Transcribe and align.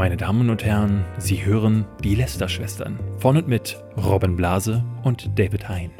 Meine 0.00 0.16
Damen 0.16 0.48
und 0.48 0.64
Herren, 0.64 1.04
Sie 1.18 1.44
hören 1.44 1.84
die 2.02 2.14
Lester-Schwestern 2.14 2.98
von 3.18 3.36
und 3.36 3.48
mit 3.48 3.84
Robin 3.98 4.34
Blase 4.34 4.82
und 5.02 5.38
David 5.38 5.68
Hein. 5.68 5.90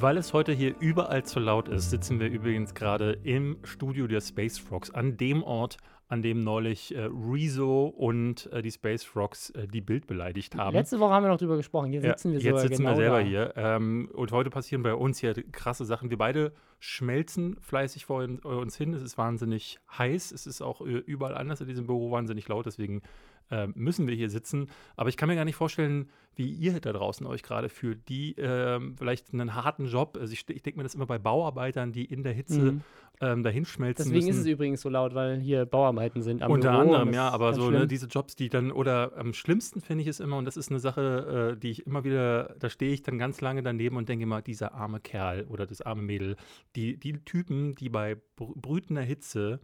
Weil 0.00 0.16
es 0.16 0.32
heute 0.32 0.52
hier 0.52 0.76
überall 0.78 1.24
zu 1.24 1.40
laut 1.40 1.66
ist, 1.66 1.90
sitzen 1.90 2.20
wir 2.20 2.28
übrigens 2.28 2.72
gerade 2.72 3.18
im 3.24 3.56
Studio 3.64 4.06
der 4.06 4.20
Space 4.20 4.56
Frogs, 4.56 4.90
an 4.94 5.16
dem 5.16 5.42
Ort, 5.42 5.78
an 6.06 6.22
dem 6.22 6.44
neulich 6.44 6.94
äh, 6.94 7.08
Rezo 7.10 7.86
und 7.86 8.48
äh, 8.52 8.62
die 8.62 8.70
Space 8.70 9.02
Frogs 9.02 9.50
äh, 9.50 9.66
die 9.66 9.80
Bild 9.80 10.06
beleidigt 10.06 10.54
haben. 10.54 10.76
Letzte 10.76 11.00
Woche 11.00 11.12
haben 11.14 11.24
wir 11.24 11.30
noch 11.30 11.38
drüber 11.38 11.56
gesprochen. 11.56 11.90
Hier 11.90 12.00
sitzen 12.00 12.32
ja, 12.32 12.38
wir 12.38 12.52
Jetzt 12.52 12.62
sitzen 12.62 12.76
genau 12.84 12.90
wir 12.90 12.96
selber 12.96 13.18
da. 13.18 13.26
hier. 13.26 13.52
Ähm, 13.56 14.08
und 14.14 14.30
heute 14.30 14.50
passieren 14.50 14.84
bei 14.84 14.94
uns 14.94 15.18
hier 15.18 15.34
krasse 15.50 15.84
Sachen. 15.84 16.10
Wir 16.10 16.18
beide 16.18 16.52
schmelzen 16.78 17.56
fleißig 17.60 18.06
vor 18.06 18.22
uns 18.22 18.76
hin. 18.76 18.94
Es 18.94 19.02
ist 19.02 19.18
wahnsinnig 19.18 19.80
heiß. 19.98 20.30
Es 20.30 20.46
ist 20.46 20.62
auch 20.62 20.80
äh, 20.80 20.90
überall 20.90 21.36
anders 21.36 21.60
in 21.60 21.66
diesem 21.66 21.88
Büro 21.88 22.12
wahnsinnig 22.12 22.46
laut. 22.46 22.66
Deswegen 22.66 23.02
äh, 23.50 23.66
müssen 23.74 24.06
wir 24.06 24.14
hier 24.14 24.30
sitzen. 24.30 24.68
Aber 24.96 25.08
ich 25.08 25.16
kann 25.16 25.28
mir 25.28 25.36
gar 25.36 25.44
nicht 25.44 25.56
vorstellen, 25.56 26.08
wie 26.36 26.48
ihr 26.50 26.78
da 26.80 26.92
draußen 26.92 27.26
euch 27.26 27.42
gerade 27.42 27.68
fühlt. 27.68 28.08
Die 28.08 28.34
ähm, 28.38 28.94
vielleicht 28.96 29.32
einen 29.32 29.54
harten 29.54 29.86
Job. 29.86 30.16
Also 30.20 30.32
ich, 30.32 30.48
ich 30.48 30.62
denke 30.62 30.78
mir 30.78 30.84
das 30.84 30.94
immer 30.94 31.06
bei 31.06 31.18
Bauarbeitern, 31.18 31.92
die 31.92 32.04
in 32.04 32.22
der 32.22 32.32
Hitze 32.32 32.60
Mhm. 32.60 32.80
ähm, 33.20 33.42
dahin 33.42 33.64
schmelzen 33.64 34.04
Deswegen 34.04 34.26
müssen. 34.26 34.40
ist 34.40 34.46
es 34.46 34.52
übrigens 34.52 34.80
so 34.80 34.88
laut, 34.88 35.14
weil 35.14 35.40
hier 35.40 35.66
Bauarbeiten 35.66 36.22
sind. 36.22 36.42
Am 36.42 36.52
Unter 36.52 36.70
Büro 36.70 36.82
anderem, 36.82 37.12
ja, 37.12 37.28
aber 37.30 37.54
so 37.54 37.70
ne, 37.70 37.88
diese 37.88 38.06
Jobs, 38.06 38.36
die 38.36 38.48
dann, 38.48 38.70
oder 38.70 39.16
am 39.16 39.32
schlimmsten 39.32 39.80
finde 39.80 40.02
ich 40.02 40.08
es 40.08 40.20
immer, 40.20 40.36
und 40.36 40.44
das 40.44 40.56
ist 40.56 40.70
eine 40.70 40.78
Sache, 40.78 41.54
äh, 41.54 41.58
die 41.58 41.70
ich 41.70 41.86
immer 41.86 42.04
wieder, 42.04 42.54
da 42.60 42.70
stehe 42.70 42.92
ich 42.92 43.02
dann 43.02 43.18
ganz 43.18 43.40
lange 43.40 43.62
daneben 43.64 43.96
und 43.96 44.08
denke 44.08 44.22
immer, 44.22 44.40
dieser 44.40 44.74
arme 44.74 45.00
Kerl 45.00 45.44
oder 45.48 45.66
das 45.66 45.82
arme 45.82 46.02
Mädel, 46.02 46.36
die, 46.76 46.96
die 46.96 47.14
Typen, 47.24 47.74
die 47.74 47.88
bei 47.88 48.14
br 48.36 48.46
brütender 48.54 49.02
Hitze 49.02 49.58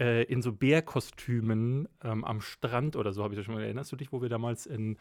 äh, 0.00 0.24
in 0.24 0.42
so 0.42 0.52
Bärkostümen 0.52 1.88
ähm, 2.02 2.24
am 2.24 2.40
Strand 2.40 2.96
oder 2.96 3.12
so, 3.12 3.22
habe 3.22 3.34
ich 3.34 3.38
das 3.38 3.46
schon 3.46 3.54
mal, 3.54 3.62
erinnerst 3.62 3.92
du 3.92 3.96
dich, 3.96 4.12
wo 4.12 4.22
wir 4.22 4.28
damals 4.28 4.66
in 4.66 4.96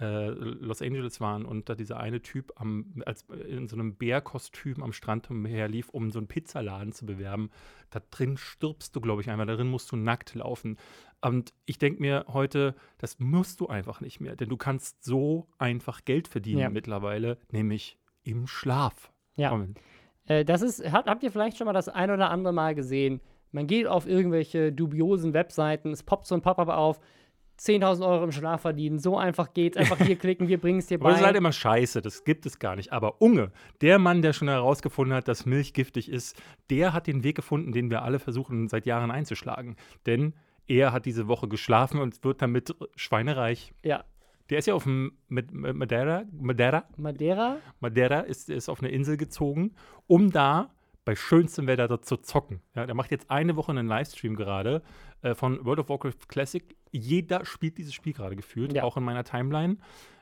äh, 0.00 0.28
Los 0.28 0.80
Angeles 0.82 1.20
waren 1.20 1.44
und 1.44 1.68
da 1.68 1.74
dieser 1.74 2.00
eine 2.00 2.22
Typ 2.22 2.52
am, 2.56 3.02
als, 3.04 3.24
in 3.48 3.68
so 3.68 3.76
einem 3.76 3.94
Bärkostüm 3.96 4.82
am 4.82 4.92
Strand 4.92 5.30
umherlief, 5.30 5.90
um 5.90 6.10
so 6.10 6.18
einen 6.18 6.28
Pizzaladen 6.28 6.92
zu 6.92 7.04
bewerben. 7.06 7.50
Da 7.90 8.00
drin 8.10 8.36
stirbst 8.36 8.96
du, 8.96 9.00
glaube 9.00 9.20
ich, 9.20 9.30
einfach. 9.30 9.46
Darin 9.46 9.68
musst 9.68 9.92
du 9.92 9.96
nackt 9.96 10.34
laufen. 10.34 10.78
Und 11.20 11.52
ich 11.66 11.78
denke 11.78 12.00
mir 12.00 12.24
heute, 12.28 12.74
das 12.98 13.18
musst 13.20 13.60
du 13.60 13.68
einfach 13.68 14.00
nicht 14.00 14.18
mehr, 14.18 14.34
denn 14.34 14.48
du 14.48 14.56
kannst 14.56 15.04
so 15.04 15.46
einfach 15.58 16.04
Geld 16.04 16.26
verdienen 16.26 16.60
Ja. 16.60 16.70
mittlerweile, 16.70 17.38
nämlich 17.50 17.98
im 18.24 18.46
Schlaf. 18.46 19.12
Ja. 19.36 19.66
Äh, 20.26 20.44
das 20.44 20.62
ist, 20.62 20.90
habt 20.90 21.22
ihr 21.22 21.30
vielleicht 21.30 21.58
schon 21.58 21.66
mal 21.66 21.72
das 21.72 21.88
ein 21.88 22.10
oder 22.10 22.30
andere 22.30 22.52
Mal 22.52 22.74
gesehen? 22.74 23.20
Man 23.52 23.66
geht 23.66 23.86
auf 23.86 24.06
irgendwelche 24.06 24.72
dubiosen 24.72 25.34
Webseiten, 25.34 25.90
es 25.92 26.02
poppt 26.02 26.26
so 26.26 26.34
ein 26.34 26.42
Pop-up 26.42 26.68
auf, 26.68 27.00
10.000 27.58 28.04
Euro 28.06 28.24
im 28.24 28.32
Schlaf 28.32 28.62
verdienen, 28.62 28.98
so 28.98 29.16
einfach 29.16 29.52
geht's, 29.52 29.76
einfach 29.76 29.98
hier 29.98 30.16
klicken, 30.16 30.48
wir 30.48 30.58
bringen 30.58 30.80
es 30.80 30.86
dir 30.86 30.98
Aber 30.98 31.10
das 31.10 31.20
ist 31.20 31.24
halt 31.24 31.34
bei. 31.34 31.38
immer 31.38 31.52
scheiße, 31.52 32.02
das 32.02 32.24
gibt 32.24 32.44
es 32.46 32.58
gar 32.58 32.74
nicht. 32.76 32.92
Aber 32.92 33.20
Unge, 33.20 33.52
der 33.82 33.98
Mann, 33.98 34.22
der 34.22 34.32
schon 34.32 34.48
herausgefunden 34.48 35.14
hat, 35.14 35.28
dass 35.28 35.46
Milch 35.46 35.72
giftig 35.74 36.10
ist, 36.10 36.40
der 36.70 36.92
hat 36.92 37.06
den 37.06 37.22
Weg 37.22 37.36
gefunden, 37.36 37.72
den 37.72 37.90
wir 37.90 38.02
alle 38.02 38.18
versuchen 38.18 38.68
seit 38.68 38.86
Jahren 38.86 39.10
einzuschlagen. 39.10 39.76
Denn 40.06 40.34
er 40.66 40.92
hat 40.92 41.06
diese 41.06 41.28
Woche 41.28 41.46
geschlafen 41.46 42.00
und 42.00 42.24
wird 42.24 42.42
damit 42.42 42.74
schweinereich. 42.96 43.74
Ja, 43.84 44.04
Der 44.50 44.58
ist 44.58 44.66
ja 44.66 44.74
auf 44.74 44.86
Madeira, 45.28 46.24
Madeira, 46.32 46.84
Madeira, 46.96 47.56
Madeira 47.80 48.20
ist, 48.20 48.50
ist 48.50 48.68
auf 48.68 48.80
eine 48.80 48.90
Insel 48.90 49.16
gezogen, 49.16 49.74
um 50.06 50.32
da 50.32 50.70
bei 51.04 51.16
schönstem 51.16 51.66
Wetter 51.66 51.88
dort 51.88 52.04
zu 52.04 52.16
zocken. 52.18 52.60
Ja, 52.74 52.86
der 52.86 52.94
macht 52.94 53.10
jetzt 53.10 53.30
eine 53.30 53.56
Woche 53.56 53.72
einen 53.72 53.88
Livestream 53.88 54.36
gerade 54.36 54.82
äh, 55.22 55.34
von 55.34 55.64
World 55.64 55.80
of 55.80 55.88
Warcraft 55.88 56.28
Classic. 56.28 56.76
Jeder 56.92 57.44
spielt 57.44 57.78
dieses 57.78 57.94
Spiel 57.94 58.12
gerade 58.12 58.36
gefühlt, 58.36 58.72
Ja. 58.72 58.84
auch 58.84 58.96
in 58.96 59.02
meiner 59.04 59.24
Timeline. 59.24 59.78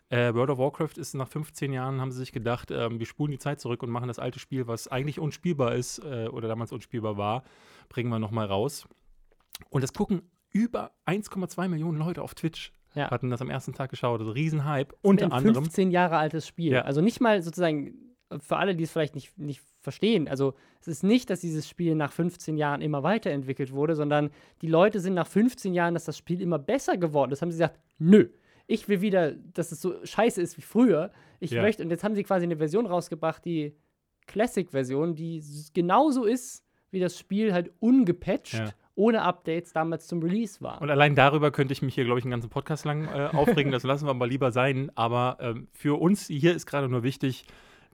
Äh, 0.09 0.35
World 0.35 0.51
of 0.51 0.59
Warcraft 0.59 0.97
ist 0.99 1.15
nach 1.15 1.29
15 1.29 1.73
Jahren, 1.73 2.01
haben 2.01 2.11
sie 2.11 2.19
sich 2.19 2.33
gedacht, 2.33 2.71
ähm, 2.73 2.99
wir 2.99 3.07
spulen 3.07 3.31
die 3.31 3.39
Zeit 3.39 3.61
zurück 3.61 3.83
und 3.83 3.91
machen 3.91 4.09
das 4.09 4.19
alte 4.19 4.39
Spiel, 4.41 4.67
was 4.67 4.89
eigentlich 4.89 5.21
unspielbar 5.21 5.75
ist 5.75 5.99
äh, 6.01 6.27
oder 6.29 6.49
damals 6.49 6.73
unspielbar 6.73 7.17
war, 7.17 7.45
bringen 7.89 8.09
wir 8.11 8.19
nochmal 8.19 8.47
raus. 8.47 8.89
Und 9.69 9.83
das 9.83 9.93
gucken 9.93 10.23
über 10.53 10.91
1,2 11.07 11.69
Millionen 11.69 11.99
Leute 11.99 12.23
auf 12.23 12.35
Twitch. 12.35 12.73
Ja. 12.95 13.09
Hatten 13.09 13.31
das 13.31 13.41
am 13.41 13.51
ersten 13.51 13.73
Tag 13.73 13.91
geschaut. 13.91 14.19
Also 14.19 14.33
Riesenhype. 14.33 14.97
Unter 15.03 15.27
ein 15.27 15.33
anderem. 15.33 15.63
15 15.63 15.93
Jahre 15.93 16.17
altes 16.17 16.49
Spiel. 16.49 16.73
Ja. 16.73 16.81
Also 16.83 17.01
nicht 17.01 17.21
mal 17.21 17.41
sozusagen, 17.41 17.95
für 18.39 18.57
alle, 18.57 18.77
die 18.77 18.85
es 18.85 18.91
vielleicht 18.93 19.15
nicht, 19.15 19.37
nicht 19.39 19.63
verstehen, 19.81 20.29
also 20.29 20.55
es 20.81 20.89
ist 20.89 21.03
nicht, 21.03 21.31
dass 21.31 21.41
dieses 21.41 21.69
Spiel 21.69 21.95
nach 21.95 22.13
15 22.13 22.57
Jahren 22.57 22.81
immer 22.83 23.03
weiterentwickelt 23.03 23.73
wurde, 23.73 23.95
sondern 23.97 24.31
die 24.63 24.69
Leute 24.69 25.01
sind 25.01 25.15
nach 25.15 25.27
15 25.27 25.75
Jahren, 25.75 25.95
dass 25.95 26.05
das 26.05 26.17
Spiel 26.17 26.41
immer 26.41 26.59
besser 26.59 26.97
geworden 26.97 27.33
ist, 27.33 27.43
haben 27.43 27.51
sie 27.51 27.57
gesagt, 27.59 27.81
nö, 27.99 28.29
ich 28.67 28.89
will 28.89 29.01
wieder, 29.01 29.33
dass 29.33 29.73
es 29.73 29.81
so 29.81 29.95
scheiße 30.05 30.41
ist 30.41 30.57
wie 30.57 30.63
früher. 30.63 31.11
Ich 31.41 31.51
Ja. 31.51 31.63
möchte, 31.63 31.83
und 31.83 31.91
jetzt 31.91 32.05
haben 32.05 32.15
sie 32.15 32.23
quasi 32.23 32.45
eine 32.45 32.57
Version 32.59 32.87
rausgebracht, 32.87 33.45
die 33.45 33.75
Classic-Version, 34.27 35.15
die 35.17 35.43
genauso 35.75 36.25
ist, 36.25 36.65
wie 36.91 37.01
das 37.01 37.19
Spiel 37.19 37.53
halt 37.53 37.73
ungepatcht, 37.81 38.55
Ja. 38.55 38.71
ohne 38.95 39.23
Updates 39.23 39.73
damals 39.73 40.07
zum 40.07 40.23
Release 40.23 40.61
war. 40.61 40.81
Und 40.81 40.91
allein 40.91 41.15
darüber 41.17 41.51
könnte 41.51 41.73
ich 41.73 41.83
mich 41.83 41.95
hier, 41.95 42.05
glaube 42.05 42.19
ich, 42.21 42.25
einen 42.25 42.31
ganzen 42.33 42.51
Podcast 42.51 42.85
lang 42.85 43.05
äh, 43.07 43.29
aufregen. 43.33 43.73
Das 43.73 43.83
lassen 43.83 44.07
wir 44.07 44.15
mal 44.15 44.29
lieber 44.29 44.53
sein. 44.53 44.91
Aber 44.95 45.39
ähm, 45.41 45.69
für 45.73 46.01
uns 46.01 46.27
hier 46.27 46.55
ist 46.55 46.67
gerade 46.67 46.89
nur 46.89 47.03
wichtig, 47.03 47.45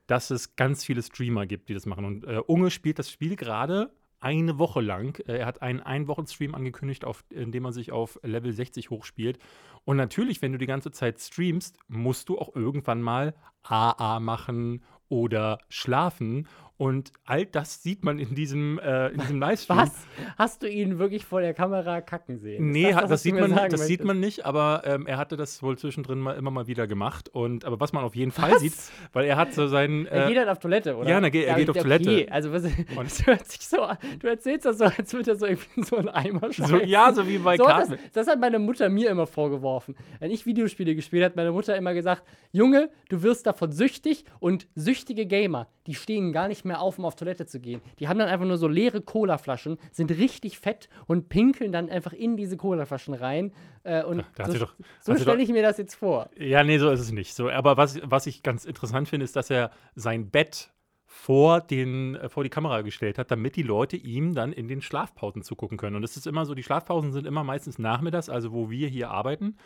dass 0.06 0.31
es 0.31 0.56
ganz 0.56 0.84
viele 0.84 1.03
Streamer 1.03 1.47
gibt, 1.47 1.69
die 1.69 1.75
das 1.75 1.87
machen. 1.87 2.05
Und 2.05 2.25
äh, 2.25 2.41
Unge 2.47 2.71
spielt 2.71 2.99
das 2.99 3.11
Spiel 3.11 3.37
gerade 3.37 3.91
eine 4.21 4.59
Woche 4.59 4.81
lang. 4.81 5.19
Äh, 5.27 5.39
er 5.39 5.47
hat 5.47 5.62
einen 5.62 5.81
Ein-Wochen-Stream 5.81 6.55
angekündigt, 6.55 7.05
auf, 7.05 7.25
in 7.31 7.53
dem 7.53 7.65
er 7.65 7.72
sich 7.72 7.93
auf 7.93 8.19
Level 8.22 8.53
60 8.53 8.91
hochspielt. 8.91 9.39
Und 9.84 9.97
natürlich, 9.97 10.43
wenn 10.43 10.53
du 10.53 10.59
die 10.59 10.67
ganze 10.67 10.91
Zeit 10.91 11.21
streamst, 11.21 11.78
musst 11.89 12.28
du 12.28 12.39
auch 12.39 12.55
irgendwann 12.55 13.03
mal 13.03 13.34
AA 13.62 14.21
machen 14.21 14.83
oder 15.09 15.59
schlafen. 15.69 16.49
Und 16.78 17.10
all 17.25 17.47
das 17.47 17.82
sieht 17.82 18.04
man 18.04 18.19
in 18.19 18.34
diesem, 18.34 18.78
äh, 18.78 19.09
in 19.09 19.20
diesem 19.20 19.41
Livestream. 19.41 19.78
Was? 19.78 20.06
Hast 20.37 20.62
du 20.62 20.69
ihn 20.69 20.98
wirklich 20.98 21.25
vor 21.25 21.41
der 21.41 21.54
Kamera 21.54 22.03
kacken 22.03 22.38
sehen? 22.38 22.70
Nee, 22.70 22.92
das, 22.92 23.00
das, 23.09 23.22
du 23.22 23.31
sieht, 23.31 23.34
man, 23.41 23.70
das 23.70 23.87
sieht 23.87 24.04
man 24.04 24.20
nicht, 24.20 24.44
aber 24.44 24.82
ähm, 24.84 25.06
er 25.06 25.16
hatte 25.16 25.38
das 25.38 25.62
wohl 25.62 25.78
zwischendrin 25.78 26.19
mal, 26.19 26.37
immer 26.37 26.50
mal 26.50 26.66
wieder 26.66 26.87
gemacht. 26.87 27.31
Und, 27.31 27.64
aber 27.64 27.81
was 27.81 27.94
man 27.94 28.04
auf 28.04 28.14
jeden 28.14 28.31
Fall 28.31 28.53
Was? 28.53 28.60
sieht, 28.60 28.75
weil 29.14 29.25
er 29.25 29.37
hat 29.37 29.54
so 29.54 29.66
seinen. 29.69 30.04
Er 30.06 30.26
Äh, 30.26 30.28
geht 30.28 30.38
halt 30.38 30.48
auf 30.50 30.59
Toilette, 30.59 30.97
oder? 30.97 31.09
Ja, 31.09 31.19
er 31.19 31.31
geht- 31.31 31.47
er 31.47 31.54
geht 31.54 31.70
auf 31.70 31.76
okay. 31.76 31.82
Toilette. 31.82 32.31
Also, 32.32 32.53
was, 32.53 32.64
Und- 32.97 33.06
das 33.06 33.26
hört 33.26 33.47
sich 33.47 33.66
so 33.66 33.81
an. 33.81 33.97
Du 34.20 34.26
erzählst 34.26 34.66
das 34.66 34.76
so, 34.76 34.84
als 34.84 35.14
würde 35.14 35.31
er 35.31 35.37
so 35.37 35.47
irgendwie 35.47 35.69
in 35.76 35.82
so 35.84 35.97
einen 35.97 36.10
Eimer 36.10 36.41
so, 36.48 36.53
scheißen. 36.53 36.87
ja, 36.88 37.10
so 37.12 37.26
wie 37.26 37.38
bei 37.38 37.56
So, 37.56 37.64
das, 37.64 37.88
das 38.12 38.26
hat 38.28 38.38
meine 38.38 38.58
Mutter 38.58 38.91
mir 38.91 39.08
immer 39.08 39.26
vorgeworfen. 39.26 39.97
Wenn 40.20 40.31
ich 40.31 40.44
Videospiele 40.44 40.94
gespielt 40.94 41.22
habe, 41.22 41.31
hat 41.31 41.37
meine 41.37 41.53
Mutter 41.53 41.75
immer 41.75 41.94
gesagt: 41.94 42.22
Junge, 42.53 42.91
du 43.08 43.22
wirst 43.22 43.47
davon 43.47 43.72
süchtig 43.72 44.25
und 44.41 44.66
süchtige 44.75 45.25
Gamer, 45.25 45.69
die 45.87 45.95
stehen 45.95 46.33
gar 46.33 46.49
nicht 46.49 46.65
mehr 46.65 46.81
auf, 46.81 46.99
um 46.99 47.05
auf 47.05 47.17
Toilette 47.17 47.47
zu 47.47 47.61
gehen. 47.61 47.81
Die 47.99 48.09
haben 48.09 48.19
dann 48.19 48.29
einfach 48.29 48.47
nur 48.47 48.59
so 48.59 48.69
leere 48.69 49.01
Colaflaschen, 49.01 49.79
sind 49.93 50.11
richtig 50.11 50.59
fett 50.59 50.89
und 51.07 51.29
pinkeln 51.29 51.73
dann 51.73 51.89
einfach 51.89 52.13
in 52.13 52.37
diese 52.37 52.57
Colaflaschen 52.57 53.15
rein. 53.15 53.53
Äh, 53.83 54.05
und 54.05 54.25
Da 54.35 54.51
so 54.51 54.67
so 55.01 55.17
stelle 55.17 55.43
ich 55.43 55.49
mir 55.49 55.63
das 55.63 55.79
jetzt 55.79 55.95
vor. 55.95 56.31
Ja, 56.39 56.65
nee, 56.65 56.79
so 56.79 56.91
ist 56.91 57.01
es 57.01 57.13
nicht. 57.13 57.35
So, 57.35 57.51
aber 57.51 57.77
was, 57.77 58.01
was 58.05 58.27
ich 58.27 58.43
ganz 58.43 58.65
interessant 58.65 59.09
finde, 59.09 59.25
ist, 59.25 59.37
dass 59.37 59.51
er 59.51 59.71
sein 59.95 60.31
Bett 60.31 60.71
vor, 61.07 61.61
den, 61.61 62.17
äh, 62.17 62.29
vor 62.29 62.45
die 62.45 62.51
Kamera 62.51 62.83
gestellt 62.83 63.19
hat, 63.19 63.31
damit 63.31 63.57
die 63.57 63.63
Leute 63.63 63.97
ihm 63.97 64.35
dann 64.35 64.53
in 64.53 64.69
den 64.69 64.83
Schlafpausen 64.83 65.43
zugucken 65.43 65.79
können. 65.79 65.97
Und 65.97 66.05
es 66.05 66.17
ist 66.17 66.27
immer 66.27 66.45
so, 66.45 66.55
die 66.55 66.63
Schlafpausen 66.63 67.13
sind 67.13 67.27
immer 67.27 67.45
meistens 67.45 67.79
nachmittags, 67.79 68.29
also 68.29 68.53
wo 68.53 68.71
wir 68.71 68.89
hier 68.89 69.11
arbeiten. 69.11 69.57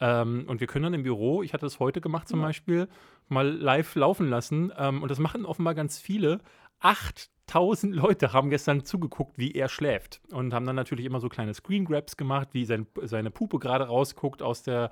Ähm, 0.00 0.44
und 0.46 0.60
wir 0.60 0.66
können 0.66 0.84
dann 0.84 0.94
im 0.94 1.02
Büro, 1.02 1.42
ich 1.42 1.52
hatte 1.52 1.66
das 1.66 1.80
heute 1.80 2.00
gemacht 2.00 2.28
zum 2.28 2.40
Beispiel, 2.40 2.88
mal 3.28 3.48
live 3.48 3.94
laufen 3.94 4.28
lassen. 4.28 4.72
Ähm, 4.76 5.02
und 5.02 5.10
das 5.10 5.18
machen 5.18 5.44
offenbar 5.44 5.74
ganz 5.74 5.98
viele. 5.98 6.40
8000 6.80 7.94
Leute 7.94 8.32
haben 8.32 8.50
gestern 8.50 8.84
zugeguckt, 8.84 9.38
wie 9.38 9.52
er 9.52 9.68
schläft. 9.68 10.20
Und 10.30 10.52
haben 10.52 10.66
dann 10.66 10.76
natürlich 10.76 11.06
immer 11.06 11.20
so 11.20 11.28
kleine 11.28 11.54
Screen 11.54 11.84
Grabs 11.84 12.16
gemacht, 12.16 12.48
wie 12.52 12.64
sein, 12.64 12.86
seine 13.02 13.30
Puppe 13.30 13.58
gerade 13.58 13.84
rausguckt 13.84 14.42
aus 14.42 14.62
der, 14.62 14.90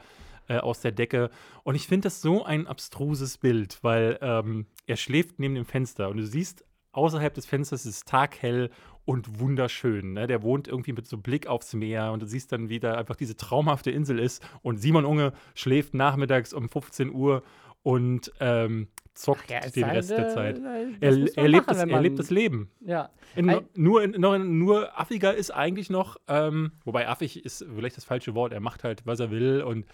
äh, 0.49 0.59
aus 0.59 0.81
der 0.81 0.93
Decke. 0.93 1.31
Und 1.63 1.75
ich 1.75 1.87
finde 1.87 2.07
das 2.07 2.23
so 2.23 2.45
ein 2.45 2.67
abstruses 2.67 3.39
Bild, 3.39 3.79
weil 3.83 4.19
ähm, 4.23 4.67
er 4.87 4.97
schläft 4.97 5.39
neben 5.39 5.55
dem 5.55 5.67
Fenster 5.67 6.09
und 6.09 6.17
du 6.17 6.25
siehst, 6.25 6.65
außerhalb 6.93 7.35
des 7.35 7.47
Fensters 7.47 7.85
ist 7.85 7.97
es 7.97 8.05
taghell 8.05 8.71
und 9.05 9.41
wunderschön. 9.41 10.15
Ne? 10.15 10.27
Der 10.27 10.43
wohnt 10.43 10.69
irgendwie 10.69 10.93
mit 10.93 11.07
so 11.07 11.19
Blick 11.19 11.47
aufs 11.47 11.75
Meer 11.75 12.13
und 12.13 12.23
du 12.23 12.27
siehst 12.27 12.53
dann, 12.53 12.69
wie 12.69 12.81
da 12.81 12.95
einfach 12.95 13.17
diese 13.17 13.37
traumhafte 13.37 13.91
Insel 13.91 14.19
ist. 14.19 14.43
Und 14.63 14.79
Simon 14.79 15.05
Unge 15.05 15.33
schläft 15.55 15.95
nachmittags 15.95 16.53
um 16.53 16.69
15 16.69 17.13
Uhr 17.13 17.43
und 17.83 18.33
ähm, 18.41 18.89
zockt 19.15 19.51
Ja, 19.51 19.61
den 19.61 19.87
halt, 19.87 19.97
Rest 19.97 20.11
der 20.11 20.27
äh, 20.29 20.35
Zeit. 20.35 20.61
Er, 21.01 21.37
er, 21.37 21.49
lebt 21.49 21.67
machen, 21.67 21.79
das, 21.81 21.91
er 21.91 22.01
lebt 22.01 22.19
das 22.19 22.31
Leben. 22.31 22.71
Ja. 22.81 23.11
In, 23.37 23.51
Ein- 23.51 23.69
nur, 23.75 24.03
in, 24.03 24.13
nur, 24.13 24.39
nur 24.39 24.99
affiger 24.99 25.35
ist 25.35 25.51
eigentlich 25.51 25.91
noch, 25.91 26.17
ähm, 26.27 26.73
wobei 26.85 27.09
affig 27.09 27.45
ist 27.45 27.65
vielleicht 27.75 27.97
das 27.97 28.05
falsche 28.05 28.35
Wort, 28.35 28.53
er 28.53 28.61
macht 28.61 28.85
halt, 28.85 29.07
was 29.07 29.21
er 29.21 29.31
will 29.31 29.63
und 29.63 29.87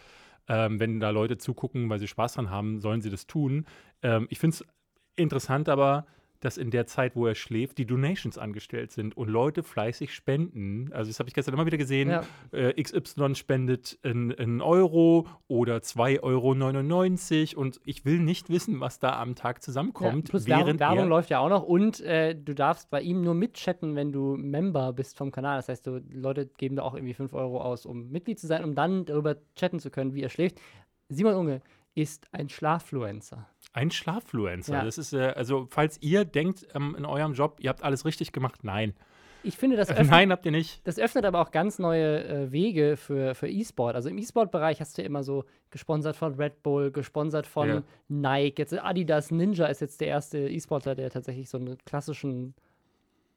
ähm, 0.49 0.81
wenn 0.81 1.01
da 1.01 1.11
Leute 1.11 1.37
zugucken, 1.37 1.91
weil 1.91 1.99
sie 1.99 2.09
Spaß 2.09 2.35
dran 2.35 2.51
haben, 2.51 2.81
sollen 2.81 3.03
sie 3.03 3.11
das 3.11 3.27
tun. 3.27 3.67
Ähm, 4.03 4.27
ich 4.31 4.39
finde 4.39 4.55
es 4.57 4.65
interessant 5.17 5.69
aber, 5.69 6.07
dass 6.41 6.57
in 6.57 6.71
der 6.71 6.87
Zeit, 6.87 7.17
wo 7.17 7.27
er 7.27 7.35
schläft, 7.35 7.79
die 7.79 7.87
Donations 7.87 8.39
angestellt 8.39 8.93
sind 8.93 9.17
und 9.17 9.29
Leute 9.29 9.63
fleißig 9.63 10.15
spenden. 10.15 10.91
Also, 10.93 11.11
das 11.11 11.19
habe 11.19 11.29
ich 11.29 11.35
gestern 11.35 11.55
immer 11.55 11.67
wieder 11.67 11.79
gesehen. 11.79 12.11
Ja. 12.11 12.25
Äh, 12.53 12.83
XY 12.83 13.35
spendet 13.35 13.99
einen 14.03 14.61
Euro 14.61 15.27
oder 15.49 15.77
2,99 15.77 16.23
Euro. 17.57 17.61
Und 17.61 17.81
ich 17.85 18.05
will 18.05 18.19
nicht 18.19 18.49
wissen, 18.49 18.81
was 18.81 18.99
da 18.99 19.21
am 19.21 19.35
Tag 19.35 19.63
zusammenkommt. 19.63 20.29
Ja, 20.29 20.31
plus 20.31 20.47
während 20.47 20.81
Werbung, 20.81 20.97
Werbung 20.97 20.99
er, 20.99 21.07
läuft 21.07 21.31
ja 21.31 21.39
auch 21.41 21.49
noch 21.49 21.63
und 21.63 22.01
äh, 22.01 22.35
du 22.35 22.55
darfst 22.55 22.91
bei 22.91 23.03
ihm 23.03 23.23
nur 23.23 23.35
mitchatten, 23.35 23.95
wenn 23.97 24.13
du 24.13 24.37
Member 24.37 24.93
bist 24.93 25.17
vom 25.17 25.31
Kanal. 25.31 25.59
Das 25.59 25.69
heißt, 25.69 25.87
du, 25.87 26.01
Leute 26.11 26.47
geben 26.47 26.77
da 26.77 26.83
auch 26.83 26.95
irgendwie 26.95 27.15
5 27.15 27.33
Euro 27.35 27.61
aus, 27.61 27.87
um 27.87 28.11
Mitglied 28.11 28.39
zu 28.39 28.47
sein, 28.47 28.65
um 28.65 28.75
dann 28.75 29.05
darüber 29.05 29.37
chatten 29.57 29.79
zu 29.79 29.91
können, 29.91 30.15
wie 30.15 30.23
er 30.23 30.31
schläft. 30.31 30.61
Simon 31.09 31.35
Unge 31.35 31.61
ist 31.95 32.27
ein 32.33 32.49
Schlaffluencer. 32.49 33.47
Ein 33.73 33.91
Schlaffluencer. 33.91 34.75
Ja. 34.75 34.85
Das 34.85 34.99
ist, 34.99 35.13
äh, 35.13 35.33
also, 35.37 35.67
falls 35.71 35.99
ihr 36.03 36.25
denkt 36.25 36.67
ähm, 36.75 36.95
in 36.97 37.05
eurem 37.05 37.35
Job, 37.35 37.59
ihr 37.61 37.71
habt 37.71 37.83
alles 37.83 38.05
richtig 38.05 38.33
gemacht, 38.33 38.65
nein. 38.65 38.95
Ich 39.43 39.57
finde, 39.57 39.79
das 39.79 39.89
öffnet, 39.89 40.11
Nein, 40.11 40.33
habt 40.33 40.45
ihr 40.45 40.53
nicht. 40.53 40.87
das 40.87 40.99
öffnet 40.99 41.25
aber 41.25 41.41
auch 41.41 41.51
ganz 41.51 41.79
neue 41.79 42.25
äh, 42.25 42.53
Wege 42.53 42.99
für, 42.99 43.35
für 43.35 43.49
E-Sport. 43.49 43.95
Also 43.95 44.11
im 44.11 44.19
E-Sport-Bereich 44.19 44.81
hast 44.83 44.99
du 44.99 45.03
ja 45.03 45.07
immer 45.07 45.23
so 45.23 45.47
gesponsert 45.71 46.15
von 46.15 46.35
Red 46.35 46.63
Bull, 46.63 46.91
gesponsert 46.91 47.47
von 47.47 47.69
Ja. 47.69 47.83
Nike. 48.09 48.59
Jetzt 48.59 48.79
Adidas 48.79 49.31
Ninja 49.31 49.65
ist 49.65 49.81
jetzt 49.81 50.03
der 50.03 50.09
erste 50.09 50.39
E-Sportler, 50.47 50.95
der 50.95 51.09
tatsächlich 51.09 51.49
so 51.49 51.57
einen 51.57 51.79
klassischen 51.87 52.55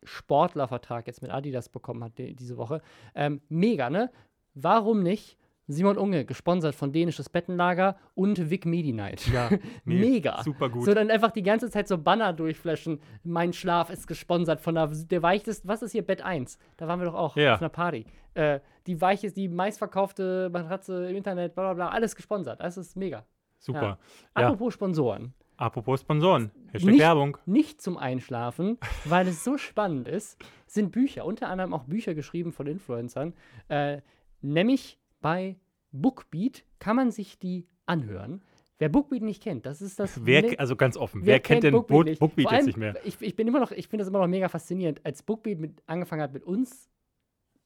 Sportlervertrag 0.04 1.08
jetzt 1.08 1.22
mit 1.22 1.32
Adidas 1.32 1.70
bekommen 1.70 2.04
hat 2.04 2.18
die, 2.18 2.36
diese 2.36 2.58
Woche. 2.58 2.82
Ähm, 3.16 3.42
mega, 3.48 3.90
ne? 3.90 4.12
Warum 4.56 5.04
nicht? 5.04 5.38
Simon 5.68 5.98
Unge, 5.98 6.26
gesponsert 6.26 6.76
von 6.76 6.92
Dänisches 6.92 7.30
Bettenlager 7.30 7.96
und 8.16 8.50
Vic 8.50 8.66
Medi-Night. 8.66 9.28
Ja, 9.32 9.50
nee, 9.86 10.00
Mega. 10.00 10.44
super 10.44 10.70
gut. 10.70 10.84
So 10.86 10.94
dann 10.94 11.10
einfach 11.10 11.32
die 11.32 11.44
ganze 11.44 11.70
Zeit 11.70 11.88
so 11.88 11.98
Banner 11.98 12.34
durchflashen. 12.34 13.00
Mein 13.24 13.54
Schlaf 13.54 13.90
ist 13.90 14.08
gesponsert 14.08 14.60
von 14.60 14.76
der, 14.76 14.88
der 14.88 15.22
weichteste, 15.24 15.68
was 15.68 15.82
ist 15.82 15.94
hier, 15.94 16.02
Bett 16.06 16.22
1? 16.22 16.58
Da 16.78 16.88
waren 16.88 17.00
wir 17.00 17.06
doch 17.06 17.16
auch 17.16 17.36
Ja. 17.38 17.54
auf 17.56 17.62
einer 17.62 17.70
Party. 17.70 18.06
Äh, 18.34 18.60
die 18.88 19.00
weicheste, 19.00 19.40
die 19.40 19.48
meistverkaufte 19.48 20.50
Matratze 20.52 21.10
im 21.10 21.16
Internet, 21.16 21.56
bla 21.56 21.64
bla 21.66 21.74
bla, 21.74 21.90
alles 21.90 22.16
gesponsert. 22.16 22.60
Das 22.60 22.78
ist 22.78 22.98
mega. 22.98 23.26
Super. 23.60 23.82
Ja. 23.82 23.98
Apropos 24.34 24.74
Sponsoren. 24.74 25.34
Apropos 25.56 26.02
Sponsoren. 26.02 26.52
Hashtag 26.74 26.92
Nicht- 26.92 27.00
Werbung. 27.00 27.38
Nicht 27.46 27.82
zum 27.82 27.98
Einschlafen, 27.98 28.78
weil 29.06 29.28
es 29.30 29.44
so 29.46 29.58
spannend 29.58 30.10
ist, 30.10 30.38
sind 30.66 30.92
Bücher, 30.92 31.24
unter 31.26 31.48
anderem 31.48 31.74
auch 31.74 31.84
Bücher 31.84 32.14
geschrieben 32.16 32.52
von 32.52 32.68
Influencern. 32.68 33.34
Äh, 33.70 34.02
nämlich 34.42 35.00
bei 35.24 35.56
Bookbeat 35.92 36.64
kann 36.78 36.96
man 36.96 37.10
sich 37.10 37.40
die 37.40 37.68
anhören. 37.88 38.44
Wer 38.78 38.90
Bookbeat 38.90 39.22
nicht 39.24 39.42
kennt, 39.42 39.66
das 39.66 39.82
ist 39.82 40.00
das. 40.00 40.20
Wer, 40.26 40.42
ne- 40.44 40.60
also 40.60 40.76
ganz 40.76 40.98
offen, 40.98 41.26
wer, 41.26 41.40
kennt 41.40 41.64
denn 41.64 41.74
Bookbeat 41.74 42.06
nicht? 42.06 42.20
Bookbeat 42.20 42.44
Vor 42.44 42.52
jetzt 42.52 42.60
allem, 42.60 42.66
nicht 42.68 42.78
mehr? 42.78 42.96
Ich, 43.06 43.20
ich 43.22 43.36
bin 43.36 43.48
immer 43.48 43.60
noch, 43.60 43.72
ich 43.72 43.88
finde 43.88 44.02
das 44.04 44.10
immer 44.10 44.20
noch 44.20 44.28
mega 44.28 44.50
faszinierend, 44.50 45.04
als 45.06 45.24
Bookbeat 45.24 45.60
mit, 45.60 45.82
angefangen 45.88 46.22
hat 46.22 46.34
mit 46.34 46.44
uns 46.44 46.90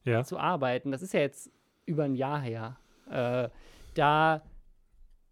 Ja. 0.04 0.22
zu 0.24 0.38
arbeiten, 0.38 0.90
das 0.92 1.02
ist 1.02 1.12
ja 1.14 1.20
jetzt 1.20 1.50
über 1.86 2.04
ein 2.04 2.14
Jahr 2.14 2.40
her, 2.40 2.78
äh, 3.10 3.48
da 3.94 4.42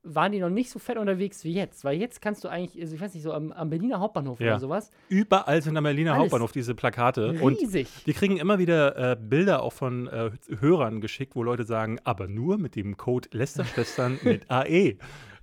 waren 0.08 0.32
die 0.32 0.38
noch 0.40 0.48
nicht 0.50 0.70
so 0.70 0.78
fett 0.78 0.96
unterwegs 0.98 1.42
wie 1.44 1.52
jetzt, 1.52 1.84
weil 1.84 1.98
jetzt 1.98 2.22
kannst 2.22 2.44
du 2.44 2.48
eigentlich, 2.48 2.80
also 2.82 2.94
ich 2.94 3.00
weiß 3.00 3.12
nicht, 3.14 3.22
so 3.22 3.32
am, 3.32 3.52
am 3.52 3.68
Berliner 3.70 3.98
Hauptbahnhof 4.00 4.40
Ja. 4.40 4.52
oder 4.52 4.60
sowas, 4.60 4.90
Überall 5.08 5.60
sind 5.62 5.76
am 5.76 5.84
Berliner 5.84 6.12
Alles. 6.12 6.22
Hauptbahnhof 6.22 6.52
diese 6.52 6.74
Plakate. 6.74 7.38
Und 7.40 7.58
riesig. 7.60 7.88
wir 8.04 8.14
kriegen 8.14 8.36
immer 8.36 8.58
wieder 8.58 9.12
äh, 9.12 9.16
Bilder 9.20 9.62
auch 9.62 9.72
von 9.72 10.06
äh, 10.06 10.30
Hörern 10.60 11.00
geschickt, 11.00 11.34
wo 11.36 11.42
Leute 11.42 11.64
sagen, 11.64 11.98
aber 12.04 12.28
nur 12.28 12.56
mit 12.58 12.76
dem 12.76 12.96
Code 12.96 13.28
Lästerschwestern 13.32 14.18
mit 14.22 14.50
AE. 14.50 14.96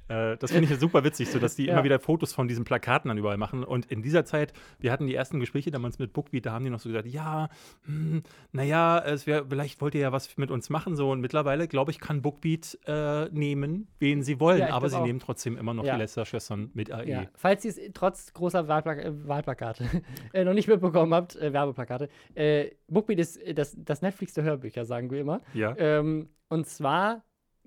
Äh, 0.08 0.38
das 0.38 0.52
finde 0.52 0.66
ich 0.66 0.70
ja 0.72 0.78
super 0.78 1.04
witzig, 1.04 1.30
so 1.30 1.40
dass 1.40 1.56
die 1.56 1.66
Ja. 1.68 1.74
immer 1.74 1.84
wieder 1.84 2.00
Fotos 2.00 2.34
von 2.34 2.48
diesen 2.48 2.66
Plakaten 2.66 3.08
dann 3.10 3.18
überall 3.18 3.38
machen. 3.38 3.64
Und 3.64 3.86
in 3.92 4.02
dieser 4.02 4.26
Zeit, 4.26 4.54
wir 4.80 4.92
hatten 4.92 5.08
die 5.08 5.16
ersten 5.16 5.40
Gespräche 5.40 5.72
damals 5.72 5.98
mit 6.00 6.14
Bookbeat, 6.14 6.46
da 6.46 6.52
haben 6.52 6.66
die 6.66 6.70
noch 6.72 6.80
so 6.80 6.90
gesagt, 6.90 7.08
ja, 7.08 7.50
hm, 7.86 8.24
naja, 8.52 9.00
es 9.06 9.26
wär, 9.28 9.46
vielleicht 9.50 9.80
wollt 9.82 9.96
ihr 9.96 10.02
ja 10.02 10.12
was 10.12 10.36
mit 10.38 10.52
uns 10.52 10.70
machen. 10.70 10.96
So. 10.96 11.12
Und 11.12 11.22
mittlerweile, 11.22 11.68
glaube 11.68 11.92
ich, 11.92 12.00
kann 12.00 12.22
Bookbeat 12.22 12.78
äh, 12.86 13.26
nehmen, 13.30 13.88
wen 14.00 14.24
sie 14.24 14.40
wollen. 14.40 14.60
Ja, 14.60 14.70
aber 14.72 14.90
sie 14.90 14.98
auch. 14.98 15.06
nehmen 15.06 15.20
trotzdem 15.20 15.58
immer 15.58 15.74
noch 15.74 15.86
Ja. 15.86 15.94
die 15.96 16.00
Lästerschwestern 16.02 16.70
mit 16.74 16.92
AE. 16.92 17.30
Falls 17.36 17.64
ihr 17.66 17.70
es 17.72 17.80
trotz 17.94 18.34
großer 18.34 18.68
Wahlpla 18.68 18.94
äh, 18.96 19.28
Wahlplakate 19.28 19.86
äh, 20.34 20.44
noch 20.44 20.54
nicht 20.54 20.68
mitbekommen 20.68 21.14
habt, 21.14 21.36
äh, 21.38 21.54
Werbeplakate, 21.54 22.10
Bookbeat 22.88 23.20
ist 23.20 23.40
das, 23.58 23.76
das 23.78 24.02
Netflix 24.02 24.34
der 24.34 24.44
Hörbücher, 24.44 24.86
sagen 24.86 25.10
wir 25.12 25.22
immer. 25.22 25.42
Ja. 25.54 25.76
Ähm, 25.78 26.30
und 26.50 26.68
zwar 26.68 27.24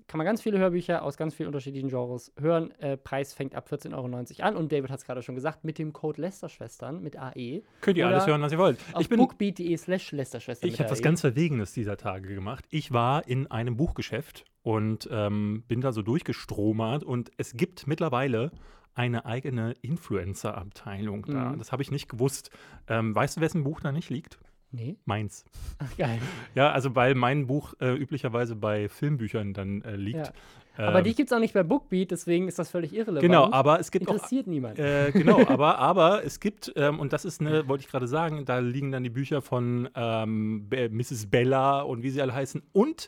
kann 0.07 0.17
man 0.17 0.25
ganz 0.25 0.41
viele 0.41 0.57
Hörbücher 0.57 1.03
aus 1.03 1.17
ganz 1.17 1.33
vielen 1.35 1.47
unterschiedlichen 1.47 1.89
Genres 1.89 2.31
hören. 2.39 2.71
Äh, 2.79 2.97
Preis 2.97 3.33
fängt 3.33 3.55
ab 3.55 3.67
14,90 3.69 3.93
Euro 3.93 4.47
an 4.47 4.55
und 4.55 4.71
David 4.71 4.89
hat 4.89 4.99
es 4.99 5.05
gerade 5.05 5.21
schon 5.21 5.35
gesagt, 5.35 5.63
mit 5.65 5.77
dem 5.77 5.91
Code 5.93 6.21
Lästerschwestern 6.21 7.01
mit 7.01 7.17
AE. 7.17 7.63
Könnt 7.81 7.97
ihr 7.97 8.05
Oder 8.05 8.15
alles 8.15 8.27
hören, 8.27 8.41
was 8.41 8.51
ihr 8.51 8.57
wollt. 8.57 8.79
Auf 8.93 9.01
Ich 9.01 9.09
bin 9.09 9.19
bookbeat.de 9.19 9.75
slash 9.77 10.11
Lästerschwestern. 10.13 10.69
Ich 10.69 10.75
E. 10.75 10.83
habe 10.83 10.91
was 10.91 10.99
AE. 10.99 11.03
ganz 11.03 11.21
Verwegenes 11.21 11.73
dieser 11.73 11.97
Tage 11.97 12.33
gemacht. 12.33 12.65
Ich 12.69 12.91
war 12.91 13.27
in 13.27 13.47
einem 13.51 13.75
Buchgeschäft 13.75 14.45
und 14.63 15.09
ähm, 15.11 15.63
bin 15.67 15.81
da 15.81 15.91
so 15.91 16.01
durchgestromert 16.01 17.03
und 17.03 17.31
es 17.37 17.53
gibt 17.53 17.87
mittlerweile 17.87 18.51
eine 18.93 19.25
eigene 19.25 19.73
Influencer-Abteilung 19.81 21.25
da. 21.27 21.51
Mhm. 21.51 21.59
Das 21.59 21.71
habe 21.71 21.83
ich 21.83 21.91
nicht 21.91 22.09
gewusst. 22.09 22.49
Ähm, 22.87 23.13
weißt 23.13 23.37
du, 23.37 23.41
wessen 23.41 23.63
Buch 23.63 23.79
da 23.79 23.91
nicht 23.91 24.09
liegt? 24.09 24.39
Nee? 24.71 24.97
Meins. 25.05 25.45
Ach, 25.79 25.97
geil. 25.97 26.19
Ja, 26.55 26.71
also 26.71 26.95
weil 26.95 27.15
mein 27.15 27.47
Buch 27.47 27.73
äh, 27.79 27.95
üblicherweise 27.95 28.55
bei 28.55 28.89
Filmbüchern 28.89 29.53
dann 29.53 29.81
äh, 29.83 29.95
liegt. 29.95 30.17
Ja. 30.17 30.33
Aber 30.77 30.99
Ähm, 30.99 31.05
die 31.05 31.15
gibt 31.15 31.31
es 31.31 31.35
auch 31.35 31.39
nicht 31.39 31.53
bei 31.55 31.63
Bookbeat, 31.63 32.11
deswegen 32.11 32.47
ist 32.47 32.59
das 32.59 32.69
völlig 32.69 32.93
irrelevant. 32.93 33.21
Genau, 33.21 33.51
aber 33.51 33.79
es 33.79 33.89
gibt 33.89 34.07
auch 34.07 34.13
Interessiert 34.13 34.45
niemand. 34.45 34.77
Äh, 34.77 35.11
genau, 35.11 35.39
aber, 35.47 35.79
aber 35.79 36.23
es 36.23 36.39
gibt, 36.39 36.71
ähm, 36.75 36.99
und 36.99 37.13
das 37.13 37.25
ist 37.25 37.41
eine, 37.41 37.67
wollte 37.67 37.83
ich 37.83 37.89
gerade 37.89 38.07
sagen, 38.07 38.45
da 38.45 38.59
liegen 38.59 38.91
dann 38.91 39.03
die 39.03 39.09
Bücher 39.09 39.41
von 39.41 39.89
ähm, 39.95 40.67
Mrs. 40.69 41.27
Bella 41.31 41.81
und 41.81 42.03
wie 42.03 42.11
sie 42.11 42.21
alle 42.21 42.33
heißen 42.35 42.61
und 42.73 43.07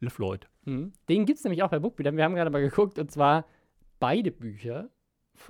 LeFloid. 0.00 0.48
Mhm. 0.64 0.92
Den 1.08 1.26
gibt 1.26 1.38
es 1.38 1.44
nämlich 1.44 1.62
auch 1.62 1.68
bei 1.70 1.80
Bookbeat. 1.80 2.16
Wir 2.16 2.24
haben 2.24 2.34
gerade 2.34 2.50
mal 2.50 2.62
geguckt 2.62 2.98
und 2.98 3.10
zwar 3.10 3.44
beide 4.00 4.30
Bücher. 4.30 4.88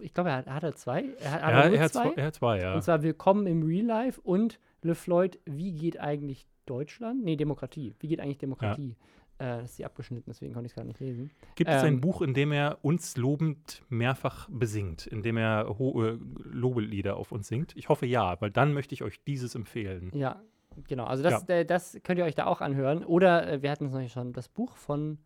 Ich 0.01 0.15
glaube, 0.15 0.31
er 0.31 0.37
hat, 0.39 0.47
hat 0.49 0.63
er 0.65 0.75
zwei. 0.75 1.05
Er 1.21 1.31
hat, 1.33 1.41
Ja, 1.43 1.49
er 1.49 1.73
er 1.73 1.83
hat 1.83 1.93
zwei. 1.93 2.03
zwei, 2.03 2.15
er 2.17 2.27
hat 2.27 2.35
zwei, 2.35 2.61
ja. 2.61 2.75
Und 2.75 2.83
zwar 2.83 3.03
Willkommen 3.03 3.47
im 3.47 3.63
Real 3.63 3.87
Life 3.87 4.21
und 4.21 4.59
Le 4.83 4.95
Floyd, 4.95 5.39
wie 5.45 5.73
geht 5.73 5.99
eigentlich 6.01 6.47
Deutschland? 6.67 7.25
Nee, 7.25 7.37
Demokratie. 7.37 7.95
Wie 8.01 8.09
geht 8.09 8.21
eigentlich 8.21 8.39
Demokratie? 8.39 8.97
Äh, 9.39 9.59
das 9.59 9.71
ist 9.71 9.79
die 9.79 9.85
abgeschnitten, 9.85 10.25
deswegen 10.29 10.53
konnte 10.53 10.67
ich 10.67 10.73
es 10.73 10.77
gar 10.77 10.85
nicht 10.85 11.01
lesen. 11.01 11.31
Gibt 11.55 11.71
es 11.71 11.83
ein 11.83 11.95
ähm, 11.95 12.01
Buch, 12.01 12.23
in 12.23 12.35
dem 12.35 12.53
er 12.53 12.79
uns 12.83 13.17
lobend 13.17 13.83
mehrfach 13.89 14.49
besingt, 14.51 15.07
in 15.07 15.23
dem 15.23 15.37
er 15.37 15.79
hohe 15.79 16.19
Lobelieder 16.45 17.17
auf 17.17 17.33
uns 17.33 17.49
singt? 17.49 17.77
Ich 17.77 17.89
hoffe 17.89 18.07
ja, 18.07 18.41
weil 18.41 18.51
dann 18.51 18.73
möchte 18.73 18.95
ich 18.95 19.03
euch 19.03 19.23
dieses 19.25 19.55
empfehlen. 19.55 20.11
Ja, 20.15 20.43
genau. 20.87 21.05
Also 21.05 21.23
das, 21.23 21.49
äh, 21.49 21.65
das 21.65 21.99
könnt 22.03 22.19
ihr 22.19 22.25
euch 22.25 22.35
da 22.35 22.47
auch 22.47 22.61
anhören. 22.61 23.05
Oder 23.05 23.51
äh, 23.51 23.63
wir 23.63 23.71
hatten 23.71 23.87
es 23.87 23.93
noch 23.93 24.01
nicht 24.01 24.13
schon, 24.13 24.33
das 24.33 24.49
Buch 24.49 24.77
von 24.77 25.19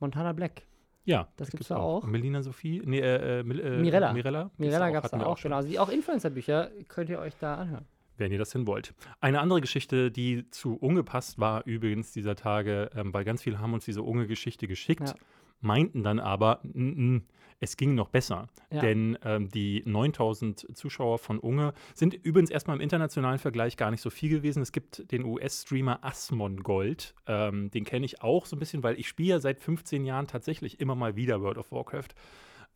Montana 0.00 0.32
Black. 0.32 0.62
Ja, 1.04 1.28
Das 1.36 1.50
gibt's 1.50 1.68
da 1.68 1.76
auch. 1.76 2.04
Melina 2.04 2.42
Sophie, 2.42 2.82
nee, 2.84 2.98
äh, 2.98 3.38
äh, 3.38 3.40
äh, 3.40 3.42
Mirella. 3.42 4.12
Mirella, 4.12 4.50
Mirella 4.58 4.90
gab 4.90 5.04
es 5.04 5.10
da 5.10 5.18
wir 5.18 5.26
auch, 5.26 5.38
schon. 5.38 5.50
genau. 5.50 5.56
Also 5.56 5.68
die, 5.68 5.78
auch 5.78 5.88
Influencer-Bücher 5.88 6.70
könnt 6.88 7.08
ihr 7.08 7.18
euch 7.18 7.34
da 7.38 7.54
anhören. 7.54 7.86
Wenn 8.18 8.32
ihr 8.32 8.38
das 8.38 8.50
denn 8.50 8.66
wollt. 8.66 8.94
Eine 9.20 9.40
andere 9.40 9.60
Geschichte, 9.60 10.10
die 10.10 10.48
zu 10.50 10.76
Unge 10.76 11.02
passt, 11.04 11.38
war 11.38 11.64
übrigens 11.66 12.12
dieser 12.12 12.36
Tage, 12.36 12.90
ähm, 12.94 13.12
weil 13.14 13.24
ganz 13.24 13.42
viele 13.42 13.58
haben 13.58 13.72
uns 13.74 13.84
diese 13.84 14.02
Unge-Geschichte 14.02 14.66
geschickt, 14.66 15.08
Ja. 15.08 15.14
meinten 15.60 16.02
dann 16.02 16.18
aber, 16.20 16.60
"Mm, 16.62 17.14
mm, 17.16 17.22
es 17.60 17.76
ging 17.76 17.96
noch 17.96 18.08
besser. 18.08 18.46
Ja. 18.70 18.80
Denn 18.80 19.18
ähm, 19.24 19.48
die 19.48 19.82
9000 19.84 20.76
Zuschauer 20.76 21.18
von 21.18 21.40
Unge 21.40 21.72
sind 21.92 22.14
übrigens 22.14 22.50
erstmal 22.50 22.76
im 22.76 22.80
internationalen 22.80 23.40
Vergleich 23.40 23.76
gar 23.76 23.90
nicht 23.90 24.00
so 24.00 24.10
viel 24.10 24.30
gewesen. 24.30 24.62
Es 24.62 24.70
gibt 24.70 25.10
den 25.10 25.24
US-Streamer 25.24 25.98
Asmongold. 26.04 27.14
Ähm, 27.26 27.68
den 27.72 27.84
kenne 27.84 28.06
ich 28.06 28.22
auch 28.22 28.46
so 28.46 28.54
ein 28.54 28.60
bisschen, 28.60 28.84
weil 28.84 28.96
ich 29.00 29.08
spiele 29.08 29.30
ja 29.30 29.40
seit 29.40 29.58
15 29.58 30.04
Jahren 30.04 30.28
tatsächlich 30.28 30.78
immer 30.80 30.94
mal 30.94 31.16
wieder 31.16 31.40
World 31.42 31.58
of 31.58 31.72
Warcraft. 31.72 32.10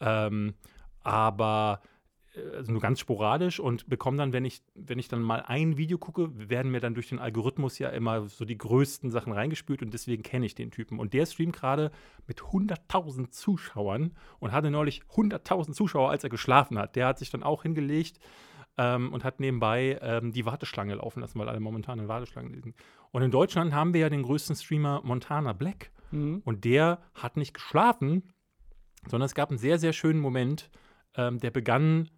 Ähm, 0.00 0.54
aber 1.04 1.80
also 2.56 2.72
nur 2.72 2.80
ganz 2.80 2.98
sporadisch 2.98 3.60
und 3.60 3.88
bekomme 3.88 4.16
dann, 4.16 4.32
wenn 4.32 4.44
ich, 4.44 4.62
wenn 4.74 4.98
ich 4.98 5.08
dann 5.08 5.22
mal 5.22 5.42
ein 5.46 5.76
Video 5.76 5.98
gucke, 5.98 6.30
werden 6.48 6.72
mir 6.72 6.80
dann 6.80 6.94
durch 6.94 7.08
den 7.08 7.18
Algorithmus 7.18 7.78
ja 7.78 7.90
immer 7.90 8.28
so 8.28 8.44
die 8.44 8.56
größten 8.56 9.10
Sachen 9.10 9.32
reingespült 9.32 9.82
und 9.82 9.92
deswegen 9.92 10.22
kenne 10.22 10.46
ich 10.46 10.54
den 10.54 10.70
Typen. 10.70 10.98
Und 10.98 11.12
der 11.12 11.26
streamt 11.26 11.54
gerade 11.54 11.90
mit 12.26 12.40
100.000 12.40 13.30
Zuschauern 13.30 14.12
und 14.38 14.52
hatte 14.52 14.70
neulich 14.70 15.02
100.000 15.14 15.72
Zuschauer, 15.72 16.10
als 16.10 16.24
er 16.24 16.30
geschlafen 16.30 16.78
hat. 16.78 16.96
Der 16.96 17.06
hat 17.06 17.18
sich 17.18 17.30
dann 17.30 17.42
auch 17.42 17.62
hingelegt 17.62 18.18
ähm, 18.78 19.12
und 19.12 19.24
hat 19.24 19.40
nebenbei 19.40 19.98
ähm, 20.00 20.32
die 20.32 20.46
Warteschlange 20.46 20.94
laufen 20.94 21.20
lassen, 21.20 21.38
weil 21.38 21.48
alle 21.48 21.60
momentan 21.60 21.98
in 21.98 22.08
Warteschlangen 22.08 22.52
liegen. 22.52 22.74
Und 23.10 23.22
in 23.22 23.30
Deutschland 23.30 23.74
haben 23.74 23.92
wir 23.92 24.00
ja 24.00 24.08
den 24.08 24.22
größten 24.22 24.56
Streamer 24.56 25.02
Montana 25.04 25.52
Black. 25.52 25.90
Mhm. 26.10 26.40
Und 26.44 26.64
der 26.64 27.02
hat 27.14 27.36
nicht 27.36 27.52
geschlafen, 27.52 28.22
sondern 29.06 29.26
es 29.26 29.34
gab 29.34 29.50
einen 29.50 29.58
sehr, 29.58 29.78
sehr 29.78 29.92
schönen 29.92 30.20
Moment, 30.20 30.70
ähm, 31.14 31.38
der 31.38 31.50
begann 31.50 32.08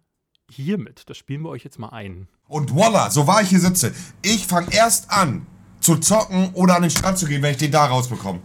hiermit. 0.49 1.09
Das 1.09 1.17
spielen 1.17 1.41
wir 1.41 1.49
euch 1.49 1.63
jetzt 1.63 1.79
mal 1.79 1.89
ein. 1.89 2.27
Und 2.47 2.73
voila, 2.73 3.09
so 3.09 3.27
wahr 3.27 3.41
ich 3.41 3.49
hier 3.49 3.59
sitze, 3.59 3.93
ich 4.21 4.47
fange 4.47 4.73
erst 4.73 5.11
an 5.11 5.47
zu 5.79 5.97
zocken 5.97 6.49
oder 6.53 6.75
an 6.75 6.83
den 6.83 6.91
Strand 6.91 7.17
zu 7.17 7.27
gehen, 7.27 7.41
wenn 7.41 7.51
ich 7.51 7.57
den 7.57 7.71
da 7.71 7.85
rausbekomme. 7.85 8.41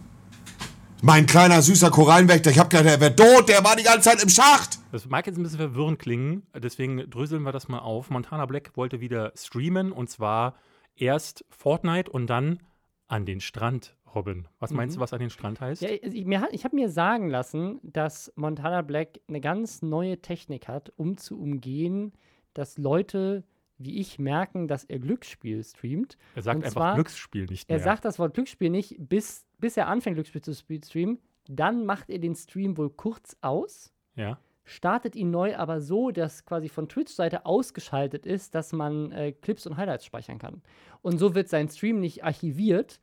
Mein 1.03 1.25
kleiner 1.25 1.63
süßer 1.63 1.89
Korallenwächter, 1.89 2.51
ich 2.51 2.59
hab 2.59 2.69
gedacht, 2.69 2.85
der 2.85 3.01
wäre 3.01 3.15
tot, 3.15 3.49
der 3.49 3.63
war 3.63 3.75
die 3.75 3.83
ganze 3.83 4.01
Zeit 4.09 4.21
im 4.21 4.29
Schacht. 4.29 4.77
Das 4.91 5.07
mag 5.07 5.25
jetzt 5.25 5.37
ein 5.37 5.43
bisschen 5.43 5.57
verwirrend 5.57 5.97
klingen, 5.97 6.43
deswegen 6.55 7.09
dröseln 7.09 7.41
wir 7.41 7.51
das 7.51 7.67
mal 7.67 7.79
auf. 7.79 8.11
Montana 8.11 8.45
Black 8.45 8.71
wollte 8.75 9.01
wieder 9.01 9.31
streamen 9.35 9.91
und 9.91 10.11
zwar 10.11 10.53
erst 10.95 11.43
Fortnite 11.49 12.11
und 12.11 12.27
dann 12.27 12.59
an 13.07 13.25
den 13.25 13.41
Strand, 13.41 13.95
Robin. 14.15 14.47
Was 14.59 14.71
meinst 14.71 14.95
Mhm. 14.95 14.99
du, 14.99 15.01
was 15.03 15.13
an 15.13 15.19
den 15.19 15.29
Strand 15.29 15.61
heißt? 15.61 15.81
Ja, 15.81 15.89
ich, 15.89 16.25
mir 16.25 16.41
hat- 16.41 16.53
ich 16.53 16.63
habe 16.65 16.75
mir 16.75 16.89
sagen 16.89 17.29
lassen, 17.29 17.79
dass 17.83 18.31
Montana 18.35 18.81
Black 18.81 19.19
eine 19.27 19.41
ganz 19.41 19.81
neue 19.81 20.21
Technik 20.21 20.67
hat, 20.67 20.91
um 20.97 21.17
zu 21.17 21.39
umgehen, 21.39 22.13
dass 22.53 22.77
Leute 22.77 23.43
wie 23.83 23.97
ich 23.99 24.19
merken, 24.19 24.67
dass 24.67 24.83
er 24.83 24.99
Glücksspiel 24.99 25.63
streamt. 25.63 26.15
er 26.35 26.43
sagt 26.43 26.57
und 26.57 26.63
einfach 26.65 26.81
zwar- 26.81 26.93
Glücksspiel 26.95 27.45
nicht 27.45 27.67
Er 27.67 27.77
mehr. 27.77 27.83
sagt 27.83 28.05
das 28.05 28.19
Wort 28.19 28.35
Glücksspiel 28.35 28.69
nicht, 28.69 28.95
bis, 28.99 29.47
bis 29.57 29.75
er 29.75 29.87
anfängt, 29.87 30.15
Glücksspiel 30.17 30.41
zu 30.43 30.53
streamen. 30.53 31.17
Dann 31.49 31.85
macht 31.87 32.11
er 32.11 32.19
den 32.19 32.35
Stream 32.35 32.77
wohl 32.77 32.91
kurz 32.91 33.35
aus, 33.41 33.91
ja. 34.15 34.37
startet 34.65 35.15
ihn 35.15 35.31
neu, 35.31 35.55
aber 35.57 35.81
so, 35.81 36.11
dass 36.11 36.45
quasi 36.45 36.69
von 36.69 36.87
Twitch-Seite 36.89 37.47
ausgeschaltet 37.47 38.27
ist, 38.27 38.53
dass 38.53 38.71
man 38.71 39.11
äh, 39.13 39.31
Clips 39.31 39.65
und 39.65 39.77
Highlights 39.77 40.05
speichern 40.05 40.37
kann. 40.37 40.61
Und 41.01 41.17
so 41.17 41.33
wird 41.33 41.49
sein 41.49 41.67
Stream 41.67 41.99
nicht 41.99 42.23
archiviert 42.23 43.01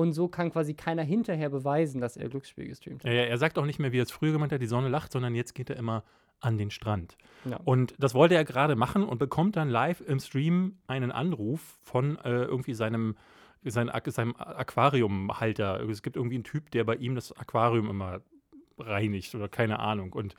und 0.00 0.12
so 0.12 0.28
kann 0.28 0.50
quasi 0.50 0.74
keiner 0.74 1.02
hinterher 1.02 1.50
beweisen, 1.50 2.00
dass 2.00 2.16
er 2.16 2.28
Glücksspiel 2.28 2.66
gestreamt 2.66 3.04
hat. 3.04 3.10
Er, 3.10 3.28
er 3.28 3.38
sagt 3.38 3.58
auch 3.58 3.66
nicht 3.66 3.78
mehr, 3.78 3.92
wie 3.92 3.98
er 3.98 4.04
es 4.04 4.10
früher 4.10 4.32
gemeint 4.32 4.50
hat, 4.52 4.60
die 4.62 4.66
Sonne 4.66 4.88
lacht, 4.88 5.12
sondern 5.12 5.34
jetzt 5.34 5.54
geht 5.54 5.68
er 5.68 5.76
immer 5.76 6.04
an 6.40 6.56
den 6.56 6.70
Strand. 6.70 7.18
Ja. 7.44 7.60
Und 7.64 7.94
das 7.98 8.14
wollte 8.14 8.34
er 8.34 8.44
gerade 8.44 8.74
machen 8.74 9.04
und 9.04 9.18
bekommt 9.18 9.56
dann 9.56 9.68
live 9.68 10.00
im 10.00 10.18
Stream 10.18 10.78
einen 10.86 11.12
Anruf 11.12 11.78
von 11.82 12.16
äh, 12.24 12.44
irgendwie 12.44 12.72
seinem, 12.72 13.16
sein, 13.62 13.90
seinem 14.06 14.34
Aquariumhalter. 14.36 15.86
Es 15.88 16.02
gibt 16.02 16.16
irgendwie 16.16 16.36
einen 16.36 16.44
Typ, 16.44 16.70
der 16.70 16.84
bei 16.84 16.96
ihm 16.96 17.14
das 17.14 17.36
Aquarium 17.36 17.90
immer 17.90 18.22
reinigt 18.78 19.34
oder 19.34 19.48
keine 19.50 19.80
Ahnung. 19.80 20.14
Und 20.14 20.34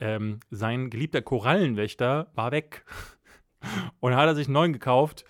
ähm, 0.00 0.40
sein 0.50 0.88
geliebter 0.88 1.20
Korallenwächter 1.20 2.30
war 2.34 2.50
weg. 2.50 2.84
Und 4.00 4.16
hat 4.16 4.26
er 4.26 4.34
sich 4.34 4.48
einen 4.48 4.54
neuen 4.54 4.72
gekauft. 4.72 5.24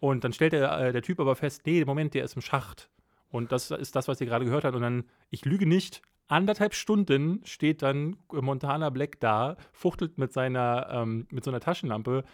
Und 0.00 0.24
dann 0.24 0.32
stellt 0.32 0.52
der, 0.52 0.78
äh, 0.78 0.92
der 0.92 1.02
Typ 1.02 1.20
aber 1.20 1.34
fest, 1.36 1.62
nee, 1.66 1.84
Moment, 1.84 2.14
der 2.14 2.24
ist 2.24 2.36
im 2.36 2.42
Schacht. 2.42 2.90
Und 3.30 3.52
das 3.52 3.70
ist 3.70 3.94
das, 3.96 4.08
was 4.08 4.20
ihr 4.20 4.26
gerade 4.26 4.44
gehört 4.44 4.64
habt. 4.64 4.74
Und 4.74 4.82
dann, 4.82 5.04
ich 5.30 5.44
lüge 5.44 5.66
nicht, 5.66 6.02
anderthalb 6.28 6.74
Stunden 6.74 7.40
steht 7.44 7.82
dann 7.82 8.16
Montana 8.32 8.90
Black 8.90 9.20
da, 9.20 9.56
fuchtelt 9.72 10.18
mit 10.18 10.32
seiner, 10.32 10.88
ähm, 10.90 11.26
mit 11.30 11.44
so 11.44 11.50
einer 11.50 11.60
Taschenlampe 11.60 12.24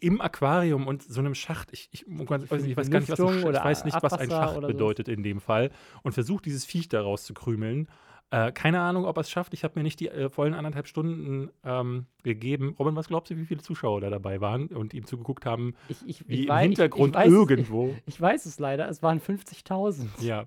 im 0.00 0.20
Aquarium 0.20 0.88
und 0.88 1.02
so 1.02 1.20
einem 1.20 1.34
Schacht. 1.34 1.68
Ich, 1.72 1.88
ich, 1.92 2.06
ich 2.08 2.30
weiß 2.30 2.64
ich 2.64 2.76
weiß 2.76 2.90
gar 2.90 3.00
nicht, 3.00 3.08
was 3.08 3.20
ein, 3.20 3.38
ich 3.38 3.44
weiß 3.44 3.84
nicht, 3.84 4.02
was 4.02 4.12
ein 4.14 4.30
Schacht 4.30 4.60
bedeutet 4.60 5.08
in 5.08 5.22
dem 5.22 5.40
Fall. 5.40 5.70
Und 6.02 6.12
versucht, 6.12 6.44
dieses 6.44 6.64
Viech 6.64 6.88
da 6.88 7.02
rauszukrümeln. 7.02 7.88
Äh, 8.32 8.50
keine 8.50 8.80
Ahnung, 8.80 9.04
ob 9.04 9.18
er 9.18 9.20
es 9.20 9.30
schafft. 9.30 9.52
Ich 9.52 9.62
habe 9.62 9.78
mir 9.78 9.82
nicht 9.82 10.00
die 10.00 10.08
äh, 10.08 10.30
vollen 10.30 10.54
anderthalb 10.54 10.86
Stunden 10.88 11.50
ähm, 11.64 12.06
gegeben. 12.22 12.74
Robin, 12.78 12.96
was 12.96 13.08
glaubst 13.08 13.30
du, 13.30 13.36
wie 13.36 13.44
viele 13.44 13.60
Zuschauer 13.60 14.00
da 14.00 14.08
dabei 14.08 14.40
waren 14.40 14.68
und 14.68 14.94
ihm 14.94 15.04
zugeguckt 15.04 15.44
haben, 15.44 15.74
Ich, 15.88 15.98
ich, 16.06 16.28
wie 16.28 16.34
ich 16.34 16.40
im 16.44 16.48
wei- 16.48 16.62
ich- 16.62 16.68
Hintergrund 16.68 17.14
weiß 17.14 17.30
irgendwo? 17.30 17.94
Ich, 18.06 18.18
weiß 18.20 18.46
es 18.46 18.58
leider, 18.58 18.88
es 18.88 19.02
waren 19.02 19.20
50.000. 19.20 20.06
Ja. 20.24 20.46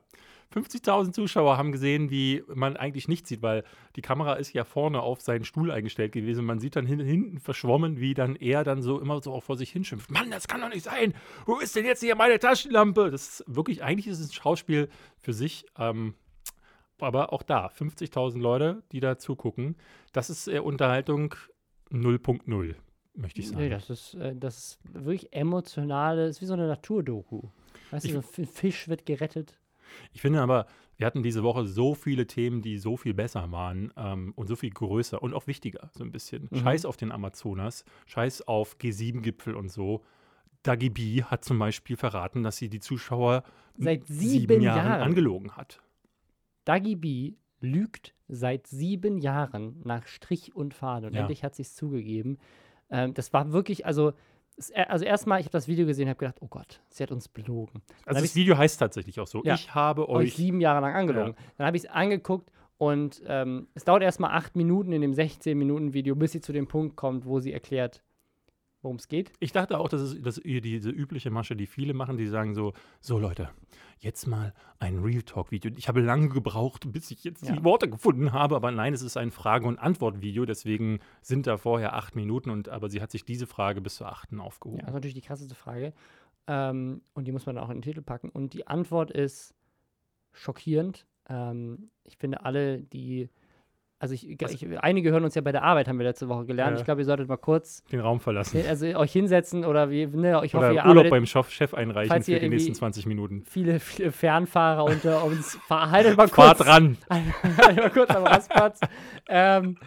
50.000 0.53 1.11
Zuschauer 1.11 1.57
haben 1.57 1.71
gesehen, 1.71 2.09
wie 2.11 2.43
man 2.53 2.77
eigentlich 2.77 3.07
nichts 3.07 3.29
sieht, 3.29 3.41
weil 3.41 3.63
die 3.95 4.01
Kamera 4.01 4.33
ist 4.33 4.53
ja 4.53 4.63
vorne 4.63 5.01
auf 5.01 5.21
seinen 5.21 5.43
Stuhl 5.43 5.69
eingestellt 5.71 6.11
gewesen. 6.11 6.45
Man 6.45 6.59
sieht 6.59 6.75
dann 6.75 6.85
hin, 6.85 6.99
hinten 6.99 7.39
verschwommen, 7.39 7.99
wie 7.99 8.13
dann 8.13 8.35
er 8.35 8.63
dann 8.63 8.81
so 8.81 8.99
immer 9.01 9.21
so 9.21 9.33
auch 9.33 9.43
vor 9.43 9.57
sich 9.57 9.71
hinschimpft. 9.71 10.09
Mann, 10.11 10.31
das 10.31 10.47
kann 10.47 10.61
doch 10.61 10.69
nicht 10.69 10.83
sein. 10.83 11.13
Wo 11.45 11.57
ist 11.59 11.75
denn 11.75 11.85
jetzt 11.85 11.99
hier 12.01 12.15
meine 12.15 12.39
Taschenlampe? 12.39 13.11
Das 13.11 13.27
ist 13.41 13.43
wirklich, 13.47 13.83
eigentlich 13.83 14.07
ist 14.07 14.19
es 14.19 14.29
ein 14.29 14.33
Schauspiel 14.33 14.87
für 15.17 15.33
sich. 15.33 15.65
Ähm, 15.77 16.13
aber 16.99 17.33
auch 17.33 17.43
da, 17.43 17.67
50.000 17.67 18.39
Leute, 18.39 18.83
die 18.91 18.99
da 18.99 19.17
zugucken. 19.17 19.75
Das 20.13 20.29
ist 20.29 20.47
äh, 20.47 20.59
Unterhaltung 20.59 21.35
0.0, 21.91 22.75
möchte 23.15 23.39
ich 23.41 23.49
sagen. 23.49 23.61
Nee, 23.61 23.69
das 23.69 23.89
ist, 23.89 24.13
äh, 24.15 24.35
das 24.35 24.57
ist 24.57 24.79
wirklich 24.93 25.33
emotionale, 25.33 26.27
ist 26.27 26.41
wie 26.41 26.45
so 26.45 26.53
eine 26.53 26.67
Naturdoku. 26.67 27.43
Weißt 27.91 28.05
Ich- 28.05 28.11
du, 28.13 28.21
so 28.21 28.41
ein 28.41 28.47
Fisch 28.47 28.87
wird 28.87 29.05
gerettet. 29.05 29.57
Ich 30.13 30.21
finde 30.21 30.41
aber, 30.41 30.65
wir 30.97 31.05
hatten 31.05 31.23
diese 31.23 31.43
Woche 31.43 31.65
so 31.65 31.93
viele 31.93 32.25
Themen, 32.25 32.61
die 32.61 32.77
so 32.77 32.97
viel 32.97 33.13
besser 33.13 33.51
waren 33.51 33.93
ähm, 33.97 34.33
und 34.35 34.47
so 34.47 34.55
viel 34.55 34.71
größer 34.71 35.21
und 35.21 35.33
auch 35.33 35.45
wichtiger, 35.47 35.89
so 35.93 36.03
ein 36.03 36.11
bisschen. 36.11 36.47
Mhm. 36.51 36.57
Scheiß 36.57 36.85
auf 36.85 36.97
den 36.97 37.11
Amazonas, 37.11 37.85
Scheiß 38.07 38.47
auf 38.47 38.77
G7-Gipfel 38.79 39.55
und 39.55 39.69
so. 39.69 40.03
Dagi 40.63 40.89
B 40.89 41.21
hat 41.23 41.45
zum 41.45 41.59
Beispiel 41.59 41.95
verraten, 41.97 42.41
dass 42.43 42.57
sie 42.57 42.69
die 42.69 42.79
Zuschauer 42.79 43.43
Seit 43.77 44.05
sieben 44.07 44.61
Jahren. 44.61 45.01
angelogen 45.01 45.51
hat. 45.55 45.81
Dagi 46.65 46.95
B 46.95 47.33
lügt 47.61 48.13
seit 48.27 48.67
sieben 48.67 49.17
Jahren 49.19 49.81
nach 49.83 50.07
Strich 50.07 50.55
und 50.55 50.73
Faden. 50.73 51.05
Und 51.05 51.13
Ja. 51.13 51.21
endlich 51.21 51.43
hat 51.43 51.55
sie 51.55 51.61
es 51.61 51.75
zugegeben. 51.75 52.37
Ähm, 52.89 53.13
das 53.13 53.31
war 53.33 53.51
wirklich, 53.51 53.85
also, 53.85 54.13
es, 54.57 54.71
also 54.71 55.05
erstmal, 55.05 55.39
ich 55.39 55.45
habe 55.45 55.53
das 55.53 55.67
Video 55.67 55.85
gesehen 55.85 56.05
und 56.05 56.09
habe 56.09 56.19
gedacht, 56.19 56.37
oh 56.41 56.47
Gott, 56.47 56.81
sie 56.89 57.03
hat 57.03 57.11
uns 57.11 57.27
belogen. 57.27 57.81
Also 58.05 58.17
hab 58.17 58.23
das 58.23 58.35
Video 58.35 58.57
heißt 58.57 58.79
tatsächlich 58.79 59.19
auch 59.19 59.27
so. 59.27 59.43
Ja. 59.43 59.55
Ich 59.55 59.73
habe 59.73 60.07
euch 60.09 60.27
euch. 60.27 60.35
sieben 60.35 60.61
Jahre 60.61 60.81
lang 60.81 60.93
angelogen. 60.93 61.35
Dann 61.57 61.67
habe 61.67 61.77
ich 61.77 61.83
es 61.83 61.89
angeguckt 61.89 62.51
und 62.77 63.21
ähm, 63.27 63.67
es 63.73 63.83
dauert 63.83 64.03
erstmal 64.03 64.31
acht 64.31 64.55
Minuten 64.55 64.91
in 64.91 65.01
dem 65.01 65.13
16-Minuten-Video, 65.13 66.15
bis 66.15 66.33
sie 66.33 66.41
zu 66.41 66.51
dem 66.53 66.67
Punkt 66.67 66.95
kommt, 66.95 67.25
wo 67.25 67.39
sie 67.39 67.53
erklärt, 67.53 68.01
worum 68.85 68.95
es 68.95 69.09
geht. 69.09 69.33
Ich 69.39 69.51
dachte 69.51 69.77
auch, 69.79 69.89
das 69.89 70.01
ist, 70.01 70.25
das 70.25 70.37
ist 70.37 70.63
diese 70.63 70.89
übliche 70.89 71.29
Masche, 71.31 71.55
die 71.57 71.65
viele 71.67 71.93
machen, 71.93 72.15
die 72.15 72.27
sagen 72.27 72.53
so: 72.55 72.73
So 73.01 73.19
Leute, 73.19 73.49
jetzt 73.99 74.27
mal 74.27 74.53
ein 74.79 74.99
Real 74.99 75.23
Talk-Video. 75.23 75.71
Ich 75.75 75.89
habe 75.89 75.99
lange 76.01 76.29
gebraucht, 76.29 76.89
bis 76.93 77.11
ich 77.11 77.23
jetzt 77.25 77.45
Ja. 77.45 77.53
die 77.55 77.63
Worte 77.65 77.89
gefunden 77.89 78.31
habe, 78.31 78.55
aber 78.55 78.71
nein, 78.71 78.93
es 78.93 79.01
ist 79.01 79.17
ein 79.17 79.31
Frage- 79.31 79.67
und 79.67 79.77
Antwort-Video, 79.79 80.45
deswegen 80.45 80.99
sind 81.21 81.47
da 81.47 81.57
vorher 81.57 81.95
acht 81.95 82.15
Minuten 82.15 82.49
und 82.49 82.69
aber 82.69 82.89
sie 82.89 83.01
hat 83.01 83.11
sich 83.11 83.25
diese 83.25 83.47
Frage 83.47 83.81
bis 83.81 83.95
zur 83.95 84.07
achten 84.07 84.39
aufgehoben. 84.39 84.79
Ja, 84.79 84.85
das 84.85 84.91
ist 84.91 84.95
natürlich 84.95 85.15
die 85.15 85.21
krasseste 85.21 85.55
Frage. 85.55 85.93
Ähm, 86.47 87.01
und 87.13 87.25
die 87.27 87.31
muss 87.31 87.45
man 87.47 87.55
dann 87.55 87.65
auch 87.65 87.69
in 87.71 87.77
den 87.77 87.81
Titel 87.81 88.01
packen. 88.03 88.29
Und 88.29 88.53
die 88.53 88.67
Antwort 88.67 89.09
ist 89.11 89.55
schockierend. 90.31 91.05
Ähm, 91.27 91.89
ich 92.03 92.17
finde 92.17 92.45
alle, 92.45 92.81
die. 92.81 93.29
Also 93.97 94.13
ich, 94.13 94.29
ich, 94.29 94.67
einige 94.83 95.09
hören 95.11 95.23
uns 95.23 95.35
ja 95.35 95.41
bei 95.41 95.53
der 95.53 95.63
Arbeit, 95.63 95.87
haben 95.87 95.97
wir 95.97 96.05
letzte 96.05 96.27
Woche 96.27 96.45
gelernt. 96.45 96.73
Ja. 96.73 96.79
Ich 96.79 96.85
glaube, 96.85 97.01
ihr 97.01 97.05
solltet 97.05 97.29
mal 97.29 97.37
kurz 97.37 97.81
Den 97.91 98.01
Raum 98.01 98.19
verlassen. 98.19 98.61
also 98.67 98.85
euch 98.85 99.11
hinsetzen 99.13 99.63
oder 99.63 99.89
wie, 99.89 100.05
ne, 100.05 100.41
ich 100.43 100.53
hoffe, 100.53 100.65
Oder 100.65 100.73
ihr 100.73 100.79
Urlaub 100.85 101.05
arbeitet 101.05 101.11
beim 101.11 101.25
Chef, 101.25 101.73
einreichen 101.73 102.11
für 102.21 102.39
die 102.39 102.49
nächsten 102.49 102.67
irgendwie- 102.69 102.73
20 102.73 103.05
Minuten. 103.05 103.43
viele, 103.49 103.79
viele 103.79 104.11
Fernfahrer 104.11 104.83
unter 104.83 105.23
uns. 105.25 105.57
Haltet 105.69 106.17
mal 106.17 106.27
Fahrt 106.27 106.57
kurz. 106.57 106.67
ran! 106.69 106.97
Halt 107.09 107.77
mal 107.77 107.89
kurz 107.89 108.09
am 108.11 108.23
Rastplatz. 108.25 108.79
ähm, 109.29 109.77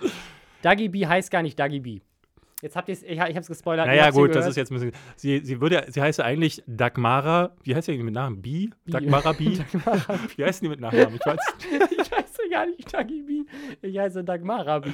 Dagi 0.63 0.89
B 0.89 1.07
heißt 1.07 1.31
gar 1.31 1.43
nicht 1.43 1.59
Dagi 1.59 1.81
B. 1.81 2.01
Jetzt 2.63 2.75
habt 2.75 2.89
ihr 2.89 2.95
es, 2.95 3.05
ich, 3.05 3.11
ich 3.13 3.37
hab's 3.37 3.47
gespoilert. 3.47 3.87
Naja, 3.87 4.11
gut, 4.11 4.35
das 4.35 4.47
ist 4.49 4.57
jetzt 4.57 4.73
ein 4.73 4.75
bisschen. 4.75 4.93
Sie, 5.15 5.39
sie, 5.45 5.61
würde, 5.61 5.85
sie 5.91 6.03
heißt 6.03 6.19
ja 6.19 6.25
eigentlich 6.25 6.61
Dagmara. 6.67 7.55
Wie 7.63 7.73
heißt 7.77 7.87
sie 7.87 7.93
eigentlich 7.93 8.05
mit 8.07 8.15
Namen? 8.15 8.43
Bi? 8.43 8.71
Bi. 8.85 8.91
Dagmara 8.91 9.31
Bi? 9.33 9.61
Wie 10.37 10.45
heißt 10.45 10.63
die 10.63 10.69
mit 10.69 10.81
Nachnamen? 10.81 11.15
Ich 11.15 11.25
weiß. 11.25 11.39
ich 11.93 12.11
heiße 12.11 12.28
gar 12.51 12.67
nicht 12.67 12.93
Dagi 12.93 13.23
B. 13.23 13.45
Ich 13.87 13.99
heiße 13.99 14.25
Dagmara 14.25 14.81
B. 14.81 14.91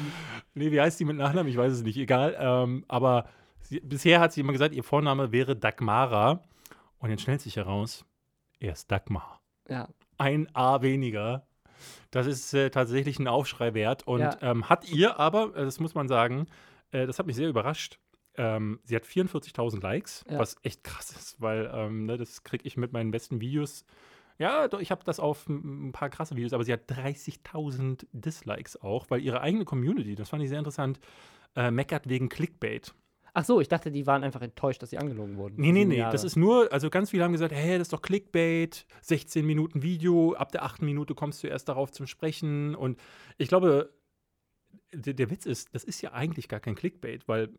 Nee, 0.55 0.71
wie 0.71 0.81
heißt 0.81 0.99
die 1.01 1.05
mit 1.05 1.17
Nachnamen? 1.17 1.51
Ich 1.51 1.57
weiß 1.57 1.73
es 1.73 1.83
nicht. 1.83 1.97
Egal. 1.97 2.37
Ähm, 2.39 2.85
aber 2.89 3.27
sie, 3.61 3.81
bisher 3.81 4.21
hat 4.21 4.33
sie 4.33 4.41
immer 4.41 4.53
gesagt, 4.53 4.75
ihr 4.75 4.85
Vorname 4.85 5.33
wäre 5.33 5.57
Dagmara. 5.57 6.45
Und 6.99 7.11
jetzt 7.11 7.23
stellt 7.23 7.41
sich 7.41 7.57
heraus, 7.57 8.05
er 8.61 8.73
ist 8.73 8.91
Dagmar. 8.91 9.41
Ja. 9.69 9.89
Ein 10.19 10.49
A 10.55 10.81
weniger. 10.83 11.47
Das 12.11 12.27
ist 12.27 12.55
äh, 12.55 12.71
tatsächlich 12.71 13.19
ein 13.19 13.29
Aufschrei 13.29 13.75
wert. 13.75 14.07
Und 14.07 14.21
Ja. 14.21 14.37
ähm, 14.41 14.69
hat 14.69 14.89
ihr 14.91 15.19
aber, 15.19 15.55
äh, 15.57 15.65
das 15.65 15.81
muss 15.81 15.95
man 15.95 16.09
sagen, 16.09 16.47
äh, 16.93 17.07
das 17.07 17.19
hat 17.19 17.27
mich 17.27 17.37
sehr 17.37 17.49
überrascht. 17.49 17.99
Ähm, 18.37 18.81
sie 18.85 18.97
hat 18.97 19.05
44.000 19.05 19.81
Likes, 19.83 20.25
Ja. 20.31 20.39
was 20.39 20.57
echt 20.63 20.83
krass 20.83 21.11
ist, 21.11 21.41
weil 21.41 21.71
ähm, 21.75 22.07
ne, 22.07 22.17
das 22.17 22.43
kriege 22.43 22.67
ich 22.67 22.77
mit 22.77 22.93
meinen 22.93 23.11
besten 23.11 23.41
Videos. 23.41 23.85
Ja, 24.39 24.69
ich 24.81 24.91
habe 24.91 25.05
das 25.05 25.21
auf 25.21 25.49
ein 25.49 25.93
paar 25.93 26.11
krasse 26.11 26.37
Videos, 26.37 26.53
aber 26.53 26.65
sie 26.65 26.73
hat 26.73 26.91
30.000 26.91 28.07
Dislikes 28.13 28.81
auch, 28.81 29.07
weil 29.09 29.21
ihre 29.21 29.41
eigene 29.41 29.65
Community, 29.65 30.15
das 30.17 30.29
fand 30.29 30.43
ich 30.43 30.49
sehr 30.49 30.59
interessant, 30.59 30.99
äh, 31.55 31.71
meckert 31.71 32.09
wegen 32.09 32.29
Clickbait. 32.29 32.93
Ach 33.37 33.45
so, 33.45 33.61
ich 33.61 33.69
dachte, 33.69 33.91
die 33.91 34.07
waren 34.07 34.23
einfach 34.23 34.43
enttäuscht, 34.43 34.81
dass 34.81 34.91
sie 34.91 34.99
angelogen 34.99 35.37
wurden. 35.37 35.57
Nee, 35.59 35.73
nee, 35.73 35.85
nee. 35.85 35.99
Jahre. 35.99 36.13
Das 36.13 36.23
ist 36.23 36.37
nur, 36.37 36.73
also 36.73 36.89
ganz 36.89 37.11
viele 37.11 37.25
haben 37.25 37.33
gesagt, 37.33 37.53
hey, 37.53 37.79
das 37.79 37.89
ist 37.89 37.93
doch 37.93 38.01
Clickbait, 38.01 38.87
16 39.03 39.45
Minuten 39.45 39.83
Video, 39.83 40.35
ab 40.35 40.53
der 40.53 40.63
achten 40.63 40.85
Minute 40.85 41.17
kommst 41.17 41.43
du 41.43 41.49
erst 41.49 41.69
darauf 41.69 41.91
zum 41.91 42.07
Sprechen. 42.07 42.77
Und 42.77 42.99
ich 43.37 43.49
glaube, 43.49 43.93
der, 44.93 45.15
der 45.15 45.31
Witz 45.31 45.47
ist, 45.47 45.75
das 45.75 45.85
ist 45.85 46.01
ja 46.03 46.13
eigentlich 46.13 46.49
gar 46.49 46.61
kein 46.61 46.75
Clickbait, 46.75 47.27
weil 47.29 47.51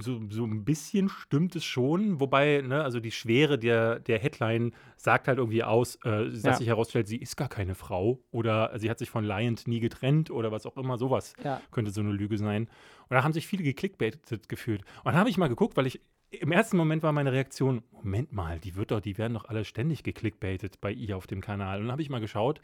so, 0.00 0.20
so 0.30 0.44
ein 0.44 0.64
bisschen 0.64 1.08
stimmt 1.08 1.54
es 1.56 1.64
schon, 1.64 2.20
wobei, 2.20 2.62
ne, 2.62 2.82
also 2.82 3.00
die 3.00 3.10
Schwere 3.10 3.58
der, 3.58 4.00
der 4.00 4.18
Headline 4.18 4.72
sagt 4.96 5.28
halt 5.28 5.38
irgendwie 5.38 5.62
aus, 5.62 5.96
äh, 6.04 6.30
dass 6.30 6.42
Ja. 6.42 6.52
sich 6.54 6.68
herausstellt, 6.68 7.06
sie 7.08 7.16
ist 7.18 7.36
gar 7.36 7.48
keine 7.48 7.74
Frau 7.74 8.20
oder 8.30 8.76
sie 8.78 8.90
hat 8.90 8.98
sich 8.98 9.10
von 9.10 9.24
Lion 9.24 9.56
nie 9.66 9.80
getrennt 9.80 10.30
oder 10.30 10.50
was 10.52 10.66
auch 10.66 10.76
immer, 10.76 10.98
sowas 10.98 11.34
Ja. 11.44 11.60
könnte 11.70 11.90
so 11.90 12.00
eine 12.00 12.12
Lüge 12.12 12.38
sein. 12.38 12.64
Und 13.08 13.16
da 13.16 13.22
haben 13.22 13.32
sich 13.32 13.46
viele 13.46 13.62
geklickbaitet 13.64 14.48
gefühlt. 14.48 14.82
Und 14.98 15.06
dann 15.06 15.16
habe 15.16 15.30
ich 15.30 15.38
mal 15.38 15.48
geguckt, 15.48 15.76
weil 15.76 15.86
ich 15.86 16.00
im 16.30 16.52
ersten 16.52 16.76
Moment 16.76 17.02
war 17.02 17.10
meine 17.12 17.32
Reaktion, 17.32 17.82
Moment 17.90 18.32
mal, 18.32 18.60
die 18.60 18.76
wird 18.76 18.92
doch, 18.92 19.00
die 19.00 19.18
werden 19.18 19.34
doch 19.34 19.46
alle 19.46 19.64
ständig 19.64 20.04
geklickbaitet 20.04 20.80
bei 20.80 20.92
ihr 20.92 21.16
auf 21.16 21.26
dem 21.26 21.40
Kanal. 21.40 21.78
Und 21.78 21.84
dann 21.86 21.92
habe 21.92 22.02
ich 22.02 22.10
mal 22.10 22.20
geschaut, 22.20 22.60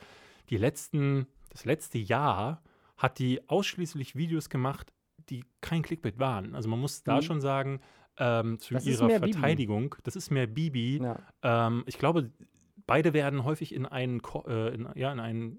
die 0.51 0.57
letzten, 0.57 1.27
das 1.51 1.65
letzte 1.65 1.99
Jahr 1.99 2.63
hat 2.97 3.19
die 3.19 3.47
ausschließlich 3.49 4.17
Videos 4.17 4.49
gemacht, 4.51 4.93
die 5.29 5.45
kein 5.61 5.83
Clickbait 5.83 6.19
waren. 6.19 6.55
Also 6.55 6.69
man 6.69 6.79
muss 6.81 7.03
da 7.03 7.17
Mhm. 7.17 7.23
schon 7.23 7.41
sagen, 7.41 7.81
ähm, 8.19 8.59
zu 8.59 8.75
Das 8.75 8.87
ihrer 8.87 9.07
mehr 9.07 9.21
Bibi. 9.21 9.33
Verteidigung, 9.33 9.95
das 10.05 10.17
ist 10.17 10.31
mehr 10.31 10.47
Bibi. 10.47 11.01
Ja. 11.03 11.19
Ähm, 11.43 11.83
ich 11.87 11.99
glaube, 11.99 12.31
beide 12.87 13.13
werden 13.13 13.45
häufig 13.45 13.75
in 13.75 13.85
einen, 13.87 14.23
Ko 14.23 14.45
äh, 14.47 14.75
in, 14.75 14.89
ja, 14.95 15.13
in 15.13 15.21
einen 15.21 15.59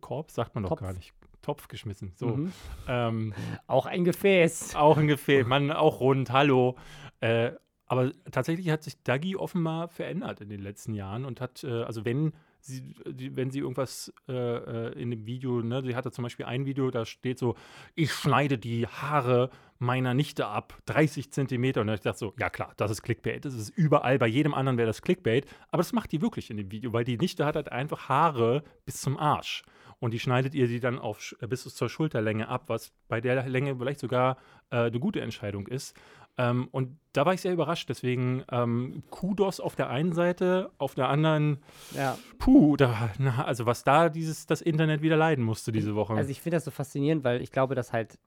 Korb, 0.00 0.30
sagt 0.30 0.54
man 0.54 0.62
doch 0.64 0.70
Topf. 0.70 0.80
gar 0.80 0.92
nicht, 0.94 1.12
Topf 1.42 1.68
geschmissen. 1.68 2.12
So. 2.16 2.28
Mhm. 2.28 2.52
Ähm, 2.86 3.34
Auch 3.66 3.86
ein 3.86 4.04
Gefäß. 4.04 4.76
auch 4.76 4.96
ein 4.96 5.08
Gefäß, 5.08 5.46
Mann, 5.46 5.70
auch 5.70 6.00
rund, 6.00 6.30
hallo. 6.30 6.76
Äh, 7.20 7.52
aber 7.86 8.12
tatsächlich 8.30 8.68
hat 8.70 8.82
sich 8.82 9.02
Dagi 9.02 9.34
offenbar 9.36 9.88
verändert 9.88 10.40
in 10.42 10.50
den 10.50 10.60
letzten 10.60 10.94
Jahren 10.94 11.24
und 11.24 11.40
hat, 11.40 11.64
äh, 11.64 11.82
also 11.84 12.04
wenn 12.04 12.32
sie, 12.60 12.94
die, 13.06 13.36
wenn 13.36 13.50
sie 13.50 13.60
irgendwas 13.60 14.12
äh, 14.28 14.32
äh, 14.32 14.92
in 15.00 15.10
dem 15.10 15.26
Video, 15.26 15.60
ne, 15.60 15.82
sie 15.82 15.94
hatte 15.94 16.10
zum 16.10 16.24
Beispiel 16.24 16.46
ein 16.46 16.66
Video, 16.66 16.90
da 16.90 17.04
steht 17.04 17.38
so, 17.38 17.56
ich 17.94 18.12
schneide 18.12 18.58
die 18.58 18.86
Haare 18.86 19.50
meiner 19.78 20.14
Nichte 20.14 20.46
ab, 20.46 20.76
30 20.86 21.32
Zentimeter. 21.32 21.80
Und 21.80 21.88
ich 21.88 22.00
dachte 22.00 22.18
so, 22.18 22.34
ja 22.38 22.50
klar, 22.50 22.72
das 22.76 22.90
ist 22.90 23.02
Clickbait. 23.02 23.44
Das 23.44 23.54
ist 23.54 23.70
überall, 23.70 24.18
bei 24.18 24.26
jedem 24.26 24.54
anderen 24.54 24.76
wäre 24.76 24.88
das 24.88 25.02
Clickbait. 25.02 25.46
Aber 25.70 25.80
das 25.82 25.92
macht 25.92 26.12
die 26.12 26.20
wirklich 26.20 26.50
in 26.50 26.56
dem 26.56 26.70
Video, 26.70 26.92
weil 26.92 27.04
die 27.04 27.16
Nichte 27.16 27.44
hat 27.44 27.56
halt 27.56 27.70
einfach 27.70 28.08
Haare 28.08 28.64
bis 28.84 29.00
zum 29.00 29.16
Arsch. 29.16 29.62
Und 30.00 30.12
die 30.14 30.20
schneidet 30.20 30.54
ihr 30.54 30.68
die 30.68 30.80
dann 30.80 30.98
auf, 30.98 31.34
bis 31.48 31.62
zur 31.62 31.88
Schulterlänge 31.88 32.48
ab, 32.48 32.64
was 32.68 32.92
bei 33.08 33.20
der 33.20 33.48
Länge 33.48 33.76
vielleicht 33.76 34.00
sogar 34.00 34.36
äh, 34.70 34.76
eine 34.76 35.00
gute 35.00 35.20
Entscheidung 35.20 35.66
ist. 35.66 35.96
Ähm, 36.38 36.68
und 36.70 36.96
da 37.12 37.26
war 37.26 37.34
ich 37.34 37.40
sehr 37.40 37.52
überrascht. 37.52 37.88
Deswegen 37.88 38.44
ähm, 38.50 39.02
Kudos 39.10 39.58
auf 39.60 39.74
der 39.76 39.90
einen 39.90 40.12
Seite, 40.12 40.70
auf 40.78 40.94
der 40.94 41.08
anderen, 41.08 41.58
Ja. 41.94 42.16
puh, 42.38 42.76
da, 42.76 43.10
na, 43.18 43.44
also 43.44 43.66
was 43.66 43.82
da 43.84 44.08
dieses, 44.08 44.46
das 44.46 44.60
Internet 44.62 45.02
wieder 45.02 45.16
leiden 45.16 45.44
musste 45.44 45.72
diese 45.72 45.94
Woche. 45.96 46.14
Also 46.14 46.30
ich 46.30 46.40
finde 46.40 46.56
das 46.56 46.64
so 46.64 46.70
faszinierend, 46.70 47.24
weil 47.24 47.42
ich 47.42 47.50
glaube, 47.52 47.74
dass 47.74 47.92
halt 47.92 48.18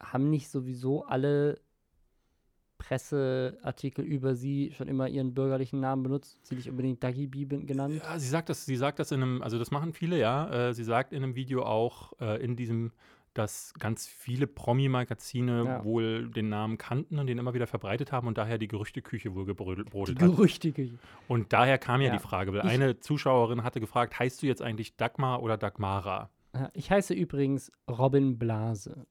haben 0.00 0.28
nicht 0.30 0.50
sowieso 0.50 1.04
alle 1.06 1.58
Presseartikel 2.78 4.04
über 4.04 4.34
sie 4.34 4.72
schon 4.76 4.86
immer 4.88 5.08
ihren 5.08 5.32
bürgerlichen 5.32 5.80
Namen 5.80 6.02
benutzt, 6.02 6.38
sie 6.46 6.54
nicht 6.56 6.68
unbedingt 6.68 7.02
Dagi 7.02 7.26
B 7.26 7.46
bin- 7.46 7.66
genannt. 7.66 8.02
Ja, 8.04 8.18
sie 8.18 8.28
sagt 8.28 8.50
das, 8.50 8.66
sie 8.66 8.76
sagt 8.76 8.98
das 8.98 9.10
in 9.12 9.22
einem, 9.22 9.42
also 9.42 9.58
das 9.58 9.70
machen 9.70 9.92
viele, 9.94 10.18
ja. 10.18 10.68
Äh, 10.68 10.74
sie 10.74 10.84
sagt 10.84 11.12
in 11.14 11.22
einem 11.22 11.34
Video 11.34 11.62
auch 11.64 12.12
äh, 12.20 12.42
in 12.44 12.54
diesem, 12.54 12.92
dass 13.38 13.72
ganz 13.78 14.06
viele 14.06 14.46
Promi-Magazine 14.46 15.64
Ja. 15.64 15.84
wohl 15.84 16.28
den 16.30 16.48
Namen 16.48 16.78
kannten 16.78 17.18
und 17.18 17.26
den 17.26 17.38
immer 17.38 17.54
wieder 17.54 17.66
verbreitet 17.66 18.12
haben 18.12 18.26
und 18.26 18.38
daher 18.38 18.58
die 18.58 18.68
Gerüchteküche 18.68 19.34
wohl 19.34 19.44
gebrodelt 19.46 19.88
hat. 19.92 20.18
Gerüchteküche. 20.18 20.98
Und 21.28 21.52
daher 21.52 21.78
kam 21.78 22.00
ja, 22.00 22.08
Ja. 22.08 22.12
die 22.14 22.18
Frage, 22.22 22.52
weil 22.52 22.60
Ich- 22.64 22.70
eine 22.70 22.98
Zuschauerin 23.00 23.62
hatte 23.62 23.80
gefragt, 23.80 24.18
heißt 24.18 24.42
du 24.42 24.46
jetzt 24.46 24.62
eigentlich 24.62 24.96
Dagmar 24.96 25.42
oder 25.42 25.56
Dagmara? 25.56 26.30
Ich 26.72 26.90
heiße 26.90 27.12
übrigens 27.12 27.70
Robin 27.90 28.38
Blase. 28.38 29.06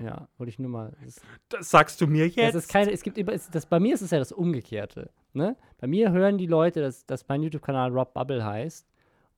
Ja, 0.00 0.28
wollte 0.38 0.50
ich 0.50 0.58
nur 0.58 0.70
mal. 0.70 0.96
Das, 1.04 1.20
Das 1.48 1.70
sagst 1.70 2.00
du 2.00 2.06
mir 2.06 2.26
jetzt? 2.28 2.54
das 2.54 2.64
ist 2.64 2.68
keine, 2.72 2.92
es 2.92 3.02
gibt 3.02 3.18
immer, 3.18 3.32
es, 3.32 3.50
das, 3.50 3.66
bei 3.66 3.80
mir 3.80 3.94
ist 3.94 4.02
es 4.02 4.10
ja 4.12 4.18
das 4.18 4.30
Umgekehrte. 4.32 5.10
Ne? 5.32 5.56
Bei 5.80 5.86
mir 5.86 6.12
hören 6.12 6.38
die 6.38 6.46
Leute, 6.46 6.80
dass, 6.80 7.04
dass 7.06 7.26
mein 7.28 7.42
YouTube-Kanal 7.42 7.90
Rob 7.92 8.14
Bubble 8.14 8.44
heißt. 8.44 8.86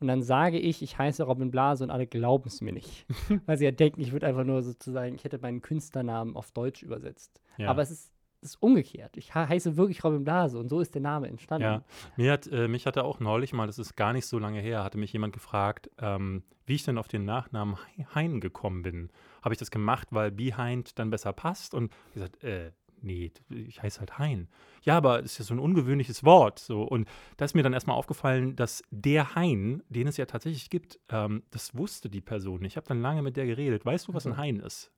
Und 0.00 0.09
dann 0.09 0.23
sage 0.23 0.59
ich, 0.59 0.83
ich 0.83 0.99
heiße 0.99 1.23
Robin 1.25 1.50
Blase 1.50 1.85
und 1.85 1.90
alle 1.90 2.07
glauben 2.07 2.49
es 2.49 2.61
mir 2.61 2.73
nicht. 2.73 3.07
weil 3.47 3.59
sie 3.59 3.66
ja 3.66 3.71
denken, 3.71 4.00
ich 4.00 4.12
würde 4.12 4.26
einfach 4.26 4.45
nur 4.45 4.62
sozusagen, 4.62 5.14
ich 5.14 5.25
hätte 5.25 5.38
meinen 5.38 5.61
Künstlernamen 5.61 6.37
auf 6.37 6.50
Deutsch 6.52 6.83
übersetzt. 6.83 7.40
ja. 7.59 7.69
Aber 7.69 7.83
es 7.83 7.90
ist, 7.90 8.12
es 8.42 8.50
ist 8.54 8.62
umgekehrt. 8.62 9.19
Ich 9.19 9.35
heiße 9.35 9.76
wirklich 9.76 10.02
Robin 10.02 10.25
Blase 10.25 10.59
und 10.59 10.71
so 10.71 10.80
ist 10.80 10.95
der 10.95 11.02
Name 11.02 11.28
entstanden. 11.28 11.64
Ja, 11.64 11.85
mir 12.16 12.33
hat, 12.33 12.47
äh, 12.47 12.69
mich 12.69 12.87
hatte 12.87 13.04
auch 13.04 13.21
neulich 13.21 13.52
mal, 13.52 13.66
das 13.66 13.78
ist 13.78 13.97
gar 13.97 14.14
nicht 14.14 14.25
so 14.25 14.38
lange 14.38 14.61
her, 14.61 14.83
hatte 14.83 14.97
mich 14.97 15.12
jemand 15.12 15.35
gefragt, 15.35 15.90
ähm, 15.99 16.42
wie 16.64 16.76
ich 16.76 16.85
denn 16.85 16.97
auf 16.97 17.09
den 17.09 17.26
Nachnamen 17.26 17.76
Hei- 17.76 18.07
Hein 18.14 18.40
gekommen 18.40 18.80
bin. 18.80 19.11
Habe 19.42 19.52
ich 19.54 19.59
das 19.59 19.71
gemacht, 19.71 20.09
weil 20.12 20.30
Behind 20.30 20.99
dann 20.99 21.11
besser 21.11 21.35
passt? 21.35 21.75
Und 21.75 21.92
ich 22.09 22.14
gesagt, 22.14 22.42
äh, 22.42 22.73
nee, 23.02 23.33
ich 23.49 23.83
heiße 23.83 24.00
halt 24.00 24.19
Hein. 24.19 24.49
Ja, 24.83 24.97
aber 24.97 25.21
es 25.21 25.33
ist 25.33 25.38
ja 25.38 25.45
so 25.45 25.54
ein 25.54 25.59
ungewöhnliches 25.59 26.25
Wort. 26.25 26.59
So. 26.59 26.83
Und 26.83 27.09
da 27.37 27.45
ist 27.45 27.54
mir 27.54 27.62
dann 27.62 27.73
erstmal 27.73 27.97
aufgefallen, 27.97 28.57
dass 28.57 28.83
der 28.90 29.35
Hein, 29.35 29.83
den 29.88 30.07
es 30.07 30.16
ja 30.16 30.27
tatsächlich 30.27 30.70
gibt, 30.70 30.98
ähm, 31.11 31.42
das 31.51 31.77
wusste 31.77 32.09
die 32.09 32.20
Person 32.20 32.61
nicht. 32.61 32.72
Ich 32.72 32.77
habe 32.77 32.87
dann 32.87 33.03
lange 33.03 33.22
mit 33.22 33.37
der 33.37 33.46
geredet. 33.46 33.85
Weißt 33.85 34.09
du, 34.09 34.14
was 34.14 34.27
ein 34.27 34.33
Also. 34.33 34.42
Hein 34.42 34.61
ist? 34.61 34.90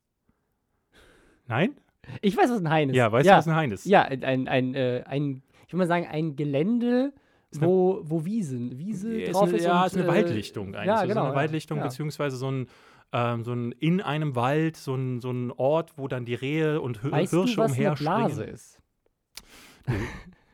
Nein? 1.47 1.77
Ich 2.21 2.37
weiß, 2.37 2.51
was 2.51 2.61
ein 2.61 2.71
Hain 2.71 2.91
ist. 2.91 2.97
Ja, 2.97 3.13
weißt 3.13 3.27
ja. 3.27 3.35
du, 3.35 3.39
was 3.39 3.49
ein 3.49 3.55
Hein 3.55 3.71
ist? 3.71 3.87
Ja, 3.87 4.03
ein, 4.03 4.25
ein, 4.25 4.49
ein, 4.49 4.75
äh, 4.75 5.05
ein 5.07 5.43
ich 5.67 5.73
würde 5.73 5.79
mal 5.79 5.87
sagen, 5.87 6.07
ein 6.07 6.37
Gelände, 6.37 7.13
eine- 7.55 7.67
wo, 7.67 8.01
wo 8.03 8.25
Wiesen, 8.25 8.79
Wiese 8.79 9.21
ist 9.21 9.35
drauf 9.35 9.49
eine, 9.49 9.57
ist. 9.57 9.65
ja, 9.65 9.81
und, 9.83 9.87
ist 9.87 9.97
eine 9.97 10.05
äh, 10.05 10.09
Waldlichtung 10.09 10.75
eigentlich. 10.75 10.87
Ja, 10.87 11.03
genau. 11.03 11.15
So 11.15 11.21
eine 11.21 11.29
ja, 11.29 11.35
Waldlichtung, 11.35 11.79
ja. 11.79 11.85
beziehungsweise 11.85 12.37
so 12.37 12.51
ein, 12.51 12.67
ähm, 13.13 13.45
so 13.45 13.53
ein 13.53 13.73
in 13.73 14.01
einem 14.01 14.35
Wald, 14.37 14.77
so 14.77 14.95
ein, 14.95 15.21
so 15.21 15.31
ein 15.31 15.51
Ort, 15.53 15.93
wo 15.97 16.09
dann 16.09 16.25
die 16.25 16.35
Rehe 16.35 16.81
und 16.81 17.03
Hir- 17.03 17.13
Weißt 17.13 17.33
Hirsche 17.33 17.55
du, 17.57 17.61
was 17.63 17.73
eine 17.73 17.81
umherspringen. 17.81 18.17
Blase 18.27 18.45
ist? 18.45 18.79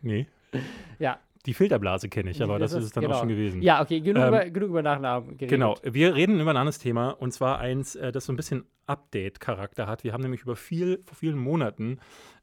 Nee. 0.03 0.27
Ja. 0.99 1.19
Die 1.47 1.55
Filterblase 1.55 2.09
kenne 2.09 2.31
ich, 2.31 2.43
aber 2.43 2.59
das, 2.59 2.73
Das 2.73 2.81
ist 2.81 2.87
es 2.87 2.93
dann 2.93 3.03
genau. 3.05 3.15
auch 3.17 3.21
schon 3.21 3.29
gewesen. 3.29 3.63
Ja, 3.63 3.81
okay, 3.81 4.01
genug, 4.01 4.23
Ähm, 4.23 4.29
über, 4.29 4.45
genug 4.51 4.71
über 4.71 4.83
Nachnamen 4.83 5.29
geredet. 5.37 5.49
Genau, 5.51 5.77
wir 5.83 6.15
reden 6.15 6.41
über 6.41 6.51
ein 6.51 6.57
anderes 6.57 6.79
Thema 6.79 7.11
und 7.11 7.33
zwar 7.33 7.59
eins, 7.59 7.95
äh, 7.95 8.11
das 8.11 8.25
so 8.25 8.33
ein 8.33 8.37
bisschen 8.37 8.65
Update-Charakter 8.87 9.87
hat. 9.87 10.03
Wir 10.05 10.13
haben 10.13 10.23
nämlich 10.23 10.43
über 10.43 10.57
viel, 10.57 11.01
vor 11.07 11.17
vielen 11.17 11.39
Monaten 11.39 12.01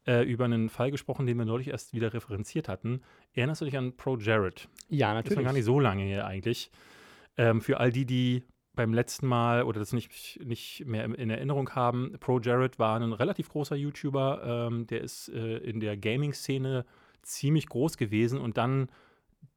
äh, 0.08 0.23
über 0.23 0.45
einen 0.45 0.69
Fall 0.69 0.91
gesprochen, 0.91 1.25
den 1.25 1.38
wir 1.38 1.45
neulich 1.45 1.67
erst 1.67 1.93
wieder 1.93 2.13
referenziert 2.13 2.69
hatten. 2.69 3.01
Erinnerst 3.34 3.62
du 3.62 3.65
dich 3.65 3.78
an 3.78 3.95
Pro 3.97 4.17
Jared? 4.17 4.69
Ja, 4.89 5.10
Das 5.13 5.17
ist 5.19 5.23
natürlich. 5.25 5.38
noch 5.39 5.43
gar 5.45 5.54
nicht 5.54 5.65
so 5.65 5.80
lange 5.80 6.04
her 6.04 6.25
eigentlich. 6.25 6.71
Ähm, 7.38 7.62
für 7.62 7.80
all 7.80 7.91
die, 7.91 8.06
die 8.06 8.43
beim 8.75 8.93
letzten 8.93 9.27
Mal 9.27 9.63
oder 9.63 9.79
das 9.79 9.93
nicht, 9.93 10.39
nicht 10.43 10.85
mehr 10.85 11.05
in 11.05 11.29
Erinnerung 11.29 11.69
haben, 11.71 12.15
Pro 12.19 12.39
Jared 12.39 12.79
war 12.79 12.99
ein 12.99 13.13
relativ 13.13 13.49
großer 13.49 13.75
YouTuber. 13.75 14.69
Ähm, 14.71 14.88
der 14.88 15.01
ist 15.01 15.29
äh, 15.29 15.57
in 15.57 15.79
der 15.79 15.97
Gaming-Szene 15.97 16.85
ziemlich 17.21 17.67
groß 17.67 17.97
gewesen 17.97 18.39
und 18.39 18.57
dann 18.57 18.89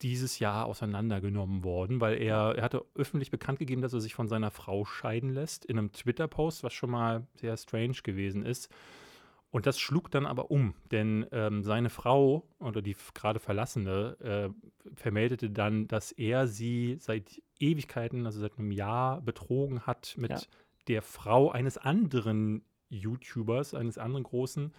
dieses 0.02 0.38
Jahr 0.38 0.66
auseinandergenommen 0.66 1.64
worden, 1.64 2.00
weil 2.00 2.20
er, 2.20 2.54
er 2.56 2.62
hatte 2.62 2.84
öffentlich 2.94 3.30
bekannt 3.30 3.58
gegeben, 3.58 3.82
dass 3.82 3.92
er 3.92 4.00
sich 4.00 4.14
von 4.14 4.28
seiner 4.28 4.50
Frau 4.50 4.84
scheiden 4.84 5.30
lässt 5.30 5.64
in 5.64 5.78
einem 5.78 5.92
Twitter-Post, 5.92 6.62
was 6.62 6.72
schon 6.72 6.90
mal 6.90 7.26
sehr 7.34 7.56
strange 7.56 7.96
gewesen 8.02 8.44
ist. 8.44 8.70
Und 9.50 9.66
das 9.66 9.78
schlug 9.78 10.10
dann 10.10 10.26
aber 10.26 10.50
um, 10.50 10.74
denn 10.90 11.26
ähm, 11.32 11.62
seine 11.62 11.88
Frau 11.88 12.46
oder 12.58 12.82
die 12.82 12.94
gerade 13.14 13.40
Verlassene 13.40 14.16
äh, 14.20 14.90
vermeldete 14.94 15.50
dann, 15.50 15.88
dass 15.88 16.12
er 16.12 16.46
sie 16.46 16.96
seit 17.00 17.42
Ewigkeiten, 17.60 18.26
also 18.26 18.40
seit 18.40 18.58
einem 18.58 18.70
Jahr, 18.72 19.20
betrogen 19.20 19.86
hat 19.86 20.14
mit 20.18 20.30
Ja. 20.30 20.40
der 20.88 21.02
Frau 21.02 21.50
eines 21.50 21.78
anderen 21.78 22.62
YouTubers, 22.88 23.74
eines 23.74 23.98
anderen 23.98 24.24
großen, 24.24 24.72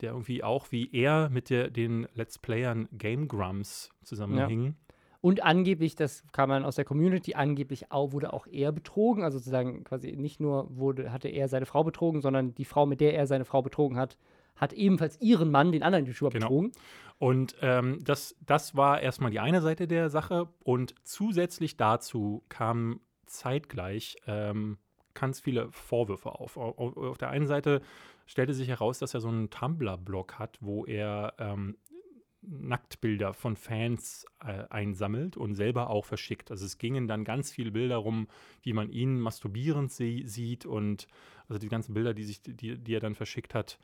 der 0.00 0.12
irgendwie 0.12 0.42
auch 0.42 0.72
wie 0.72 0.90
er 0.92 1.28
mit 1.30 1.50
der, 1.50 1.70
den 1.70 2.06
Let's 2.14 2.38
Playern 2.38 2.88
Game 2.92 3.28
Grumps 3.28 3.90
zusammenhing. 4.02 4.74
Und 5.20 5.42
angeblich, 5.42 5.96
das 5.96 6.24
kam 6.32 6.48
man 6.48 6.64
aus 6.64 6.76
der 6.76 6.86
Community, 6.86 7.34
angeblich 7.34 7.92
auch, 7.92 8.12
wurde 8.12 8.32
auch 8.32 8.46
er 8.46 8.72
betrogen. 8.72 9.22
Also 9.22 9.36
sozusagen 9.36 9.84
quasi 9.84 10.12
nicht 10.12 10.40
nur 10.40 10.74
wurde, 10.74 11.12
hatte 11.12 11.28
er 11.28 11.48
seine 11.48 11.66
Frau 11.66 11.84
betrogen, 11.84 12.22
sondern 12.22 12.54
die 12.54 12.64
Frau, 12.64 12.86
mit 12.86 13.02
der 13.02 13.14
er 13.14 13.26
seine 13.26 13.44
Frau 13.44 13.60
betrogen 13.60 13.98
hat, 13.98 14.16
hat 14.56 14.72
ebenfalls 14.72 15.20
ihren 15.20 15.50
Mann, 15.50 15.72
den 15.72 15.82
anderen 15.82 16.06
YouTuber, 16.06 16.30
Genau. 16.30 16.46
betrogen. 16.48 16.72
Und 17.18 17.54
ähm, 17.60 17.98
das, 18.04 18.34
das 18.46 18.74
war 18.76 19.00
erstmal 19.00 19.30
die 19.30 19.40
eine 19.40 19.60
Seite 19.60 19.86
der 19.86 20.08
Sache. 20.10 20.48
Und 20.64 20.94
zusätzlich 21.02 21.76
dazu 21.76 22.42
kamen 22.48 23.00
zeitgleich 23.26 24.16
ähm, 24.26 24.78
ganz 25.14 25.40
viele 25.40 25.70
Vorwürfe 25.70 26.30
auf. 26.32 26.56
Au- 26.56 26.74
au- 26.78 27.10
Auf 27.10 27.18
der 27.18 27.30
einen 27.30 27.46
Seite 27.46 27.82
stellte 28.26 28.54
sich 28.54 28.68
heraus, 28.68 28.98
dass 28.98 29.12
er 29.14 29.20
so 29.20 29.28
einen 29.28 29.50
Tumblr-Blog 29.50 30.38
hat, 30.38 30.56
wo 30.60 30.86
er 30.86 31.34
ähm, 31.38 31.76
Nacktbilder 32.42 33.34
von 33.34 33.54
Fans 33.56 34.24
äh, 34.42 34.64
einsammelt 34.70 35.36
und 35.36 35.54
selber 35.56 35.90
auch 35.90 36.06
verschickt. 36.06 36.50
Also 36.50 36.64
es 36.64 36.78
gingen 36.78 37.06
dann 37.06 37.24
ganz 37.24 37.52
viele 37.52 37.70
Bilder 37.70 37.96
rum, 37.98 38.28
wie 38.62 38.72
man 38.72 38.88
ihn 38.90 39.20
masturbierend 39.20 39.92
sie 39.92 40.22
sieht 40.26 40.64
und 40.64 41.06
also 41.48 41.58
die 41.58 41.68
ganzen 41.68 41.92
Bilder, 41.92 42.14
die, 42.14 42.24
sich, 42.24 42.40
die, 42.42 42.78
die 42.78 42.94
er 42.94 43.00
dann 43.00 43.14
verschickt 43.14 43.54
hat, 43.54 43.78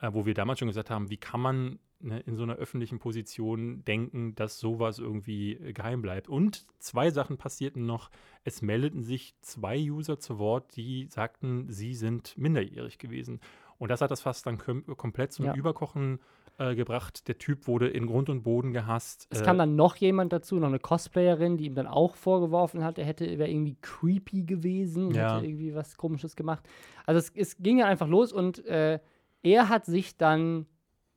äh, 0.00 0.10
wo 0.12 0.26
wir 0.26 0.34
damals 0.34 0.58
schon 0.58 0.68
gesagt 0.68 0.90
haben, 0.90 1.10
wie 1.10 1.16
kann 1.16 1.40
man 1.40 1.78
ne, 2.00 2.20
in 2.20 2.36
so 2.36 2.42
einer 2.42 2.56
öffentlichen 2.56 2.98
Position 2.98 3.84
denken, 3.84 4.34
dass 4.34 4.58
sowas 4.58 4.98
irgendwie 4.98 5.52
äh, 5.54 5.72
geheim 5.72 6.02
bleibt. 6.02 6.28
Und 6.28 6.66
zwei 6.78 7.10
Sachen 7.10 7.36
passierten 7.36 7.86
noch. 7.86 8.10
Es 8.44 8.62
meldeten 8.62 9.02
sich 9.02 9.34
zwei 9.42 9.78
User 9.78 10.18
zu 10.18 10.38
Wort, 10.38 10.76
die 10.76 11.06
sagten, 11.10 11.66
sie 11.68 11.94
sind 11.94 12.36
minderjährig 12.38 12.98
gewesen. 12.98 13.40
Und 13.78 13.90
das 13.90 14.00
hat 14.00 14.10
das 14.10 14.20
fast 14.20 14.46
dann 14.46 14.58
kom 14.58 14.84
komplett 14.96 15.32
zum 15.32 15.46
Ja. 15.46 15.54
Überkochen 15.54 16.20
äh, 16.58 16.74
gebracht. 16.74 17.26
Der 17.28 17.38
Typ 17.38 17.66
wurde 17.66 17.88
in 17.88 18.06
Grund 18.06 18.28
und 18.28 18.42
Boden 18.42 18.72
gehasst. 18.72 19.26
Es 19.30 19.40
Äh, 19.40 19.44
kam 19.44 19.56
dann 19.56 19.76
noch 19.76 19.96
jemand 19.96 20.32
dazu, 20.34 20.56
noch 20.56 20.68
eine 20.68 20.78
Cosplayerin, 20.78 21.56
die 21.56 21.64
ihm 21.66 21.74
dann 21.74 21.86
auch 21.86 22.14
vorgeworfen 22.16 22.84
hat, 22.84 22.98
er 22.98 23.06
hätte 23.06 23.38
wäre 23.38 23.48
irgendwie 23.50 23.76
creepy 23.80 24.42
gewesen, 24.44 25.14
Ja. 25.14 25.36
hätte 25.36 25.46
irgendwie 25.46 25.74
was 25.74 25.96
Komisches 25.96 26.36
gemacht. 26.36 26.68
Also 27.06 27.18
es, 27.18 27.30
es 27.34 27.56
ging 27.58 27.78
ja 27.78 27.86
einfach 27.86 28.08
los 28.08 28.32
und 28.32 28.62
äh, 28.66 28.98
er 29.42 29.68
hat 29.68 29.86
sich 29.86 30.16
dann 30.16 30.66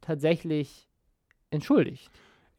tatsächlich 0.01 0.89
entschuldigt. 1.49 2.09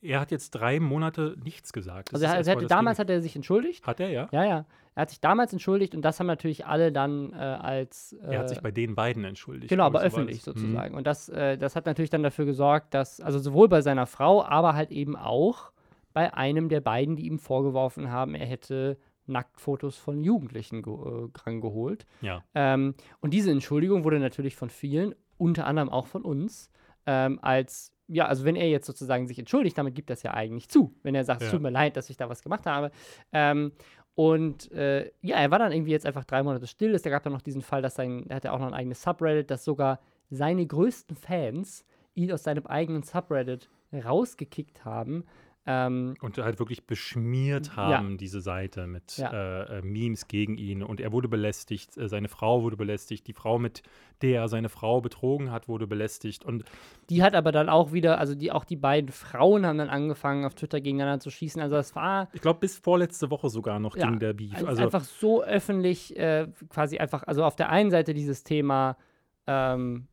er 0.01 0.21
hat 0.21 0.31
jetzt 0.31 0.51
drei 0.51 0.81
Monate 0.81 1.37
nichts 1.43 1.73
gesagt. 1.73 2.09
Das 2.13 2.23
Also, 2.23 2.27
er, 2.27 2.47
er 2.47 2.57
hatte, 2.57 2.67
damals 2.67 2.99
hat 2.99 3.11
er 3.11 3.21
sich 3.21 3.35
entschuldigt. 3.37 3.87
Hat 3.87 4.01
er, 4.01 4.11
ja? 4.11 4.29
Ja, 4.33 4.45
ja. 4.45 4.67
Er 4.97 5.01
hat 5.03 5.11
sich 5.11 5.21
damals 5.21 5.53
entschuldigt 5.53 5.95
und 5.95 6.03
das 6.03 6.21
haben 6.21 6.29
natürlich 6.29 6.67
alle 6.67 6.93
dann 6.93 7.33
äh, 7.33 7.37
als. 7.37 8.13
Äh, 8.13 8.35
Er 8.35 8.39
hat 8.41 8.49
sich 8.49 8.61
bei 8.61 8.71
den 8.71 8.95
beiden 8.95 9.25
entschuldigt. 9.25 9.69
Genau, 9.69 9.85
aber 9.85 10.01
so 10.01 10.07
öffentlich 10.07 10.43
das. 10.45 10.55
Mhm. 10.55 10.61
sozusagen. 10.61 10.95
Und 10.95 11.07
das, 11.07 11.29
äh, 11.31 11.59
das 11.59 11.75
hat 11.75 11.87
natürlich 11.87 12.11
dann 12.11 12.23
dafür 12.23 12.45
gesorgt, 12.45 12.95
dass, 12.95 13.21
also 13.21 13.39
sowohl 13.41 13.69
bei 13.69 13.81
seiner 13.81 14.07
Frau, 14.07 14.45
aber 14.45 14.75
halt 14.75 14.93
eben 14.93 15.17
auch 15.17 15.73
bei 16.13 16.33
einem 16.33 16.69
der 16.69 16.81
beiden, 16.81 17.17
die 17.17 17.27
ihm 17.27 17.41
vorgeworfen 17.41 18.11
haben, 18.13 18.37
er 18.37 18.47
hätte 18.47 18.99
Nacktfotos 19.27 19.97
von 19.97 20.23
Jugendlichen 20.23 20.83
ge 20.83 20.93
äh, 20.93 21.29
rangeholt. 21.45 22.07
Ja. 22.21 22.45
Ähm, 22.55 22.95
und 23.21 23.33
diese 23.35 23.51
Entschuldigung 23.51 24.05
wurde 24.05 24.21
natürlich 24.21 24.55
von 24.55 24.71
vielen, 24.71 25.15
unter 25.39 25.67
anderem 25.67 25.89
auch 25.89 26.07
von 26.07 26.23
uns, 26.23 26.71
ähm, 27.07 27.39
als, 27.43 27.93
ja, 28.09 28.27
also 28.27 28.45
wenn 28.45 28.57
er 28.57 28.69
jetzt 28.69 28.87
sozusagen 28.87 29.27
sich 29.27 29.39
entschuldigt, 29.39 29.77
damit 29.79 29.95
gibt 29.95 30.11
es 30.11 30.23
ja 30.23 30.33
eigentlich 30.35 30.69
zu. 30.69 30.95
Wenn 31.03 31.15
er 31.15 31.25
sagt, 31.25 31.43
es 31.43 31.49
Ja. 31.49 31.53
tut 31.53 31.63
mir 31.63 31.71
leid, 31.71 31.97
dass 31.97 32.11
ich 32.11 32.17
da 32.17 32.29
was 32.29 32.43
gemacht 32.43 32.67
habe. 32.67 32.91
Ähm, 33.33 33.73
und 34.15 34.71
äh, 34.73 35.11
ja, 35.23 35.37
er 35.37 35.51
war 35.51 35.59
dann 35.59 35.73
irgendwie 35.73 35.91
jetzt 35.91 36.07
einfach 36.07 36.25
drei 36.25 36.43
Monate 36.43 36.67
still. 36.67 36.95
Es 36.95 37.03
gab 37.03 37.23
dann 37.25 37.33
noch 37.33 37.43
diesen 37.43 37.63
Fall, 37.63 37.83
dass 37.83 37.97
sein, 37.97 38.27
er 38.29 38.37
hatte 38.37 38.53
auch 38.53 38.59
noch 38.61 38.69
ein 38.69 38.75
eigenes 38.75 39.03
Subreddit, 39.03 39.51
dass 39.51 39.65
sogar 39.65 40.01
seine 40.31 40.65
größten 40.67 41.17
Fans 41.17 41.85
ihn 42.15 42.31
aus 42.33 42.45
seinem 42.45 42.67
eigenen 42.67 43.03
Subreddit 43.03 43.69
rausgekickt 43.93 44.85
haben. 44.85 45.25
Ähm, 45.67 46.15
Und 46.21 46.37
halt 46.37 46.59
wirklich 46.59 46.87
beschmiert 46.87 47.75
haben, 47.75 48.19
diese 48.19 48.43
Seite 48.43 48.87
mit 48.87 49.17
Ja. 49.17 49.33
äh, 49.33 49.79
äh, 49.79 49.83
Memes 49.83 50.29
gegen 50.29 50.59
ihn. 50.59 50.83
Und 50.83 51.01
er 51.01 51.11
wurde 51.11 51.27
belästigt, 51.27 51.97
äh, 51.97 52.07
seine 52.07 52.29
Frau 52.29 52.63
wurde 52.63 52.77
belästigt, 52.77 53.27
die 53.27 53.33
Frau, 53.33 53.59
mit 53.59 53.83
der 54.21 54.43
er 54.43 54.49
seine 54.49 54.69
Frau 54.69 55.01
betrogen 55.01 55.51
hat, 55.51 55.67
wurde 55.67 55.87
belästigt. 55.87 56.45
Und 56.45 56.65
Die 57.09 57.23
hat 57.23 57.35
aber 57.35 57.51
dann 57.51 57.71
auch 57.71 57.93
wieder, 57.93 58.19
also 58.19 58.35
die 58.35 58.53
auch 58.53 58.65
die 58.65 58.77
beiden 58.77 59.11
Frauen 59.11 59.65
haben 59.65 59.79
dann 59.79 59.89
angefangen, 59.89 60.45
auf 60.45 60.55
Twitter 60.55 60.83
gegeneinander 60.83 61.21
zu 61.21 61.31
schießen. 61.31 61.63
Also 61.63 61.77
das 61.77 61.97
war 61.97 62.29
ich 62.35 62.43
glaube, 62.43 62.61
bis 62.61 62.79
vorletzte 62.79 63.31
Woche 63.31 63.49
sogar 63.49 63.79
noch 63.81 63.97
Ja, 63.97 64.11
ging 64.11 64.19
der 64.19 64.35
Beef. 64.35 64.55
also 64.55 64.67
Also, 64.67 64.83
einfach 64.83 65.05
so 65.05 65.43
öffentlich, 65.43 66.15
äh, 66.19 66.47
quasi 66.69 66.99
einfach, 66.99 67.23
also 67.23 67.43
auf 67.43 67.57
der 67.57 67.71
einen 67.71 67.91
Seite 67.91 68.13
dieses 68.13 68.45
Thema, 68.45 68.99
ähm, 69.47 70.09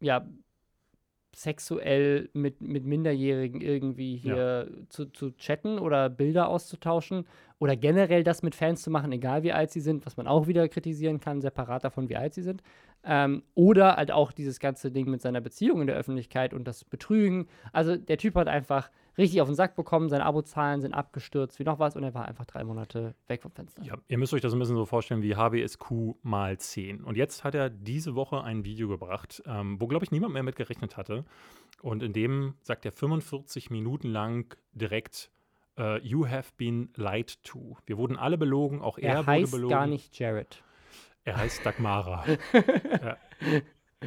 ja, 0.00 0.26
sexuell 1.36 2.28
mit, 2.32 2.60
mit 2.60 2.84
Minderjährigen 2.84 3.60
irgendwie 3.60 4.16
hier 4.16 4.68
zu, 4.88 5.06
zu 5.06 5.32
chatten 5.36 5.78
oder 5.78 6.08
Bilder 6.08 6.48
auszutauschen 6.48 7.26
oder 7.58 7.76
generell 7.76 8.24
das 8.24 8.42
mit 8.42 8.54
Fans 8.54 8.82
zu 8.82 8.90
machen, 8.90 9.12
egal 9.12 9.42
wie 9.42 9.52
alt 9.52 9.70
sie 9.70 9.80
sind, 9.80 10.04
was 10.06 10.16
man 10.16 10.26
auch 10.26 10.46
wieder 10.46 10.68
kritisieren 10.68 11.20
kann, 11.20 11.40
separat 11.40 11.84
davon, 11.84 12.08
wie 12.08 12.16
alt 12.16 12.34
sie 12.34 12.42
sind. 12.42 12.62
Ähm, 13.04 13.42
oder 13.54 13.96
halt 13.96 14.10
auch 14.10 14.32
dieses 14.32 14.60
ganze 14.60 14.90
Ding 14.90 15.10
mit 15.10 15.22
seiner 15.22 15.40
Beziehung 15.40 15.80
in 15.80 15.86
der 15.86 15.96
Öffentlichkeit 15.96 16.54
und 16.54 16.64
das 16.64 16.84
Betrügen. 16.84 17.46
Also 17.72 17.96
der 17.96 18.18
Typ 18.18 18.34
hat 18.34 18.48
einfach 18.48 18.90
richtig 19.18 19.40
auf 19.40 19.48
den 19.48 19.54
Sack 19.54 19.76
bekommen, 19.76 20.08
seine 20.08 20.24
Abozahlen 20.24 20.80
sind 20.80 20.92
abgestürzt, 20.94 21.58
wie 21.58 21.64
noch 21.64 21.78
was 21.78 21.96
und 21.96 22.02
er 22.02 22.14
war 22.14 22.26
einfach 22.26 22.44
drei 22.46 22.64
Monate 22.64 23.14
weg 23.28 23.42
vom 23.42 23.52
Fenster. 23.52 23.82
ja, 23.82 23.96
ihr 24.08 24.18
müsst 24.18 24.32
euch 24.34 24.40
das 24.40 24.52
ein 24.52 24.58
bisschen 24.58 24.76
so 24.76 24.86
vorstellen 24.86 25.22
wie 25.22 25.36
HBSQ 25.36 26.16
mal 26.22 26.58
10. 26.58 27.02
Und 27.04 27.16
jetzt 27.16 27.44
hat 27.44 27.54
er 27.54 27.70
diese 27.70 28.14
Woche 28.14 28.42
ein 28.42 28.64
Video 28.64 28.88
gebracht, 28.88 29.42
ähm, 29.46 29.80
wo, 29.80 29.86
glaube 29.86 30.04
ich, 30.04 30.10
niemand 30.10 30.34
mehr 30.34 30.42
mit 30.42 30.56
gerechnet 30.56 30.96
hatte. 30.96 31.24
Und 31.82 32.02
in 32.02 32.12
dem 32.12 32.54
sagt 32.62 32.84
er 32.86 32.92
45 32.92 33.70
Minuten 33.70 34.08
lang 34.08 34.56
direkt, 34.72 35.30
äh, 35.78 35.98
You 36.00 36.26
have 36.28 36.52
been 36.56 36.90
lied 36.96 37.42
to. 37.44 37.76
Wir 37.86 37.98
wurden 37.98 38.16
alle 38.16 38.38
belogen, 38.38 38.80
auch 38.80 38.98
er, 38.98 39.10
Er 39.10 39.18
wurde 39.18 39.26
heißt 39.26 39.52
belogen. 39.52 39.70
gar 39.70 39.86
nicht 39.86 40.18
Jared. 40.18 40.62
Er 41.24 41.36
heißt 41.36 41.64
Dagmara. 41.64 42.24
ja. 43.02 43.16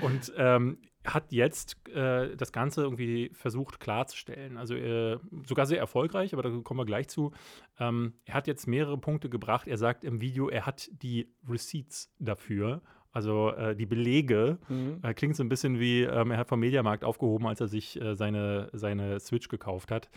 Und 0.02 0.32
ähm, 0.38 0.78
hat 1.14 1.32
jetzt 1.32 1.88
äh, 1.90 2.36
das 2.36 2.52
Ganze 2.52 2.82
irgendwie 2.82 3.32
versucht 3.34 3.80
klarzustellen. 3.80 4.58
Also 4.58 4.76
äh, 4.76 5.18
sogar 5.46 5.66
sehr 5.66 5.80
erfolgreich, 5.80 6.34
aber 6.34 6.44
da 6.44 6.50
kommen 6.64 6.80
wir 6.80 6.86
gleich 6.86 7.08
zu. 7.08 7.32
Ähm, 7.80 8.14
er 8.26 8.36
hat 8.36 8.48
jetzt 8.48 8.68
mehrere 8.68 8.98
Punkte 8.98 9.30
gebracht. 9.30 9.68
Er 9.68 9.78
sagt 9.78 10.04
im 10.04 10.22
Video, 10.22 10.50
er 10.50 10.66
hat 10.66 10.90
die 11.02 11.34
Receipts 11.48 12.14
dafür. 12.20 12.82
Also 13.12 13.52
äh, 13.52 13.76
die 13.76 13.86
Belege. 13.86 14.60
Mhm. 14.68 15.00
Äh, 15.02 15.14
klingt 15.14 15.36
so 15.36 15.44
ein 15.44 15.50
bisschen 15.50 15.80
wie, 15.80 16.04
ähm, 16.04 16.32
er 16.32 16.38
hat 16.38 16.50
vom 16.50 16.60
Mediamarkt 16.60 17.04
aufgehoben, 17.04 17.48
als 17.48 17.62
er 17.62 17.68
sich 17.68 18.00
äh, 18.00 18.16
seine, 18.16 18.70
seine 18.74 19.20
Switch 19.20 19.48
gekauft 19.48 19.92
hat. 19.92 20.10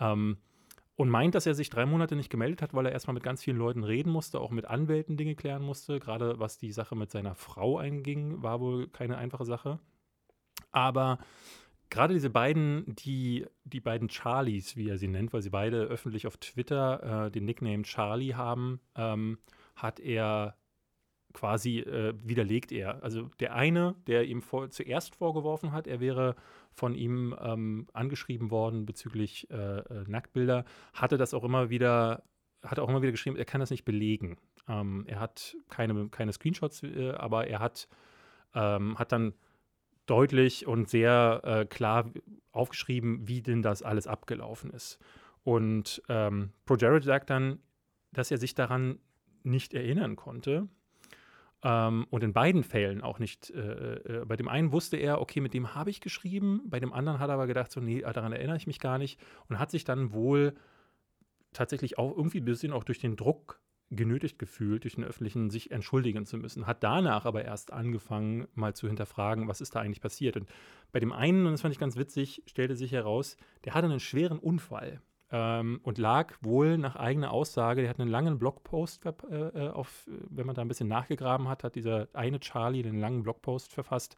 Ähm, 0.00 0.38
und 0.96 1.08
meint, 1.08 1.34
dass 1.34 1.46
er 1.46 1.54
sich 1.54 1.70
drei 1.70 1.86
Monate 1.86 2.16
nicht 2.16 2.30
gemeldet 2.30 2.60
hat, 2.60 2.74
weil 2.74 2.86
er 2.86 2.92
erstmal 2.92 3.14
mit 3.14 3.22
ganz 3.22 3.42
vielen 3.42 3.56
Leuten 3.56 3.82
reden 3.82 4.10
musste, 4.10 4.40
auch 4.40 4.50
mit 4.50 4.66
Anwälten 4.66 5.16
Dinge 5.16 5.34
klären 5.34 5.62
musste. 5.62 5.98
Gerade 5.98 6.38
was 6.38 6.58
die 6.58 6.72
Sache 6.72 6.94
mit 6.94 7.10
seiner 7.10 7.34
Frau 7.34 7.78
einging, 7.78 8.42
war 8.42 8.60
wohl 8.60 8.88
keine 8.88 9.16
einfache 9.16 9.44
Sache. 9.44 9.78
Aber 10.72 11.18
gerade 11.90 12.14
diese 12.14 12.30
beiden, 12.30 12.84
die, 12.86 13.46
die 13.64 13.80
beiden 13.80 14.08
Charlies, 14.08 14.76
wie 14.76 14.88
er 14.88 14.98
sie 14.98 15.08
nennt, 15.08 15.32
weil 15.32 15.42
sie 15.42 15.50
beide 15.50 15.82
öffentlich 15.82 16.26
auf 16.26 16.38
Twitter 16.38 17.26
äh, 17.26 17.30
den 17.30 17.44
Nickname 17.44 17.82
Charlie 17.82 18.34
haben, 18.34 18.80
ähm, 18.96 19.38
hat 19.76 20.00
er 20.00 20.56
quasi 21.32 21.80
äh, 21.80 22.14
widerlegt 22.22 22.72
er. 22.72 23.02
Also 23.02 23.30
der 23.40 23.54
eine, 23.54 23.94
der 24.06 24.24
ihm 24.24 24.42
vor, 24.42 24.70
zuerst 24.70 25.16
vorgeworfen 25.16 25.72
hat, 25.72 25.86
er 25.86 26.00
wäre 26.00 26.36
von 26.72 26.94
ihm 26.94 27.34
ähm, 27.40 27.86
angeschrieben 27.92 28.50
worden 28.50 28.86
bezüglich 28.86 29.50
äh, 29.50 29.78
äh, 29.78 30.04
Nacktbilder, 30.06 30.64
hatte 30.94 31.18
das 31.18 31.34
auch 31.34 31.44
immer 31.44 31.70
wieder, 31.70 32.22
hat 32.62 32.78
auch 32.78 32.88
immer 32.88 33.02
wieder 33.02 33.12
geschrieben, 33.12 33.36
er 33.36 33.44
kann 33.44 33.60
das 33.60 33.70
nicht 33.70 33.84
belegen. 33.84 34.38
Ähm, 34.68 35.04
er 35.06 35.20
hat 35.20 35.56
keine, 35.68 36.08
keine 36.08 36.32
Screenshots, 36.32 36.82
äh, 36.82 37.12
aber 37.12 37.46
er 37.48 37.58
hat, 37.58 37.88
ähm, 38.54 38.98
hat 38.98 39.12
dann 39.12 39.34
deutlich 40.06 40.66
und 40.66 40.88
sehr 40.88 41.40
äh, 41.44 41.64
klar 41.64 42.10
aufgeschrieben, 42.52 43.26
wie 43.28 43.42
denn 43.42 43.62
das 43.62 43.82
alles 43.82 44.06
abgelaufen 44.06 44.70
ist. 44.70 44.98
Und 45.44 46.02
ähm, 46.08 46.52
ProJared 46.66 47.04
sagt 47.04 47.30
dann, 47.30 47.58
dass 48.12 48.30
er 48.30 48.38
sich 48.38 48.54
daran 48.54 48.98
nicht 49.42 49.74
erinnern 49.74 50.16
konnte. 50.16 50.68
Ähm, 51.64 52.06
und 52.10 52.24
in 52.24 52.32
beiden 52.32 52.64
Fällen 52.64 53.00
auch 53.00 53.18
nicht. 53.18 53.50
Äh, 53.50 53.60
äh, 53.60 54.24
bei 54.26 54.36
dem 54.36 54.48
einen 54.48 54.72
wusste 54.72 54.96
er, 54.96 55.20
okay, 55.20 55.40
mit 55.40 55.54
dem 55.54 55.74
habe 55.74 55.90
ich 55.90 56.00
geschrieben. 56.00 56.62
Bei 56.66 56.80
dem 56.80 56.92
anderen 56.92 57.18
hat 57.18 57.30
er 57.30 57.34
aber 57.34 57.46
gedacht, 57.46 57.70
so, 57.70 57.80
nee, 57.80 58.00
daran 58.00 58.32
erinnere 58.32 58.56
ich 58.56 58.66
mich 58.66 58.80
gar 58.80 58.98
nicht. 58.98 59.20
Und 59.48 59.58
hat 59.58 59.70
sich 59.70 59.84
dann 59.84 60.12
wohl 60.12 60.54
tatsächlich 61.52 61.98
auch 61.98 62.16
irgendwie 62.16 62.40
ein 62.40 62.44
bisschen 62.44 62.72
auch 62.72 62.84
durch 62.84 62.98
den 62.98 63.16
Druck 63.16 63.60
genötigt 63.94 64.38
gefühlt, 64.38 64.84
durch 64.84 64.94
den 64.96 65.04
öffentlichen, 65.04 65.50
sich 65.50 65.70
entschuldigen 65.70 66.26
zu 66.26 66.36
müssen. 66.38 66.66
Hat 66.66 66.82
danach 66.82 67.24
aber 67.24 67.44
erst 67.44 67.72
angefangen, 67.72 68.46
mal 68.54 68.74
zu 68.74 68.86
hinterfragen, 68.88 69.48
was 69.48 69.60
ist 69.60 69.74
da 69.74 69.80
eigentlich 69.80 70.00
passiert. 70.00 70.36
Und 70.36 70.48
bei 70.92 71.00
dem 71.00 71.12
einen, 71.12 71.46
und 71.46 71.52
das 71.52 71.60
fand 71.60 71.72
ich 71.72 71.80
ganz 71.80 71.96
witzig, 71.96 72.42
stellte 72.46 72.76
sich 72.76 72.92
heraus, 72.92 73.36
der 73.64 73.74
hatte 73.74 73.86
einen 73.86 74.00
schweren 74.00 74.38
Unfall 74.38 75.00
ähm, 75.30 75.80
und 75.82 75.98
lag 75.98 76.34
wohl 76.40 76.78
nach 76.78 76.96
eigener 76.96 77.32
Aussage, 77.32 77.82
der 77.82 77.90
hat 77.90 78.00
einen 78.00 78.10
langen 78.10 78.38
Blogpost, 78.38 79.04
äh, 79.04 79.36
äh, 79.36 79.68
auf, 79.68 80.06
wenn 80.06 80.46
man 80.46 80.54
da 80.54 80.62
ein 80.62 80.68
bisschen 80.68 80.88
nachgegraben 80.88 81.48
hat, 81.48 81.64
hat 81.64 81.74
dieser 81.74 82.08
eine 82.12 82.40
Charlie 82.40 82.82
den 82.82 82.98
langen 82.98 83.22
Blogpost 83.22 83.72
verfasst, 83.72 84.16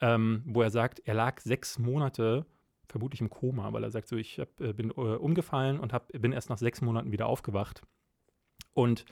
ähm, 0.00 0.42
wo 0.46 0.62
er 0.62 0.70
sagt, 0.70 1.00
er 1.04 1.14
lag 1.14 1.40
sechs 1.40 1.78
Monate 1.78 2.46
vermutlich 2.86 3.20
im 3.20 3.30
Koma, 3.30 3.72
weil 3.72 3.82
er 3.82 3.90
sagt 3.90 4.08
so, 4.08 4.16
ich 4.16 4.38
hab, 4.38 4.60
äh, 4.60 4.72
bin 4.72 4.90
äh, 4.90 5.00
umgefallen 5.00 5.80
und 5.80 5.92
hab, 5.92 6.08
bin 6.08 6.32
erst 6.32 6.50
nach 6.50 6.58
sechs 6.58 6.80
Monaten 6.80 7.12
wieder 7.12 7.26
aufgewacht. 7.26 7.82
Und 8.74 9.04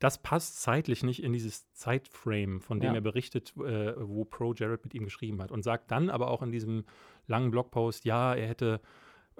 das 0.00 0.20
passt 0.20 0.60
zeitlich 0.60 1.02
nicht 1.02 1.22
in 1.22 1.32
dieses 1.32 1.72
Zeitframe, 1.72 2.60
von 2.60 2.80
dem 2.80 2.90
Ja. 2.90 2.94
er 2.96 3.00
berichtet, 3.00 3.54
äh, 3.56 3.94
wo 3.96 4.24
Pro 4.24 4.52
Jared 4.52 4.84
mit 4.84 4.92
ihm 4.94 5.04
geschrieben 5.04 5.40
hat. 5.40 5.50
Und 5.50 5.62
sagt 5.62 5.90
dann 5.90 6.10
aber 6.10 6.30
auch 6.30 6.42
in 6.42 6.50
diesem 6.50 6.84
langen 7.26 7.50
Blogpost, 7.50 8.04
ja, 8.04 8.34
er 8.34 8.48
hätte 8.48 8.80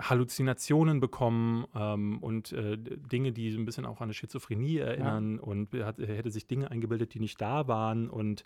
Halluzinationen 0.01 1.01
bekommen 1.01 1.67
ähm, 1.75 2.19
und 2.19 2.53
äh, 2.53 2.77
Dinge, 2.79 3.33
die 3.33 3.51
so 3.53 3.59
ein 3.59 3.65
bisschen 3.65 3.87
auch 3.87 3.99
an 4.01 4.05
eine 4.05 4.15
Schizophrenie 4.15 4.79
erinnern 4.79 5.39
und 5.39 5.73
er, 5.75 5.87
hat, 5.87 5.99
er 6.01 6.17
hätte 6.17 6.31
sich 6.31 6.47
Dinge 6.47 6.71
eingebildet, 6.71 7.15
die 7.15 7.21
nicht 7.21 7.41
da 7.41 7.69
waren 7.69 8.11
und 8.11 8.45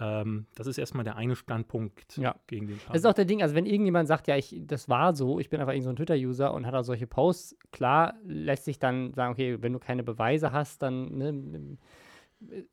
ähm, 0.00 0.46
das 0.54 0.66
ist 0.66 0.78
erstmal 0.78 1.04
der 1.04 1.16
eine 1.16 1.36
Standpunkt 1.36 2.16
Ja. 2.16 2.34
gegen 2.46 2.66
den 2.66 2.80
Das 2.88 2.98
ist 2.98 3.06
auch 3.06 3.12
der 3.14 3.26
Ding, 3.26 3.42
also 3.42 3.54
wenn 3.54 3.66
irgendjemand 3.66 4.08
sagt, 4.08 4.26
ja, 4.26 4.36
ich, 4.36 4.56
das 4.66 4.88
war 4.88 5.14
so, 5.14 5.38
ich 5.38 5.50
bin 5.50 5.60
einfach 5.60 5.72
irgend 5.72 5.84
so 5.84 5.90
ein 5.90 5.96
Twitter-User 5.96 6.52
und 6.54 6.66
hat 6.66 6.74
auch 6.74 6.82
solche 6.82 7.06
Posts, 7.06 7.56
klar 7.70 8.14
lässt 8.24 8.64
sich 8.64 8.78
dann 8.78 9.12
sagen, 9.12 9.32
okay, 9.32 9.58
wenn 9.60 9.72
du 9.72 9.78
keine 9.78 10.02
Beweise 10.02 10.52
hast, 10.52 10.82
dann 10.82 11.18
ne, 11.18 11.78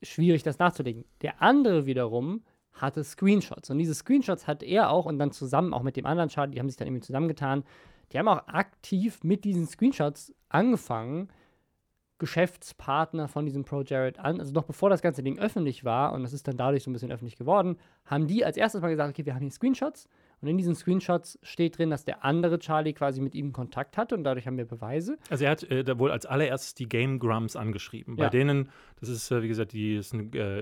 schwierig, 0.02 0.42
das 0.42 0.58
nachzulegen. 0.58 1.04
Der 1.22 1.42
andere 1.42 1.86
wiederum 1.86 2.42
hatte 2.72 3.04
Screenshots 3.04 3.70
und 3.70 3.78
diese 3.78 3.94
Screenshots 3.94 4.46
hat 4.46 4.62
er 4.62 4.90
auch 4.90 5.04
und 5.04 5.18
dann 5.18 5.32
zusammen 5.32 5.74
auch 5.74 5.82
mit 5.82 5.96
dem 5.96 6.06
anderen 6.06 6.30
Chart, 6.30 6.52
die 6.52 6.58
haben 6.58 6.68
sich 6.68 6.76
dann 6.76 6.88
irgendwie 6.88 7.04
zusammengetan, 7.04 7.64
die 8.12 8.18
haben 8.18 8.28
auch 8.28 8.46
aktiv 8.48 9.22
mit 9.22 9.44
diesen 9.44 9.66
Screenshots 9.66 10.34
angefangen, 10.48 11.28
Geschäftspartner 12.18 13.28
von 13.28 13.44
diesem 13.46 13.64
Pro 13.64 13.82
Jared 13.82 14.18
an, 14.18 14.40
also 14.40 14.52
noch 14.52 14.64
bevor 14.64 14.90
das 14.90 15.02
ganze 15.02 15.22
Ding 15.22 15.38
öffentlich 15.38 15.84
war, 15.84 16.12
und 16.12 16.22
das 16.22 16.32
ist 16.32 16.48
dann 16.48 16.56
dadurch 16.56 16.82
so 16.82 16.90
ein 16.90 16.92
bisschen 16.92 17.12
öffentlich 17.12 17.36
geworden, 17.36 17.76
haben 18.06 18.26
die 18.26 18.44
als 18.44 18.56
erstes 18.56 18.80
mal 18.80 18.88
gesagt, 18.88 19.10
okay, 19.10 19.24
wir 19.26 19.34
haben 19.34 19.42
hier 19.42 19.50
Screenshots, 19.50 20.08
und 20.40 20.48
in 20.48 20.56
diesen 20.56 20.74
Screenshots 20.76 21.38
steht 21.42 21.78
drin, 21.78 21.90
dass 21.90 22.04
der 22.04 22.24
andere 22.24 22.58
Charlie 22.60 22.92
quasi 22.92 23.20
mit 23.20 23.34
ihm 23.34 23.52
Kontakt 23.52 23.96
hatte, 23.96 24.14
und 24.14 24.24
dadurch 24.24 24.46
haben 24.46 24.56
wir 24.56 24.66
Beweise. 24.66 25.18
Also 25.30 25.44
er 25.44 25.50
hat 25.50 25.64
äh, 25.64 25.82
da 25.84 25.98
wohl 25.98 26.10
als 26.10 26.26
allererstes 26.26 26.74
die 26.74 26.88
Game 26.88 27.18
Grumps 27.18 27.56
angeschrieben. 27.56 28.16
Bei 28.16 28.24
Ja. 28.24 28.30
denen, 28.30 28.68
das 29.00 29.08
ist, 29.08 29.30
äh, 29.30 29.42
wie 29.42 29.48
gesagt, 29.48 29.72
die 29.72 29.96
ist 29.96 30.12
ein 30.14 30.32
äh, 30.34 30.60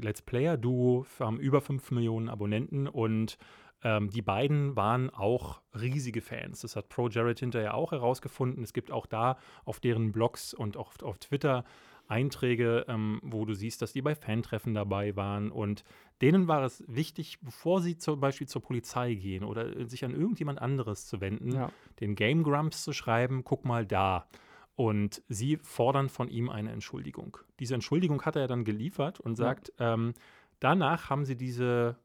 Let's 0.00 0.22
Player-Duo, 0.22 1.06
haben 1.20 1.38
über 1.38 1.60
5 1.60 1.90
Millionen 1.92 2.28
Abonnenten 2.28 2.88
und 2.88 3.38
Ähm, 3.84 4.10
die 4.10 4.22
beiden 4.22 4.76
waren 4.76 5.10
auch 5.10 5.60
riesige 5.78 6.20
Fans. 6.20 6.60
Das 6.60 6.76
hat 6.76 6.88
Pro 6.88 7.08
Jared 7.08 7.40
hinterher 7.40 7.74
auch 7.74 7.92
herausgefunden. 7.92 8.62
Es 8.62 8.72
gibt 8.72 8.90
auch 8.90 9.06
da 9.06 9.38
auf 9.64 9.80
deren 9.80 10.12
Blogs 10.12 10.54
und 10.54 10.76
auch 10.76 10.92
auf 11.02 11.18
Twitter 11.18 11.64
Einträge, 12.08 12.84
ähm, 12.88 13.20
wo 13.22 13.44
du 13.44 13.54
siehst, 13.54 13.80
dass 13.80 13.92
die 13.92 14.02
bei 14.02 14.14
Fantreffen 14.14 14.74
dabei 14.74 15.16
waren. 15.16 15.50
Und 15.50 15.82
denen 16.20 16.46
war 16.46 16.62
es 16.62 16.84
wichtig, 16.86 17.40
bevor 17.40 17.80
sie 17.80 17.96
zum 17.96 18.20
Beispiel 18.20 18.46
zur 18.48 18.60
Polizei 18.62 19.14
gehen 19.14 19.44
oder 19.44 19.88
sich 19.88 20.04
an 20.04 20.14
irgendjemand 20.14 20.60
anderes 20.60 21.06
zu 21.06 21.20
wenden, 21.20 21.52
Ja. 21.54 21.70
den 22.00 22.14
Game 22.14 22.42
Grumps 22.42 22.84
zu 22.84 22.92
schreiben, 22.92 23.44
guck 23.44 23.64
mal 23.64 23.86
da. 23.86 24.26
Und 24.74 25.22
sie 25.28 25.58
fordern 25.62 26.08
von 26.08 26.28
ihm 26.28 26.48
eine 26.50 26.70
Entschuldigung. 26.72 27.38
Diese 27.60 27.74
Entschuldigung 27.74 28.22
hat 28.22 28.36
er 28.36 28.46
dann 28.46 28.64
geliefert 28.64 29.20
und 29.20 29.36
sagt, 29.36 29.72
ähm, 29.78 30.12
danach 30.60 31.08
haben 31.08 31.24
sie 31.24 31.36
diese, 31.36 31.96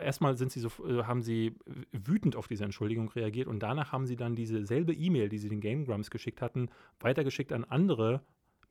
erstmal 0.00 0.36
sind 0.36 0.52
sie 0.52 0.60
so, 0.60 0.68
äh, 0.86 1.04
haben 1.04 1.22
sie 1.22 1.56
wütend 1.92 2.36
auf 2.36 2.48
diese 2.48 2.64
Entschuldigung 2.64 3.08
reagiert 3.10 3.48
und 3.48 3.60
danach 3.60 3.92
haben 3.92 4.06
sie 4.06 4.16
dann 4.16 4.34
diese 4.34 4.64
selbe 4.66 4.92
E-Mail, 4.92 5.28
die 5.28 5.38
sie 5.38 5.48
den 5.48 5.60
Game 5.60 5.84
Grumps 5.84 6.10
geschickt 6.10 6.40
hatten, 6.40 6.68
weitergeschickt 7.00 7.52
an 7.52 7.64
andere 7.64 8.22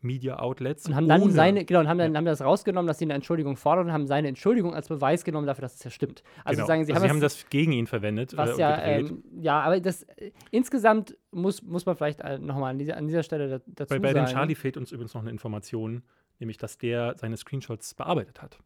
Media 0.04 0.38
Outlets. 0.40 0.86
Und 0.86 0.96
haben 0.96 1.08
dann 1.08 1.32
seine, 1.32 1.66
genau, 1.66 1.80
und 1.80 1.88
haben 1.88 1.98
dann 1.98 2.16
haben 2.16 2.26
das 2.26 2.42
rausgenommen, 2.42 2.88
dass 2.88 3.00
sie 3.00 3.06
eine 3.06 3.14
Entschuldigung 3.14 3.56
fordern 3.56 3.88
und 3.88 3.94
haben 3.94 4.06
seine 4.06 4.28
Entschuldigung 4.28 4.76
als 4.76 4.90
Beweis 4.90 5.24
genommen 5.24 5.48
dafür, 5.48 5.64
dass 5.64 5.76
es 5.76 5.84
ja 5.84 5.92
stimmt. 5.92 6.24
Also 6.44 6.58
genau. 6.58 6.68
sagen 6.68 6.86
sie, 6.86 6.94
also 6.94 7.04
haben, 7.04 7.10
sie 7.10 7.14
haben 7.14 7.22
das, 7.22 7.36
das 7.36 7.50
gegen 7.50 7.72
ihn 7.72 7.88
verwendet 7.88 8.36
was 8.36 8.58
äh, 8.58 8.62
ja, 8.62 8.82
ähm, 8.84 9.24
ja, 9.40 9.62
aber 9.62 9.80
das 9.80 10.04
äh, 10.04 10.32
insgesamt 10.52 11.18
muss, 11.32 11.62
muss 11.62 11.86
man 11.86 11.96
vielleicht 11.96 12.20
äh, 12.22 12.38
nochmal 12.38 12.72
an 12.72 12.80
dieser, 12.80 12.98
an 12.98 13.08
dieser 13.08 13.24
Stelle 13.24 13.48
da, 13.48 13.60
dazu 13.66 13.90
bei, 13.90 14.00
bei 14.00 14.14
dem 14.14 14.26
sagen. 14.26 14.34
Charlie 14.34 14.56
fehlt 14.56 14.78
uns 14.78 14.92
übrigens 14.92 15.14
noch 15.14 15.22
eine 15.22 15.32
Information, 15.32 16.04
nämlich 16.40 16.58
dass 16.58 16.78
der 16.78 17.16
seine 17.18 17.38
Screenshots 17.38 17.94
bearbeitet 17.94 18.42
hat. 18.42 18.60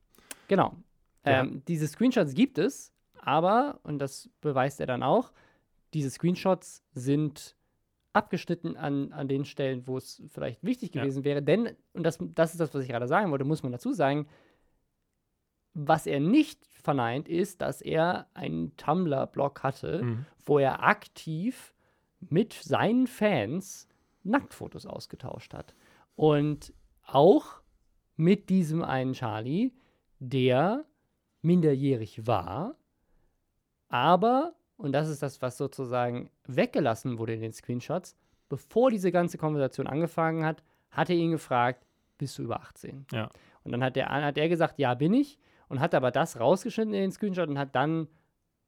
Genau. 0.47 0.75
Ja. 1.25 1.41
Ähm, 1.41 1.61
diese 1.67 1.87
Screenshots 1.87 2.33
gibt 2.33 2.57
es, 2.57 2.93
aber, 3.19 3.79
und 3.83 3.99
das 3.99 4.29
beweist 4.41 4.79
er 4.79 4.87
dann 4.87 5.03
auch, 5.03 5.31
diese 5.93 6.09
Screenshots 6.09 6.83
sind 6.93 7.55
abgeschnitten 8.13 8.77
an, 8.77 9.11
an 9.13 9.27
den 9.27 9.45
Stellen, 9.45 9.87
wo 9.87 9.97
es 9.97 10.21
vielleicht 10.27 10.63
wichtig 10.63 10.93
Ja. 10.95 11.01
gewesen 11.01 11.23
wäre. 11.23 11.41
Denn, 11.43 11.75
und 11.93 12.03
das, 12.03 12.17
das 12.19 12.51
ist 12.53 12.59
das, 12.59 12.73
was 12.73 12.81
ich 12.83 12.89
gerade 12.89 13.07
sagen 13.07 13.29
wollte, 13.31 13.45
muss 13.45 13.63
man 13.63 13.71
dazu 13.71 13.93
sagen, 13.93 14.27
was 15.73 16.07
er 16.07 16.19
nicht 16.19 16.65
verneint, 16.71 17.29
ist, 17.29 17.61
dass 17.61 17.81
er 17.81 18.27
einen 18.33 18.75
Tumblr-Blog 18.77 19.61
hatte, 19.63 20.03
Mhm. 20.03 20.25
wo 20.45 20.57
er 20.59 20.83
aktiv 20.83 21.73
mit 22.19 22.53
seinen 22.53 23.05
Fans 23.05 23.87
Nacktfotos 24.23 24.85
ausgetauscht 24.87 25.53
hat. 25.53 25.75
Und 26.15 26.73
auch 27.03 27.61
mit 28.15 28.49
diesem 28.49 28.83
einen 28.83 29.13
Charlie, 29.13 29.71
der 30.19 30.85
minderjährig 31.47 32.27
war, 32.27 32.75
aber, 33.89 34.53
und 34.77 34.91
das 34.91 35.09
ist 35.09 35.23
das, 35.23 35.41
was 35.41 35.57
sozusagen 35.57 36.29
weggelassen 36.45 37.17
wurde 37.17 37.33
in 37.33 37.41
den 37.41 37.53
Screenshots, 37.53 38.15
bevor 38.49 38.91
diese 38.91 39.11
ganze 39.11 39.37
Konversation 39.37 39.87
angefangen 39.87 40.45
hat, 40.45 40.63
hat 40.91 41.09
er 41.09 41.15
ihn 41.15 41.31
gefragt, 41.31 41.85
bist 42.17 42.37
du 42.37 42.43
über 42.43 42.59
18? 42.61 43.05
Ja. 43.11 43.29
Und 43.63 43.71
dann 43.71 43.83
hat, 43.83 43.95
der, 43.95 44.09
hat 44.09 44.37
er 44.37 44.49
gesagt, 44.49 44.79
ja, 44.79 44.93
bin 44.93 45.13
ich, 45.13 45.39
und 45.69 45.79
hat 45.79 45.93
aber 45.93 46.11
das 46.11 46.39
rausgeschnitten 46.39 46.93
in 46.93 47.01
den 47.01 47.11
Screenshot 47.11 47.49
und 47.49 47.57
hat 47.57 47.75
dann 47.75 48.07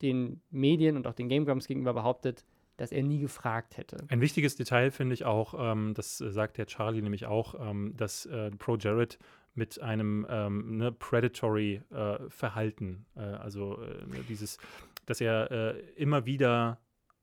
den 0.01 0.41
Medien 0.49 0.95
und 0.95 1.07
auch 1.07 1.13
den 1.13 1.29
Game 1.29 1.45
Grumps 1.45 1.67
gegenüber 1.67 1.93
behauptet, 1.93 2.45
dass 2.77 2.91
er 2.93 3.03
nie 3.03 3.19
gefragt 3.19 3.77
hätte. 3.77 3.97
Ein 4.07 4.21
wichtiges 4.21 4.55
Detail 4.55 4.91
finde 4.91 5.13
ich 5.13 5.25
auch, 5.25 5.53
ähm, 5.57 5.93
das 5.93 6.21
äh, 6.21 6.31
sagt 6.31 6.57
der 6.57 6.65
Charlie 6.65 7.01
nämlich 7.01 7.25
auch, 7.25 7.55
ähm, 7.59 7.93
dass 7.97 8.25
äh, 8.25 8.51
Pro 8.51 8.77
Jared 8.77 9.19
mit 9.55 9.81
einem 9.81 10.25
ähm, 10.29 10.77
ne, 10.77 10.91
predatory 10.91 11.81
äh, 11.91 12.17
Verhalten, 12.29 13.05
äh, 13.15 13.21
also 13.21 13.81
äh, 13.81 14.05
ne, 14.05 14.23
dieses, 14.27 14.57
dass 15.05 15.21
er 15.21 15.51
äh, 15.51 15.79
immer 15.95 16.25
wieder 16.25 16.79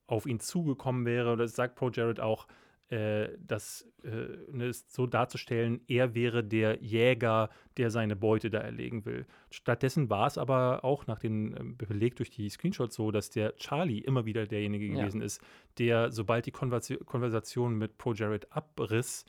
auf 0.06 0.26
ihn 0.26 0.40
zugekommen 0.40 1.04
wäre, 1.06 1.32
oder 1.32 1.44
das 1.44 1.56
sagt 1.56 1.74
Pro 1.76 1.90
Jared 1.90 2.20
auch, 2.20 2.46
äh, 2.88 3.30
das 3.40 3.84
äh, 4.04 4.28
ne, 4.52 4.66
ist 4.68 4.92
so 4.94 5.06
darzustellen, 5.08 5.80
er 5.88 6.14
wäre 6.14 6.44
der 6.44 6.80
Jäger, 6.80 7.50
der 7.76 7.90
seine 7.90 8.14
Beute 8.14 8.48
da 8.48 8.58
erlegen 8.60 9.04
will. 9.04 9.26
Stattdessen 9.50 10.08
war 10.08 10.28
es 10.28 10.38
aber 10.38 10.84
auch 10.84 11.08
nach 11.08 11.18
den 11.18 11.56
ähm, 11.58 11.76
belegt 11.76 12.20
durch 12.20 12.30
die 12.30 12.48
Screenshots 12.48 12.94
so, 12.94 13.10
dass 13.10 13.30
der 13.30 13.56
Charlie 13.56 13.98
immer 13.98 14.24
wieder 14.24 14.46
derjenige 14.46 14.86
Ja. 14.86 15.00
gewesen 15.00 15.20
ist, 15.20 15.42
der, 15.78 16.12
sobald 16.12 16.46
die 16.46 16.52
Konversi- 16.52 17.02
Konversation 17.04 17.76
mit 17.76 17.98
Pro 17.98 18.12
Jared 18.12 18.52
abriss, 18.52 19.24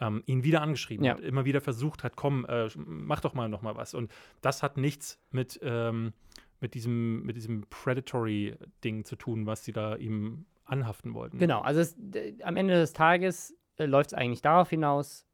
ähm, 0.00 0.22
ihn 0.26 0.42
wieder 0.44 0.60
angeschrieben 0.62 1.04
Ja. 1.04 1.12
hat, 1.14 1.20
immer 1.20 1.44
wieder 1.44 1.60
versucht 1.60 2.02
hat, 2.04 2.16
komm, 2.16 2.44
äh, 2.46 2.68
mach 2.76 3.20
doch 3.20 3.34
mal 3.34 3.48
noch 3.48 3.62
mal 3.62 3.76
was. 3.76 3.94
Und 3.94 4.10
das 4.40 4.62
hat 4.62 4.76
nichts 4.76 5.20
mit, 5.30 5.60
ähm, 5.62 6.12
mit 6.60 6.74
diesem, 6.74 7.22
mit 7.24 7.36
diesem 7.36 7.64
Predatory-Ding 7.68 9.04
zu 9.04 9.16
tun, 9.16 9.46
was 9.46 9.64
sie 9.64 9.72
da 9.72 9.96
ihm 9.96 10.46
anhaften 10.64 11.14
wollten. 11.14 11.38
Genau, 11.38 11.60
also 11.60 11.80
es, 11.80 11.94
d- 11.96 12.36
am 12.42 12.56
Ende 12.56 12.74
des 12.74 12.92
Tages 12.92 13.54
äh, 13.76 13.84
läuft 13.86 14.08
es 14.10 14.14
eigentlich 14.14 14.40
darauf 14.42 14.70
hinaus, 14.70 15.26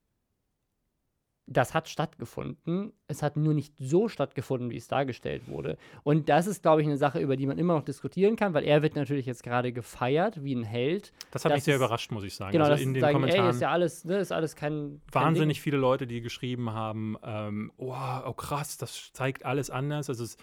das 1.52 1.74
hat 1.74 1.88
stattgefunden. 1.88 2.92
Es 3.08 3.22
hat 3.24 3.36
nur 3.36 3.54
nicht 3.54 3.74
so 3.78 4.08
stattgefunden, 4.08 4.70
wie 4.70 4.76
es 4.76 4.86
dargestellt 4.86 5.48
wurde. 5.48 5.76
Und 6.04 6.28
das 6.28 6.46
ist, 6.46 6.62
glaube 6.62 6.80
ich, 6.80 6.86
eine 6.86 6.96
Sache, 6.96 7.18
über 7.18 7.34
die 7.36 7.44
man 7.46 7.58
immer 7.58 7.74
noch 7.74 7.82
diskutieren 7.84 8.36
kann, 8.36 8.54
weil 8.54 8.62
er 8.64 8.82
wird 8.82 8.94
natürlich 8.94 9.26
jetzt 9.26 9.42
gerade 9.42 9.72
gefeiert 9.72 10.44
wie 10.44 10.54
ein 10.54 10.62
Held. 10.62 11.12
Das 11.32 11.44
hat 11.44 11.50
Das 11.50 11.56
mich 11.56 11.64
sehr 11.64 11.74
ist- 11.74 11.80
überrascht, 11.80 12.12
muss 12.12 12.22
ich 12.22 12.34
sagen. 12.36 12.52
Genau, 12.52 12.64
also 12.66 12.74
das 12.74 12.82
in 12.82 12.94
den 12.94 13.00
sagen, 13.00 13.14
Kommentaren 13.14 13.44
ey, 13.46 13.50
ist 13.50 13.60
ja 13.60 13.70
alles, 13.70 14.04
ne, 14.04 14.18
ist 14.18 14.30
alles 14.30 14.54
kein, 14.54 15.00
kein 15.10 15.22
wahnsinnig 15.24 15.60
viele 15.60 15.76
Leute, 15.76 16.06
die 16.06 16.20
geschrieben 16.20 16.70
haben, 16.70 17.16
ähm, 17.24 17.72
oh, 17.76 17.94
oh 18.26 18.32
krass, 18.32 18.78
das 18.78 19.12
zeigt 19.12 19.44
alles 19.44 19.70
anders. 19.70 20.08
Also 20.08 20.22
es, 20.22 20.36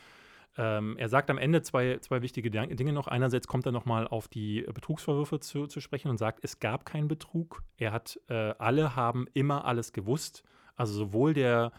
ähm, 0.58 0.98
er 0.98 1.08
sagt 1.08 1.30
am 1.30 1.38
Ende 1.38 1.62
zwei, 1.62 2.00
zwei 2.00 2.22
wichtige 2.22 2.52
Ding- 2.52 2.76
Dinge 2.76 2.91
noch. 2.91 3.08
Einerseits 3.08 3.48
kommt 3.48 3.65
er 3.65 3.72
nochmal 3.72 4.08
auf 4.08 4.28
die 4.28 4.63
Betrugsvorwürfe 4.74 5.39
zu, 5.39 5.67
zu 5.67 5.80
sprechen 5.80 6.10
und 6.10 6.17
sagt, 6.17 6.39
es 6.43 6.60
gab 6.60 6.86
keinen 6.86 7.08
Betrug. 7.08 7.63
Er 7.78 7.93
hat, 7.93 8.20
äh, 8.28 8.54
alle 8.58 8.98
haben 8.98 9.28
immer 9.34 9.63
alles 9.63 9.93
gewusst. 9.93 10.43
Also 10.78 10.94
sowohl 10.94 11.34
der, 11.34 11.74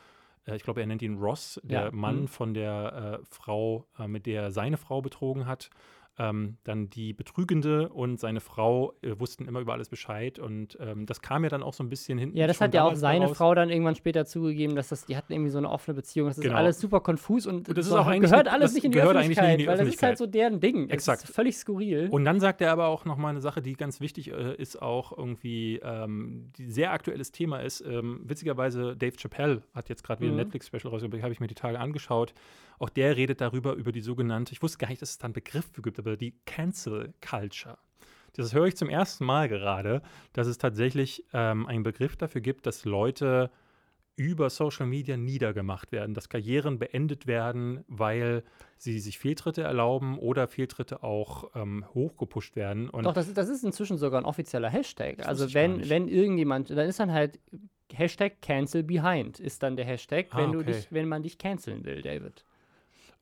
äh, 0.47 0.57
ich 0.57 0.63
glaube, 0.63 0.81
er 0.81 0.87
nennt 0.87 1.01
ihn 1.01 1.17
Ross, 1.17 1.59
der 1.65 1.85
Ja, 1.85 1.91
Mann 1.91 2.23
mhm. 2.23 2.29
von 2.29 2.53
der 2.53 3.21
äh, 3.21 3.25
Frau, 3.31 3.87
äh, 3.99 4.07
mit 4.07 4.27
der 4.27 4.43
er 4.43 4.51
seine 4.51 4.77
Frau 4.77 5.01
betrogen 5.01 5.47
hat. 5.47 5.71
Ähm, 6.21 6.57
dann 6.65 6.91
die 6.91 7.13
Betrügende 7.13 7.89
und 7.91 8.19
seine 8.19 8.41
Frau 8.41 8.93
äh, 9.03 9.19
wussten 9.21 9.47
immer 9.47 9.61
über 9.61 9.73
alles 9.75 9.89
Bescheid 9.89 10.39
und 10.41 10.77
ähm, 10.81 11.07
das 11.07 11.23
kam 11.23 11.45
ja 11.45 11.49
dann 11.51 11.63
auch 11.63 11.75
so 11.75 11.85
ein 11.85 11.89
bisschen 11.89 12.19
hinten. 12.19 12.37
Ja, 12.37 12.49
das 12.49 12.61
hat 12.61 12.75
ja 12.75 12.83
auch 12.83 12.97
seine 12.97 13.21
daraus. 13.27 13.37
Frau 13.39 13.55
dann 13.55 13.71
irgendwann 13.71 13.95
später 13.95 14.25
zugegeben, 14.27 14.75
dass 14.75 14.89
das, 14.89 15.07
die 15.07 15.17
hatten 15.17 15.33
irgendwie 15.33 15.51
so 15.51 15.59
eine 15.59 15.71
offene 15.71 15.95
Beziehung. 15.95 16.27
Das 16.29 16.39
ist 16.39 16.43
Genau. 16.45 16.57
alles 16.57 16.81
super 16.81 17.01
konfus 17.01 17.47
und, 17.47 17.69
Und 17.69 17.79
das 17.79 17.87
ist 17.87 17.93
so 17.93 17.99
auch 17.99 18.07
gehört 18.11 18.21
nicht- 18.23 18.49
alles 18.53 18.75
nicht 18.75 18.85
in 18.85 18.91
die 18.93 19.01
Öffentlichkeit, 19.01 19.53
in 19.53 19.59
die 19.59 19.67
weil 19.69 19.77
das 19.79 19.89
ist 19.89 20.03
halt 20.03 20.19
so 20.19 20.27
deren 20.27 20.59
Ding. 20.59 20.89
Exakt. 20.91 21.23
Das 21.23 21.29
ist 21.31 21.35
völlig 21.37 21.57
skurril. 21.57 22.09
Und 22.11 22.25
dann 22.25 22.41
sagt 22.41 22.61
er 22.63 22.73
aber 22.73 22.89
auch 22.89 23.05
noch 23.05 23.17
mal 23.17 23.29
eine 23.29 23.41
Sache, 23.41 23.63
die 23.63 23.75
ganz 23.75 24.01
wichtig 24.01 24.33
äh, 24.33 24.55
ist, 24.57 24.83
auch 24.83 25.17
irgendwie, 25.17 25.81
ähm, 25.85 26.51
sehr 26.59 26.93
aktuelles 26.93 27.31
Thema 27.31 27.59
ist. 27.61 27.81
Ähm, 27.83 28.23
witzigerweise, 28.25 28.97
Dave 28.97 29.17
Chappelle 29.17 29.63
hat 29.73 29.89
jetzt 29.89 30.03
gerade 30.03 30.21
wieder 30.21 30.33
ein 30.33 30.35
Mhm. 30.35 30.41
Netflix-Special 30.43 30.91
rausgebracht, 30.93 31.23
habe 31.23 31.33
ich 31.33 31.41
mir 31.41 31.47
die 31.47 31.55
Tage 31.55 31.79
angeschaut. 31.79 32.35
Auch 32.79 32.89
der 32.91 33.17
redet 33.17 33.41
darüber, 33.41 33.75
über 33.75 33.93
die 33.93 34.01
sogenannte, 34.01 34.53
ich 34.53 34.63
wusste 34.63 34.79
gar 34.79 34.89
nicht, 34.89 35.03
dass 35.03 35.11
es 35.11 35.19
da 35.19 35.25
einen 35.27 35.35
Begriff 35.35 35.67
für 35.73 35.83
gibt, 35.83 35.99
aber 35.99 36.17
die 36.17 36.35
Cancel 36.47 37.13
Culture. 37.21 37.79
Das 38.35 38.55
höre 38.55 38.67
ich 38.67 38.77
zum 38.77 38.89
ersten 38.89 39.25
Mal 39.25 39.49
gerade, 39.49 40.03
dass 40.33 40.47
es 40.47 40.59
tatsächlich 40.59 41.25
ähm, 41.33 41.67
einen 41.67 41.83
Begriff 41.83 42.17
dafür 42.17 42.41
gibt, 42.41 42.67
dass 42.67 42.85
Leute 42.85 43.51
über 44.15 44.51
Social 44.51 44.87
Media 44.87 45.17
niedergemacht 45.17 45.93
werden, 45.93 46.13
dass 46.13 46.29
Karrieren 46.29 46.79
beendet 46.81 47.27
werden, 47.29 47.85
weil 47.87 48.43
sie 48.77 48.99
sich 48.99 49.17
Fehltritte 49.19 49.63
erlauben 49.63 50.19
oder 50.19 50.49
Fehltritte 50.49 51.03
auch 51.05 51.51
ähm, 51.55 51.85
hochgepusht 51.95 52.57
werden. 52.57 52.91
Und 52.91 53.05
Doch, 53.05 53.13
das, 53.13 53.29
ist- 53.29 53.37
das 53.39 53.49
ist 53.49 53.65
inzwischen 53.65 53.97
sogar 53.97 54.21
ein 54.21 54.25
offizieller 54.25 54.71
Hashtag. 54.71 55.25
Also 55.27 55.53
wenn, 55.55 55.89
wenn 55.89 56.09
irgendjemand, 56.09 56.71
dann 56.71 56.89
ist 56.89 56.99
dann 57.01 57.13
halt 57.13 57.39
Hashtag 57.93 58.43
Cancel 58.43 58.83
Behind 58.83 59.39
ist 59.41 59.63
dann 59.63 59.77
der 59.77 59.85
Hashtag, 59.87 60.27
Ah, 60.31 60.39
wenn 60.39 60.53
du 60.53 60.59
okay. 60.61 60.73
dich, 60.73 60.93
wenn 60.93 61.09
man 61.09 61.23
dich 61.23 61.39
canceln 61.39 61.85
will, 61.85 62.03
David. 62.03 62.45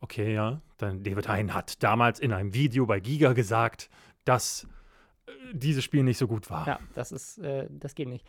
Okay, 0.01 0.35
ja, 0.35 0.61
dann 0.79 1.03
David 1.03 1.29
Hein 1.29 1.55
hat 1.55 1.83
damals 1.83 2.21
in 2.21 2.33
einem 2.33 2.55
Video 2.55 2.87
bei 2.87 3.01
Giga 3.01 3.33
gesagt, 3.33 3.91
dass 4.25 4.67
äh, 5.27 5.33
dieses 5.53 5.85
Spiel 5.85 6.03
nicht 6.03 6.19
so 6.19 6.27
gut 6.27 6.51
war. 6.51 6.67
Ja, 6.67 6.81
das 6.95 7.13
ist, 7.13 7.39
äh, 7.39 7.69
das 7.71 7.95
geht 7.95 8.09
nicht. 8.09 8.27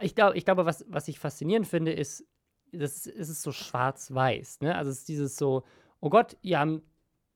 Ich, 0.00 0.14
glaub, 0.14 0.34
ich 0.34 0.44
glaube, 0.44 0.66
was, 0.66 0.84
was 0.88 1.08
ich 1.08 1.18
faszinierend 1.18 1.66
finde, 1.66 1.92
ist, 1.92 2.26
das 2.72 3.06
ist, 3.06 3.28
es 3.28 3.42
so 3.42 3.52
schwarz-weiß. 3.52 4.60
Ne? 4.60 4.74
Also 4.74 4.90
es 4.90 4.98
ist 4.98 5.08
dieses 5.08 5.36
so, 5.36 5.62
oh 6.00 6.10
Gott, 6.10 6.36
ihr 6.42 6.58
haben 6.58 6.82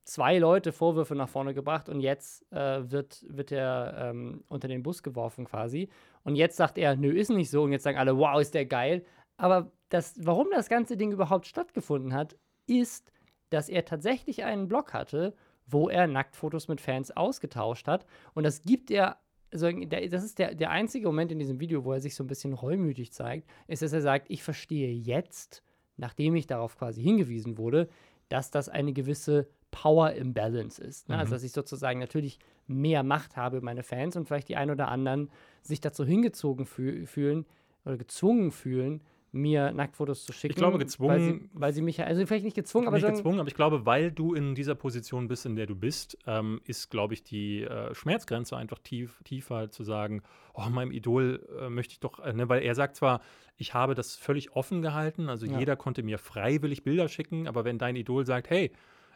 zwei 0.05 0.39
Leute 0.39 0.73
Vorwürfe 0.73 1.15
nach 1.15 1.29
vorne 1.29 1.55
gebracht 1.55 1.89
und 1.89 2.01
jetzt 2.01 2.51
äh, 2.51 2.91
wird, 2.91 3.25
wird 3.29 3.53
er 3.53 4.11
ähm, 4.11 4.43
unter 4.49 4.67
den 4.67 4.83
Bus 4.83 5.03
geworfen 5.03 5.45
quasi. 5.45 5.89
Und 6.25 6.35
jetzt 6.35 6.57
sagt 6.57 6.79
er, 6.79 6.97
nö, 6.97 7.13
ist 7.13 7.31
nicht 7.31 7.51
so. 7.51 7.63
Und 7.63 7.73
jetzt 7.73 7.85
sagen 7.85 7.99
alle, 7.99 8.17
wow, 8.17 8.41
ist 8.41 8.55
der 8.55 8.67
geil. 8.67 9.05
Aber 9.37 9.71
das, 9.91 10.15
warum 10.19 10.49
das 10.51 10.69
ganze 10.69 10.97
Ding 10.97 11.13
überhaupt 11.13 11.47
stattgefunden 11.47 12.15
hat, 12.15 12.37
ist, 12.67 13.13
dass 13.51 13.69
er 13.69 13.85
tatsächlich 13.85 14.45
einen 14.45 14.69
Blog 14.69 14.93
hatte, 14.93 15.35
wo 15.67 15.89
er 15.89 16.07
Nacktfotos 16.07 16.69
mit 16.69 16.81
Fans 16.81 17.11
ausgetauscht 17.17 17.87
hat. 17.87 18.07
Und 18.35 18.45
das 18.45 18.63
gibt 18.63 18.91
er, 18.91 19.19
also 19.53 19.71
das 19.71 20.25
ist 20.25 20.39
der, 20.39 20.55
der 20.55 20.71
einzige 20.71 21.07
Moment 21.07 21.33
in 21.33 21.39
diesem 21.39 21.61
Video, 21.61 21.85
wo 21.85 21.93
er 21.93 22.01
sich 22.01 22.15
so 22.15 22.25
ein 22.25 22.29
bisschen 22.29 22.53
reumütig 22.53 23.13
zeigt, 23.13 23.49
ist, 23.67 23.83
dass 23.83 23.93
er 23.93 24.01
sagt, 24.01 24.31
ich 24.31 24.43
verstehe 24.43 24.93
jetzt, 24.93 25.63
nachdem 25.97 26.37
ich 26.37 26.47
darauf 26.47 26.79
quasi 26.79 27.03
hingewiesen 27.03 27.59
wurde, 27.59 27.89
dass 28.29 28.51
das 28.51 28.69
eine 28.69 28.93
gewisse 28.93 29.49
Power 29.71 30.13
Imbalance 30.13 30.83
ist. 30.83 31.09
Ne? 31.09 31.17
Mhm. 31.17 31.21
Also, 31.21 31.35
dass 31.35 31.43
ich 31.43 31.53
sozusagen 31.53 32.01
natürlich 32.01 32.39
mehr 32.67 33.03
Macht 33.03 33.37
habe 33.37 33.59
über 33.59 33.65
meine 33.65 33.83
Fans 33.83 34.17
und 34.17 34.27
vielleicht 34.27 34.49
die 34.49 34.57
ein 34.57 34.71
oder 34.71 34.89
anderen 34.89 35.31
sich 35.63 35.81
dazu 35.81 36.05
hingezogen 36.05 36.67
füh 36.67 37.07
fühlen 37.07 37.47
oder 37.85 37.97
gezwungen 37.97 38.51
fühlen, 38.51 39.03
mir 39.33 39.73
Nacktfotos 39.73 40.25
zu 40.25 40.33
schicken. 40.33 40.55
glaube, 40.55 40.75
Weil 40.79 40.85
gezwungen- 40.87 41.21
sie, 41.21 41.51
weil 41.53 41.73
sie 41.73 41.83
mich, 41.83 42.03
also 42.03 42.25
vielleicht 42.27 42.45
nicht 42.45 42.55
gezwungen, 42.55 42.87
aber 42.87 42.97
nicht 42.97 43.03
sagen, 43.03 43.17
gezwungen, 43.17 43.41
aber 43.41 43.49
ich 43.49 43.55
glaube, 43.55 43.85
weil 43.85 44.11
du 44.11 44.35
in 44.35 44.55
dieser 44.55 44.75
Position 44.75 45.29
bist, 45.29 45.45
in 45.47 45.55
der 45.57 45.67
du 45.67 45.75
bist, 45.75 46.17
ähm, 46.27 46.61
ist, 46.65 46.91
glaube 46.91 47.15
ich, 47.15 47.23
die 47.25 47.63
äh, 47.63 47.95
Schmerzgrenze 47.95 48.57
einfach 48.57 48.79
tief, 48.79 49.21
tiefer 49.25 49.71
zu 49.71 49.85
sagen, 49.85 50.23
oh, 50.55 50.69
meinem 50.71 50.93
Idol 50.93 51.47
äh, 51.61 51.69
möchte 51.69 51.93
ich 51.93 52.01
doch, 52.01 52.19
äh, 52.21 52.33
ne, 52.33 52.49
weil 52.49 52.63
er 52.63 52.75
sagt 52.75 52.97
zwar, 52.97 53.21
ich 53.57 53.75
habe 53.75 53.95
das 53.95 54.17
völlig 54.17 54.53
offen 54.57 54.83
gehalten, 54.83 55.29
also 55.29 55.47
Ja. 55.47 55.59
jeder 55.59 55.77
konnte 55.77 56.03
mir 56.03 56.19
freiwillig 56.19 56.83
Bilder 56.83 57.09
schicken, 57.09 57.47
aber 57.49 57.65
wenn 57.65 57.79
dein 57.79 57.97
Idol 57.97 58.25
sagt, 58.25 58.49
hey, 58.51 58.71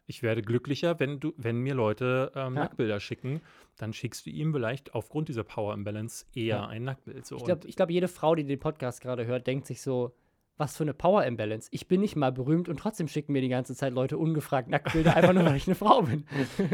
ich 0.06 0.22
werde 0.22 0.42
glücklicher, 0.42 0.98
wenn 1.00 1.20
du, 1.20 1.32
wenn 1.36 1.58
mir 1.58 1.74
Leute 1.74 2.32
ähm, 2.34 2.54
Ja. 2.54 2.62
Nacktbilder 2.62 3.00
schicken, 3.00 3.40
dann 3.78 3.92
schickst 3.92 4.26
du 4.26 4.30
ihm 4.30 4.52
vielleicht 4.52 4.94
aufgrund 4.94 5.28
dieser 5.28 5.44
Power 5.44 5.74
Imbalance 5.74 6.26
eher 6.34 6.56
Ja. 6.56 6.66
ein 6.66 6.84
Nacktbild. 6.84 7.24
So. 7.26 7.36
Ich 7.36 7.44
glaube, 7.44 7.66
glaub, 7.68 7.90
jede 7.90 8.08
Frau, 8.08 8.34
die 8.34 8.44
den 8.44 8.58
Podcast 8.58 9.00
gerade 9.00 9.26
hört, 9.26 9.46
denkt 9.46 9.66
sich 9.66 9.80
so, 9.80 10.12
was 10.58 10.76
für 10.76 10.84
eine 10.84 10.92
Power 10.92 11.24
Imbalance. 11.24 11.68
Ich 11.72 11.88
bin 11.88 12.00
nicht 12.02 12.14
mal 12.14 12.30
berühmt 12.30 12.68
und 12.68 12.76
trotzdem 12.78 13.08
schicken 13.08 13.32
mir 13.32 13.40
die 13.40 13.48
ganze 13.48 13.74
Zeit 13.74 13.92
Leute 13.94 14.18
ungefragt 14.18 14.68
Nacktbilder, 14.68 15.16
einfach 15.16 15.32
nur, 15.32 15.44
weil 15.46 15.56
ich 15.56 15.66
eine 15.66 15.74
Frau 15.74 16.02
bin. 16.02 16.24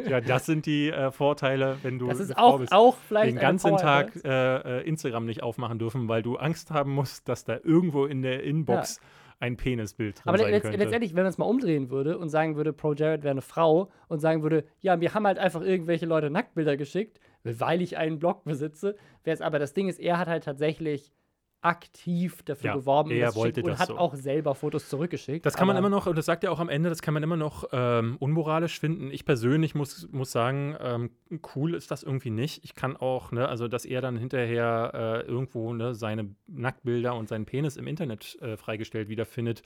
ja, 0.09 0.21
das 0.21 0.47
sind 0.47 0.67
die 0.67 0.91
äh, 0.91 1.13
Vorteile, 1.13 1.79
wenn 1.83 1.99
du 1.99 2.09
Das 2.09 2.19
ist 2.21 2.37
auch, 2.37 2.61
auch 2.73 2.97
vielleicht 2.97 3.33
den 3.37 3.39
ganzen 3.39 3.71
Power 3.71 3.79
Tag 3.79 4.17
äh, 4.25 4.79
äh, 4.81 4.89
Instagram 4.89 5.27
nicht 5.27 5.43
aufmachen 5.43 5.79
dürfen, 5.79 6.09
weil 6.09 6.23
du 6.23 6.37
Angst 6.37 6.71
haben 6.73 6.93
musst, 6.93 7.29
dass 7.29 7.45
da 7.45 7.59
irgendwo 7.63 8.05
in 8.05 8.23
der 8.23 8.43
Inbox 8.43 9.01
ein 9.41 9.57
Penisbild 9.57 10.17
drin 10.17 10.29
Aber 10.29 10.39
sein 10.39 10.61
könnte. 10.61 10.77
letztendlich, 10.77 11.15
wenn 11.15 11.23
man 11.23 11.31
es 11.31 11.39
mal 11.39 11.47
umdrehen 11.47 11.91
würde 11.91 12.19
und 12.19 12.29
sagen 12.29 12.57
würde, 12.57 12.73
Pro 12.73 12.93
Jared 12.95 13.23
wäre 13.23 13.33
eine 13.33 13.43
Frau 13.43 13.91
und 14.09 14.19
sagen 14.19 14.43
würde, 14.43 14.65
ja, 14.81 14.97
mir 14.97 15.15
haben 15.15 15.27
halt 15.27 15.39
einfach 15.39 15.63
irgendwelche 15.63 16.07
Leute 16.07 16.31
Nacktbilder 16.31 16.77
geschickt, 16.77 17.21
weil 17.45 17.81
ich 17.83 17.97
einen 17.97 18.19
Blog 18.19 18.45
besitze, 18.45 18.97
wäre 19.25 19.35
es 19.35 19.41
aber 19.41 19.59
das 19.59 19.75
Ding 19.75 19.89
ist, 19.89 20.01
er 20.01 20.19
hat 20.19 20.29
halt 20.29 20.45
tatsächlich 20.45 21.13
aktiv 21.61 22.43
dafür 22.45 22.71
Ja, 22.71 22.77
beworben 22.77 23.11
er 23.11 23.35
wollte 23.35 23.63
und 23.63 23.71
das 23.71 23.81
hat 23.81 23.89
so. 23.89 23.99
auch 23.99 24.15
selber 24.15 24.55
Fotos 24.55 24.89
zurückgeschickt. 24.89 25.45
Das 25.45 25.57
kann 25.57 25.67
man 25.67 25.77
immer 25.77 25.89
noch, 25.89 26.07
und 26.07 26.17
das 26.17 26.27
sagt 26.27 26.45
er 26.45 26.53
auch 26.53 26.61
am 26.61 26.69
Ende, 26.69 26.89
das 26.89 27.03
kann 27.03 27.15
man 27.15 27.23
immer 27.23 27.37
noch 27.37 27.65
ähm, 27.73 28.17
unmoralisch 28.21 28.79
finden. 28.79 29.11
Ich 29.11 29.25
persönlich 29.25 29.75
muss, 29.75 30.09
muss 30.13 30.31
sagen, 30.31 30.77
ähm, 30.81 31.11
cool 31.57 31.75
ist 31.75 31.91
das 31.91 32.05
irgendwie 32.05 32.31
nicht. 32.31 32.65
Ich 32.65 32.75
kann 32.75 32.97
auch, 32.97 33.33
ne, 33.33 33.49
also 33.49 33.67
dass 33.67 33.85
er 33.85 34.01
dann 34.01 34.17
hinterher 34.17 35.25
äh, 35.27 35.29
irgendwo 35.29 35.73
ne, 35.75 35.95
seine 35.95 36.31
Nacktbilder 36.47 37.15
und 37.15 37.29
seinen 37.29 37.45
Penis 37.45 37.77
im 37.77 37.87
Internet 37.87 38.39
äh, 38.41 38.57
freigestellt 38.57 39.09
wiederfindet. 39.09 39.63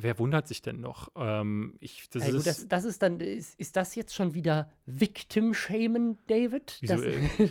Wer 0.00 0.18
wundert 0.18 0.48
sich 0.48 0.62
denn 0.62 0.80
noch? 0.80 1.10
Ähm, 1.16 1.76
ich, 1.80 2.08
das 2.10 2.24
gut, 2.24 2.34
ist, 2.34 2.46
das, 2.46 2.68
das 2.68 2.84
ist 2.84 3.02
dann, 3.02 3.20
ist, 3.20 3.58
ist 3.58 3.76
das 3.76 3.94
jetzt 3.94 4.14
schon 4.14 4.34
wieder 4.34 4.70
Victim-Shamen, 4.86 6.18
David? 6.28 6.80
Das, 6.82 7.00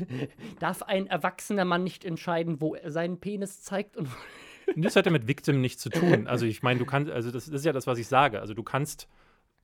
darf 0.59 0.83
ein 0.83 1.07
erwachsener 1.07 1.65
Mann 1.65 1.83
nicht 1.83 2.05
entscheiden, 2.05 2.61
wo 2.61 2.75
er 2.75 2.91
seinen 2.91 3.19
Penis 3.19 3.61
zeigt 3.61 3.97
und 3.97 4.09
Das 4.75 4.95
hat 4.95 5.05
ja 5.05 5.11
mit 5.11 5.27
Victim 5.27 5.59
nichts 5.59 5.81
zu 5.81 5.89
tun. 5.89 6.27
Also 6.27 6.45
ich 6.45 6.63
meine, 6.63 6.79
du 6.79 6.85
kannst, 6.85 7.11
also 7.11 7.31
das, 7.31 7.45
das 7.45 7.55
ist 7.55 7.65
ja 7.65 7.73
das, 7.73 7.87
was 7.87 7.97
ich 7.97 8.07
sage. 8.07 8.39
Also 8.39 8.53
du 8.53 8.63
kannst 8.63 9.07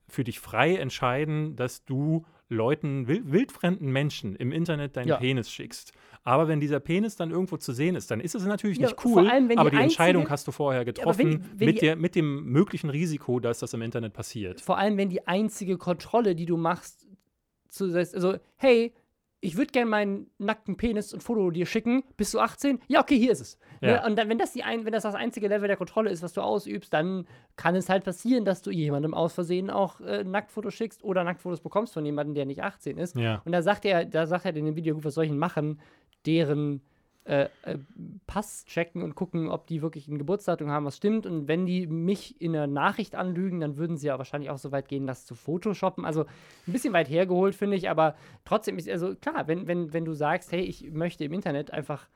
für 0.08 0.24
dich 0.24 0.40
frei 0.40 0.76
entscheiden, 0.76 1.56
dass 1.56 1.84
du 1.84 2.24
Leuten, 2.48 3.06
wild, 3.08 3.30
wildfremden 3.30 3.90
Menschen 3.92 4.34
im 4.36 4.52
Internet 4.52 4.96
deinen 4.96 5.08
Ja. 5.08 5.16
Penis 5.18 5.50
schickst. 5.50 5.92
Aber 6.24 6.48
wenn 6.48 6.60
dieser 6.60 6.80
Penis 6.80 7.16
dann 7.16 7.30
irgendwo 7.30 7.56
zu 7.58 7.72
sehen 7.72 7.94
ist, 7.94 8.10
dann 8.10 8.20
ist 8.20 8.34
es 8.34 8.44
natürlich 8.44 8.78
Ja, 8.78 8.86
nicht 8.88 9.00
vor 9.00 9.12
cool. 9.22 9.28
allem, 9.30 9.44
wenn 9.48 9.56
die 9.56 9.58
aber 9.58 9.70
die 9.70 9.76
Entscheidung 9.76 10.22
einzige- 10.22 10.32
hast 10.32 10.48
du 10.48 10.52
vorher 10.52 10.84
getroffen, 10.84 11.18
wenn- 11.18 11.58
wenn 11.60 11.66
mit, 11.66 11.76
die- 11.76 11.80
der, 11.80 11.96
mit 11.96 12.14
dem 12.14 12.44
möglichen 12.44 12.90
Risiko, 12.90 13.38
dass 13.40 13.58
das 13.60 13.72
im 13.74 13.82
Internet 13.82 14.12
passiert. 14.14 14.60
vor 14.60 14.78
allem, 14.78 14.96
wenn 14.96 15.08
die 15.10 15.26
einzige 15.26 15.76
Kontrolle, 15.78 16.34
die 16.34 16.46
du 16.46 16.56
machst, 16.56 17.06
zu, 17.68 17.84
also, 17.94 18.36
hey, 18.56 18.92
ich 19.40 19.56
würde 19.56 19.70
gerne 19.70 19.88
meinen 19.88 20.30
nackten 20.38 20.76
Penis 20.76 21.12
und 21.12 21.22
Foto 21.22 21.50
dir 21.50 21.66
schicken. 21.66 22.02
Bist 22.16 22.34
du 22.34 22.40
18? 22.40 22.80
Ja, 22.88 23.00
okay, 23.00 23.16
hier 23.16 23.30
ist 23.30 23.40
es. 23.40 23.58
Ja. 23.80 24.00
Ne? 24.00 24.06
Und 24.06 24.16
dann, 24.16 24.28
wenn, 24.28 24.38
das 24.38 24.52
die 24.52 24.64
ein, 24.64 24.84
wenn 24.84 24.92
das 24.92 25.04
das 25.04 25.14
einzige 25.14 25.46
Level 25.46 25.68
der 25.68 25.76
Kontrolle 25.76 26.10
ist, 26.10 26.22
was 26.22 26.32
du 26.32 26.40
ausübst, 26.40 26.92
dann 26.92 27.26
kann 27.56 27.76
es 27.76 27.88
halt 27.88 28.04
passieren, 28.04 28.44
dass 28.44 28.62
du 28.62 28.70
jemandem 28.70 29.14
aus 29.14 29.32
Versehen 29.32 29.70
auch 29.70 30.00
äh, 30.00 30.24
Nacktfotos 30.24 30.74
schickst 30.74 31.04
oder 31.04 31.22
Nacktfotos 31.22 31.60
bekommst 31.60 31.94
von 31.94 32.04
jemandem, 32.04 32.34
der 32.34 32.46
nicht 32.46 32.62
18 32.62 32.98
ist. 32.98 33.16
Ja. 33.16 33.40
Und 33.44 33.52
da 33.52 33.62
sagt 33.62 33.84
er, 33.84 34.04
da 34.04 34.26
sagt 34.26 34.44
er 34.44 34.56
in 34.56 34.66
dem 34.66 34.76
Video, 34.76 35.02
was 35.04 35.14
soll 35.14 35.24
ich 35.24 35.30
denn 35.30 35.38
machen? 35.38 35.80
Deren 36.26 36.82
äh, 37.28 37.48
äh, 37.62 37.76
Pass 38.26 38.64
checken 38.64 39.02
und 39.02 39.14
gucken, 39.14 39.50
ob 39.50 39.66
die 39.66 39.82
wirklich 39.82 40.08
ein 40.08 40.16
Geburtsdatum 40.16 40.70
haben, 40.70 40.86
was 40.86 40.96
stimmt. 40.96 41.26
Und 41.26 41.46
wenn 41.46 41.66
die 41.66 41.86
mich 41.86 42.40
in 42.40 42.56
einer 42.56 42.66
Nachricht 42.66 43.14
anlügen, 43.14 43.60
dann 43.60 43.76
würden 43.76 43.98
sie 43.98 44.06
ja 44.06 44.16
wahrscheinlich 44.16 44.48
auch 44.48 44.56
so 44.56 44.72
weit 44.72 44.88
gehen, 44.88 45.06
das 45.06 45.26
zu 45.26 45.34
photoshoppen. 45.34 46.06
Also 46.06 46.22
ein 46.66 46.72
bisschen 46.72 46.94
weit 46.94 47.10
hergeholt, 47.10 47.54
finde 47.54 47.76
ich, 47.76 47.90
aber 47.90 48.16
trotzdem 48.46 48.78
ist, 48.78 48.88
also 48.88 49.14
klar, 49.14 49.46
wenn, 49.46 49.66
wenn, 49.66 49.92
wenn 49.92 50.06
du 50.06 50.14
sagst, 50.14 50.52
hey, 50.52 50.62
ich 50.62 50.90
möchte 50.90 51.22
im 51.22 51.34
Internet 51.34 51.70
einfach 51.70 52.08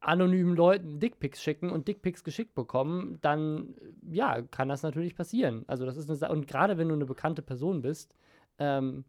anonymen 0.00 0.56
Leuten 0.56 0.98
Dickpics 0.98 1.42
schicken 1.42 1.68
und 1.68 1.86
Dickpics 1.86 2.24
geschickt 2.24 2.54
bekommen, 2.54 3.18
dann 3.20 3.74
ja, 4.10 4.40
kann 4.40 4.70
das 4.70 4.82
natürlich 4.82 5.14
passieren. 5.14 5.64
Also 5.66 5.84
das 5.84 5.98
ist 5.98 6.08
eine 6.08 6.16
Sache, 6.16 6.32
und 6.32 6.46
gerade 6.46 6.78
wenn 6.78 6.88
du 6.88 6.94
eine 6.94 7.04
bekannte 7.04 7.42
Person 7.42 7.82
bist, 7.82 8.14
ähm, 8.58 9.04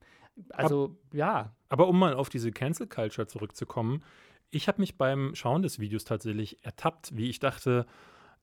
also 0.52 0.98
ja, 1.14 1.54
Aber 1.70 1.88
um 1.88 1.98
mal 1.98 2.14
auf 2.14 2.30
diese 2.30 2.52
Cancel 2.52 2.88
Culture 2.88 3.28
zurückzukommen, 3.28 4.04
ich 4.52 4.68
habe 4.68 4.82
mich 4.82 4.98
beim 4.98 5.36
Schauen 5.36 5.62
des 5.62 5.80
Videos 5.80 6.04
tatsächlich 6.04 6.64
ertappt, 6.64 7.16
wie 7.16 7.30
ich 7.30 7.40
dachte, 7.40 7.86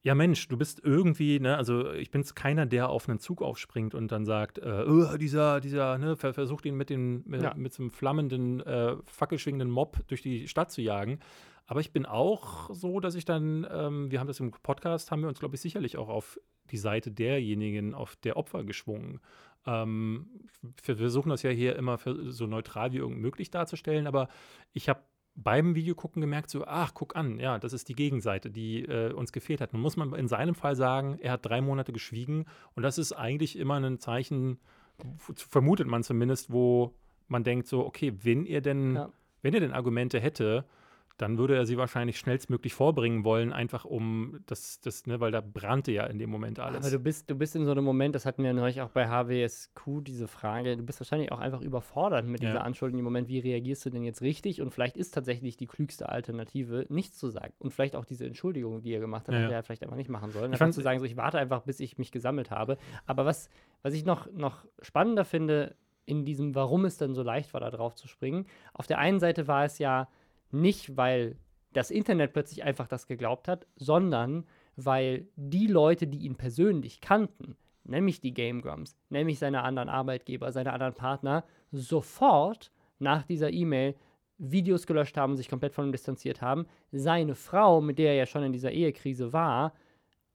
ja 0.03 0.15
Mensch, 0.15 0.47
du 0.47 0.57
bist 0.57 0.81
irgendwie, 0.83 1.39
ne, 1.39 1.57
also 1.57 1.91
ich 1.91 2.11
bin 2.11 2.23
keiner, 2.23 2.65
der 2.65 2.89
auf 2.89 3.09
einen 3.09 3.19
Zug 3.19 3.41
aufspringt 3.41 3.93
und 3.95 4.11
dann 4.11 4.25
sagt, 4.25 4.57
äh, 4.59 4.85
oh, 4.87 5.17
dieser, 5.17 5.59
dieser, 5.59 5.97
ne, 5.97 6.15
ver 6.15 6.33
versucht 6.33 6.65
ihn 6.65 6.75
mit, 6.75 6.89
den, 6.89 7.23
mit, 7.25 7.41
Ja. 7.41 7.53
mit 7.55 7.73
so 7.73 7.83
einem 7.83 7.91
flammenden, 7.91 8.61
äh, 8.61 8.95
fackelschwingenden 9.05 9.69
Mob 9.69 9.99
durch 10.07 10.21
die 10.21 10.47
Stadt 10.47 10.71
zu 10.71 10.81
jagen. 10.81 11.19
Aber 11.65 11.81
ich 11.81 11.91
bin 11.91 12.05
auch 12.05 12.73
so, 12.73 13.01
dass 13.01 13.15
ich 13.15 13.25
dann, 13.25 13.67
ähm, 13.69 14.09
wir 14.09 14.19
haben 14.21 14.27
das 14.27 14.39
im 14.39 14.51
Podcast, 14.51 15.11
haben 15.11 15.21
wir 15.21 15.27
uns, 15.27 15.39
glaube 15.39 15.55
ich, 15.55 15.61
sicherlich 15.61 15.97
auch 15.97 16.07
auf 16.07 16.39
die 16.71 16.77
Seite 16.77 17.11
derjenigen, 17.11 17.93
auf 17.93 18.15
der 18.17 18.37
Opfer 18.37 18.63
geschwungen. 18.63 19.19
Ähm, 19.65 20.27
wir 20.85 20.95
versuchen 20.95 21.29
das 21.29 21.43
ja 21.43 21.49
hier 21.49 21.75
immer 21.75 21.99
so 22.27 22.47
neutral 22.47 22.93
wie 22.93 22.97
irgend 22.97 23.19
möglich 23.19 23.51
darzustellen, 23.51 24.07
aber 24.07 24.29
ich 24.71 24.87
habe 24.87 25.01
beim 25.39 25.75
Videogucken 25.75 26.19
gemerkt, 26.19 26.49
so, 26.49 26.65
ach, 26.65 26.93
guck 26.95 27.15
an, 27.15 27.39
ja, 27.39 27.59
das 27.59 27.71
ist 27.71 27.87
die 27.89 27.93
Gegenseite, 27.95 28.49
die 28.49 28.83
äh, 28.83 29.13
uns 29.13 29.31
gefehlt 29.31 29.61
hat. 29.61 29.71
Nun 29.71 29.83
muss 29.83 29.95
man 29.95 30.13
in 30.15 30.27
seinem 30.27 30.55
Fall 30.55 30.75
sagen, 30.75 31.19
er 31.21 31.33
hat 31.33 31.45
drei 31.45 31.61
Monate 31.61 31.93
geschwiegen 31.93 32.45
und 32.75 32.81
das 32.83 32.97
ist 32.97 33.13
eigentlich 33.13 33.57
immer 33.57 33.75
ein 33.79 33.99
Zeichen, 33.99 34.57
vermutet 35.35 35.87
man 35.87 36.01
zumindest, 36.03 36.51
wo 36.51 36.95
man 37.27 37.43
denkt 37.43 37.67
so, 37.67 37.85
okay, 37.85 38.13
wenn 38.23 38.45
er 38.47 38.61
denn, 38.61 38.95
Ja. 38.95 39.09
wenn 39.43 39.53
er 39.53 39.59
denn 39.59 39.73
Argumente 39.73 40.19
hätte, 40.19 40.65
dann 41.17 41.37
würde 41.37 41.55
er 41.55 41.65
sie 41.65 41.77
wahrscheinlich 41.77 42.19
schnellstmöglich 42.19 42.73
vorbringen 42.73 43.23
wollen, 43.23 43.51
einfach 43.51 43.85
um 43.85 44.39
das, 44.45 44.79
das 44.81 45.05
ne, 45.07 45.19
weil 45.19 45.31
da 45.31 45.41
brannte 45.41 45.91
ja 45.91 46.05
in 46.05 46.19
dem 46.19 46.29
Moment 46.29 46.59
alles. 46.59 46.77
Aber 46.85 46.91
du 46.91 46.99
bist, 46.99 47.29
du 47.29 47.35
bist 47.35 47.55
in 47.55 47.65
so 47.65 47.71
einem 47.71 47.83
Moment, 47.83 48.13
das 48.13 48.25
hatten 48.25 48.43
wir 48.43 48.53
neulich 48.53 48.81
auch 48.81 48.89
bei 48.89 49.07
HWSQ, 49.07 50.03
diese 50.03 50.27
Frage, 50.27 50.77
du 50.77 50.83
bist 50.83 50.99
wahrscheinlich 50.99 51.31
auch 51.31 51.39
einfach 51.39 51.61
überfordert 51.61 52.25
mit 52.25 52.41
Ja. 52.43 52.49
dieser 52.51 52.63
Anschuldigung 52.63 52.99
im 52.99 53.05
Moment, 53.05 53.27
wie 53.27 53.39
reagierst 53.39 53.85
du 53.85 53.89
denn 53.89 54.03
jetzt 54.03 54.21
richtig? 54.21 54.61
Und 54.61 54.71
vielleicht 54.71 54.95
ist 54.95 55.11
tatsächlich 55.13 55.57
die 55.57 55.65
klügste 55.67 56.09
Alternative, 56.09 56.85
nichts 56.89 57.17
zu 57.17 57.29
sagen. 57.29 57.53
Und 57.59 57.71
vielleicht 57.71 57.95
auch 57.95 58.05
diese 58.05 58.25
Entschuldigung, 58.25 58.81
die 58.83 58.93
er 58.93 58.99
gemacht 58.99 59.27
hat, 59.27 59.33
Ja, 59.35 59.41
hätte 59.41 59.53
er 59.53 59.63
vielleicht 59.63 59.83
einfach 59.83 59.97
nicht 59.97 60.09
machen 60.09 60.31
sollen. 60.31 60.51
Einfach 60.51 60.69
zu 60.69 60.81
sagen, 60.81 60.99
so, 60.99 61.05
ich 61.05 61.17
warte 61.17 61.39
einfach, 61.39 61.61
bis 61.63 61.79
ich 61.79 61.97
mich 61.97 62.11
gesammelt 62.11 62.51
habe. 62.51 62.77
Aber 63.07 63.25
was, 63.25 63.49
was 63.81 63.93
ich 63.93 64.05
noch, 64.05 64.31
noch 64.31 64.65
spannender 64.81 65.25
finde, 65.25 65.75
in 66.05 66.23
diesem, 66.25 66.55
warum 66.55 66.85
es 66.85 66.97
dann 66.97 67.13
so 67.15 67.23
leicht 67.23 67.53
war, 67.53 67.59
da 67.61 67.69
drauf 67.69 67.95
zu 67.95 68.07
springen, 68.07 68.45
auf 68.73 68.87
der 68.87 68.99
einen 68.99 69.19
Seite 69.19 69.47
war 69.47 69.65
es 69.65 69.77
ja 69.79 70.07
nicht, 70.51 70.97
weil 70.97 71.37
das 71.73 71.91
Internet 71.91 72.33
plötzlich 72.33 72.63
einfach 72.63 72.87
das 72.87 73.07
geglaubt 73.07 73.47
hat, 73.47 73.67
sondern 73.75 74.45
weil 74.75 75.27
die 75.35 75.67
Leute, 75.67 76.07
die 76.07 76.19
ihn 76.19 76.35
persönlich 76.35 77.01
kannten, 77.01 77.55
nämlich 77.83 78.21
die 78.21 78.33
Game 78.33 78.61
Grumps, 78.61 78.95
nämlich 79.09 79.39
seine 79.39 79.63
anderen 79.63 79.89
Arbeitgeber, 79.89 80.51
seine 80.51 80.73
anderen 80.73 80.93
Partner, 80.93 81.43
sofort 81.71 82.71
nach 82.99 83.23
dieser 83.23 83.51
E-Mail 83.51 83.95
Videos 84.39 84.85
gelöscht 84.85 85.17
haben, 85.17 85.35
sich 85.35 85.49
komplett 85.49 85.73
von 85.73 85.85
ihm 85.87 85.91
distanziert 85.91 86.41
haben. 86.41 86.67
Seine 86.91 87.33
Frau, 87.33 87.81
mit 87.81 87.97
der 87.97 88.09
er 88.11 88.15
ja 88.17 88.25
schon 88.27 88.43
in 88.43 88.53
dieser 88.53 88.71
Ehekrise 88.71 89.33
war, 89.33 89.73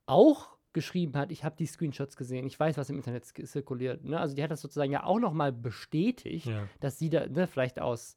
auch 0.07 0.57
geschrieben 0.72 1.16
hat, 1.16 1.31
ich 1.31 1.44
habe 1.44 1.55
die 1.57 1.66
Screenshots 1.66 2.16
gesehen, 2.16 2.46
ich 2.46 2.59
weiß, 2.59 2.79
was 2.79 2.88
im 2.90 2.96
Internet 2.96 3.27
zirkuliert. 3.27 4.05
Ne? 4.05 4.18
Also 4.18 4.34
die 4.34 4.43
hat 4.43 4.51
das 4.51 4.62
sozusagen 4.62 4.91
ja 4.91 5.05
auch 5.05 5.20
nochmal 5.20 5.53
bestätigt, 5.53 6.47
Ja. 6.47 6.66
dass 6.80 6.99
sie 6.99 7.11
da, 7.11 7.26
ne, 7.28 7.47
vielleicht 7.47 7.78
aus 7.78 8.16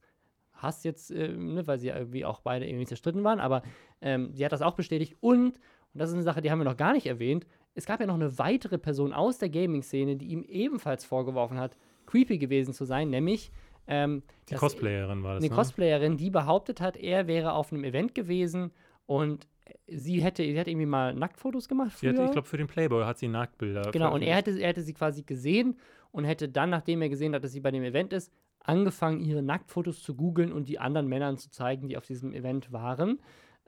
Hass 0.55 0.83
jetzt, 0.83 1.11
äh, 1.11 1.29
ne, 1.29 1.65
weil 1.67 1.79
sie 1.79 1.87
ja 1.87 1.97
irgendwie 1.97 2.25
auch 2.25 2.39
beide 2.41 2.67
irgendwie 2.67 2.85
zerstritten 2.85 3.23
waren, 3.23 3.39
aber 3.39 3.63
ähm, 4.01 4.31
sie 4.33 4.45
hat 4.45 4.51
das 4.51 4.61
auch 4.61 4.75
bestätigt 4.75 5.15
und, 5.19 5.47
und 5.47 5.59
das 5.93 6.09
ist 6.09 6.15
eine 6.15 6.23
Sache, 6.23 6.41
die 6.41 6.51
haben 6.51 6.59
wir 6.59 6.65
noch 6.65 6.77
gar 6.77 6.93
nicht 6.93 7.05
erwähnt, 7.05 7.45
es 7.73 7.85
gab 7.85 7.99
ja 7.99 8.05
noch 8.05 8.15
eine 8.15 8.37
weitere 8.39 8.77
Person 8.77 9.13
aus 9.13 9.37
der 9.37 9.49
Gaming-Szene, 9.49 10.15
die 10.15 10.27
ihm 10.27 10.43
ebenfalls 10.43 11.05
vorgeworfen 11.05 11.59
hat, 11.59 11.77
creepy 12.05 12.37
gewesen 12.37 12.73
zu 12.73 12.85
sein, 12.85 13.09
nämlich 13.09 13.51
ähm, 13.87 14.23
die 14.49 14.55
Cosplayerin 14.55 15.23
war 15.23 15.35
das, 15.35 15.43
eine 15.43 15.49
ne? 15.49 15.55
Cosplayerin, 15.55 16.17
die 16.17 16.29
behauptet 16.29 16.81
hat, 16.81 16.97
er 16.97 17.27
wäre 17.27 17.53
auf 17.53 17.71
einem 17.71 17.83
Event 17.83 18.15
gewesen 18.15 18.71
und 19.05 19.47
sie 19.87 20.21
hätte, 20.21 20.43
sie 20.43 20.57
hätte 20.57 20.71
irgendwie 20.71 20.85
mal 20.87 21.13
Nacktfotos 21.13 21.67
gemacht 21.67 21.97
Sie 21.97 22.07
früher. 22.07 22.19
hat, 22.19 22.25
ich 22.25 22.31
glaube, 22.31 22.47
für 22.47 22.57
den 22.57 22.67
Playboy 22.67 23.03
hat 23.03 23.17
sie 23.17 23.27
Nacktbilder 23.27 23.91
genau, 23.91 24.13
und 24.13 24.21
er 24.21 24.37
hätte, 24.37 24.51
er 24.59 24.69
hätte 24.69 24.81
sie 24.81 24.93
quasi 24.93 25.23
gesehen 25.23 25.77
und 26.11 26.23
hätte 26.23 26.49
dann, 26.49 26.69
nachdem 26.69 27.01
er 27.01 27.09
gesehen 27.09 27.35
hat, 27.35 27.43
dass 27.43 27.51
sie 27.51 27.59
bei 27.59 27.71
dem 27.71 27.83
Event 27.83 28.13
ist, 28.13 28.31
angefangen, 28.67 29.21
ihre 29.21 29.41
Nacktfotos 29.41 30.01
zu 30.01 30.15
googeln 30.15 30.51
und 30.51 30.67
die 30.67 30.79
anderen 30.79 31.07
Männern 31.07 31.37
zu 31.37 31.49
zeigen, 31.49 31.87
die 31.87 31.97
auf 31.97 32.05
diesem 32.05 32.33
Event 32.33 32.71
waren. 32.71 33.19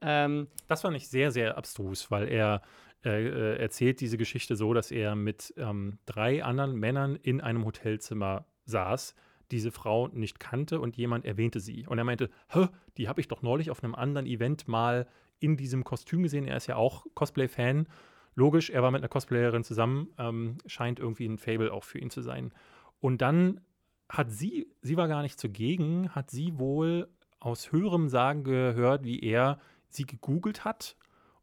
Ähm, 0.01 0.47
Das 0.67 0.81
fand 0.81 0.95
ich 0.95 1.07
sehr, 1.07 1.31
sehr 1.31 1.57
abstrus, 1.57 2.11
weil 2.11 2.27
er 2.27 2.61
äh, 3.05 3.27
äh, 3.27 3.57
erzählt 3.57 4.01
diese 4.01 4.17
Geschichte 4.17 4.55
so, 4.55 4.73
dass 4.73 4.91
er 4.91 5.15
mit 5.15 5.53
ähm, 5.57 5.99
drei 6.05 6.43
anderen 6.43 6.75
Männern 6.75 7.15
in 7.15 7.41
einem 7.41 7.65
Hotelzimmer 7.65 8.45
saß, 8.65 9.15
diese 9.51 9.71
Frau 9.71 10.07
nicht 10.09 10.39
kannte 10.39 10.79
und 10.81 10.97
jemand 10.97 11.25
erwähnte 11.25 11.59
sie. 11.59 11.87
Und 11.87 11.97
er 11.97 12.03
meinte, 12.03 12.29
Hä, 12.49 12.67
die 12.97 13.07
habe 13.07 13.21
ich 13.21 13.27
doch 13.27 13.41
neulich 13.41 13.71
auf 13.71 13.83
einem 13.83 13.95
anderen 13.95 14.25
Event 14.27 14.67
mal 14.67 15.07
in 15.39 15.57
diesem 15.57 15.83
Kostüm 15.83 16.23
gesehen. 16.23 16.45
Er 16.45 16.57
ist 16.57 16.67
ja 16.67 16.75
auch 16.75 17.05
Cosplay-Fan. 17.13 17.87
Logisch, 18.35 18.69
er 18.69 18.83
war 18.83 18.91
mit 18.91 19.01
einer 19.01 19.09
Cosplayerin 19.09 19.63
zusammen, 19.63 20.09
ähm, 20.17 20.57
scheint 20.65 20.99
irgendwie 20.99 21.27
ein 21.27 21.37
Fable 21.37 21.71
auch 21.71 21.83
für 21.83 21.99
ihn 21.99 22.09
zu 22.09 22.21
sein. 22.21 22.51
Und 22.99 23.21
dann 23.21 23.61
hat 24.09 24.31
sie, 24.31 24.67
sie 24.81 24.97
war 24.97 25.07
gar 25.07 25.21
nicht 25.21 25.39
zugegen, 25.39 26.09
hat 26.15 26.31
sie 26.31 26.57
wohl 26.57 27.07
aus 27.39 27.71
höherem 27.71 28.09
Sagen 28.09 28.43
gehört, 28.43 29.03
wie 29.03 29.19
er 29.19 29.59
sie 29.89 30.05
gegoogelt 30.05 30.65
hat 30.65 30.95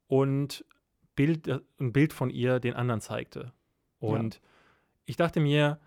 und 0.07 0.65
Bild, 1.15 1.49
ein 1.79 1.93
Bild 1.93 2.13
von 2.13 2.31
ihr 2.31 2.61
den 2.61 2.75
anderen 2.75 3.01
zeigte. 3.01 3.53
Und 4.01 4.41
ich 5.07 5.17
dachte 5.17 5.41
mir, 5.41 5.79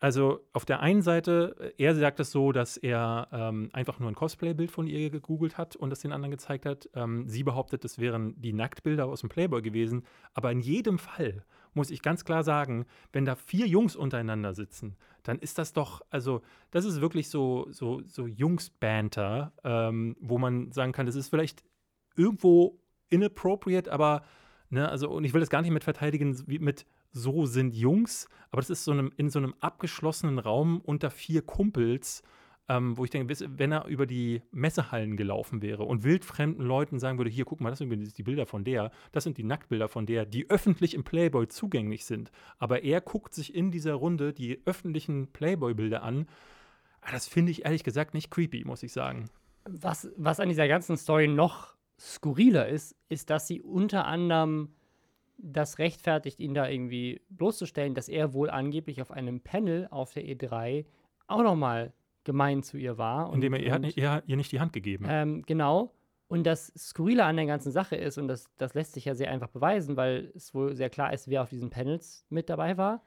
also 0.00 0.40
auf 0.52 0.64
der 0.64 0.80
einen 0.80 1.00
Seite, 1.00 1.72
er 1.78 1.94
sagt 1.94 2.20
es 2.20 2.30
so, 2.30 2.52
dass 2.52 2.76
er 2.76 3.28
ähm, 3.32 3.70
einfach 3.72 3.98
nur 4.00 4.10
ein 4.10 4.14
Cosplay-Bild 4.14 4.70
von 4.70 4.86
ihr 4.86 5.08
gegoogelt 5.08 5.56
hat 5.56 5.76
und 5.76 5.90
das 5.90 6.00
den 6.00 6.12
anderen 6.12 6.32
gezeigt 6.32 6.66
hat. 6.66 6.90
Ähm, 6.94 7.26
sie 7.26 7.42
behauptet, 7.42 7.84
das 7.84 7.98
wären 7.98 8.38
die 8.40 8.52
Nacktbilder 8.52 9.06
aus 9.06 9.20
dem 9.20 9.30
Playboy 9.30 9.62
gewesen. 9.62 10.04
Aber 10.34 10.52
in 10.52 10.60
jedem 10.60 10.98
Fall 10.98 11.44
muss 11.74 11.90
ich 11.90 12.02
ganz 12.02 12.24
klar 12.24 12.42
sagen, 12.44 12.86
wenn 13.12 13.24
da 13.24 13.34
vier 13.34 13.66
Jungs 13.66 13.96
untereinander 13.96 14.54
sitzen, 14.54 14.96
dann 15.22 15.38
ist 15.38 15.58
das 15.58 15.72
doch, 15.72 16.02
also 16.10 16.42
das 16.70 16.84
ist 16.84 17.00
wirklich 17.00 17.28
so, 17.28 17.66
so, 17.70 18.02
so 18.06 18.26
Jungs-Banter, 18.26 19.52
ähm, 19.64 20.16
wo 20.20 20.38
man 20.38 20.72
sagen 20.72 20.92
kann, 20.92 21.06
das 21.06 21.16
ist 21.16 21.28
vielleicht 21.28 21.64
irgendwo 22.16 22.80
inappropriate, 23.10 23.90
aber, 23.92 24.22
ne, 24.70 24.88
also, 24.88 25.10
und 25.10 25.24
ich 25.24 25.32
will 25.34 25.40
das 25.40 25.50
gar 25.50 25.62
nicht 25.62 25.70
mit 25.70 25.84
verteidigen, 25.84 26.36
wie 26.46 26.58
mit 26.58 26.86
so 27.10 27.46
sind 27.46 27.74
Jungs, 27.74 28.28
aber 28.50 28.60
das 28.60 28.70
ist 28.70 28.84
so 28.84 28.92
einem, 28.92 29.12
in 29.16 29.30
so 29.30 29.38
einem 29.38 29.54
abgeschlossenen 29.60 30.38
Raum 30.38 30.80
unter 30.80 31.10
vier 31.10 31.42
Kumpels, 31.42 32.22
ähm, 32.68 32.96
wo 32.96 33.04
ich 33.04 33.10
denke, 33.10 33.34
wenn 33.58 33.72
er 33.72 33.86
über 33.86 34.06
die 34.06 34.42
Messehallen 34.50 35.16
gelaufen 35.16 35.60
wäre 35.60 35.82
und 35.84 36.02
wildfremden 36.02 36.64
Leuten 36.64 36.98
sagen 36.98 37.18
würde, 37.18 37.30
hier, 37.30 37.44
guck 37.44 37.60
mal, 37.60 37.70
das 37.70 37.78
sind 37.78 38.18
die 38.18 38.22
Bilder 38.22 38.46
von 38.46 38.64
der, 38.64 38.90
das 39.12 39.24
sind 39.24 39.36
die 39.36 39.44
Nacktbilder 39.44 39.88
von 39.88 40.06
der, 40.06 40.24
die 40.24 40.48
öffentlich 40.48 40.94
im 40.94 41.04
Playboy 41.04 41.46
zugänglich 41.48 42.04
sind. 42.06 42.30
Aber 42.58 42.82
er 42.82 43.00
guckt 43.00 43.34
sich 43.34 43.54
in 43.54 43.70
dieser 43.70 43.94
Runde 43.94 44.32
die 44.32 44.60
öffentlichen 44.64 45.28
Playboy-Bilder 45.32 46.02
an. 46.02 46.26
Ah, 47.02 47.12
Das 47.12 47.28
finde 47.28 47.52
ich 47.52 47.64
ehrlich 47.66 47.84
gesagt 47.84 48.14
nicht 48.14 48.30
creepy, 48.30 48.64
muss 48.64 48.82
ich 48.82 48.92
sagen. 48.92 49.28
was, 49.66 50.10
was 50.16 50.40
an 50.40 50.48
dieser 50.48 50.68
ganzen 50.68 50.96
Story 50.96 51.28
noch 51.28 51.74
skurriler 51.98 52.66
ist, 52.68 52.96
ist, 53.08 53.30
dass 53.30 53.46
sie 53.46 53.60
unter 53.60 54.06
anderem 54.06 54.70
das 55.36 55.78
rechtfertigt, 55.78 56.40
ihn 56.40 56.54
da 56.54 56.68
irgendwie 56.68 57.20
bloßzustellen, 57.28 57.94
dass 57.94 58.08
er 58.08 58.32
wohl 58.34 58.50
angeblich 58.50 59.02
auf 59.02 59.10
einem 59.10 59.40
Panel 59.40 59.88
auf 59.90 60.12
der 60.12 60.24
E3 60.24 60.86
auch 61.26 61.42
noch 61.42 61.56
mal 61.56 61.92
gemein 62.24 62.62
zu 62.62 62.76
ihr 62.78 62.98
war. 62.98 63.28
Und, 63.28 63.36
Indem 63.36 63.54
er, 63.54 63.70
hat, 63.72 63.76
und, 63.76 63.82
nicht- 63.86 64.02
hat 64.06 64.24
ihr 64.26 64.36
nicht 64.36 64.52
die 64.52 64.60
Hand 64.60 64.72
gegeben. 64.72 65.06
ähm, 65.08 65.42
genau. 65.42 65.92
Und 66.28 66.44
das 66.44 66.72
Skurrile 66.76 67.24
an 67.24 67.36
der 67.36 67.46
ganzen 67.46 67.70
Sache 67.70 67.96
ist, 67.96 68.16
und 68.18 68.28
das, 68.28 68.46
das 68.56 68.74
lässt 68.74 68.94
sich 68.94 69.04
ja 69.04 69.14
sehr 69.14 69.30
einfach 69.30 69.48
beweisen, 69.48 69.96
weil 69.96 70.32
es 70.34 70.54
wohl 70.54 70.74
sehr 70.74 70.88
klar 70.90 71.12
ist, 71.12 71.28
wer 71.28 71.42
auf 71.42 71.50
diesen 71.50 71.70
Panels 71.70 72.24
mit 72.30 72.48
dabei 72.48 72.76
war. 72.78 73.02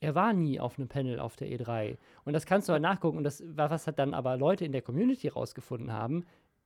Er 0.00 0.14
war 0.14 0.32
nie 0.34 0.60
auf 0.60 0.78
einem 0.78 0.88
Panel 0.88 1.20
auf 1.20 1.36
der 1.36 1.48
E3. 1.48 1.96
Und 2.24 2.32
das 2.34 2.44
kannst 2.44 2.68
du 2.68 2.72
halt 2.72 2.82
nachgucken. 2.82 3.16
Und 3.16 3.24
das, 3.24 3.42
was 3.46 3.86
hat 3.86 3.98
dann 3.98 4.12
aber 4.12 4.36
Leute 4.36 4.64
in 4.66 4.72
der 4.72 4.82
Community 4.82 5.28
rausgefunden 5.28 5.92
haben, 5.92 6.24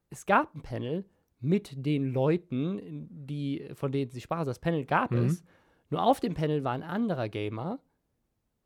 es 0.08 0.26
gab 0.26 0.52
ein 0.54 0.62
Panel 0.62 1.04
mit 1.40 1.72
den 1.86 2.12
Leuten, 2.12 3.06
die, 3.10 3.68
von 3.74 3.92
denen 3.92 4.10
sie 4.10 4.20
sprach. 4.20 4.38
Also 4.38 4.50
das 4.50 4.58
Panel 4.58 4.84
gab 4.84 5.12
Mhm. 5.12 5.26
es. 5.26 5.44
Nur 5.90 6.02
auf 6.02 6.18
dem 6.20 6.34
Panel 6.34 6.64
war 6.64 6.72
ein 6.72 6.82
anderer 6.82 7.28
Gamer, 7.28 7.78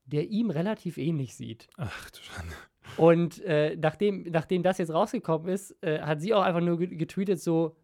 der 0.06 0.28
ihm 0.28 0.48
relativ 0.50 0.96
ähnlich 0.96 1.34
sieht. 1.34 1.68
Ach 1.76 2.10
du 2.10 2.20
Schande. 2.20 2.54
Und 2.96 3.42
äh, 3.44 3.76
nachdem, 3.76 4.22
nachdem 4.30 4.62
das 4.62 4.78
jetzt 4.78 4.92
rausgekommen 4.92 5.48
ist, 5.48 5.76
äh, 5.82 6.00
hat 6.00 6.20
sie 6.20 6.34
auch 6.34 6.42
einfach 6.42 6.60
nur 6.60 6.78
ge- 6.78 6.94
getweetet 6.96 7.40
so, 7.40 7.76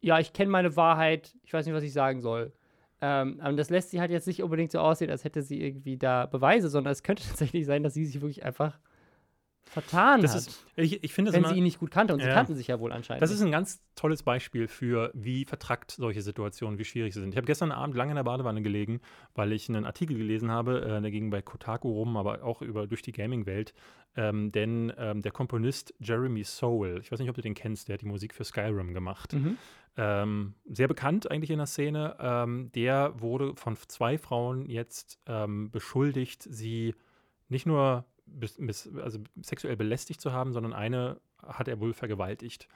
ja, 0.00 0.18
ich 0.18 0.32
kenne 0.32 0.50
meine 0.50 0.76
Wahrheit, 0.76 1.34
ich 1.42 1.52
weiß 1.52 1.64
nicht, 1.66 1.74
was 1.74 1.82
ich 1.82 1.92
sagen 1.92 2.20
soll. 2.20 2.52
Ähm, 3.00 3.40
aber 3.40 3.54
das 3.56 3.70
lässt 3.70 3.90
sie 3.90 4.00
halt 4.00 4.10
jetzt 4.10 4.26
nicht 4.26 4.42
unbedingt 4.42 4.70
so 4.72 4.78
aussehen, 4.78 5.10
als 5.10 5.24
hätte 5.24 5.42
sie 5.42 5.60
irgendwie 5.60 5.96
da 5.96 6.26
Beweise, 6.26 6.68
sondern 6.68 6.92
es 6.92 7.02
könnte 7.02 7.22
tatsächlich 7.28 7.66
sein, 7.66 7.82
dass 7.82 7.94
sie 7.94 8.04
sich 8.04 8.20
wirklich 8.20 8.44
einfach 8.44 8.78
vertan 9.70 10.22
Das 10.22 10.32
hat, 10.32 10.38
ist, 10.40 10.66
ich, 10.76 11.02
ich 11.02 11.12
finde 11.12 11.32
wenn 11.32 11.40
immer, 11.40 11.48
sie 11.48 11.56
ihn 11.56 11.64
nicht 11.64 11.78
gut 11.80 11.90
kannte. 11.90 12.14
Und 12.14 12.20
sie 12.20 12.28
Ja. 12.28 12.34
kannten 12.34 12.54
sich 12.54 12.66
ja 12.68 12.78
wohl 12.80 12.92
anscheinend. 12.92 13.22
Das 13.22 13.30
ist 13.30 13.40
ein 13.42 13.50
ganz 13.50 13.82
tolles 13.96 14.22
Beispiel 14.22 14.68
für, 14.68 15.10
wie 15.14 15.44
vertrackt 15.44 15.92
solche 15.92 16.22
Situationen, 16.22 16.78
wie 16.78 16.84
schwierig 16.84 17.14
sie 17.14 17.20
sind. 17.20 17.30
Ich 17.30 17.36
habe 17.36 17.46
gestern 17.46 17.72
Abend 17.72 17.96
lange 17.96 18.12
in 18.12 18.16
der 18.16 18.24
Badewanne 18.24 18.62
gelegen, 18.62 19.00
weil 19.34 19.52
ich 19.52 19.68
einen 19.68 19.84
Artikel 19.84 20.16
gelesen 20.16 20.50
habe, 20.50 20.82
äh, 20.82 21.00
der 21.00 21.10
ging 21.10 21.30
bei 21.30 21.42
Kotaku 21.42 21.90
rum, 21.90 22.16
aber 22.16 22.44
auch 22.44 22.62
über 22.62 22.86
durch 22.86 23.02
die 23.02 23.12
Gaming-Welt. 23.12 23.74
Ähm, 24.16 24.52
denn 24.52 24.92
ähm, 24.96 25.22
der 25.22 25.32
Komponist 25.32 25.92
Jeremy 25.98 26.44
Soule, 26.44 27.00
ich 27.00 27.10
weiß 27.10 27.18
nicht, 27.18 27.28
ob 27.28 27.34
du 27.34 27.42
den 27.42 27.54
kennst, 27.54 27.88
der 27.88 27.94
hat 27.94 28.02
die 28.02 28.06
Musik 28.06 28.32
für 28.34 28.44
Skyrim 28.44 28.94
gemacht. 28.94 29.32
Mhm. 29.32 29.58
Ähm, 29.96 30.54
sehr 30.66 30.88
bekannt 30.88 31.30
eigentlich 31.30 31.50
in 31.50 31.58
der 31.58 31.66
Szene. 31.66 32.16
Ähm, 32.20 32.70
der 32.74 33.14
wurde 33.20 33.54
von 33.56 33.76
zwei 33.76 34.18
Frauen 34.18 34.68
jetzt 34.68 35.18
ähm, 35.26 35.70
beschuldigt, 35.70 36.42
sie 36.48 36.94
nicht 37.48 37.66
nur 37.66 38.04
bis, 38.26 38.56
bis, 38.58 38.90
also 38.96 39.18
sexuell 39.42 39.76
belästigt 39.76 40.20
zu 40.20 40.32
haben, 40.32 40.52
sondern 40.52 40.72
eine 40.72 41.20
hat 41.42 41.68
er 41.68 41.80
wohl 41.80 41.92
vergewaltigt. 41.92 42.68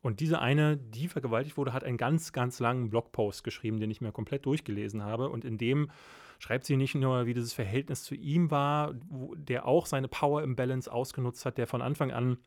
Und 0.00 0.20
diese 0.20 0.40
eine, 0.40 0.76
die 0.76 1.08
vergewaltigt 1.08 1.56
wurde, 1.56 1.72
hat 1.72 1.82
einen 1.82 1.96
ganz, 1.96 2.32
ganz 2.32 2.60
langen 2.60 2.88
Blogpost 2.88 3.42
geschrieben, 3.42 3.80
den 3.80 3.90
ich 3.90 4.00
mir 4.00 4.12
komplett 4.12 4.46
durchgelesen 4.46 5.02
habe. 5.02 5.28
Und 5.28 5.44
in 5.44 5.58
dem 5.58 5.90
schreibt 6.38 6.64
sie 6.64 6.76
nicht 6.76 6.94
nur, 6.94 7.26
wie 7.26 7.34
dieses 7.34 7.52
Verhältnis 7.52 8.04
zu 8.04 8.14
ihm 8.14 8.50
war, 8.50 8.94
wo, 9.08 9.34
der 9.34 9.66
auch 9.66 9.86
seine 9.86 10.06
Power 10.06 10.42
Imbalance 10.42 10.90
ausgenutzt 10.90 11.44
hat, 11.44 11.58
der 11.58 11.66
von 11.66 11.82
Anfang 11.82 12.12
an 12.12 12.38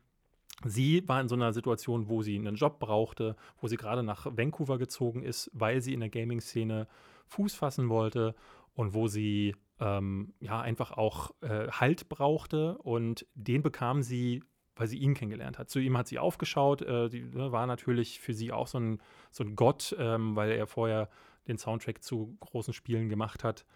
Sie 0.64 1.06
war 1.08 1.20
in 1.20 1.28
so 1.28 1.34
einer 1.34 1.52
Situation, 1.52 2.08
wo 2.08 2.22
sie 2.22 2.36
einen 2.36 2.54
Job 2.56 2.78
brauchte, 2.78 3.36
wo 3.60 3.66
sie 3.66 3.76
gerade 3.76 4.02
nach 4.02 4.26
Vancouver 4.26 4.78
gezogen 4.78 5.22
ist, 5.22 5.50
weil 5.54 5.80
sie 5.80 5.94
in 5.94 6.00
der 6.00 6.10
Gaming-Szene 6.10 6.86
Fuß 7.26 7.54
fassen 7.54 7.88
wollte 7.88 8.34
und 8.74 8.94
wo 8.94 9.08
sie 9.08 9.56
ähm, 9.82 10.32
ja 10.38 10.60
einfach 10.60 10.92
auch 10.92 11.32
äh, 11.40 11.68
Halt 11.68 12.08
brauchte 12.08 12.78
und 12.78 13.26
den 13.34 13.62
bekam 13.62 14.02
sie, 14.02 14.42
weil 14.76 14.86
sie 14.86 14.98
ihn 14.98 15.14
kennengelernt 15.14 15.58
hat. 15.58 15.68
Zu 15.68 15.80
ihm 15.80 15.98
hat 15.98 16.06
sie 16.06 16.20
aufgeschaut, 16.20 16.82
äh, 16.82 17.08
die 17.08 17.22
ne, 17.22 17.50
war 17.50 17.66
natürlich 17.66 18.20
für 18.20 18.32
sie 18.32 18.52
auch 18.52 18.68
so 18.68 18.78
ein, 18.78 19.00
so 19.32 19.42
ein 19.42 19.56
Gott, 19.56 19.94
ähm, 19.98 20.36
weil 20.36 20.52
er 20.52 20.66
vorher 20.66 21.10
den 21.48 21.58
Soundtrack 21.58 22.02
zu 22.02 22.36
großen 22.38 22.72
Spielen 22.72 23.08
gemacht 23.08 23.42
hat. 23.42 23.66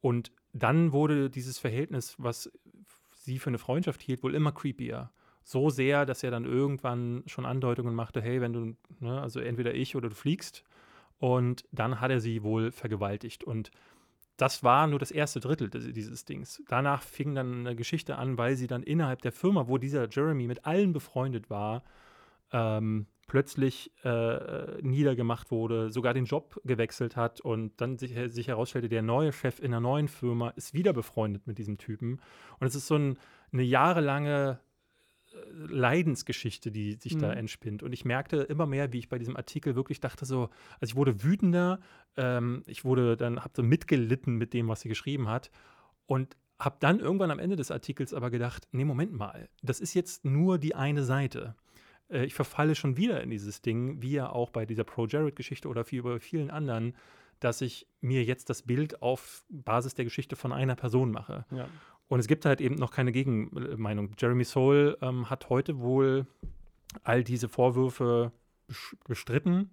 Und 0.00 0.30
dann 0.52 0.92
wurde 0.92 1.30
dieses 1.30 1.58
Verhältnis, 1.58 2.14
was 2.18 2.52
sie 3.14 3.38
für 3.38 3.48
eine 3.48 3.58
Freundschaft 3.58 4.02
hielt, 4.02 4.22
wohl 4.22 4.34
immer 4.34 4.52
creepier 4.52 5.10
so 5.42 5.70
sehr, 5.70 6.04
dass 6.04 6.22
er 6.22 6.30
dann 6.30 6.44
irgendwann 6.44 7.22
schon 7.24 7.46
Andeutungen 7.46 7.94
machte, 7.94 8.20
hey, 8.20 8.42
wenn 8.42 8.52
du, 8.52 8.76
ne, 9.00 9.18
also 9.18 9.40
entweder 9.40 9.74
ich 9.74 9.96
oder 9.96 10.10
du 10.10 10.14
fliegst. 10.14 10.62
Und 11.18 11.64
dann 11.72 12.02
hat 12.02 12.10
er 12.10 12.20
sie 12.20 12.42
wohl 12.42 12.70
vergewaltigt. 12.70 13.44
Und 13.44 13.70
das 14.38 14.62
war 14.62 14.86
nur 14.86 15.00
das 15.00 15.10
erste 15.10 15.40
Drittel 15.40 15.68
dieses 15.68 16.24
Dings. 16.24 16.62
Danach 16.68 17.02
fing 17.02 17.34
dann 17.34 17.66
eine 17.66 17.76
Geschichte 17.76 18.16
an, 18.16 18.38
weil 18.38 18.56
sie 18.56 18.68
dann 18.68 18.84
innerhalb 18.84 19.20
der 19.20 19.32
Firma, 19.32 19.66
wo 19.66 19.78
dieser 19.78 20.08
Jeremy 20.08 20.46
mit 20.46 20.64
allen 20.64 20.92
befreundet 20.92 21.50
war, 21.50 21.82
ähm, 22.52 23.06
plötzlich 23.26 23.92
äh, 24.04 24.80
niedergemacht 24.80 25.50
wurde, 25.50 25.90
sogar 25.90 26.14
den 26.14 26.24
Job 26.24 26.60
gewechselt 26.64 27.16
hat 27.16 27.40
und 27.40 27.80
dann 27.80 27.98
sich, 27.98 28.14
sich 28.32 28.48
herausstellte, 28.48 28.88
der 28.88 29.02
neue 29.02 29.32
Chef 29.32 29.58
in 29.58 29.66
einer 29.66 29.80
neuen 29.80 30.08
Firma 30.08 30.50
ist 30.50 30.72
wieder 30.72 30.92
befreundet 30.92 31.46
mit 31.46 31.58
diesem 31.58 31.76
Typen. 31.76 32.20
Und 32.60 32.66
es 32.68 32.76
ist 32.76 32.86
so 32.86 32.94
ein, 32.94 33.18
eine 33.52 33.64
jahrelange 33.64 34.60
Leidensgeschichte, 35.52 36.70
die 36.70 36.94
sich 36.94 37.16
da 37.16 37.28
Mhm. 37.28 37.38
entspinnt. 37.38 37.82
Und 37.82 37.92
ich 37.92 38.04
merkte 38.04 38.38
immer 38.38 38.66
mehr, 38.66 38.92
wie 38.92 38.98
ich 38.98 39.08
bei 39.08 39.18
diesem 39.18 39.36
Artikel 39.36 39.74
wirklich 39.76 40.00
dachte, 40.00 40.24
so, 40.24 40.50
also 40.80 40.92
ich 40.92 40.96
wurde 40.96 41.22
wütender, 41.22 41.80
ähm, 42.16 42.62
ich 42.66 42.84
wurde 42.84 43.16
dann, 43.16 43.40
habe 43.40 43.52
so 43.54 43.62
mitgelitten 43.62 44.36
mit 44.36 44.54
dem, 44.54 44.68
was 44.68 44.80
sie 44.80 44.88
geschrieben 44.88 45.28
hat. 45.28 45.50
Und 46.06 46.36
habe 46.58 46.76
dann 46.80 46.98
irgendwann 46.98 47.30
am 47.30 47.38
Ende 47.38 47.56
des 47.56 47.70
Artikels 47.70 48.12
aber 48.12 48.30
gedacht, 48.30 48.66
nee, 48.72 48.84
Moment 48.84 49.12
mal, 49.12 49.48
das 49.62 49.78
ist 49.80 49.94
jetzt 49.94 50.24
nur 50.24 50.58
die 50.58 50.74
eine 50.74 51.04
Seite. 51.04 51.54
Äh, 52.08 52.24
ich 52.24 52.34
verfalle 52.34 52.74
schon 52.74 52.96
wieder 52.96 53.22
in 53.22 53.30
dieses 53.30 53.62
Ding, 53.62 54.02
wie 54.02 54.12
ja 54.12 54.30
auch 54.30 54.50
bei 54.50 54.66
dieser 54.66 54.84
Pro 54.84 55.06
Jared-Geschichte 55.06 55.68
oder 55.68 55.88
wie 55.90 56.00
bei 56.00 56.18
vielen 56.18 56.50
anderen, 56.50 56.94
dass 57.40 57.60
ich 57.60 57.86
mir 58.00 58.24
jetzt 58.24 58.50
das 58.50 58.62
Bild 58.62 59.00
auf 59.02 59.44
Basis 59.48 59.94
der 59.94 60.04
Geschichte 60.04 60.34
von 60.34 60.52
einer 60.52 60.74
Person 60.74 61.12
mache. 61.12 61.44
Ja. 61.52 61.68
Und 62.08 62.20
es 62.20 62.26
gibt 62.26 62.44
halt 62.46 62.60
eben 62.60 62.76
noch 62.76 62.90
keine 62.90 63.12
Gegenmeinung. 63.12 64.12
Jeremy 64.18 64.44
Soule 64.44 64.96
ähm, 65.02 65.28
hat 65.28 65.50
heute 65.50 65.78
wohl 65.78 66.26
all 67.04 67.22
diese 67.22 67.48
Vorwürfe 67.48 68.32
bestritten, 69.06 69.70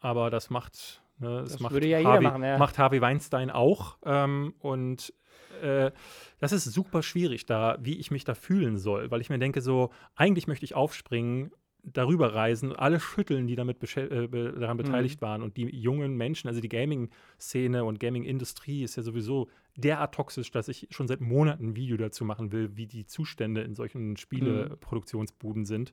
aber 0.00 0.30
das 0.30 0.50
macht, 0.50 1.02
ne, 1.18 1.40
das 1.40 1.52
Das 1.52 1.60
macht, 1.60 1.82
ja 1.82 2.02
Harvey, 2.02 2.24
machen, 2.24 2.42
ja. 2.42 2.58
macht 2.58 2.78
Harvey 2.78 3.00
Weinstein 3.00 3.50
auch. 3.50 3.96
Ähm, 4.04 4.54
und 4.60 5.14
äh, 5.62 5.90
das 6.38 6.52
ist 6.52 6.64
super 6.64 7.02
schwierig 7.02 7.46
da, 7.46 7.78
wie 7.80 7.98
ich 7.98 8.10
mich 8.10 8.24
da 8.24 8.34
fühlen 8.34 8.76
soll, 8.76 9.10
weil 9.10 9.20
ich 9.20 9.30
mir 9.30 9.38
denke, 9.38 9.62
so, 9.62 9.90
eigentlich 10.14 10.46
möchte 10.46 10.64
ich 10.64 10.74
aufspringen, 10.74 11.52
darüber 11.92 12.34
reisen, 12.34 12.74
alle 12.74 13.00
schütteln, 13.00 13.46
die 13.46 13.54
damit 13.54 13.82
äh, 13.96 14.28
daran 14.28 14.76
beteiligt 14.76 15.20
mhm. 15.20 15.26
waren. 15.26 15.42
Und 15.42 15.56
die 15.56 15.64
jungen 15.64 16.16
Menschen, 16.16 16.48
also 16.48 16.60
die 16.60 16.68
Gaming-Szene 16.68 17.84
und 17.84 18.00
Gaming-Industrie 18.00 18.82
ist 18.82 18.96
ja 18.96 19.02
sowieso 19.02 19.48
derart 19.76 20.14
toxisch, 20.14 20.50
dass 20.50 20.68
ich 20.68 20.88
schon 20.90 21.06
seit 21.06 21.20
Monaten 21.20 21.68
ein 21.68 21.76
Video 21.76 21.96
dazu 21.96 22.24
machen 22.24 22.52
will, 22.52 22.76
wie 22.76 22.86
die 22.86 23.06
Zustände 23.06 23.62
in 23.62 23.74
solchen 23.74 24.10
mhm. 24.10 24.16
Spieleproduktionsbuden 24.16 25.64
sind. 25.64 25.92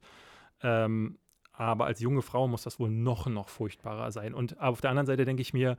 Ähm, 0.61 1.17
aber 1.51 1.85
als 1.85 1.99
junge 1.99 2.23
Frau 2.23 2.47
muss 2.47 2.63
das 2.63 2.79
wohl 2.79 2.89
noch, 2.89 3.27
noch 3.27 3.47
furchtbarer 3.47 4.11
sein. 4.11 4.33
Und 4.33 4.59
auf 4.59 4.81
der 4.81 4.89
anderen 4.89 5.05
Seite 5.05 5.23
denke 5.23 5.41
ich 5.41 5.53
mir, 5.53 5.77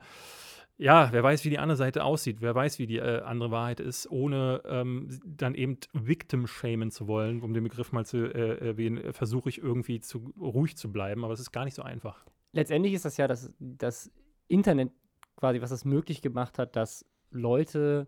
ja, 0.77 1.09
wer 1.11 1.23
weiß, 1.23 1.45
wie 1.45 1.49
die 1.49 1.59
andere 1.59 1.77
Seite 1.77 2.03
aussieht, 2.03 2.41
wer 2.41 2.53
weiß, 2.53 2.79
wie 2.79 2.87
die 2.87 2.97
äh, 2.97 3.21
andere 3.21 3.51
Wahrheit 3.51 3.79
ist, 3.79 4.11
ohne 4.11 4.61
ähm, 4.65 5.07
dann 5.25 5.55
eben 5.55 5.77
Victim 5.93 6.47
shamen 6.47 6.91
zu 6.91 7.07
wollen, 7.07 7.41
um 7.41 7.53
den 7.53 7.63
Begriff 7.63 7.93
mal 7.93 8.05
zu 8.05 8.17
äh, 8.17 8.57
erwähnen, 8.67 9.13
versuche 9.13 9.49
ich 9.49 9.59
irgendwie 9.59 10.01
zu 10.01 10.33
ruhig 10.39 10.75
zu 10.75 10.91
bleiben, 10.91 11.23
aber 11.23 11.33
es 11.33 11.39
ist 11.39 11.51
gar 11.51 11.63
nicht 11.63 11.75
so 11.75 11.81
einfach. 11.81 12.25
Letztendlich 12.51 12.93
ist 12.93 13.05
das 13.05 13.15
ja 13.17 13.27
das, 13.27 13.53
das 13.59 14.11
Internet 14.47 14.91
quasi, 15.37 15.61
was 15.61 15.71
es 15.71 15.85
möglich 15.85 16.21
gemacht 16.21 16.59
hat, 16.59 16.75
dass 16.75 17.05
Leute 17.31 18.07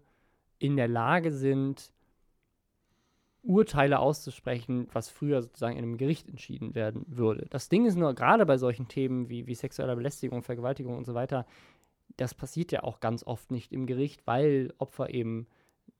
in 0.60 0.76
der 0.76 0.88
Lage 0.88 1.32
sind, 1.32 1.92
Urteile 3.44 4.00
auszusprechen, 4.00 4.88
was 4.92 5.10
früher 5.10 5.42
sozusagen 5.42 5.78
in 5.78 5.84
einem 5.84 5.98
Gericht 5.98 6.28
entschieden 6.28 6.76
werden 6.76 7.06
würde. 7.08 7.46
Das 7.50 7.70
Ding 7.70 7.86
ist 7.86 7.96
nur, 7.96 8.14
gerade 8.14 8.46
bei 8.46 8.58
solchen 8.58 8.90
Themen 8.90 9.30
wie, 9.30 9.48
wie 9.48 9.56
sexuelle 9.56 9.96
Belästigung, 9.96 10.44
Vergewaltigung 10.44 10.98
und 10.98 11.06
so 11.06 11.14
weiter, 11.14 11.46
das 12.16 12.34
passiert 12.34 12.72
ja 12.72 12.84
auch 12.84 13.00
ganz 13.00 13.24
oft 13.24 13.52
nicht 13.52 13.72
im 13.72 13.86
Gericht, 13.86 14.26
weil 14.26 14.74
Opfer 14.78 15.14
eben, 15.14 15.48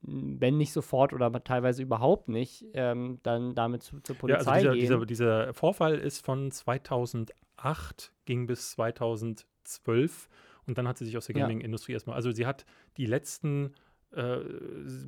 wenn 0.02 0.58
nicht 0.58 0.74
sofort 0.74 1.14
oder 1.14 1.32
teilweise 1.44 1.84
überhaupt 1.84 2.30
nicht, 2.30 2.66
ähm, 2.74 3.20
dann 3.24 3.56
damit 3.56 3.84
zu, 3.84 4.00
zur 4.00 4.16
Polizei 4.16 4.62
ja, 4.62 4.70
also 4.70 4.72
dieser, 4.74 4.98
gehen. 4.98 5.08
Dieser, 5.08 5.46
dieser 5.46 5.54
Vorfall 5.54 5.96
ist 5.96 6.26
von 6.26 6.52
2008, 6.52 8.14
ging 8.26 8.48
bis 8.48 8.72
2012 8.72 10.30
und 10.66 10.78
dann 10.78 10.88
hat 10.88 10.98
sie 10.98 11.06
sich 11.06 11.18
aus 11.18 11.28
der 11.28 11.36
Gaming-Industrie 11.36 11.94
erstmal, 11.94 12.16
also 12.16 12.32
sie 12.32 12.46
hat 12.46 12.66
die 12.98 13.06
letzten 13.06 13.74
äh, 14.18 14.40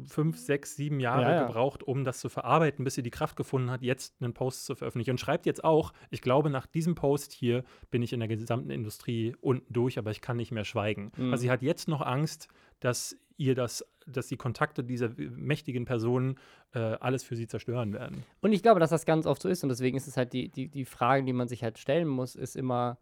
fünf, 0.08 0.38
sechs, 0.38 0.76
sieben 0.76 1.00
Jahre 1.00 1.24
ja, 1.24 1.36
ja. 1.36 1.48
gebraucht, 1.48 1.82
um 1.84 2.04
das 2.04 2.20
zu 2.20 2.30
verarbeiten, 2.30 2.84
bis 2.86 2.94
sie 2.94 3.02
die 3.02 3.10
Kraft 3.10 3.36
gefunden 3.36 3.72
hat, 3.72 3.82
jetzt 3.82 4.22
einen 4.22 4.34
Post 4.34 4.66
zu 4.66 4.76
veröffentlichen. 4.76 5.12
Und 5.12 5.20
schreibt 5.20 5.46
jetzt 5.48 5.64
auch, 5.64 5.94
ich 6.12 6.22
glaube, 6.22 6.50
nach 6.50 6.68
diesem 6.68 6.96
Post 6.96 7.32
hier 7.32 7.64
bin 7.90 8.04
ich 8.04 8.14
in 8.14 8.20
der 8.20 8.30
gesamten 8.30 8.70
Industrie 8.70 9.36
unten 9.42 9.74
durch, 9.74 9.98
aber 9.98 10.12
ich 10.12 10.22
kann 10.22 10.38
nicht 10.38 10.52
mehr 10.52 10.64
schweigen. 10.64 11.12
Mhm. 11.18 11.32
Also 11.32 11.42
sie 11.42 11.52
hat 11.52 11.64
jetzt 11.64 11.88
noch 11.88 12.02
Angst, 12.02 12.50
dass 12.80 13.18
ihr 13.38 13.56
das, 13.56 13.84
dass 14.06 14.28
die 14.28 14.38
Kontakte 14.38 14.84
dieser 14.84 15.10
mächtigen 15.18 15.86
Personen 15.86 16.38
äh, 16.74 16.80
alles 16.80 17.24
für 17.24 17.36
sie 17.36 17.48
zerstören 17.48 17.94
werden. 17.94 18.24
Und 18.42 18.54
ich 18.54 18.62
glaube, 18.62 18.80
dass 18.80 18.92
das 18.92 19.06
ganz 19.06 19.26
oft 19.26 19.42
so 19.42 19.50
ist. 19.50 19.64
Und 19.64 19.70
deswegen 19.70 19.98
ist 19.98 20.08
es 20.08 20.18
halt 20.18 20.34
die, 20.34 20.50
die, 20.50 20.68
die 20.68 20.86
Frage, 20.86 21.24
die 21.24 21.34
man 21.34 21.48
sich 21.48 21.64
halt 21.64 21.80
stellen 21.80 22.08
muss, 22.08 22.36
ist 22.36 22.56
immer, 22.56 23.00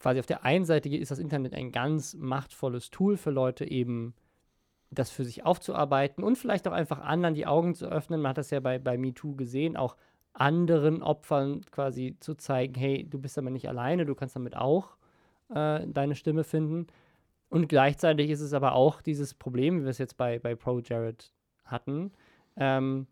quasi 0.00 0.18
auf 0.18 0.26
der 0.26 0.44
einen 0.44 0.64
Seite 0.64 0.88
ist 0.88 1.10
das 1.10 1.18
Internet 1.18 1.54
ein 1.54 1.72
ganz 1.72 2.14
machtvolles 2.14 2.90
Tool 2.90 3.16
für 3.16 3.30
Leute, 3.30 3.70
eben 3.70 4.14
das 4.90 5.10
für 5.10 5.24
sich 5.24 5.44
aufzuarbeiten 5.46 6.24
und 6.24 6.36
vielleicht 6.36 6.66
auch 6.66 6.72
einfach 6.72 7.00
anderen 7.00 7.34
die 7.34 7.46
Augen 7.46 7.74
zu 7.74 7.86
öffnen. 7.86 8.20
Man 8.20 8.30
hat 8.30 8.38
das 8.38 8.50
ja 8.50 8.60
bei, 8.60 8.78
bei 8.78 8.98
MeToo 8.98 9.36
gesehen, 9.36 9.76
auch 9.76 9.96
anderen 10.32 11.02
Opfern 11.02 11.60
quasi 11.70 12.16
zu 12.18 12.34
zeigen, 12.34 12.74
hey, 12.74 13.06
du 13.08 13.18
bist 13.18 13.38
aber 13.38 13.50
nicht 13.50 13.68
alleine, 13.68 14.06
du 14.06 14.14
kannst 14.14 14.34
damit 14.34 14.56
auch 14.56 14.96
äh, 15.54 15.86
deine 15.86 16.14
Stimme 16.14 16.44
finden. 16.44 16.86
Und 17.48 17.68
gleichzeitig 17.68 18.30
ist 18.30 18.40
es 18.40 18.52
aber 18.52 18.74
auch 18.74 19.02
dieses 19.02 19.34
Problem, 19.34 19.80
wie 19.80 19.82
wir 19.84 19.90
es 19.90 19.98
jetzt 19.98 20.16
bei, 20.16 20.38
bei 20.38 20.54
Pro 20.54 20.80
Jared 20.80 21.32
hatten, 21.64 22.12
ähm, 22.56 23.06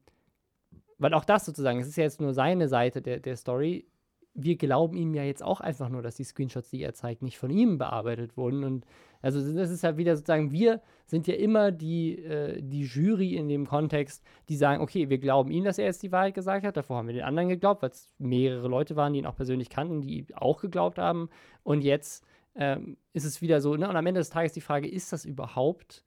weil 0.98 1.14
auch 1.14 1.24
das 1.24 1.44
sozusagen, 1.44 1.80
es 1.80 1.88
ist 1.88 1.96
ja 1.96 2.04
jetzt 2.04 2.20
nur 2.20 2.34
seine 2.34 2.68
Seite 2.68 3.02
der, 3.02 3.20
der 3.20 3.36
Story, 3.36 3.86
wir 4.40 4.56
glauben 4.56 4.96
ihm 4.96 5.14
ja 5.14 5.24
jetzt 5.24 5.42
auch 5.42 5.60
einfach 5.60 5.88
nur, 5.88 6.00
dass 6.00 6.14
die 6.14 6.24
Screenshots, 6.24 6.70
die 6.70 6.82
er 6.82 6.94
zeigt, 6.94 7.22
nicht 7.22 7.38
von 7.38 7.50
ihm 7.50 7.76
bearbeitet 7.76 8.36
wurden. 8.36 8.62
Und 8.62 8.86
also 9.20 9.40
das 9.52 9.70
ist 9.70 9.82
ja 9.82 9.96
wieder 9.96 10.16
sozusagen, 10.16 10.52
wir 10.52 10.80
sind 11.06 11.26
ja 11.26 11.34
immer 11.34 11.72
die, 11.72 12.22
äh, 12.22 12.62
die 12.62 12.84
Jury 12.84 13.34
in 13.34 13.48
dem 13.48 13.66
Kontext, 13.66 14.24
die 14.48 14.56
sagen, 14.56 14.80
okay, 14.80 15.10
wir 15.10 15.18
glauben 15.18 15.50
ihm, 15.50 15.64
dass 15.64 15.78
er 15.78 15.86
jetzt 15.86 16.02
die 16.02 16.12
Wahrheit 16.12 16.34
gesagt 16.34 16.64
hat. 16.64 16.76
Davor 16.76 16.98
haben 16.98 17.08
wir 17.08 17.14
den 17.14 17.24
anderen 17.24 17.48
geglaubt, 17.48 17.82
weil 17.82 17.90
es 17.90 18.14
mehrere 18.18 18.68
Leute 18.68 18.94
waren, 18.94 19.12
die 19.12 19.18
ihn 19.18 19.26
auch 19.26 19.36
persönlich 19.36 19.70
kannten, 19.70 20.02
die 20.02 20.26
auch 20.34 20.60
geglaubt 20.60 20.98
haben. 20.98 21.28
Und 21.64 21.82
jetzt 21.82 22.24
ähm, 22.54 22.96
ist 23.12 23.24
es 23.24 23.42
wieder 23.42 23.60
so, 23.60 23.76
ne? 23.76 23.88
Und 23.88 23.96
am 23.96 24.06
Ende 24.06 24.20
des 24.20 24.30
Tages 24.30 24.52
die 24.52 24.60
Frage, 24.60 24.88
ist 24.88 25.12
das 25.12 25.24
überhaupt 25.24 26.04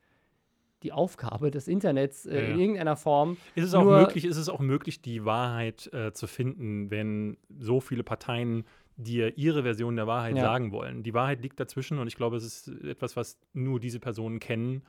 die 0.84 0.92
Aufgabe 0.92 1.52
des 1.52 1.68
Internets 1.68 2.26
äh, 2.26 2.36
ja, 2.36 2.42
ja. 2.42 2.54
in 2.54 2.60
irgendeiner 2.60 2.96
Form. 2.96 3.38
Ist 3.56 3.66
es, 3.66 3.74
auch 3.74 3.84
möglich, 3.84 4.26
ist 4.26 4.38
es 4.38 4.50
auch 4.50 4.60
möglich, 4.60 5.02
die 5.02 5.26
Wahrheit 5.26 5.92
äh, 5.94 6.12
zu 6.14 6.28
finden, 6.28 6.90
wenn 6.90 7.38
so 7.60 7.80
viele 7.80 8.04
Parteien 8.04 8.66
dir 8.98 9.38
ihre 9.38 9.64
Version 9.64 9.96
der 9.96 10.08
Wahrheit 10.08 10.36
ja. 10.36 10.44
sagen 10.44 10.72
wollen? 10.72 11.04
Die 11.04 11.14
Wahrheit 11.14 11.42
liegt 11.42 11.60
dazwischen 11.60 12.00
und 12.00 12.08
ich 12.08 12.16
glaube, 12.16 12.38
es 12.38 12.44
ist 12.44 12.68
etwas, 12.84 13.16
was 13.16 13.40
nur 13.54 13.80
diese 13.80 14.00
Personen 14.00 14.40
kennen. 14.40 14.84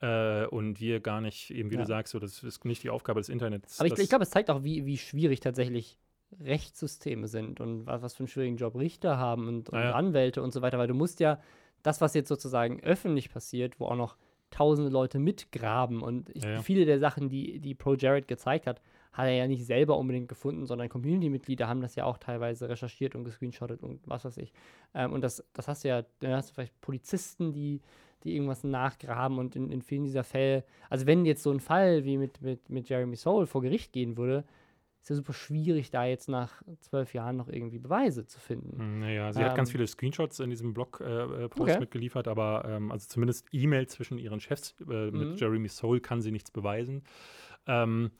Äh, 0.00 0.46
und 0.48 0.78
wir 0.78 1.00
gar 1.00 1.22
nicht, 1.22 1.50
eben 1.50 1.70
wie 1.70 1.76
du 1.76 1.86
sagst, 1.86 2.12
so, 2.12 2.18
das 2.18 2.42
ist 2.42 2.66
nicht 2.66 2.82
die 2.82 2.90
Aufgabe 2.90 3.18
des 3.18 3.30
Internets. 3.30 3.80
Aber 3.80 3.86
ich, 3.86 3.98
ich 3.98 4.10
glaube, 4.10 4.24
es 4.24 4.30
zeigt 4.30 4.50
auch, 4.50 4.62
wie, 4.62 4.84
wie 4.84 4.98
schwierig 4.98 5.40
tatsächlich 5.40 5.98
Rechtssysteme 6.38 7.28
sind 7.28 7.60
und 7.60 7.86
was, 7.86 8.02
was 8.02 8.14
für 8.14 8.20
einen 8.20 8.28
schwierigen 8.28 8.56
Job 8.56 8.74
Richter 8.74 9.16
haben 9.16 9.48
und, 9.48 9.70
und 9.70 9.78
Anwälte 9.78 10.42
und 10.42 10.52
so 10.52 10.60
weiter, 10.60 10.76
weil 10.76 10.88
du 10.88 10.94
musst 10.94 11.20
ja 11.20 11.40
das, 11.82 12.00
was 12.00 12.14
jetzt 12.14 12.28
sozusagen 12.28 12.80
öffentlich 12.80 13.30
passiert, 13.30 13.80
wo 13.80 13.86
auch 13.86 13.96
noch 13.96 14.16
tausende 14.56 14.90
Leute 14.90 15.18
mitgraben. 15.18 16.02
Und 16.02 16.30
ich, 16.34 16.44
ja, 16.44 16.62
viele 16.62 16.86
der 16.86 16.98
Sachen, 16.98 17.28
die, 17.28 17.58
die 17.58 17.74
Pro 17.74 17.94
Jared 17.94 18.26
gezeigt 18.26 18.66
hat, 18.66 18.80
hat 19.12 19.26
er 19.26 19.34
ja 19.34 19.46
nicht 19.46 19.66
selber 19.66 19.98
unbedingt 19.98 20.28
gefunden, 20.28 20.66
sondern 20.66 20.88
Community-Mitglieder 20.88 21.68
haben 21.68 21.80
das 21.80 21.94
ja 21.94 22.04
auch 22.04 22.18
teilweise 22.18 22.68
recherchiert 22.68 23.14
und 23.14 23.24
gescreenshottet 23.24 23.82
und 23.82 24.00
was 24.06 24.24
weiß 24.24 24.38
ich. 24.38 24.52
Ähm, 24.94 25.12
und 25.12 25.22
das, 25.22 25.44
das 25.52 25.68
hast 25.68 25.84
du 25.84 25.88
ja, 25.88 26.04
dann 26.20 26.32
hast 26.32 26.50
du 26.50 26.54
vielleicht 26.54 26.80
Polizisten, 26.80 27.52
die, 27.52 27.80
die 28.24 28.34
irgendwas 28.34 28.64
nachgraben 28.64 29.38
und 29.38 29.56
in, 29.56 29.70
in 29.70 29.82
vielen 29.82 30.04
dieser 30.04 30.24
Fälle, 30.24 30.64
also 30.88 31.06
wenn 31.06 31.24
jetzt 31.26 31.42
so 31.42 31.50
ein 31.50 31.60
Fall 31.60 32.04
wie 32.04 32.16
mit, 32.16 32.40
mit, 32.40 32.68
mit 32.70 32.88
Jeremy 32.88 33.16
Soule 33.16 33.46
vor 33.46 33.62
Gericht 33.62 33.92
gehen 33.92 34.16
würde, 34.16 34.44
ist 35.06 35.10
ja 35.10 35.16
super 35.16 35.34
schwierig, 35.34 35.90
da 35.92 36.04
jetzt 36.04 36.28
nach 36.28 36.62
zwölf 36.80 37.14
Jahren 37.14 37.36
noch 37.36 37.48
irgendwie 37.48 37.78
Beweise 37.78 38.26
zu 38.26 38.40
finden. 38.40 38.76
Hm, 38.76 38.98
naja, 38.98 39.32
sie 39.32 39.38
ähm, 39.40 39.46
hat 39.46 39.54
ganz 39.56 39.68
ähm, 39.68 39.74
viele 39.74 39.86
Screenshots 39.86 40.40
in 40.40 40.50
diesem 40.50 40.74
Blog-Post 40.74 41.00
äh, 41.00 41.42
äh 41.44 41.48
okay. 41.56 41.78
mitgeliefert, 41.78 42.26
aber 42.26 42.64
ähm, 42.66 42.90
also 42.90 43.06
zumindest 43.06 43.46
E-Mail 43.52 43.86
zwischen 43.86 44.18
ihren 44.18 44.40
Chefs 44.40 44.74
äh, 44.80 45.12
mit 45.12 45.28
mhm. 45.28 45.36
Jeremy 45.36 45.68
Soule 45.68 46.00
kann 46.00 46.22
sie 46.22 46.32
nichts 46.32 46.50
beweisen. 46.50 47.04
Ähm, 47.68 48.10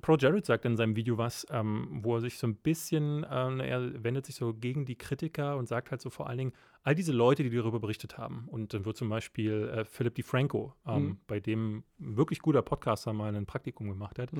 Pro, 0.00 0.16
Jared 0.16 0.46
sagt 0.46 0.64
in 0.64 0.76
seinem 0.76 0.94
Video 0.94 1.18
was, 1.18 1.46
ähm, 1.50 1.88
wo 2.02 2.14
er 2.14 2.20
sich 2.20 2.38
so 2.38 2.46
ein 2.46 2.54
bisschen, 2.54 3.26
ähm, 3.28 3.58
er 3.58 4.02
wendet 4.02 4.24
sich 4.24 4.36
so 4.36 4.54
gegen 4.54 4.86
die 4.86 4.94
Kritiker 4.94 5.56
und 5.56 5.66
sagt 5.66 5.90
halt 5.90 6.00
so 6.00 6.10
vor 6.10 6.28
allen 6.28 6.38
Dingen, 6.38 6.52
all 6.84 6.94
diese 6.94 7.12
Leute, 7.12 7.42
die 7.42 7.50
darüber 7.50 7.80
berichtet 7.80 8.18
haben. 8.18 8.46
Und 8.48 8.72
dann 8.72 8.84
wird 8.84 8.96
zum 8.96 9.08
Beispiel 9.08 9.68
äh, 9.68 9.84
Philipp 9.84 10.14
DiFranco, 10.14 10.74
ähm, 10.86 11.02
mhm. 11.02 11.18
bei 11.26 11.40
dem 11.40 11.82
ein 12.00 12.16
wirklich 12.16 12.38
guter 12.38 12.62
Podcaster 12.62 13.12
mal 13.12 13.34
ein 13.34 13.46
Praktikum 13.46 13.88
gemacht 13.88 14.18
hat, 14.20 14.30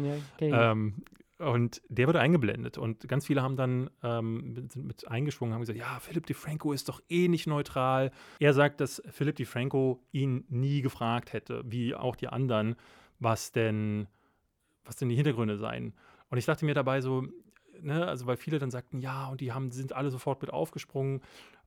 ja, 0.40 0.72
und 1.42 1.82
der 1.88 2.06
wurde 2.06 2.20
eingeblendet 2.20 2.78
und 2.78 3.08
ganz 3.08 3.26
viele 3.26 3.42
haben 3.42 3.56
dann 3.56 3.90
ähm, 4.02 4.68
sind 4.70 4.86
mit 4.86 5.08
eingeschwungen, 5.08 5.54
haben 5.54 5.60
gesagt, 5.60 5.78
ja, 5.78 5.98
Philipp 6.00 6.26
DeFranco 6.26 6.72
ist 6.72 6.88
doch 6.88 7.02
eh 7.08 7.28
nicht 7.28 7.46
neutral. 7.46 8.12
Er 8.38 8.54
sagt, 8.54 8.80
dass 8.80 9.02
Philipp 9.10 9.36
DeFranco 9.36 10.02
ihn 10.12 10.44
nie 10.48 10.82
gefragt 10.82 11.32
hätte, 11.32 11.62
wie 11.66 11.94
auch 11.94 12.16
die 12.16 12.28
anderen, 12.28 12.76
was 13.18 13.52
denn, 13.52 14.06
was 14.84 14.96
denn 14.96 15.08
die 15.08 15.16
Hintergründe 15.16 15.58
seien. 15.58 15.94
Und 16.30 16.38
ich 16.38 16.46
dachte 16.46 16.64
mir 16.64 16.74
dabei 16.74 17.00
so, 17.00 17.26
ne, 17.80 18.06
also 18.06 18.26
weil 18.26 18.36
viele 18.36 18.58
dann 18.58 18.70
sagten, 18.70 18.98
ja, 18.98 19.26
und 19.28 19.40
die 19.40 19.52
haben, 19.52 19.70
sind 19.70 19.92
alle 19.92 20.10
sofort 20.10 20.40
mit 20.42 20.52
aufgesprungen. 20.52 21.20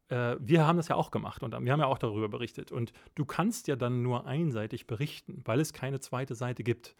Äh, 0.09 0.37
wir 0.39 0.65
haben 0.65 0.77
das 0.77 0.87
ja 0.87 0.95
auch 0.95 1.11
gemacht 1.11 1.43
und 1.43 1.51
wir 1.51 1.71
haben 1.71 1.79
ja 1.79 1.87
auch 1.87 1.97
darüber 1.97 2.29
berichtet. 2.29 2.71
Und 2.71 2.93
du 3.15 3.25
kannst 3.25 3.67
ja 3.67 3.75
dann 3.75 4.01
nur 4.01 4.25
einseitig 4.25 4.87
berichten, 4.87 5.41
weil 5.45 5.59
es 5.59 5.73
keine 5.73 5.99
zweite 5.99 6.35
Seite 6.35 6.63
gibt. 6.63 6.95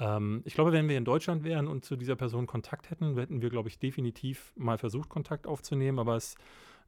Ähm, 0.00 0.40
ich 0.46 0.54
glaube, 0.54 0.72
wenn 0.72 0.88
wir 0.88 0.96
in 0.96 1.04
Deutschland 1.04 1.44
wären 1.44 1.68
und 1.68 1.84
zu 1.84 1.94
dieser 1.94 2.16
Person 2.16 2.46
Kontakt 2.46 2.90
hätten, 2.90 3.16
hätten 3.16 3.42
wir, 3.42 3.50
glaube 3.50 3.68
ich, 3.68 3.78
definitiv 3.78 4.52
mal 4.56 4.78
versucht, 4.78 5.10
Kontakt 5.10 5.46
aufzunehmen. 5.46 5.98
Aber 5.98 6.16
es, 6.16 6.36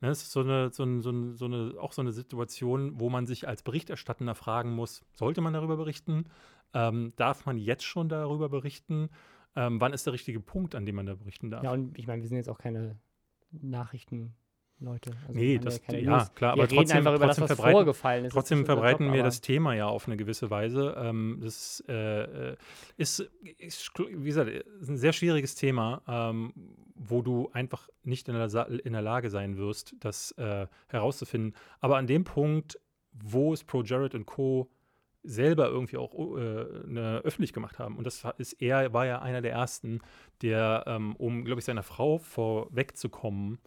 ne, 0.01 0.09
es 0.09 0.23
ist 0.23 0.33
so 0.33 0.41
eine, 0.41 0.71
so, 0.71 0.83
ein, 0.83 1.03
so, 1.03 1.11
ein, 1.11 1.37
so 1.37 1.45
eine, 1.45 1.75
auch 1.79 1.93
so 1.93 2.01
eine 2.01 2.13
Situation, 2.13 2.99
wo 2.99 3.11
man 3.11 3.27
sich 3.27 3.47
als 3.47 3.63
Berichterstattender 3.63 4.35
fragen 4.35 4.73
muss, 4.75 5.05
sollte 5.13 5.43
man 5.43 5.53
darüber 5.53 5.77
berichten? 5.77 6.25
Ähm, 6.73 7.13
darf 7.17 7.45
man 7.45 7.59
jetzt 7.59 7.85
schon 7.85 8.09
darüber 8.09 8.49
berichten? 8.49 9.11
Ähm, 9.55 9.79
wann 9.79 9.93
ist 9.93 10.07
der 10.07 10.15
richtige 10.15 10.41
Punkt, 10.41 10.75
an 10.75 10.87
dem 10.87 10.97
man 10.97 11.05
da 11.05 11.15
berichten 11.15 11.51
darf? 11.51 11.63
Ja, 11.63 11.73
und 11.73 11.99
ich 11.99 12.07
meine, 12.07 12.23
wir 12.23 12.29
sind 12.29 12.39
jetzt 12.39 12.49
auch 12.49 12.59
keine 12.59 12.99
Nachrichten- 13.51 14.35
Leute. 14.83 15.11
Also 15.29 15.39
nee, 15.39 15.59
das, 15.59 15.81
ja, 15.91 15.99
ja 15.99 16.31
klar, 16.35 16.53
aber 16.53 16.69
trotzdem, 16.69 17.05
trotzdem 17.05 17.47
das, 17.47 17.59
vorgefallen 17.59 18.25
ist. 18.25 18.33
Trotzdem 18.33 18.65
verbreiten 18.65 19.07
Job, 19.07 19.15
wir 19.15 19.23
das 19.23 19.41
Thema 19.41 19.75
ja 19.75 19.87
auf 19.87 20.07
eine 20.07 20.17
gewisse 20.17 20.51
Weise. 20.51 20.95
Ähm, 20.99 21.39
das 21.41 21.83
äh, 21.89 22.51
äh 22.51 22.57
ist, 22.97 23.21
ist, 23.59 23.93
wie 23.99 24.25
gesagt, 24.25 24.51
ein 24.51 24.97
sehr 24.97 25.13
schwieriges 25.13 25.55
Thema, 25.55 26.03
ähm, 26.09 26.53
wo 26.95 27.23
du 27.23 27.51
einfach 27.53 27.89
nicht 28.03 28.29
in 28.29 28.35
der, 28.35 28.69
in 28.85 28.93
der 28.93 29.03
Lage 29.03 29.31
sein 29.31 29.57
wirst, 29.57 29.95
das 30.01 30.33
äh, 30.33 30.67
herauszufinden. 30.89 31.55
Aber 31.81 31.97
an 31.97 32.07
dem 32.07 32.25
Punkt, 32.25 32.79
wo 33.13 33.53
es 33.53 33.65
Pro 33.65 33.83
Jared 33.83 34.15
und 34.15 34.27
Co. 34.27 34.71
selber 35.23 35.69
irgendwie 35.69 35.97
auch 35.97 36.15
äh, 36.15 36.65
ne, 36.87 37.21
öffentlich 37.25 37.53
gemacht 37.53 37.79
haben. 37.79 37.97
Und 37.97 38.07
das 38.07 38.27
ist 38.39 38.55
er 38.55 38.93
war 38.93 39.07
ja 39.07 39.21
einer 39.21 39.43
der 39.43 39.53
ersten, 39.53 40.01
der, 40.43 40.85
ähm, 40.87 41.15
um, 41.17 41.45
glaube 41.45 41.61
ich, 41.61 41.65
seiner 41.65 41.83
Frau 41.83 42.19
vorwegzukommen, 42.19 43.59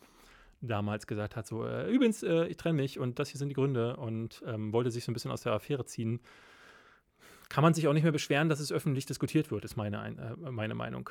damals 0.67 1.07
gesagt 1.07 1.35
hat: 1.35 1.47
so, 1.47 1.65
äh, 1.65 1.89
übrigens, 1.91 2.23
äh, 2.23 2.45
ich 2.45 2.57
trenne 2.57 2.81
mich 2.81 2.99
und 2.99 3.19
das 3.19 3.29
hier 3.29 3.39
sind 3.39 3.49
die 3.49 3.55
Gründe 3.55 3.97
und 3.97 4.43
ähm, 4.45 4.73
wollte 4.73 4.91
sich 4.91 5.03
so 5.03 5.11
ein 5.11 5.13
bisschen 5.13 5.31
aus 5.31 5.41
der 5.41 5.53
Affäre 5.53 5.85
ziehen. 5.85 6.19
Kann 7.49 7.61
man 7.61 7.73
sich 7.73 7.87
auch 7.87 7.93
nicht 7.93 8.03
mehr 8.03 8.11
beschweren, 8.11 8.49
dass 8.49 8.59
es 8.59 8.71
öffentlich 8.71 9.05
diskutiert 9.05 9.51
wird, 9.51 9.65
ist 9.65 9.75
meine, 9.75 9.97
äh, 10.07 10.51
meine 10.51 10.75
Meinung. 10.75 11.09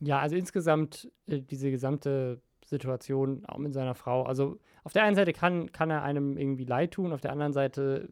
Ja, 0.00 0.18
also 0.18 0.36
insgesamt 0.36 1.10
äh, 1.26 1.40
diese 1.40 1.70
gesamte 1.70 2.40
Situation, 2.64 3.44
auch 3.46 3.58
mit 3.58 3.72
seiner 3.72 3.94
Frau. 3.94 4.22
Also 4.22 4.58
auf 4.84 4.92
der 4.92 5.04
einen 5.04 5.16
Seite 5.16 5.32
kann, 5.32 5.72
kann 5.72 5.90
er 5.90 6.02
einem 6.02 6.38
irgendwie 6.38 6.64
leid 6.64 6.92
tun, 6.92 7.12
auf 7.12 7.20
der 7.20 7.32
anderen 7.32 7.52
Seite 7.52 8.08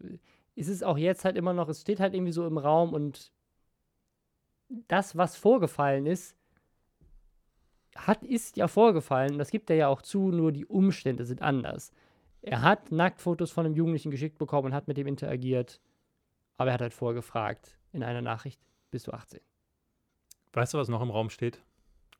ist 0.55 0.69
es 0.69 0.83
auch 0.83 0.99
jetzt 0.99 1.25
halt 1.25 1.37
immer 1.37 1.53
noch, 1.53 1.69
es 1.69 1.81
steht 1.81 2.01
halt 2.01 2.15
irgendwie 2.15 2.33
so 2.33 2.47
im 2.47 2.59
Raum 2.59 2.93
und 2.93 3.33
das, 4.89 5.17
was 5.17 5.37
vorgefallen 5.37 6.07
ist, 6.07 6.37
hat, 8.07 8.23
ist 8.23 8.57
ja 8.57 8.69
vorgefallen, 8.69 9.39
das 9.39 9.51
gibt 9.51 9.71
er 9.71 9.77
ja 9.77 9.89
auch 9.89 10.03
zu, 10.03 10.31
nur 10.31 10.53
die 10.53 10.67
Umstände 10.67 11.25
sind 11.25 11.43
anders. 11.43 11.93
Er 12.43 12.63
hat 12.63 12.93
Nacktfotos 12.93 13.51
von 13.51 13.67
einem 13.67 13.75
Jugendlichen 13.75 14.11
geschickt 14.11 14.39
bekommen 14.39 14.67
und 14.67 14.75
hat 14.75 14.89
mit 14.89 14.97
dem 14.97 15.07
interagiert, 15.07 15.81
aber 16.57 16.71
er 16.71 16.75
hat 16.75 16.81
halt 16.81 16.95
vorgefragt 16.95 17.79
in 17.93 18.03
einer 18.03 18.23
Nachricht, 18.23 18.61
bist 18.91 19.07
du 19.07 19.13
18? 19.13 19.41
Weißt 20.53 20.75
du, 20.75 20.79
was 20.79 20.89
noch 20.89 21.03
im 21.03 21.11
Raum 21.11 21.31
steht? 21.31 21.63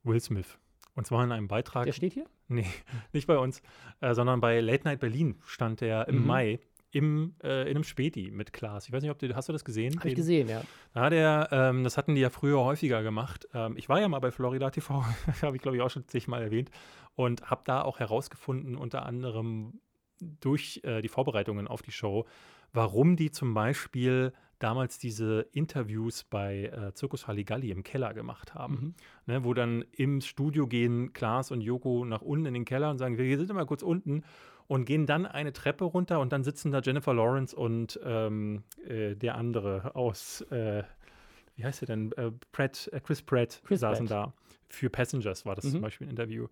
Will 0.03 0.19
Smith. 0.19 0.57
Und 0.95 1.07
zwar 1.07 1.23
in 1.23 1.31
einem 1.31 1.47
Beitrag. 1.47 1.85
Der 1.85 1.93
steht 1.93 2.13
hier? 2.13 2.25
Nee, 2.47 2.67
nicht 3.13 3.27
bei 3.27 3.37
uns, 3.37 3.61
äh, 4.01 4.13
sondern 4.13 4.41
bei 4.41 4.59
Late 4.59 4.83
Night 4.83 4.99
Berlin 4.99 5.41
stand 5.45 5.81
er 5.81 6.07
im 6.07 6.21
mhm. 6.21 6.27
Mai 6.27 6.59
im, 6.91 7.35
äh, 7.43 7.63
in 7.63 7.75
einem 7.75 7.83
Späti 7.83 8.31
mit 8.31 8.53
Klaas. 8.53 8.87
Ich 8.87 8.91
weiß 8.91 9.03
nicht, 9.03 9.11
ob 9.11 9.19
du, 9.19 9.35
hast 9.35 9.47
du 9.49 9.53
das 9.53 9.63
gesehen? 9.63 9.97
Habe 9.99 10.09
ich 10.09 10.15
gesehen, 10.15 10.49
ja. 10.49 10.63
Da 10.93 11.09
der, 11.09 11.49
ähm, 11.51 11.83
das 11.83 11.97
hatten 11.97 12.15
die 12.15 12.21
ja 12.21 12.29
früher 12.29 12.59
häufiger 12.59 13.03
gemacht. 13.03 13.47
Ähm, 13.53 13.75
ich 13.77 13.89
war 13.89 13.99
ja 13.99 14.07
mal 14.07 14.19
bei 14.19 14.31
Florida 14.31 14.69
TV, 14.69 15.03
habe 15.41 15.55
ich 15.55 15.61
glaube 15.61 15.77
ich 15.77 15.83
auch 15.83 15.89
schon 15.89 16.07
zigmal 16.07 16.41
erwähnt 16.41 16.71
und 17.15 17.49
habe 17.49 17.61
da 17.65 17.81
auch 17.81 17.99
herausgefunden, 17.99 18.75
unter 18.75 19.05
anderem 19.05 19.79
durch 20.19 20.81
äh, 20.83 21.01
die 21.01 21.07
Vorbereitungen 21.07 21.67
auf 21.67 21.81
die 21.81 21.91
Show, 21.91 22.25
warum 22.73 23.15
die 23.15 23.31
zum 23.31 23.53
Beispiel 23.53 24.33
damals 24.59 24.99
diese 24.99 25.47
Interviews 25.53 26.25
bei 26.25 26.65
äh, 26.65 26.93
Zirkus 26.93 27.27
Halligalli 27.27 27.71
im 27.71 27.83
Keller 27.83 28.13
gemacht 28.13 28.53
haben. 28.53 28.73
Mhm. 28.73 28.93
Ne, 29.25 29.43
wo 29.43 29.53
dann 29.53 29.85
im 29.91 30.21
Studio 30.21 30.67
gehen 30.67 31.13
Klaas 31.13 31.51
und 31.51 31.61
Joko 31.61 32.03
nach 32.03 32.21
unten 32.21 32.47
in 32.47 32.53
den 32.53 32.65
Keller 32.65 32.89
und 32.89 32.97
sagen, 32.97 33.17
wir 33.17 33.37
sind 33.37 33.49
immer 33.49 33.65
kurz 33.65 33.83
unten 33.83 34.23
und 34.69 34.85
gehen 34.85 35.07
dann 35.07 35.25
eine 35.25 35.51
Treppe 35.51 35.83
runter 35.83 36.19
und 36.19 36.31
dann 36.31 36.43
sitzen 36.43 36.71
da 36.71 36.79
Jennifer 36.79 37.13
Lawrence 37.13 37.55
und 37.55 37.99
ähm, 38.05 38.63
äh, 38.87 39.15
der 39.15 39.33
andere 39.35 39.95
aus, 39.95 40.41
äh, 40.51 40.83
wie 41.55 41.65
heißt 41.65 41.81
er 41.83 41.87
denn, 41.87 42.11
äh, 42.13 42.31
Pratt, 42.51 42.87
äh, 42.93 42.99
Chris 43.01 43.23
Pratt 43.23 43.61
Chris 43.65 43.79
saßen 43.81 44.05
Pratt. 44.05 44.27
da. 44.27 44.33
Für 44.69 44.91
Passengers 44.91 45.45
war 45.47 45.55
das 45.55 45.65
Mhm. 45.65 45.71
zum 45.71 45.81
Beispiel 45.81 46.05
ein 46.07 46.11
Interview. 46.11 46.47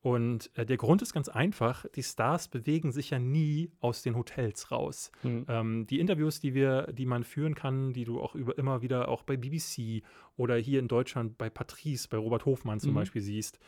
Und 0.00 0.50
äh, 0.56 0.64
der 0.64 0.78
Grund 0.78 1.02
ist 1.02 1.12
ganz 1.12 1.28
einfach, 1.28 1.84
die 1.94 2.02
Stars 2.04 2.48
bewegen 2.48 2.90
sich 2.90 3.10
ja 3.10 3.18
nie 3.18 3.70
aus 3.80 4.00
den 4.02 4.16
Hotels 4.16 4.70
raus. 4.70 5.10
Mhm. 5.22 5.44
Ähm, 5.48 5.86
die 5.88 6.00
Interviews, 6.00 6.40
die 6.40 6.54
wir, 6.54 6.86
die 6.92 7.04
man 7.04 7.22
führen 7.24 7.54
kann, 7.54 7.92
die 7.92 8.04
du 8.04 8.18
auch 8.20 8.34
über, 8.34 8.56
immer 8.56 8.80
wieder 8.80 9.08
auch 9.08 9.24
bei 9.24 9.36
BBC 9.36 10.02
oder 10.36 10.56
hier 10.56 10.78
in 10.78 10.88
Deutschland 10.88 11.36
bei 11.36 11.50
Patrice, 11.50 12.08
bei 12.08 12.16
Robert 12.16 12.46
Hofmann 12.46 12.80
zum 12.80 12.92
Mhm. 12.92 12.94
Beispiel 12.94 13.20
siehst, 13.22 13.58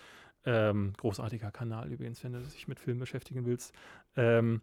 ähm, 0.44 0.92
großartiger 0.96 1.50
Kanal 1.50 1.92
übrigens, 1.92 2.22
wenn 2.24 2.32
du 2.32 2.40
dich 2.40 2.68
mit 2.68 2.80
Film 2.80 2.98
beschäftigen 2.98 3.44
willst, 3.46 3.74
ähm, 4.16 4.62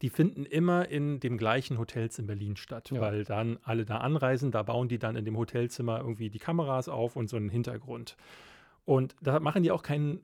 die 0.00 0.10
finden 0.10 0.44
immer 0.46 0.88
in 0.88 1.20
dem 1.20 1.36
gleichen 1.36 1.78
Hotels 1.78 2.18
in 2.18 2.26
Berlin 2.26 2.56
statt, 2.56 2.90
Ja. 2.90 3.00
weil 3.00 3.24
dann 3.24 3.58
alle 3.62 3.84
da 3.84 3.98
anreisen, 3.98 4.50
da 4.50 4.62
bauen 4.62 4.88
die 4.88 4.98
dann 4.98 5.16
in 5.16 5.24
dem 5.24 5.36
Hotelzimmer 5.36 5.98
irgendwie 5.98 6.30
die 6.30 6.38
Kameras 6.38 6.88
auf 6.88 7.16
und 7.16 7.28
so 7.28 7.36
einen 7.36 7.50
Hintergrund. 7.50 8.16
Und 8.84 9.14
da 9.20 9.38
machen 9.40 9.62
die 9.62 9.70
auch 9.70 9.82
keinen 9.82 10.20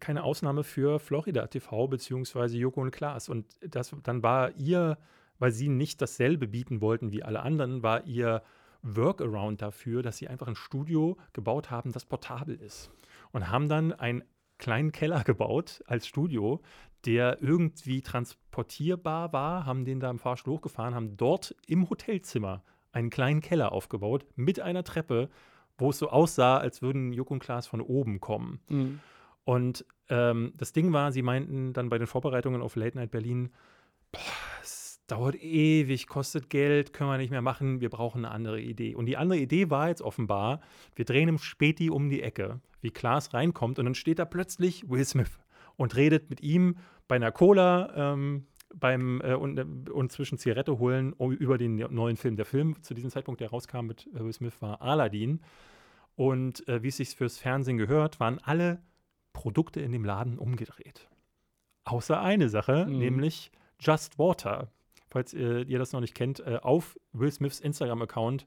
keine 0.00 0.24
Ausnahme 0.24 0.64
für 0.64 0.98
Florida 0.98 1.46
TV 1.46 1.86
beziehungsweise 1.86 2.56
Joko 2.56 2.80
und 2.80 2.90
Klaas. 2.90 3.28
Und 3.28 3.44
das 3.60 3.94
dann 4.02 4.22
war 4.22 4.56
ihr, 4.56 4.96
weil 5.38 5.52
sie 5.52 5.68
nicht 5.68 6.00
dasselbe 6.00 6.48
bieten 6.48 6.80
wollten 6.80 7.12
wie 7.12 7.22
alle 7.22 7.42
anderen, 7.42 7.82
war 7.82 8.06
ihr 8.06 8.42
Workaround 8.82 9.60
dafür, 9.60 10.02
dass 10.02 10.16
sie 10.16 10.28
einfach 10.28 10.48
ein 10.48 10.56
Studio 10.56 11.18
gebaut 11.34 11.70
haben, 11.70 11.92
das 11.92 12.06
portabel 12.06 12.54
ist. 12.56 12.90
Und 13.32 13.50
haben 13.50 13.68
dann 13.68 13.92
einen 13.92 14.24
kleinen 14.58 14.92
Keller 14.92 15.24
gebaut 15.24 15.82
als 15.86 16.06
Studio, 16.06 16.60
der 17.06 17.42
irgendwie 17.42 18.02
transportierbar 18.02 19.32
war, 19.32 19.64
haben 19.64 19.84
den 19.84 20.00
da 20.00 20.10
im 20.10 20.18
Fahrstuhl 20.18 20.54
hochgefahren, 20.54 20.94
haben 20.94 21.16
dort 21.16 21.54
im 21.66 21.88
Hotelzimmer 21.88 22.62
einen 22.92 23.10
kleinen 23.10 23.40
Keller 23.40 23.72
aufgebaut 23.72 24.26
mit 24.36 24.60
einer 24.60 24.84
Treppe, 24.84 25.30
wo 25.78 25.90
es 25.90 25.98
so 25.98 26.10
aussah, 26.10 26.58
als 26.58 26.82
würden 26.82 27.12
Joko 27.12 27.34
und 27.34 27.40
Klaas 27.40 27.66
von 27.66 27.80
oben 27.80 28.20
kommen. 28.20 28.60
Mhm. 28.68 29.00
Und 29.44 29.86
ähm, 30.08 30.52
das 30.56 30.72
Ding 30.72 30.92
war, 30.92 31.12
sie 31.12 31.22
meinten 31.22 31.72
dann 31.72 31.88
bei 31.88 31.98
den 31.98 32.06
Vorbereitungen 32.06 32.60
auf 32.60 32.76
Late 32.76 32.98
Night 32.98 33.10
Berlin, 33.10 33.50
boah, 34.12 34.20
es 34.62 34.79
dauert 35.10 35.36
ewig, 35.42 36.06
kostet 36.06 36.50
Geld, 36.50 36.92
können 36.92 37.10
wir 37.10 37.18
nicht 37.18 37.30
mehr 37.30 37.42
machen, 37.42 37.80
wir 37.80 37.90
brauchen 37.90 38.24
eine 38.24 38.34
andere 38.34 38.60
Idee. 38.60 38.94
Und 38.94 39.06
die 39.06 39.16
andere 39.16 39.38
Idee 39.38 39.70
war 39.70 39.88
jetzt 39.88 40.02
offenbar, 40.02 40.60
wir 40.94 41.04
drehen 41.04 41.28
im 41.28 41.38
Späti 41.38 41.90
um 41.90 42.10
die 42.10 42.22
Ecke, 42.22 42.60
wie 42.80 42.90
Klaas 42.90 43.34
reinkommt 43.34 43.78
und 43.78 43.84
dann 43.84 43.94
steht 43.94 44.18
da 44.18 44.24
plötzlich 44.24 44.88
Will 44.88 45.04
Smith 45.04 45.38
und 45.76 45.96
redet 45.96 46.30
mit 46.30 46.42
ihm 46.42 46.76
bei 47.08 47.16
einer 47.16 47.32
Cola 47.32 48.12
ähm, 48.12 48.46
beim, 48.74 49.20
äh, 49.22 49.34
und, 49.34 49.90
und 49.90 50.12
zwischen 50.12 50.38
Zigarette 50.38 50.78
holen 50.78 51.12
über 51.18 51.58
den 51.58 51.76
neuen 51.76 52.16
Film. 52.16 52.36
Der 52.36 52.44
Film 52.46 52.80
zu 52.82 52.94
diesem 52.94 53.10
Zeitpunkt, 53.10 53.40
der 53.40 53.50
rauskam 53.50 53.86
mit 53.86 54.06
äh, 54.14 54.20
Will 54.20 54.32
Smith, 54.32 54.54
war 54.60 54.80
Aladdin. 54.80 55.40
Und 56.14 56.66
äh, 56.68 56.82
wie 56.82 56.88
es 56.88 56.98
sich 56.98 57.10
fürs 57.16 57.38
Fernsehen 57.38 57.78
gehört, 57.78 58.20
waren 58.20 58.38
alle 58.38 58.82
Produkte 59.32 59.80
in 59.80 59.92
dem 59.92 60.04
Laden 60.04 60.38
umgedreht. 60.38 61.08
Außer 61.84 62.20
eine 62.20 62.48
Sache, 62.48 62.86
Mhm. 62.86 62.98
nämlich 62.98 63.50
Just 63.80 64.18
Water. 64.18 64.70
Falls 65.10 65.34
äh, 65.34 65.62
ihr 65.62 65.78
das 65.78 65.92
noch 65.92 66.00
nicht 66.00 66.14
kennt, 66.14 66.40
äh, 66.40 66.58
auf 66.62 66.98
Will 67.12 67.30
Smiths 67.30 67.60
Instagram-Account 67.60 68.46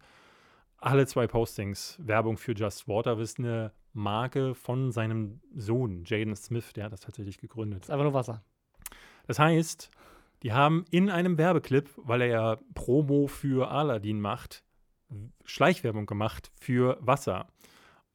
alle 0.78 1.06
zwei 1.06 1.28
Postings 1.28 1.98
Werbung 2.02 2.38
für 2.38 2.54
Just 2.54 2.88
Water. 2.88 3.16
Das 3.16 3.32
ist 3.32 3.40
eine 3.40 3.72
Marke 3.94 4.56
von 4.56 4.92
seinem 4.92 5.40
Sohn, 5.56 6.04
Jaden 6.06 6.36
Smith, 6.36 6.74
der 6.74 6.86
hat 6.86 6.94
das 6.94 7.02
tatsächlich 7.02 7.38
gegründet. 7.38 7.84
Ist 7.84 7.92
einfach 7.92 8.04
nur 8.04 8.14
Wasser. 8.14 8.44
Das 9.28 9.40
heißt, 9.40 9.90
die 10.42 10.52
haben 10.52 10.86
in 10.92 11.10
einem 11.10 11.38
Werbeclip, 11.38 11.90
weil 11.96 12.22
er 12.22 12.28
ja 12.28 12.58
Promo 12.74 13.28
für 13.28 13.72
Aladdin 13.72 14.20
macht, 14.20 14.64
Schleichwerbung 15.46 16.06
gemacht 16.06 16.52
für 16.60 16.98
Wasser. 17.00 17.48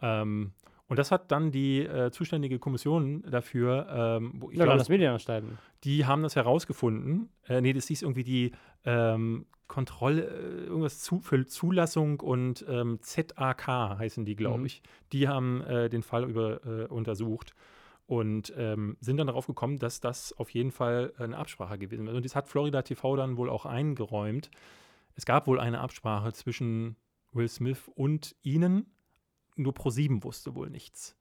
Ähm, 0.02 0.52
und 0.88 0.98
das 0.98 1.10
hat 1.10 1.30
dann 1.30 1.50
die 1.50 1.80
äh, 1.80 2.10
zuständige 2.10 2.58
Kommission 2.58 3.22
dafür, 3.30 3.86
ähm, 4.20 4.32
wo 4.36 4.50
ich 4.50 4.56
Ja, 4.58 4.64
glaube, 4.64 4.78
das 4.78 4.88
Medienanstalten. 4.88 5.58
die 5.84 6.06
haben 6.06 6.22
das 6.22 6.34
herausgefunden. 6.36 7.28
Äh, 7.46 7.60
nee, 7.60 7.72
das 7.72 7.86
hieß 7.88 8.02
irgendwie 8.02 8.24
die 8.24 8.52
ähm, 8.84 9.46
Kontrolle, 9.66 10.22
äh, 10.24 10.64
irgendwas 10.66 11.00
zu, 11.00 11.20
für 11.20 11.44
Zulassung 11.46 12.20
und 12.20 12.64
ähm, 12.68 12.98
ZAK 13.02 13.66
heißen 13.98 14.24
die, 14.24 14.34
glaube 14.34 14.60
Mhm. 14.60 14.66
ich. 14.66 14.82
Die 15.12 15.28
haben 15.28 15.60
äh, 15.62 15.88
den 15.90 16.02
Fall 16.02 16.24
über, 16.28 16.64
äh, 16.66 16.86
untersucht 16.86 17.54
und 18.06 18.52
ähm, 18.56 18.96
sind 19.00 19.18
dann 19.18 19.26
darauf 19.26 19.46
gekommen, 19.46 19.78
dass 19.78 20.00
das 20.00 20.32
auf 20.38 20.48
jeden 20.50 20.70
Fall 20.70 21.12
eine 21.18 21.36
Absprache 21.36 21.76
gewesen 21.76 22.06
ist. 22.08 22.14
Und 22.14 22.24
das 22.24 22.34
hat 22.34 22.48
Florida 22.48 22.80
TV 22.80 23.14
dann 23.16 23.36
wohl 23.36 23.50
auch 23.50 23.66
eingeräumt. 23.66 24.50
Es 25.14 25.26
gab 25.26 25.46
wohl 25.46 25.60
eine 25.60 25.80
Absprache 25.80 26.32
zwischen 26.32 26.96
Will 27.32 27.48
Smith 27.48 27.90
und 27.94 28.34
ihnen. 28.42 28.86
Nur 29.58 29.74
ProSieben 29.74 30.24
wusste 30.24 30.54
wohl 30.54 30.70
nichts. 30.70 31.16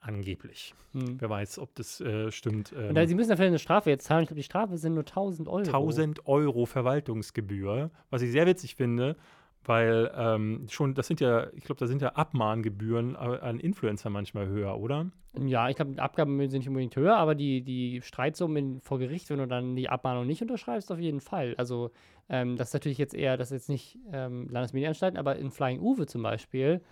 Angeblich. 0.00 0.74
Hm. 0.92 1.20
Wer 1.20 1.30
weiß, 1.30 1.60
ob 1.60 1.74
das 1.76 2.00
äh, 2.00 2.32
stimmt. 2.32 2.72
Ähm, 2.76 2.88
Und 2.88 2.94
da, 2.96 3.06
sie 3.06 3.14
müssen 3.14 3.28
vielleicht 3.36 3.48
eine 3.48 3.58
Strafe 3.60 3.88
jetzt 3.88 4.04
zahlen. 4.04 4.22
Ich 4.22 4.28
glaube, 4.28 4.40
die 4.40 4.44
Strafe 4.44 4.76
sind 4.76 4.94
nur 4.94 5.04
1000 5.04 5.48
Euro. 5.48 5.58
1000 5.58 6.26
Euro 6.26 6.66
Verwaltungsgebühr, 6.66 7.90
was 8.10 8.22
ich 8.22 8.32
sehr 8.32 8.46
witzig 8.46 8.74
finde, 8.74 9.16
weil 9.64 10.10
ähm, 10.16 10.66
schon, 10.68 10.94
das 10.94 11.06
sind 11.06 11.20
ja, 11.20 11.46
ich 11.52 11.62
glaube, 11.62 11.78
da 11.78 11.86
sind 11.86 12.02
ja 12.02 12.10
Abmahngebühren 12.10 13.14
äh, 13.14 13.18
an 13.18 13.60
Influencer 13.60 14.10
manchmal 14.10 14.48
höher, 14.48 14.76
oder? 14.76 15.12
Ja, 15.38 15.68
ich 15.68 15.76
glaube, 15.76 15.92
die 15.92 16.00
Abgaben 16.00 16.36
sind 16.50 16.58
nicht 16.58 16.68
unbedingt 16.68 16.96
höher, 16.96 17.16
aber 17.16 17.36
die, 17.36 17.62
die 17.62 18.02
Streitsummen 18.02 18.80
vor 18.80 18.98
Gericht, 18.98 19.30
wenn 19.30 19.38
du 19.38 19.46
dann 19.46 19.76
die 19.76 19.88
Abmahnung 19.88 20.26
nicht 20.26 20.42
unterschreibst, 20.42 20.90
auf 20.90 20.98
jeden 20.98 21.20
Fall. 21.20 21.54
Also, 21.58 21.92
ähm, 22.28 22.56
das 22.56 22.68
ist 22.68 22.74
natürlich 22.74 22.98
jetzt 22.98 23.14
eher, 23.14 23.36
das 23.36 23.52
ist 23.52 23.54
jetzt 23.62 23.68
nicht 23.68 23.98
ähm, 24.12 24.48
Landesmedienanstalten, 24.50 25.16
aber 25.16 25.36
in 25.36 25.52
Flying 25.52 25.80
Uwe 25.80 26.06
zum 26.06 26.22
Beispiel, 26.22 26.82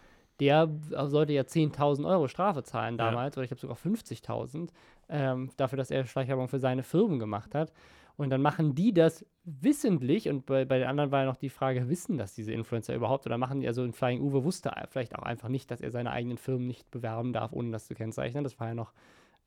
der 0.41 0.68
sollte 1.07 1.32
ja 1.32 1.43
10.000 1.43 2.07
Euro 2.09 2.26
Strafe 2.28 2.62
zahlen 2.62 2.97
Ja. 2.99 3.07
damals, 3.11 3.36
oder 3.36 3.45
ich 3.45 3.51
glaube 3.51 3.61
sogar 3.61 3.76
50.000, 3.76 4.70
ähm, 5.09 5.51
dafür, 5.57 5.76
dass 5.76 5.91
er 5.91 6.05
Schleichwerbung 6.07 6.49
für 6.49 6.59
seine 6.59 6.82
Firmen 6.82 7.18
gemacht 7.18 7.55
hat. 7.55 7.72
Und 8.16 8.28
dann 8.30 8.43
machen 8.43 8.74
die 8.74 8.93
das 8.93 9.24
wissentlich, 9.45 10.28
und 10.28 10.45
bei, 10.47 10.64
bei 10.66 10.78
den 10.78 10.88
anderen 10.88 11.11
war 11.11 11.20
ja 11.20 11.26
noch 11.26 11.36
die 11.36 11.49
Frage, 11.49 11.88
wissen 11.88 12.18
das 12.18 12.34
diese 12.34 12.53
Influencer 12.53 12.95
überhaupt? 12.95 13.24
Oder 13.26 13.38
machen 13.38 13.61
die, 13.61 13.66
also 13.66 13.82
in 13.82 13.93
Flying 13.93 14.20
Uwe 14.20 14.45
wusste 14.45 14.70
vielleicht 14.91 15.16
auch 15.18 15.22
einfach 15.22 15.49
nicht, 15.49 15.70
dass 15.70 15.80
er 15.80 15.91
seine 15.91 16.11
eigenen 16.11 16.36
Firmen 16.36 16.66
nicht 16.66 16.91
bewerben 16.91 17.32
darf, 17.32 17.53
ohne 17.53 17.70
das 17.70 17.86
zu 17.86 17.95
kennzeichnen. 17.95 18.45
Das 18.45 18.61
war 18.61 18.68
ja 18.68 18.74
noch, 18.74 18.93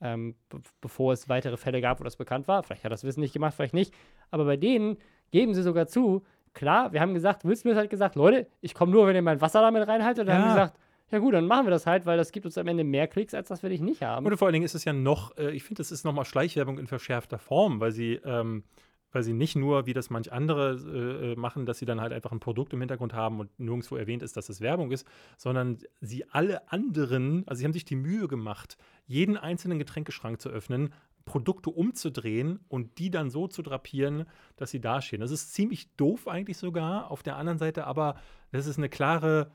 ähm, 0.02 0.36
be 0.50 0.60
bevor 0.82 1.14
es 1.14 1.30
weitere 1.30 1.56
Fälle 1.58 1.82
gab, 1.82 2.00
wo 2.00 2.04
das 2.04 2.16
bekannt 2.16 2.48
war. 2.48 2.64
Vielleicht 2.64 2.84
hat 2.84 2.90
er 2.90 2.96
das 2.96 3.04
wissentlich 3.04 3.32
gemacht, 3.32 3.54
vielleicht 3.54 3.76
nicht. 3.76 3.94
Aber 4.32 4.46
bei 4.46 4.58
denen 4.58 4.98
geben 5.30 5.54
sie 5.54 5.62
sogar 5.62 5.86
zu, 5.86 6.24
klar, 6.54 6.92
wir 6.94 7.00
haben 7.02 7.14
gesagt, 7.14 7.46
Will 7.46 7.56
Smith 7.56 7.76
hat 7.76 7.90
gesagt, 7.92 8.16
Leute, 8.16 8.48
ich 8.62 8.74
komme 8.74 8.92
nur, 8.92 9.06
wenn 9.06 9.16
ihr 9.16 9.22
mein 9.22 9.40
Wasser 9.42 9.62
damit 9.62 9.88
reinhaltet. 9.88 10.22
Und 10.22 10.28
dann 10.28 10.36
haben 10.38 10.44
Ja. 10.50 10.56
wir 10.56 10.62
gesagt, 10.66 10.80
ja 11.14 11.20
gut, 11.20 11.34
dann 11.34 11.48
machen 11.48 11.66
wir 11.68 11.72
das 11.72 11.86
halt, 11.86 12.06
weil 12.06 12.18
das 12.18 12.32
gibt 12.32 12.46
uns 12.46 12.58
am 12.58 12.68
Ende 12.68 12.84
mehr 12.84 13.08
Klicks, 13.08 13.34
als 13.34 13.48
das 13.48 13.64
will 13.64 13.72
ich 13.72 13.82
nicht 13.82 14.02
haben. 14.02 14.26
Und 14.26 14.38
vor 14.38 14.48
allen 14.48 14.54
Dingen 14.54 14.66
ist 14.66 14.76
es 14.76 14.84
ja 14.84 14.94
noch, 14.94 15.38
äh, 15.38 15.52
ich 15.52 15.64
finde, 15.64 15.80
das 15.80 15.92
ist 15.92 16.04
nochmal 16.04 16.26
Schleichwerbung 16.26 16.80
in 16.80 16.88
verschärfter 16.88 17.38
Form, 17.38 17.80
weil 17.80 17.92
sie, 17.92 18.20
ähm, 18.26 18.64
weil 19.12 19.24
sie 19.24 19.34
nicht 19.34 19.56
nur, 19.56 19.86
wie 19.86 19.94
das 19.94 20.10
manch 20.10 20.34
andere 20.34 20.74
äh, 20.74 21.32
äh, 21.32 21.36
machen, 21.36 21.66
dass 21.66 21.78
sie 21.78 21.86
dann 21.86 22.02
halt 22.02 22.12
einfach 22.12 22.32
ein 22.32 22.40
Produkt 22.40 22.74
im 22.74 22.80
Hintergrund 22.80 23.14
haben 23.14 23.40
und 23.40 23.58
nirgendwo 23.60 23.96
erwähnt 23.96 24.24
ist, 24.24 24.36
dass 24.36 24.50
es 24.50 24.60
Werbung 24.60 24.92
ist, 24.92 25.08
sondern 25.38 25.78
sie 26.02 26.30
alle 26.32 26.72
anderen, 26.72 27.48
also 27.48 27.60
sie 27.60 27.66
haben 27.66 27.74
sich 27.74 27.86
die 27.86 27.96
Mühe 27.96 28.28
gemacht, 28.28 28.76
jeden 29.06 29.38
einzelnen 29.38 29.78
Getränkeschrank 29.78 30.42
zu 30.42 30.50
öffnen, 30.50 30.94
Produkte 31.26 31.70
umzudrehen 31.70 32.60
und 32.68 32.98
die 32.98 33.10
dann 33.10 33.30
so 33.30 33.48
zu 33.48 33.62
drapieren, 33.62 34.26
dass 34.58 34.72
sie 34.72 34.82
dastehen. 34.82 35.22
Das 35.22 35.32
ist 35.32 35.54
ziemlich 35.54 35.96
doof 35.96 36.28
eigentlich 36.28 36.58
sogar, 36.58 37.12
auf 37.12 37.24
der 37.24 37.38
anderen 37.38 37.60
Seite 37.60 37.86
aber, 37.86 38.16
das 38.52 38.68
ist 38.68 38.78
eine 38.78 38.90
klare 38.90 39.52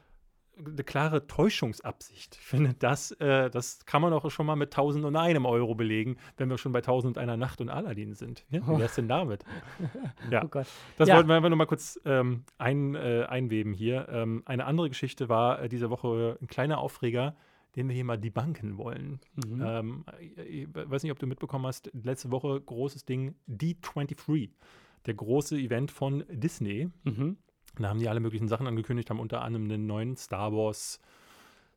eine 0.65 0.85
klare 0.85 1.27
Täuschungsabsicht. 1.27 2.37
Ich 2.41 2.47
finde, 2.47 2.75
das, 2.79 3.13
äh, 3.13 3.51
das 3.51 3.85
kann 3.87 4.03
man 4.03 4.13
auch 4.13 4.31
schon 4.31 4.47
mal 4.47 4.57
mit 4.57 4.71
1000 4.73 5.05
und 5.05 5.17
einem 5.17 5.47
Euro 5.47 5.75
belegen, 5.75 6.17
wenn 6.37 6.51
wir 6.51 6.59
schon 6.59 6.73
bei 6.73 6.81
1000 6.81 7.17
und 7.17 7.23
einer 7.23 7.37
Nacht 7.37 7.61
und 7.61 7.69
Aladdin 7.69 8.15
sind. 8.15 8.45
Ja, 8.51 8.67
wie 8.67 8.79
wär's 8.79 8.95
denn 8.97 9.09
damit? 9.09 9.45
Ja, 10.31 10.43
Oh 10.45 10.49
Gott. 10.49 10.67
das 10.97 11.09
Ja. 11.09 11.17
wollten 11.17 11.29
wir 11.29 11.37
einfach 11.37 11.49
nur 11.49 11.57
mal 11.59 11.67
kurz 11.67 11.99
ähm, 12.05 12.45
ein, 12.59 12.95
äh, 12.95 13.25
einweben 13.29 13.73
hier. 13.73 14.09
Ähm, 14.11 14.43
eine 14.47 14.65
andere 14.67 14.89
Geschichte 14.89 15.29
war 15.29 15.63
äh, 15.63 15.69
diese 15.69 15.91
Woche 15.91 16.37
ein 16.43 16.47
kleiner 16.49 16.79
Aufreger, 16.79 17.37
den 17.77 17.89
wir 17.89 17.95
hier 17.95 18.05
mal 18.05 18.19
debunken 18.19 18.77
wollen. 18.79 19.21
Mhm. 19.37 19.63
Ähm, 19.65 20.05
ich 20.49 20.69
weiß 20.75 21.03
nicht, 21.03 21.13
ob 21.13 21.19
du 21.19 21.27
mitbekommen 21.27 21.67
hast, 21.67 21.91
letzte 21.95 22.31
Woche 22.31 22.61
großes 22.61 23.05
Ding, 23.05 23.35
D23, 23.49 24.51
der 25.07 25.15
große 25.15 25.57
Event 25.59 25.91
von 25.91 26.25
Disney. 26.31 26.91
Mhm. 27.05 27.37
Da 27.83 27.89
haben 27.89 28.01
die 28.01 28.09
alle 28.09 28.20
möglichen 28.20 28.49
Sachen 28.49 28.66
angekündigt, 28.66 29.11
haben 29.11 29.20
unter 29.20 29.43
anderem 29.43 29.64
einen 29.64 29.87
neuen 29.87 30.16
Star 30.16 30.53
Wars 30.53 31.01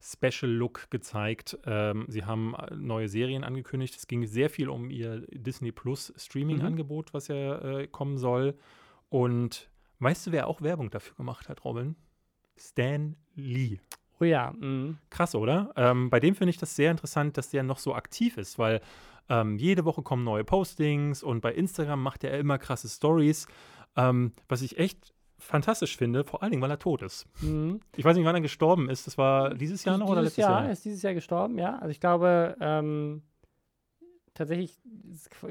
Special 0.02 0.52
Look 0.52 0.90
gezeigt. 0.90 1.58
Ähm, 1.66 2.06
sie 2.08 2.26
haben 2.26 2.56
äh, 2.56 2.76
neue 2.76 3.08
Serien 3.08 3.44
angekündigt. 3.44 3.96
Es 3.96 4.08
ging 4.08 4.26
sehr 4.26 4.50
viel 4.50 4.68
um 4.68 4.90
ihr 4.90 5.26
Disney 5.32 5.72
Plus 5.72 6.12
Streaming-Angebot, 6.18 7.14
was 7.14 7.28
ja 7.28 7.60
äh, 7.60 7.88
kommen 7.88 8.18
soll. 8.18 8.56
Und 9.10 9.70
weißt 10.00 10.28
du, 10.28 10.32
wer 10.32 10.48
auch 10.48 10.62
Werbung 10.62 10.90
dafür 10.90 11.16
gemacht 11.16 11.50
hat, 11.50 11.64
Robin? 11.64 11.96
Stan 12.58 13.16
Lee. 13.36 13.80
Oh 14.20 14.24
ja. 14.24 14.54
Mhm. 14.58 14.98
Krass, 15.10 15.36
oder? 15.36 15.72
Ähm, 15.76 16.10
bei 16.10 16.20
dem 16.20 16.36
finde 16.36 16.50
ich 16.50 16.58
das 16.58 16.76
sehr 16.76 16.92
interessant, 16.92 17.38
dass 17.38 17.50
der 17.50 17.64
noch 17.64 17.78
so 17.78 17.94
aktiv 17.94 18.38
ist, 18.38 18.58
weil 18.58 18.82
ähm, 19.30 19.58
jede 19.58 19.86
Woche 19.86 20.02
kommen 20.02 20.24
neue 20.24 20.44
Postings 20.44 21.22
und 21.24 21.42
bei 21.42 21.54
Instagram 21.54 22.02
macht 22.02 22.24
er 22.24 22.38
immer 22.40 22.58
krasse 22.58 22.90
Stories, 22.90 23.48
ähm, 23.96 24.34
was 24.48 24.62
ich 24.62 24.78
echt 24.80 25.14
fantastisch 25.42 25.98
finde, 25.98 26.24
vor 26.24 26.42
allen 26.42 26.52
Dingen, 26.52 26.62
weil 26.62 26.72
er 26.72 26.80
tot 26.80 27.02
ist. 27.02 27.26
Mhm. 27.42 27.82
Ich 27.96 28.06
weiß 28.06 28.16
nicht, 28.16 28.26
wann 28.26 28.36
er 28.36 28.42
gestorben 28.42 28.90
ist. 28.90 29.08
Das 29.08 29.18
war 29.18 29.54
dieses 29.54 29.84
Jahr 29.84 29.98
noch 29.98 30.08
oder 30.08 30.22
dieses 30.22 30.38
letztes 30.38 30.44
Jahr, 30.44 30.60
Jahr? 30.60 30.66
Er 30.66 30.72
ist 30.72 30.86
dieses 30.86 31.02
Jahr 31.02 31.14
gestorben, 31.14 31.58
ja. 31.58 31.78
Also 31.80 31.90
ich 31.90 32.00
glaube, 32.00 32.56
ähm, 32.62 33.24
tatsächlich 34.34 34.80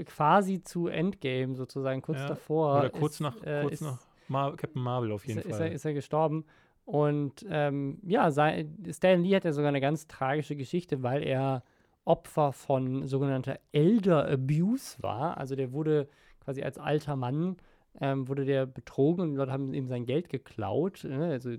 quasi 0.06 0.62
zu 0.62 0.86
Endgame 0.86 1.54
sozusagen, 1.54 2.02
kurz 2.02 2.18
Ja, 2.18 2.28
davor. 2.28 2.78
Oder 2.78 2.90
kurz 2.90 3.14
ist, 3.14 3.20
nach, 3.20 3.36
äh, 3.42 3.62
kurz 3.62 3.74
ist, 3.74 3.80
nach 3.82 3.98
Mar 4.28 4.56
Captain 4.56 4.82
Marvel 4.82 5.12
auf 5.12 5.26
jeden 5.26 5.40
ist, 5.40 5.50
Fall. 5.50 5.68
er, 5.68 5.72
ist 5.72 5.84
er 5.84 5.92
gestorben. 5.92 6.44
Und 6.84 7.44
ähm, 7.48 7.98
ja, 8.02 8.30
sei, 8.30 8.66
Stan 8.90 9.22
Lee 9.22 9.36
hat 9.36 9.44
ja 9.44 9.52
sogar 9.52 9.68
eine 9.68 9.80
ganz 9.80 10.06
tragische 10.06 10.56
Geschichte, 10.56 11.02
weil 11.02 11.22
er 11.22 11.62
Opfer 12.04 12.52
von 12.52 13.06
sogenannter 13.06 13.60
Elder 13.72 14.28
Abuse 14.28 14.96
war. 15.00 15.36
Also 15.36 15.54
der 15.54 15.72
wurde 15.72 16.08
quasi 16.40 16.62
als 16.62 16.78
alter 16.78 17.16
Mann, 17.16 17.56
ähm, 18.00 18.28
wurde 18.28 18.44
der 18.44 18.66
betrogen 18.66 19.22
und 19.22 19.30
die 19.30 19.36
Leute 19.36 19.52
haben 19.52 19.72
ihm 19.74 19.88
sein 19.88 20.06
Geld 20.06 20.28
geklaut. 20.28 21.04
Ne? 21.04 21.26
Also 21.26 21.56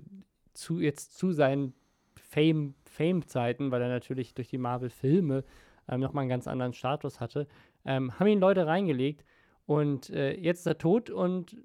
zu, 0.54 0.80
jetzt 0.80 1.16
zu 1.16 1.32
seinen 1.32 1.74
Fame- 2.14 2.74
Fame-Zeiten, 2.92 3.70
weil 3.70 3.82
er 3.82 3.88
natürlich 3.88 4.34
durch 4.34 4.48
die 4.48 4.58
Marvel-Filme 4.58 5.44
ähm, 5.88 6.00
nochmal 6.00 6.22
einen 6.22 6.30
ganz 6.30 6.46
anderen 6.46 6.72
Status 6.72 7.20
hatte, 7.20 7.48
ähm, 7.84 8.18
haben 8.18 8.26
ihn 8.26 8.40
Leute 8.40 8.66
reingelegt 8.66 9.24
und 9.66 10.10
äh, 10.10 10.34
jetzt 10.34 10.60
ist 10.60 10.66
er 10.66 10.78
tot 10.78 11.10
und 11.10 11.56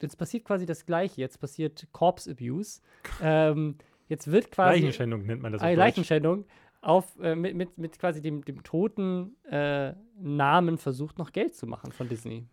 jetzt 0.00 0.16
passiert 0.16 0.44
quasi 0.44 0.66
das 0.66 0.86
Gleiche. 0.86 1.20
Jetzt 1.20 1.40
passiert 1.40 1.88
Corpse 1.92 2.30
Abuse. 2.30 2.80
ähm, 3.22 3.76
jetzt 4.08 4.30
wird 4.30 4.50
quasi 4.50 4.80
Leichenschändung 4.80 5.26
nennt 5.26 5.42
man 5.42 5.52
das 5.52 5.60
auf 5.60 5.68
Deutsch. 5.68 5.78
Leichenschändung 5.78 6.46
auf, 6.80 7.18
äh, 7.20 7.34
mit, 7.34 7.54
mit, 7.54 7.78
mit 7.78 7.98
quasi 7.98 8.20
dem, 8.20 8.44
dem 8.44 8.62
toten 8.62 9.36
äh, 9.44 9.94
Namen 10.20 10.78
versucht, 10.78 11.18
noch 11.18 11.32
Geld 11.32 11.54
zu 11.54 11.66
machen 11.66 11.92
von 11.92 12.08
Disney. 12.08 12.46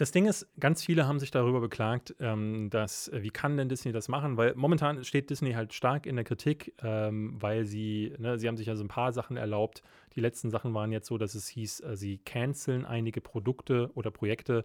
Das 0.00 0.12
Ding 0.12 0.24
ist, 0.24 0.48
ganz 0.58 0.82
viele 0.82 1.06
haben 1.06 1.20
sich 1.20 1.30
darüber 1.30 1.60
beklagt, 1.60 2.14
ähm, 2.20 2.70
dass, 2.70 3.08
äh, 3.08 3.22
wie 3.22 3.28
kann 3.28 3.58
denn 3.58 3.68
Disney 3.68 3.92
das 3.92 4.08
machen? 4.08 4.38
Weil 4.38 4.54
momentan 4.54 5.04
steht 5.04 5.28
Disney 5.28 5.52
halt 5.52 5.74
stark 5.74 6.06
in 6.06 6.16
der 6.16 6.24
Kritik, 6.24 6.72
ähm, 6.82 7.34
weil 7.38 7.66
sie, 7.66 8.14
ne, 8.16 8.38
sie 8.38 8.48
haben 8.48 8.56
sich 8.56 8.70
also 8.70 8.82
ein 8.82 8.88
paar 8.88 9.12
Sachen 9.12 9.36
erlaubt. 9.36 9.82
Die 10.16 10.20
letzten 10.20 10.48
Sachen 10.48 10.72
waren 10.72 10.90
jetzt 10.90 11.06
so, 11.06 11.18
dass 11.18 11.34
es 11.34 11.48
hieß, 11.48 11.80
äh, 11.80 11.96
sie 11.98 12.16
canceln 12.16 12.86
einige 12.86 13.20
Produkte 13.20 13.90
oder 13.92 14.10
Projekte, 14.10 14.64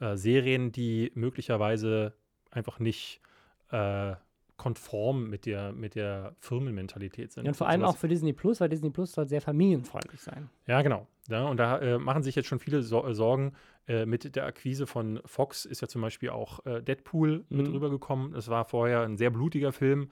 äh, 0.00 0.18
Serien, 0.18 0.70
die 0.70 1.12
möglicherweise 1.14 2.12
einfach 2.50 2.78
nicht 2.78 3.22
äh, 3.70 4.16
konform 4.56 5.30
mit 5.30 5.46
der, 5.46 5.72
mit 5.72 5.94
der 5.94 6.36
Firmenmentalität 6.40 7.32
sind. 7.32 7.44
Ja, 7.44 7.50
und 7.50 7.56
vor 7.56 7.68
allem 7.68 7.84
auch 7.84 7.96
für 7.96 8.08
Disney 8.08 8.32
Plus, 8.32 8.60
weil 8.60 8.68
Disney 8.68 8.90
Plus 8.90 9.12
soll 9.12 9.26
sehr 9.26 9.40
familienfreundlich 9.40 10.20
sein. 10.20 10.50
ja, 10.66 10.82
genau. 10.82 11.06
Ja, 11.28 11.46
und 11.46 11.56
da 11.56 11.78
äh, 11.78 11.98
machen 11.98 12.22
sich 12.22 12.34
jetzt 12.34 12.48
schon 12.48 12.58
viele 12.58 12.78
äh, 12.78 13.14
Sorgen. 13.14 13.54
Äh, 13.86 14.06
mit 14.06 14.34
der 14.34 14.46
Akquise 14.46 14.86
von 14.86 15.20
Fox 15.26 15.64
ist 15.64 15.82
ja 15.82 15.88
zum 15.88 16.00
Beispiel 16.02 16.30
auch 16.30 16.64
äh, 16.64 16.82
Deadpool 16.82 17.44
mit 17.48 17.68
Mhm. 17.68 17.74
rübergekommen. 17.74 18.34
Es 18.34 18.48
war 18.48 18.64
vorher 18.64 19.02
ein 19.02 19.16
sehr 19.16 19.30
blutiger 19.30 19.72
Film. 19.72 20.10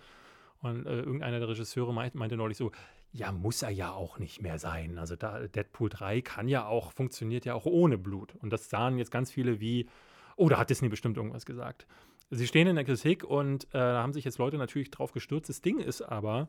Und 0.60 0.86
äh, 0.86 1.00
irgendeiner 1.00 1.38
der 1.40 1.48
Regisseure 1.48 1.92
meint, 1.92 2.14
meinte 2.14 2.36
neulich 2.36 2.56
so, 2.56 2.70
ja, 3.10 3.32
muss 3.32 3.62
er 3.62 3.70
ja 3.70 3.92
auch 3.92 4.18
nicht 4.18 4.40
mehr 4.42 4.58
sein. 4.58 4.96
Also 4.98 5.16
da, 5.16 5.46
Deadpool 5.48 5.88
3 5.90 6.20
kann 6.22 6.48
ja 6.48 6.66
auch, 6.66 6.92
funktioniert 6.92 7.44
ja 7.44 7.54
auch 7.54 7.66
ohne 7.66 7.98
Blut. 7.98 8.34
Und 8.36 8.50
das 8.52 8.70
sahen 8.70 8.96
jetzt 8.98 9.10
ganz 9.10 9.30
viele 9.30 9.60
wie, 9.60 9.88
oh, 10.36 10.48
da 10.48 10.58
hat 10.58 10.70
Disney 10.70 10.88
bestimmt 10.88 11.16
irgendwas 11.16 11.44
gesagt. 11.46 11.86
Sie 12.30 12.46
stehen 12.46 12.68
in 12.68 12.76
der 12.76 12.84
Kritik 12.84 13.24
und 13.24 13.64
äh, 13.66 13.68
da 13.72 14.02
haben 14.02 14.12
sich 14.12 14.24
jetzt 14.24 14.38
Leute 14.38 14.56
natürlich 14.56 14.90
drauf 14.90 15.12
gestürzt. 15.12 15.48
Das 15.50 15.60
Ding 15.60 15.78
ist 15.80 16.00
aber, 16.00 16.48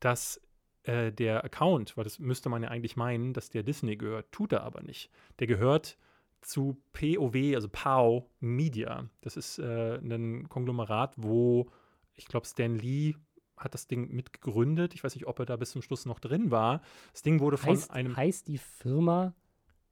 dass 0.00 0.40
äh, 0.84 1.12
der 1.12 1.44
Account, 1.44 1.96
weil 1.96 2.04
das 2.04 2.18
müsste 2.18 2.48
man 2.48 2.62
ja 2.62 2.70
eigentlich 2.70 2.96
meinen, 2.96 3.32
dass 3.32 3.50
der 3.50 3.62
Disney 3.62 3.96
gehört, 3.96 4.32
tut 4.32 4.52
er 4.52 4.62
aber 4.64 4.82
nicht. 4.82 5.10
Der 5.38 5.46
gehört 5.46 5.98
zu 6.42 6.76
POW, 6.92 7.54
also 7.54 7.68
POW 7.70 8.24
Media. 8.40 9.08
Das 9.20 9.36
ist 9.36 9.58
äh, 9.58 9.96
ein 9.98 10.48
Konglomerat, 10.48 11.14
wo 11.16 11.68
ich 12.14 12.26
glaube, 12.26 12.46
Stan 12.46 12.74
Lee 12.76 13.14
hat 13.56 13.74
das 13.74 13.86
Ding 13.86 14.12
mitgegründet. 14.12 14.92
Ich 14.94 15.02
weiß 15.04 15.14
nicht, 15.14 15.26
ob 15.26 15.38
er 15.38 15.46
da 15.46 15.56
bis 15.56 15.70
zum 15.70 15.82
Schluss 15.82 16.04
noch 16.04 16.18
drin 16.18 16.50
war. 16.50 16.82
Das 17.12 17.22
Ding 17.22 17.40
wurde 17.40 17.56
von 17.56 17.70
Heißt, 17.70 17.90
einem, 17.92 18.16
heißt 18.16 18.48
die 18.48 18.58
Firma 18.58 19.34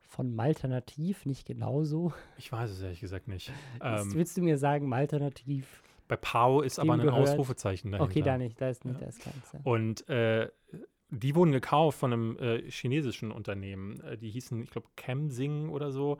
von 0.01 0.35
Malternativ 0.35 1.25
nicht 1.25 1.47
genauso? 1.47 2.13
ich 2.37 2.51
weiß 2.51 2.71
es 2.71 2.83
ehrlich 2.83 3.01
gesagt 3.01 3.29
nicht. 3.29 3.49
Jetzt 3.75 3.83
Ähm, 4.07 4.15
willst 4.15 4.37
du 4.37 4.43
mir 4.43 4.59
sagen, 4.59 4.89
Malternativ? 4.89 5.83
bei 6.09 6.17
POW 6.17 6.65
ist 6.65 6.81
aber 6.81 6.95
ein 6.95 7.01
gehört- 7.01 7.15
Ausrufezeichen 7.29 7.93
dahinter. 7.93 8.11
Okay, 8.11 8.23
da 8.23 8.37
nicht, 8.37 8.61
da 8.61 8.69
ist 8.71 8.85
nicht, 8.85 8.95
Ja. 8.97 9.03
da 9.03 9.07
ist 9.09 9.21
keins. 9.21 9.53
Ja. 9.53 9.61
Und 9.63 10.09
äh, 10.09 10.51
die 11.11 11.35
wurden 11.37 11.53
gekauft 11.53 11.99
von 12.01 12.13
einem 12.13 12.37
äh, 12.39 12.69
chinesischen 12.69 13.31
Unternehmen. 13.31 14.01
Äh, 14.01 14.19
die 14.19 14.31
hießen, 14.31 14.61
ich 14.65 14.71
glaube, 14.71 14.89
Chemsing 14.97 15.69
oder 15.69 15.93
so. 15.93 16.19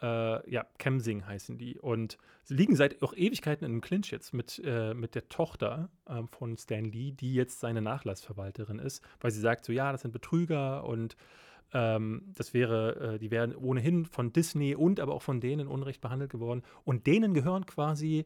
Äh, 0.00 0.50
ja, 0.50 0.66
Chemsing 0.78 1.26
heißen 1.26 1.58
die. 1.58 1.78
Und 1.78 2.18
sie 2.44 2.54
liegen 2.54 2.76
seit 2.76 3.02
auch 3.02 3.14
Ewigkeiten 3.14 3.64
in 3.64 3.72
einem 3.72 3.80
Clinch 3.80 4.10
jetzt 4.10 4.32
mit, 4.32 4.60
äh, 4.64 4.94
mit 4.94 5.14
der 5.14 5.28
Tochter 5.28 5.90
ähm, 6.08 6.28
von 6.28 6.56
Stan 6.56 6.84
Lee, 6.84 7.12
die 7.12 7.34
jetzt 7.34 7.60
seine 7.60 7.82
Nachlassverwalterin 7.82 8.78
ist, 8.78 9.02
weil 9.20 9.30
sie 9.30 9.40
sagt 9.40 9.64
so, 9.64 9.72
ja, 9.72 9.90
das 9.92 10.02
sind 10.02 10.12
Betrüger 10.12 10.84
und 10.84 11.16
ähm, 11.72 12.32
das 12.34 12.54
wäre, 12.54 13.14
äh, 13.14 13.18
die 13.18 13.30
wären 13.30 13.54
ohnehin 13.54 14.06
von 14.06 14.32
Disney 14.32 14.74
und 14.74 15.00
aber 15.00 15.14
auch 15.14 15.22
von 15.22 15.40
denen 15.40 15.68
Unrecht 15.68 16.00
behandelt 16.00 16.30
geworden. 16.30 16.62
Und 16.84 17.06
denen 17.06 17.34
gehören 17.34 17.66
quasi 17.66 18.24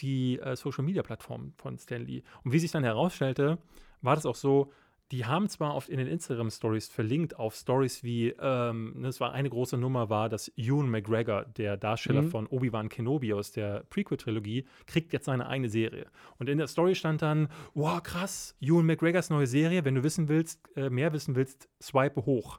die 0.00 0.38
äh, 0.38 0.56
Social 0.56 0.84
Media 0.84 1.02
Plattformen 1.02 1.54
von 1.56 1.78
Stan 1.78 2.04
Lee. 2.04 2.22
Und 2.44 2.52
wie 2.52 2.58
sich 2.58 2.70
dann 2.70 2.84
herausstellte, 2.84 3.58
war 4.00 4.14
das 4.16 4.26
auch 4.26 4.34
so, 4.34 4.72
die 5.12 5.26
haben 5.26 5.48
zwar 5.48 5.74
oft 5.74 5.88
in 5.88 5.98
den 5.98 6.08
Instagram 6.08 6.50
Stories 6.50 6.88
verlinkt 6.88 7.36
auf 7.38 7.54
Stories 7.54 8.02
wie, 8.02 8.30
ähm, 8.40 8.94
ne, 8.96 9.08
es 9.08 9.20
war 9.20 9.32
eine 9.32 9.50
große 9.50 9.76
Nummer, 9.76 10.08
war, 10.08 10.28
dass 10.28 10.50
Ewan 10.56 10.88
McGregor, 10.90 11.44
der 11.44 11.76
Darsteller 11.76 12.22
Mhm. 12.22 12.30
von 12.30 12.46
Obi-Wan 12.46 12.88
Kenobi 12.88 13.34
aus 13.34 13.52
der 13.52 13.84
Prequel-Trilogie, 13.90 14.64
kriegt 14.86 15.12
jetzt 15.12 15.26
seine 15.26 15.46
eigene 15.46 15.68
Serie. 15.68 16.06
Und 16.38 16.48
in 16.48 16.58
der 16.58 16.66
Story 16.66 16.94
stand 16.94 17.22
dann, 17.22 17.48
wow, 17.74 18.02
krass, 18.02 18.56
Ewan 18.60 18.86
McGregors 18.86 19.28
neue 19.30 19.46
Serie, 19.46 19.84
wenn 19.84 19.94
du 19.94 20.02
wissen 20.02 20.28
willst, 20.28 20.60
äh, 20.76 20.88
mehr 20.90 21.12
wissen 21.12 21.36
willst, 21.36 21.68
swipe 21.80 22.24
hoch. 22.26 22.58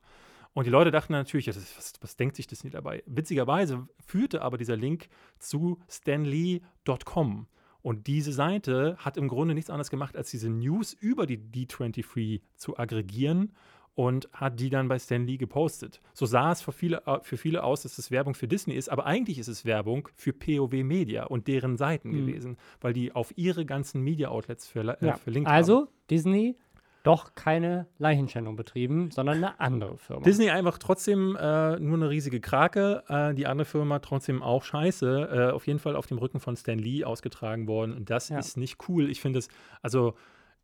Und 0.54 0.68
die 0.68 0.72
Leute 0.72 0.92
dachten 0.92 1.14
natürlich, 1.14 1.48
das, 1.48 1.58
was, 1.58 1.94
was 2.02 2.16
denkt 2.16 2.36
sich 2.36 2.46
Disney 2.46 2.70
dabei? 2.70 3.02
Witzigerweise 3.08 3.88
führte 4.06 4.44
aber 4.44 4.60
dieser 4.60 4.78
Link 4.78 5.10
zu 5.40 5.80
stanley.com. 5.90 7.48
Und 7.84 8.08
diese 8.08 8.32
Seite 8.34 8.96
hat 8.98 9.18
im 9.18 9.28
Grunde 9.28 9.54
nichts 9.54 9.70
anderes 9.70 9.90
gemacht, 9.92 10.18
als 10.18 10.32
diese 10.32 10.50
News 10.50 10.94
über 10.94 11.28
die 11.28 11.38
D23 11.38 12.42
zu 12.56 12.78
aggregieren 12.80 13.52
und 13.96 14.28
hat 14.34 14.60
die 14.60 14.70
dann 14.72 14.88
bei 14.88 14.98
Stan 14.98 15.24
Lee 15.28 15.38
gepostet. 15.38 16.02
So 16.14 16.26
sah 16.26 16.52
es 16.52 16.62
für 16.64 16.72
viele, 16.72 17.04
äh, 17.06 17.20
für 17.22 17.38
viele 17.38 17.64
aus, 17.64 17.84
dass 17.84 17.98
es 18.00 18.10
Werbung 18.10 18.34
für 18.34 18.48
Disney 18.48 18.74
ist, 18.74 18.90
aber 18.90 19.06
eigentlich 19.06 19.38
ist 19.38 19.50
es 19.50 19.66
Werbung 19.66 20.10
für 20.16 20.34
POW 20.34 20.72
Media 20.84 21.26
und 21.26 21.48
deren 21.48 21.78
Seiten 21.78 22.10
Mhm. 22.10 22.26
gewesen, 22.26 22.58
weil 22.82 22.94
die 22.94 23.12
auf 23.12 23.34
ihre 23.38 23.66
ganzen 23.66 24.02
Media-Outlets 24.02 24.68
verla- 24.74 25.00
äh, 25.02 25.08
Ja. 25.08 25.16
verlinkt 25.18 25.48
haben. 25.48 25.56
Also, 25.56 25.90
Disney 26.10 26.56
doch 27.04 27.36
keine 27.36 27.88
Leichenschändung 27.98 28.56
betrieben, 28.56 29.12
sondern 29.12 29.38
eine 29.38 29.60
andere 29.60 29.98
Firma. 29.98 30.24
Disney 30.24 30.50
einfach 30.50 30.78
trotzdem 30.78 31.36
äh, 31.36 31.78
nur 31.80 31.98
eine 31.98 32.10
riesige 32.10 32.40
Krake, 32.40 33.04
äh, 33.10 33.34
die 33.34 33.46
andere 33.46 33.66
Firma 33.66 34.00
trotzdem 34.00 34.42
auch 34.42 34.64
scheiße. 34.64 35.50
Äh, 35.50 35.52
auf 35.52 35.68
jeden 35.68 35.80
Fall 35.80 35.96
auf 35.96 36.08
dem 36.08 36.18
Rücken 36.18 36.40
von 36.40 36.56
Stan 36.56 36.80
Lee 36.80 37.04
ausgetragen 37.04 37.68
worden. 37.68 37.94
Und 37.94 38.10
das 38.10 38.30
Ja. 38.30 38.40
ist 38.40 38.56
nicht 38.58 38.78
cool. 38.88 39.10
Ich 39.10 39.20
finde 39.22 39.40
es, 39.40 39.50
also 39.82 40.14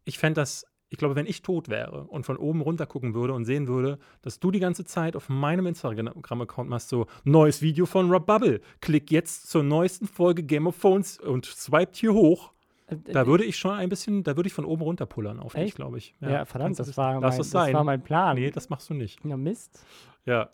ich 0.06 0.18
fände 0.18 0.40
das, 0.40 0.66
ich 0.88 0.98
glaube, 0.98 1.16
wenn 1.16 1.26
ich 1.28 1.42
tot 1.42 1.70
wäre 1.70 2.06
und 2.06 2.26
von 2.26 2.38
oben 2.38 2.62
runter 2.62 2.86
gucken 2.88 3.14
würde 3.14 3.34
und 3.34 3.46
sehen 3.46 3.68
würde, 3.68 4.00
dass 4.22 4.40
du 4.40 4.50
die 4.50 4.60
ganze 4.60 4.86
Zeit 4.86 5.16
auf 5.16 5.30
meinem 5.30 5.68
Instagram-Account 5.68 6.70
machst, 6.70 6.90
so 6.90 7.06
neues 7.26 7.62
Video 7.62 7.86
von 7.86 8.10
Rob 8.10 8.26
Bubble. 8.26 8.62
Klick 8.82 9.12
jetzt 9.12 9.50
zur 9.50 9.62
neuesten 9.64 10.08
Folge 10.08 10.42
Game 10.44 10.66
of 10.68 10.80
Thrones 10.80 11.20
und 11.20 11.46
swiped 11.46 11.96
hier 11.98 12.14
hoch. 12.14 12.54
Äh, 12.90 12.98
Da 13.12 13.28
würde 13.28 13.44
ich 13.44 13.58
schon 13.58 13.72
ein 13.72 13.90
bisschen, 13.90 14.24
da 14.24 14.36
würde 14.36 14.48
ich 14.48 14.54
von 14.54 14.66
oben 14.66 14.82
runter 14.84 15.06
pullern 15.06 15.40
auf 15.40 15.54
dich, 15.54 15.64
Echt? 15.64 15.76
glaube 15.76 15.98
ich. 15.98 16.16
ja, 16.22 16.46
verdammt, 16.46 16.78
kannst 16.78 16.80
du 16.80 16.82
das 16.84 16.88
wissen. 16.90 16.98
war, 16.98 17.14
mein, 17.20 17.38
das 17.38 17.54
war 17.54 17.84
mein 17.84 18.02
Plan. 18.04 18.36
Nee, 18.36 18.52
das 18.52 18.70
machst 18.70 18.90
du 18.90 18.94
nicht. 18.94 19.24
ja, 19.24 19.38
Mist. 19.38 19.84
Ja. 20.26 20.50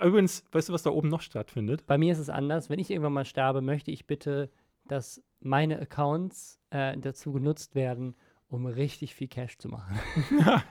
Übrigens, 0.00 0.44
weißt 0.52 0.68
du, 0.68 0.72
was 0.74 0.82
da 0.82 0.90
oben 0.90 1.08
noch 1.08 1.22
stattfindet? 1.22 1.86
Bei 1.86 1.96
mir 1.96 2.12
ist 2.12 2.18
es 2.18 2.28
anders. 2.28 2.68
Wenn 2.68 2.78
ich 2.78 2.90
irgendwann 2.90 3.14
mal 3.14 3.24
sterbe, 3.24 3.62
möchte 3.62 3.90
ich 3.90 4.06
bitte, 4.06 4.50
dass 4.86 5.22
meine 5.40 5.80
Accounts 5.80 6.60
äh, 6.70 6.96
dazu 6.98 7.32
genutzt 7.32 7.74
werden, 7.74 8.14
um 8.48 8.66
richtig 8.66 9.14
viel 9.14 9.28
Cash 9.28 9.56
zu 9.58 9.68
machen. 9.68 9.98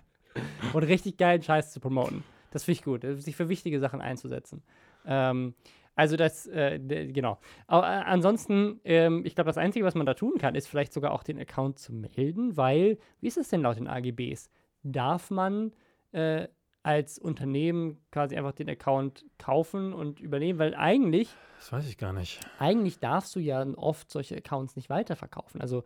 Und 0.73 0.83
richtig 0.83 1.17
geilen 1.17 1.41
Scheiß 1.41 1.71
zu 1.71 1.79
promoten. 1.79 2.23
Das 2.51 2.63
finde 2.63 2.79
ich 2.79 2.83
gut, 2.83 3.03
äh, 3.03 3.15
sich 3.15 3.35
für 3.35 3.49
wichtige 3.49 3.79
Sachen 3.79 3.99
einzusetzen. 4.01 4.61
Ähm, 5.05 5.55
also 5.95 6.17
das, 6.17 6.45
äh, 6.47 6.79
genau. 6.79 7.39
Aber, 7.67 7.87
äh, 7.87 8.03
ansonsten, 8.05 8.79
ähm, 8.83 9.23
ich 9.25 9.35
glaube, 9.35 9.47
das 9.49 9.57
Einzige, 9.57 9.85
was 9.85 9.95
man 9.95 10.05
da 10.05 10.13
tun 10.13 10.33
kann, 10.37 10.55
ist 10.55 10.67
vielleicht 10.67 10.93
sogar 10.93 11.11
auch 11.11 11.23
den 11.23 11.39
Account 11.39 11.79
zu 11.79 11.93
melden, 11.93 12.57
weil, 12.57 12.97
wie 13.21 13.27
ist 13.27 13.37
es 13.37 13.49
denn 13.49 13.61
laut 13.61 13.77
den 13.77 13.87
AGBs? 13.87 14.49
Darf 14.83 15.31
man 15.31 15.71
äh, 16.11 16.47
als 16.83 17.17
Unternehmen 17.17 17.97
quasi 18.11 18.35
einfach 18.37 18.51
den 18.51 18.69
Account 18.69 19.25
kaufen 19.39 19.93
und 19.93 20.19
übernehmen? 20.19 20.59
Weil 20.59 20.75
eigentlich 20.75 21.29
Das 21.57 21.71
weiß 21.71 21.87
ich 21.87 21.97
gar 21.97 22.13
nicht. 22.13 22.39
eigentlich 22.59 22.99
darfst 22.99 23.35
du 23.35 23.39
ja 23.39 23.65
oft 23.77 24.11
solche 24.11 24.35
Accounts 24.37 24.75
nicht 24.75 24.89
weiterverkaufen. 24.89 25.61
Also 25.61 25.83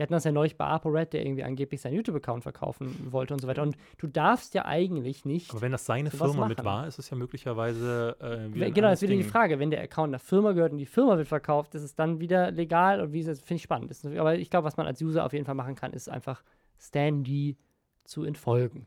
wir 0.00 0.04
hatten 0.04 0.14
das 0.14 0.24
ja 0.24 0.32
neulich 0.32 0.56
bei 0.56 0.64
ApoRed, 0.64 1.12
der 1.12 1.26
irgendwie 1.26 1.44
angeblich 1.44 1.78
seinen 1.78 1.92
YouTube-Account 1.92 2.42
verkaufen 2.42 3.12
wollte 3.12 3.34
und 3.34 3.40
so 3.42 3.46
weiter. 3.46 3.60
Und 3.60 3.76
du 3.98 4.06
darfst 4.06 4.54
ja 4.54 4.64
eigentlich 4.64 5.26
nicht. 5.26 5.50
Aber 5.50 5.60
wenn 5.60 5.72
das 5.72 5.84
seine 5.84 6.10
Firma 6.10 6.48
mit 6.48 6.56
machen. 6.56 6.64
war, 6.64 6.86
ist 6.86 6.98
es 6.98 7.10
ja 7.10 7.18
möglicherweise 7.18 8.16
äh, 8.18 8.54
wieder 8.54 8.70
genau, 8.70 8.88
das 8.88 9.02
ist 9.02 9.10
wieder 9.10 9.22
die. 9.22 9.28
Frage. 9.28 9.58
Wenn 9.58 9.70
der 9.70 9.82
Account 9.82 10.08
einer 10.08 10.18
Firma 10.18 10.52
gehört 10.52 10.72
und 10.72 10.78
die 10.78 10.86
Firma 10.86 11.18
wird 11.18 11.28
verkauft, 11.28 11.74
ist 11.74 11.82
es 11.82 11.96
dann 11.96 12.18
wieder 12.18 12.50
legal 12.50 13.02
und 13.02 13.12
wie 13.12 13.20
ist 13.20 13.28
das? 13.28 13.40
Finde 13.40 13.56
ich 13.56 13.62
spannend. 13.62 13.90
Ist, 13.90 14.06
aber 14.06 14.36
ich 14.36 14.48
glaube, 14.48 14.64
was 14.64 14.78
man 14.78 14.86
als 14.86 15.02
User 15.02 15.22
auf 15.22 15.34
jeden 15.34 15.44
Fall 15.44 15.54
machen 15.54 15.74
kann, 15.74 15.92
ist 15.92 16.08
einfach 16.08 16.42
Standy 16.78 17.58
zu 18.04 18.24
entfolgen. 18.24 18.86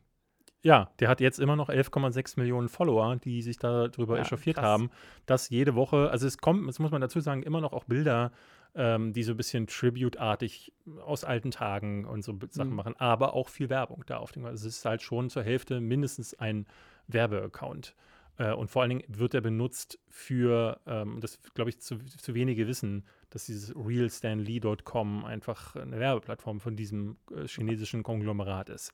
Ja, 0.63 0.89
der 0.99 1.09
hat 1.09 1.21
jetzt 1.21 1.39
immer 1.39 1.55
noch 1.55 1.69
11,6 1.69 2.39
Millionen 2.39 2.69
Follower, 2.69 3.17
die 3.17 3.43
sich 3.43 3.57
darüber 3.57 4.15
Ja, 4.15 4.23
echauffiert 4.23 4.55
krass. 4.55 4.65
haben, 4.65 4.89
dass 5.27 5.49
jede 5.49 5.75
Woche, 5.75 6.09
also 6.09 6.25
es 6.25 6.39
kommt, 6.39 6.67
das 6.67 6.79
muss 6.79 6.89
man 6.89 7.01
dazu 7.01 7.19
sagen, 7.19 7.43
immer 7.43 7.61
noch 7.61 7.73
auch 7.73 7.83
Bilder, 7.83 8.31
ähm, 8.75 9.13
die 9.13 9.23
so 9.23 9.31
ein 9.33 9.37
bisschen 9.37 9.67
Tribute-artig 9.67 10.73
aus 11.05 11.23
alten 11.23 11.51
Tagen 11.51 12.05
und 12.05 12.23
so 12.23 12.37
Sachen 12.49 12.71
Mhm. 12.71 12.75
machen, 12.75 12.95
aber 12.97 13.33
auch 13.33 13.49
viel 13.49 13.69
Werbung 13.69 14.03
da 14.07 14.17
auf 14.17 14.31
dem. 14.31 14.45
Also 14.45 14.67
es 14.67 14.77
ist 14.77 14.85
halt 14.85 15.01
schon 15.01 15.29
zur 15.29 15.43
Hälfte 15.43 15.79
mindestens 15.81 16.33
ein 16.39 16.65
Werbeaccount. 17.07 17.95
Äh, 18.37 18.51
und 18.53 18.69
vor 18.71 18.81
allen 18.81 18.89
Dingen 18.89 19.03
wird 19.07 19.35
er 19.35 19.41
benutzt 19.41 19.99
für, 20.09 20.79
ähm, 20.87 21.19
das 21.21 21.39
glaube 21.53 21.69
ich 21.69 21.79
zu, 21.79 21.99
zu 21.99 22.33
wenige 22.33 22.67
wissen, 22.67 23.05
dass 23.29 23.45
dieses 23.45 23.75
realstanley.com 23.75 25.25
einfach 25.25 25.75
eine 25.75 25.99
Werbeplattform 25.99 26.59
von 26.59 26.75
diesem 26.75 27.17
äh, 27.35 27.47
chinesischen 27.47 28.03
Konglomerat 28.03 28.69
ist. 28.69 28.91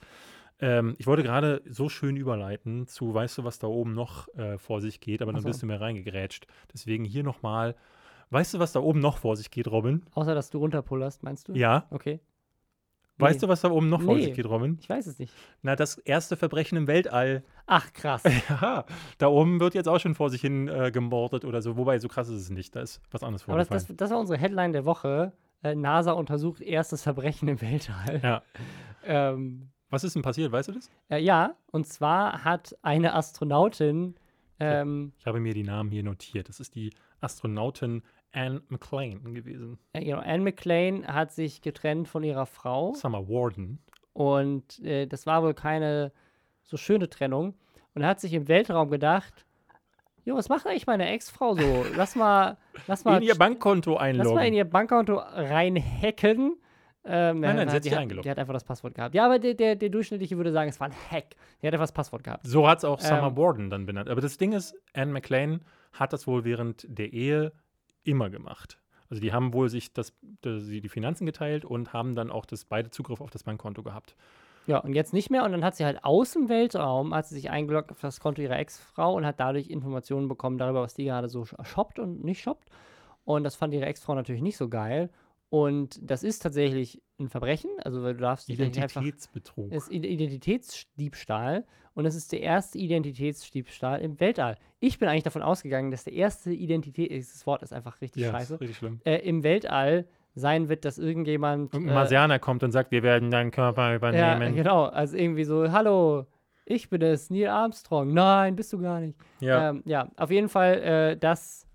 Ähm, 0.61 0.95
ich 0.97 1.07
wollte 1.07 1.23
gerade 1.23 1.61
so 1.69 1.87
schön 1.87 2.17
überleiten 2.17 2.85
zu, 2.87 3.13
weißt 3.13 3.37
du, 3.37 3.43
was 3.45 3.59
da 3.59 3.67
oben 3.67 3.93
noch 3.93 4.27
äh, 4.35 4.57
vor 4.57 4.81
sich 4.81 4.99
geht, 4.99 5.21
aber 5.21 5.31
dann 5.31 5.39
Ach 5.39 5.43
so. 5.43 5.49
bist 5.49 5.61
du 5.61 5.65
mir 5.67 5.79
reingegrätscht. 5.79 6.47
Deswegen 6.73 7.05
hier 7.05 7.23
nochmal, 7.23 7.75
weißt 8.29 8.53
du, 8.53 8.59
was 8.59 8.71
da 8.71 8.79
oben 8.79 8.99
noch 8.99 9.17
vor 9.17 9.35
sich 9.35 9.51
geht, 9.51 9.67
Robin? 9.67 10.03
Außer, 10.13 10.35
dass 10.35 10.49
du 10.49 10.59
runterpullerst, 10.59 11.23
meinst 11.23 11.47
du? 11.47 11.53
Ja, 11.53 11.87
Okay. 11.89 12.19
weißt 13.17 13.43
du, 13.43 13.47
was 13.49 13.61
da 13.61 13.69
oben 13.69 13.89
noch 13.89 14.01
vor 14.01 14.15
Nee. 14.15 14.23
sich 14.25 14.33
geht, 14.33 14.45
Robin? 14.47 14.77
Ich 14.81 14.89
weiß 14.89 15.05
es 15.07 15.19
nicht. 15.19 15.33
Na, 15.61 15.75
das 15.75 15.97
erste 15.97 16.37
Verbrechen 16.37 16.77
im 16.77 16.87
Weltall. 16.87 17.43
Ach, 17.65 17.91
krass. 17.93 18.23
Ja, 18.49 18.85
da 19.17 19.27
oben 19.27 19.59
wird 19.59 19.73
jetzt 19.75 19.87
auch 19.89 19.99
schon 19.99 20.15
vor 20.15 20.29
sich 20.29 20.41
hin 20.41 20.67
äh, 20.67 20.91
gemordet 20.91 21.43
oder 21.45 21.61
so. 21.61 21.75
Wobei, 21.77 21.99
so 21.99 22.07
krass 22.07 22.29
ist 22.29 22.41
es 22.41 22.49
nicht. 22.49 22.75
Da 22.75 22.81
ist 22.81 23.01
was 23.11 23.21
anderes 23.23 23.43
Aber 23.47 23.57
das, 23.57 23.67
vorgefallen. 23.67 23.97
das, 23.97 23.97
das 23.97 24.11
war 24.11 24.19
unsere 24.19 24.39
Headline 24.39 24.71
der 24.73 24.85
Woche. 24.85 25.33
Äh, 25.61 25.75
NASA 25.75 26.13
untersucht 26.13 26.61
erstes 26.61 27.03
Verbrechen 27.03 27.47
im 27.49 27.61
Weltall. 27.61 28.21
ja. 28.23 28.41
Ähm, 29.03 29.69
Was 29.89 30.03
ist 30.03 30.15
denn 30.15 30.21
passiert, 30.21 30.51
weißt 30.51 30.67
du 30.69 30.73
das? 30.73 30.91
äh, 31.09 31.19
ja, 31.23 31.55
und 31.71 31.87
zwar 31.87 32.43
hat 32.43 32.77
eine 32.81 33.13
Astronautin, 33.15 34.15
ähm, 34.59 35.13
Ich 35.19 35.25
habe 35.25 35.39
mir 35.39 35.53
die 35.53 35.63
Namen 35.63 35.89
hier 35.89 36.03
notiert. 36.03 36.49
Das 36.49 36.59
ist 36.59 36.75
die 36.75 36.91
Astronautin 37.21 38.03
Anne 38.31 38.61
McLean 38.69 39.33
gewesen. 39.33 39.79
äh, 39.93 40.03
genau, 40.03 40.19
Anne 40.19 40.43
McLean 40.43 41.05
hat 41.07 41.31
sich 41.31 41.61
getrennt 41.61 42.07
von 42.07 42.23
ihrer 42.23 42.45
Frau 42.45 42.93
Summer 42.93 43.27
Warden. 43.27 43.79
und 44.13 44.79
äh, 44.83 45.07
das 45.07 45.25
war 45.25 45.43
wohl 45.43 45.53
keine 45.53 46.11
so 46.63 46.77
schöne 46.77 47.09
Trennung 47.09 47.55
und 47.95 48.05
hat 48.05 48.19
sich 48.19 48.33
im 48.33 48.47
Weltraum 48.47 48.89
gedacht, 48.91 49.45
jo, 50.25 50.35
was 50.35 50.49
macht 50.49 50.67
eigentlich 50.67 50.85
meine 50.85 51.09
Ex-Frau 51.09 51.55
so? 51.55 51.85
Lass 51.95 52.15
mal, 52.15 52.57
lass 52.87 53.03
mal, 53.05 53.17
In 53.17 53.23
ihr 53.27 53.35
Bankkonto 53.35 53.93
lass 53.93 54.01
einloggen. 54.01 54.35
mal 54.35 54.45
in 54.47 54.53
ihr 54.53 54.65
Bankkonto 54.65 55.15
reinhacken. 55.17 56.55
Ähm, 57.05 57.39
Nein, 57.39 57.55
nein, 57.55 57.69
sie 57.69 57.75
hat 57.77 57.83
sich 57.83 57.97
eingeloggt. 57.97 58.25
Die 58.25 58.29
hat 58.29 58.37
einfach 58.37 58.53
das 58.53 58.65
Passwort 58.65 58.93
gehabt. 58.93 59.15
Ja, 59.15 59.25
aber 59.25 59.39
der, 59.39 59.53
der, 59.53 59.75
der 59.75 59.89
Durchschnittliche 59.89 60.35
würde 60.37 60.51
sagen, 60.51 60.69
es 60.69 60.79
war 60.79 60.87
ein 60.89 60.93
Hack. 61.09 61.29
Die 61.61 61.65
hat 61.67 61.73
einfach 61.73 61.83
das 61.85 61.93
Passwort 61.93 62.23
gehabt. 62.23 62.45
So 62.45 62.67
hat 62.67 62.79
es 62.79 62.85
auch 62.85 62.99
Summer 62.99 63.27
Ähm, 63.27 63.37
Warden 63.37 63.69
dann 63.69 63.85
benannt. 63.85 64.09
Aber 64.09 64.21
das 64.21 64.37
Ding 64.37 64.51
ist, 64.51 64.75
Anne 64.93 65.11
McLean 65.13 65.61
hat 65.93 66.11
das 66.13 66.27
wohl 66.27 66.43
während 66.43 66.85
der 66.87 67.11
Ehe 67.13 67.53
immer 68.03 68.29
gemacht. 68.29 68.79
Also 69.09 69.21
die 69.21 69.33
haben 69.33 69.53
wohl 69.53 69.69
sich 69.69 69.91
das, 69.93 70.13
das, 70.41 70.67
die 70.67 70.87
Finanzen 70.87 71.25
geteilt 71.25 71.65
und 71.65 71.93
haben 71.93 72.15
dann 72.15 72.29
auch 72.29 72.45
das 72.45 72.65
beide 72.65 72.91
Zugriff 72.91 73.21
auf 73.21 73.31
das 73.31 73.43
Bankkonto 73.43 73.81
gehabt. 73.81 74.15
Ja, 74.67 74.77
und 74.77 74.93
jetzt 74.93 75.13
nicht 75.13 75.31
mehr. 75.31 75.43
Und 75.45 75.51
dann 75.51 75.63
hat 75.63 75.75
sie 75.75 75.85
halt 75.85 76.03
aus 76.03 76.33
dem 76.33 76.47
Weltraum, 76.47 77.15
hat 77.15 77.25
sie 77.25 77.33
sich 77.33 77.49
eingeloggt 77.49 77.91
auf 77.91 78.01
das 78.01 78.19
Konto 78.19 78.41
ihrer 78.41 78.59
Ex-Frau 78.59 79.15
und 79.15 79.25
hat 79.25 79.39
dadurch 79.39 79.67
Informationen 79.67 80.27
bekommen 80.27 80.59
darüber, 80.59 80.81
was 80.81 80.93
die 80.93 81.05
gerade 81.05 81.27
so 81.27 81.45
shoppt 81.45 81.97
und 81.97 82.23
nicht 82.23 82.41
shoppt. 82.41 82.69
Und 83.25 83.43
das 83.43 83.55
fand 83.55 83.73
ihre 83.73 83.87
Ex-Frau 83.87 84.13
natürlich 84.13 84.43
nicht 84.43 84.57
so 84.57 84.69
geil. 84.69 85.09
Und 85.49 85.99
das 86.01 86.23
ist 86.23 86.39
tatsächlich 86.43 87.01
ein 87.19 87.27
Verbrechen. 87.27 87.71
Also 87.83 88.01
du 88.03 88.13
darfst 88.15 88.49
einfach. 88.49 88.63
Identitätsbetrug. 88.65 89.71
Es 89.71 89.83
ist 89.87 89.91
Ide- 89.91 90.07
Identitätsdiebstahl 90.07 91.65
und 91.95 92.05
es 92.05 92.15
ist 92.15 92.31
der 92.31 92.41
erste 92.41 92.77
Identitätsdiebstahl 92.77 94.01
im 94.01 94.19
Weltall. 94.19 94.57
Ich 94.79 94.99
bin 94.99 95.09
eigentlich 95.09 95.23
davon 95.23 95.41
ausgegangen, 95.41 95.91
dass 95.91 96.03
der 96.03 96.13
erste 96.13 96.51
Identität, 96.51 97.11
das 97.11 97.45
Wort 97.45 97.63
ist 97.63 97.73
einfach 97.73 97.99
richtig 98.01 98.23
ja, 98.23 98.31
scheiße, 98.31 98.53
ist 98.55 98.61
richtig 98.61 98.77
schlimm. 98.77 99.01
äh, 99.05 99.17
im 99.17 99.43
Weltall 99.43 100.05
sein 100.35 100.69
wird, 100.69 100.85
dass 100.85 100.97
irgendjemand. 100.99 101.73
Irgendein 101.73 101.95
äh, 101.95 101.99
Marsianer 101.99 102.39
kommt 102.39 102.63
und 102.63 102.71
sagt, 102.71 102.91
wir 102.91 103.03
werden 103.03 103.31
deinen 103.31 103.51
Körper 103.51 103.89
ja, 103.89 103.95
übernehmen. 103.95 104.55
genau. 104.55 104.85
Also 104.85 105.17
irgendwie 105.17 105.43
so, 105.43 105.71
hallo, 105.71 106.27
ich 106.65 106.89
bin 106.89 107.01
es, 107.01 107.29
Neil 107.31 107.47
Armstrong. 107.47 108.13
Nein, 108.13 108.55
bist 108.55 108.71
du 108.71 108.79
gar 108.79 108.99
nicht. 109.01 109.17
Ja, 109.39 109.71
ähm, 109.71 109.81
ja 109.85 110.09
auf 110.15 110.29
jeden 110.31 110.47
Fall, 110.47 110.75
äh, 110.75 111.17
das, 111.17 111.65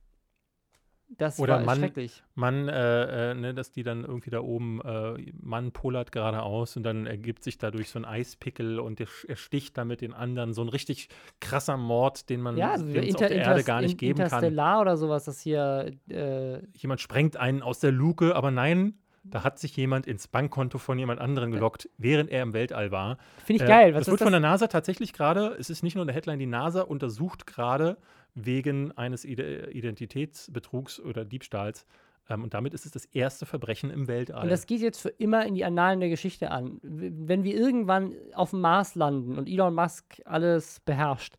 das 1.08 1.38
Oder 1.38 1.54
war 1.58 1.60
Mann- 1.64 1.78
schrecklich. 1.78 2.22
Mann, 2.34 2.68
äh, 2.68 3.30
äh, 3.30 3.34
ne, 3.34 3.54
dass 3.54 3.70
die 3.70 3.82
dann 3.82 4.04
irgendwie 4.04 4.30
da 4.30 4.40
oben, 4.40 4.80
äh, 4.80 5.32
Mann 5.40 5.70
pullert 5.72 6.10
geradeaus 6.12 6.76
und 6.76 6.82
dann 6.82 7.06
ergibt 7.06 7.44
sich 7.44 7.58
dadurch 7.58 7.90
so 7.90 7.98
ein 7.98 8.04
Eispickel 8.04 8.80
und 8.80 8.98
der, 8.98 9.06
er 9.28 9.36
sticht 9.36 9.76
da 9.78 9.84
mit 9.84 10.00
den 10.00 10.12
anderen. 10.14 10.52
So 10.54 10.62
ein 10.62 10.68
richtig 10.68 11.08
krasser 11.40 11.76
Mord, 11.76 12.28
den 12.30 12.40
man 12.40 12.56
Ja, 12.56 12.72
also 12.72 12.86
Inter 12.86 13.08
auf 13.10 13.16
der 13.28 13.30
Erde 13.30 13.64
gar 13.64 13.80
nicht 13.80 13.92
In- 13.92 13.98
geben 13.98 14.18
kann. 14.18 14.24
Interstellar 14.24 14.80
oder 14.80 14.96
sowas, 14.96 15.24
das 15.24 15.40
hier, 15.40 15.92
äh, 16.08 16.58
Jemand 16.74 17.00
sprengt 17.00 17.36
einen 17.36 17.62
aus 17.62 17.78
der 17.80 17.92
Luke, 17.92 18.34
aber 18.34 18.50
nein, 18.50 18.94
da 19.26 19.42
hat 19.42 19.58
sich 19.58 19.74
jemand 19.76 20.06
ins 20.06 20.28
Bankkonto 20.28 20.76
von 20.76 20.98
jemand 20.98 21.18
anderem 21.20 21.50
gelockt, 21.50 21.88
während 21.96 22.28
er 22.30 22.42
im 22.42 22.52
Weltall 22.52 22.90
war. 22.90 23.16
finde 23.46 23.62
ich 23.62 23.68
Äh, 23.68 23.72
geil. 23.72 23.94
Was 23.94 24.00
das 24.00 24.08
ist 24.08 24.12
wird 24.12 24.20
das? 24.20 24.26
von 24.26 24.32
der 24.32 24.40
NASA 24.40 24.66
tatsächlich 24.66 25.12
gerade, 25.14 25.56
es 25.58 25.70
ist 25.70 25.82
nicht 25.82 25.94
nur 25.94 26.02
in 26.02 26.08
der 26.08 26.14
Headline, 26.14 26.38
die 26.38 26.46
NASA 26.46 26.82
untersucht 26.82 27.46
gerade 27.46 27.96
wegen 28.34 28.92
eines 28.92 29.24
Ide 29.24 29.70
Identitätsbetrugs 29.72 31.00
oder 31.00 31.24
Diebstahls. 31.24 31.86
Ähm, 32.28 32.42
und 32.42 32.54
damit 32.54 32.74
ist 32.74 32.86
es 32.86 32.92
das 32.92 33.04
erste 33.06 33.46
Verbrechen 33.46 33.90
im 33.90 34.08
Weltall. 34.08 34.42
Und 34.44 34.50
das 34.50 34.66
geht 34.66 34.80
jetzt 34.80 35.00
für 35.00 35.10
immer 35.10 35.44
in 35.46 35.54
die 35.54 35.64
Annalen 35.64 36.00
der 36.00 36.08
Geschichte 36.08 36.50
an. 36.50 36.78
Wenn 36.82 37.44
wir 37.44 37.54
irgendwann 37.54 38.14
auf 38.34 38.50
dem 38.50 38.60
Mars 38.60 38.94
landen 38.94 39.38
und 39.38 39.48
Elon 39.48 39.74
Musk 39.74 40.20
alles 40.24 40.80
beherrscht, 40.80 41.36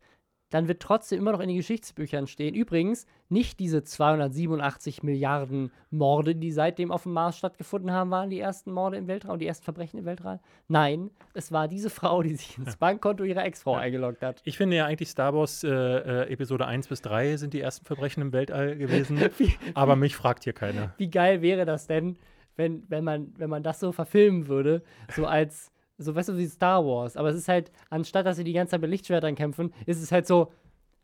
dann 0.56 0.68
wird 0.68 0.80
trotzdem 0.80 1.18
immer 1.18 1.32
noch 1.32 1.40
in 1.40 1.48
den 1.48 1.56
Geschichtsbüchern 1.58 2.26
stehen. 2.26 2.54
Übrigens, 2.54 3.06
nicht 3.28 3.60
diese 3.60 3.84
287 3.84 5.02
Milliarden 5.02 5.70
Morde, 5.90 6.34
die 6.34 6.50
seitdem 6.50 6.90
auf 6.90 7.02
dem 7.02 7.12
Mars 7.12 7.36
stattgefunden 7.36 7.92
haben, 7.92 8.10
waren 8.10 8.30
die 8.30 8.40
ersten 8.40 8.72
Morde 8.72 8.96
im 8.96 9.06
Weltraum, 9.06 9.38
die 9.38 9.46
ersten 9.46 9.64
Verbrechen 9.64 9.98
im 9.98 10.06
Weltraum. 10.06 10.40
Nein, 10.68 11.10
es 11.34 11.52
war 11.52 11.68
diese 11.68 11.90
Frau, 11.90 12.22
die 12.22 12.34
sich 12.36 12.56
ins 12.56 12.76
Bankkonto 12.76 13.24
ihrer 13.24 13.44
Ex-Frau 13.44 13.74
Ja. 13.74 13.80
eingeloggt 13.80 14.22
hat. 14.22 14.40
Ich 14.44 14.56
finde 14.56 14.76
ja 14.76 14.86
eigentlich 14.86 15.10
Star 15.10 15.34
Wars 15.34 15.62
äh, 15.62 15.68
äh, 15.68 16.32
Episode 16.32 16.66
1 16.66 16.88
bis 16.88 17.02
3 17.02 17.36
sind 17.36 17.52
die 17.52 17.60
ersten 17.60 17.84
Verbrechen 17.84 18.22
im 18.22 18.32
Weltall 18.32 18.76
gewesen. 18.76 19.18
aber 19.74 19.94
mich 19.94 20.16
fragt 20.16 20.44
hier 20.44 20.54
keiner. 20.54 20.94
Wie 20.96 21.10
geil 21.10 21.42
wäre 21.42 21.66
das 21.66 21.86
denn, 21.86 22.16
wenn, 22.56 22.82
wenn, 22.88 23.04
man, 23.04 23.34
wenn 23.36 23.50
man 23.50 23.62
das 23.62 23.80
so 23.80 23.92
verfilmen 23.92 24.48
würde, 24.48 24.82
so 25.14 25.26
als, 25.26 25.70
so 25.98 26.14
weißt 26.14 26.28
du, 26.30 26.36
wie 26.36 26.46
Star 26.46 26.84
Wars. 26.84 27.16
Aber 27.16 27.28
es 27.30 27.36
ist 27.36 27.48
halt, 27.48 27.70
anstatt 27.90 28.26
dass 28.26 28.36
sie 28.36 28.44
die 28.44 28.52
ganze 28.52 28.72
Zeit 28.72 28.80
mit 28.80 28.90
Lichtschwertern 28.90 29.34
kämpfen, 29.34 29.72
ist 29.86 30.02
es 30.02 30.12
halt 30.12 30.26
so, 30.26 30.52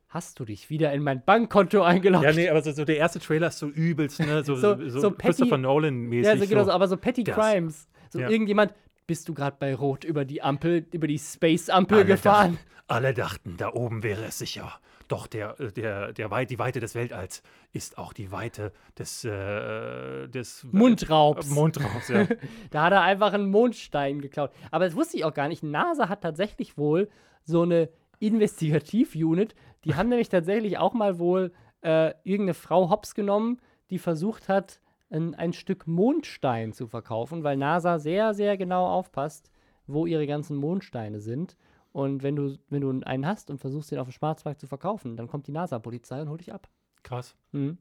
hast 0.09 0.38
du 0.38 0.45
dich 0.45 0.68
wieder 0.68 0.93
in 0.93 1.03
mein 1.03 1.24
Bankkonto 1.24 1.82
eingeloggt? 1.82 2.24
Ja, 2.24 2.32
nee, 2.32 2.49
aber 2.49 2.61
so, 2.62 2.72
so 2.72 2.84
der 2.84 2.99
erste 2.99 3.18
Trailer 3.18 3.49
ist 3.49 3.59
so 3.59 3.68
übelst, 3.68 4.20
ne? 4.20 4.45
So, 4.45 4.55
So- 4.57 4.76
so, 4.88 5.01
so 5.01 5.11
petty- 5.11 5.26
Christopher 5.28 5.59
Nolan-mäßig. 5.59 6.26
Ja, 6.32 6.36
so, 6.38 6.47
genau 6.47 6.64
so. 6.64 6.70
aber 6.72 6.88
so 6.88 6.97
Petty 6.97 7.24
das. 7.24 7.34
Crimes. 7.34 7.88
So 8.11 8.20
Ja. 8.20 8.28
irgendjemand, 8.28 8.74
bist 9.07 9.28
du 9.28 9.34
gerade 9.34 9.57
bei 9.59 9.74
Rot 9.74 10.05
über 10.05 10.24
die 10.24 10.43
Ampel, 10.43 10.86
über 10.93 11.07
die 11.07 11.18
Space-Ampel 11.18 12.05
gefahren? 12.05 12.53
Dachten, 12.55 12.66
alle 12.88 13.14
dachten, 13.14 13.55
da 13.57 13.72
oben 13.72 14.03
wäre 14.03 14.24
es 14.26 14.38
sicher. 14.38 14.72
Doch 15.12 15.26
der, 15.26 15.60
äh, 15.60 15.70
der, 15.70 16.14
der 16.14 16.30
Weit, 16.30 16.48
die 16.48 16.58
Weite 16.58 16.80
des 16.80 16.94
Weltalls 16.94 17.42
ist 17.74 17.98
auch 17.98 18.14
die 18.14 18.32
Weite 18.32 18.72
des, 18.98 19.26
äh, 19.26 20.26
des 20.28 20.66
Mundraubs. 20.72 21.50
Äh, 21.50 21.54
Mundraubs, 21.54 22.08
ja. 22.08 22.26
Da 22.70 22.84
hat 22.84 22.94
er 22.94 23.02
einfach 23.02 23.34
einen 23.34 23.50
Mondstein 23.50 24.22
geklaut. 24.22 24.52
Aber 24.70 24.86
das 24.86 24.96
wusste 24.96 25.18
ich 25.18 25.26
auch 25.26 25.34
gar 25.34 25.48
nicht. 25.48 25.62
NASA 25.62 26.08
hat 26.08 26.22
tatsächlich 26.22 26.78
wohl 26.78 27.10
so 27.44 27.60
eine 27.60 27.90
Investigativ-Unit. 28.20 29.54
Die 29.84 29.96
haben 29.96 30.08
nämlich 30.08 30.30
tatsächlich 30.30 30.78
auch 30.78 30.94
mal 30.94 31.18
wohl 31.18 31.52
äh, 31.82 32.14
irgendeine 32.24 32.54
Frau 32.54 32.88
hops 32.88 33.14
genommen, 33.14 33.60
die 33.90 33.98
versucht 33.98 34.48
hat, 34.48 34.80
ein, 35.10 35.34
ein 35.34 35.52
Stück 35.52 35.86
Mondstein 35.86 36.72
zu 36.72 36.86
verkaufen, 36.86 37.44
weil 37.44 37.58
NASA 37.58 37.98
sehr, 37.98 38.32
sehr 38.32 38.56
genau 38.56 38.86
aufpasst, 38.86 39.50
wo 39.86 40.06
ihre 40.06 40.26
ganzen 40.26 40.56
Mondsteine 40.56 41.20
sind. 41.20 41.58
Und 41.93 42.22
wenn 42.22 42.36
du, 42.36 42.59
wenn 42.70 42.80
du 42.80 42.90
einen 43.05 43.26
hast 43.26 43.51
und 43.51 43.59
versuchst, 43.59 43.90
den 43.90 43.99
auf 43.99 44.09
dem 44.09 44.12
Schwarzmarkt 44.12 44.61
zu 44.61 44.66
verkaufen, 44.66 45.16
dann 45.16 45.28
kommt 45.28 45.47
die 45.47 45.53
NASA-Polizei 45.53 46.20
und 46.22 46.28
holt 46.30 46.40
dich 46.40 46.53
ab. 46.53 46.68
Krass. 47.03 47.36
Mhm. 47.53 47.78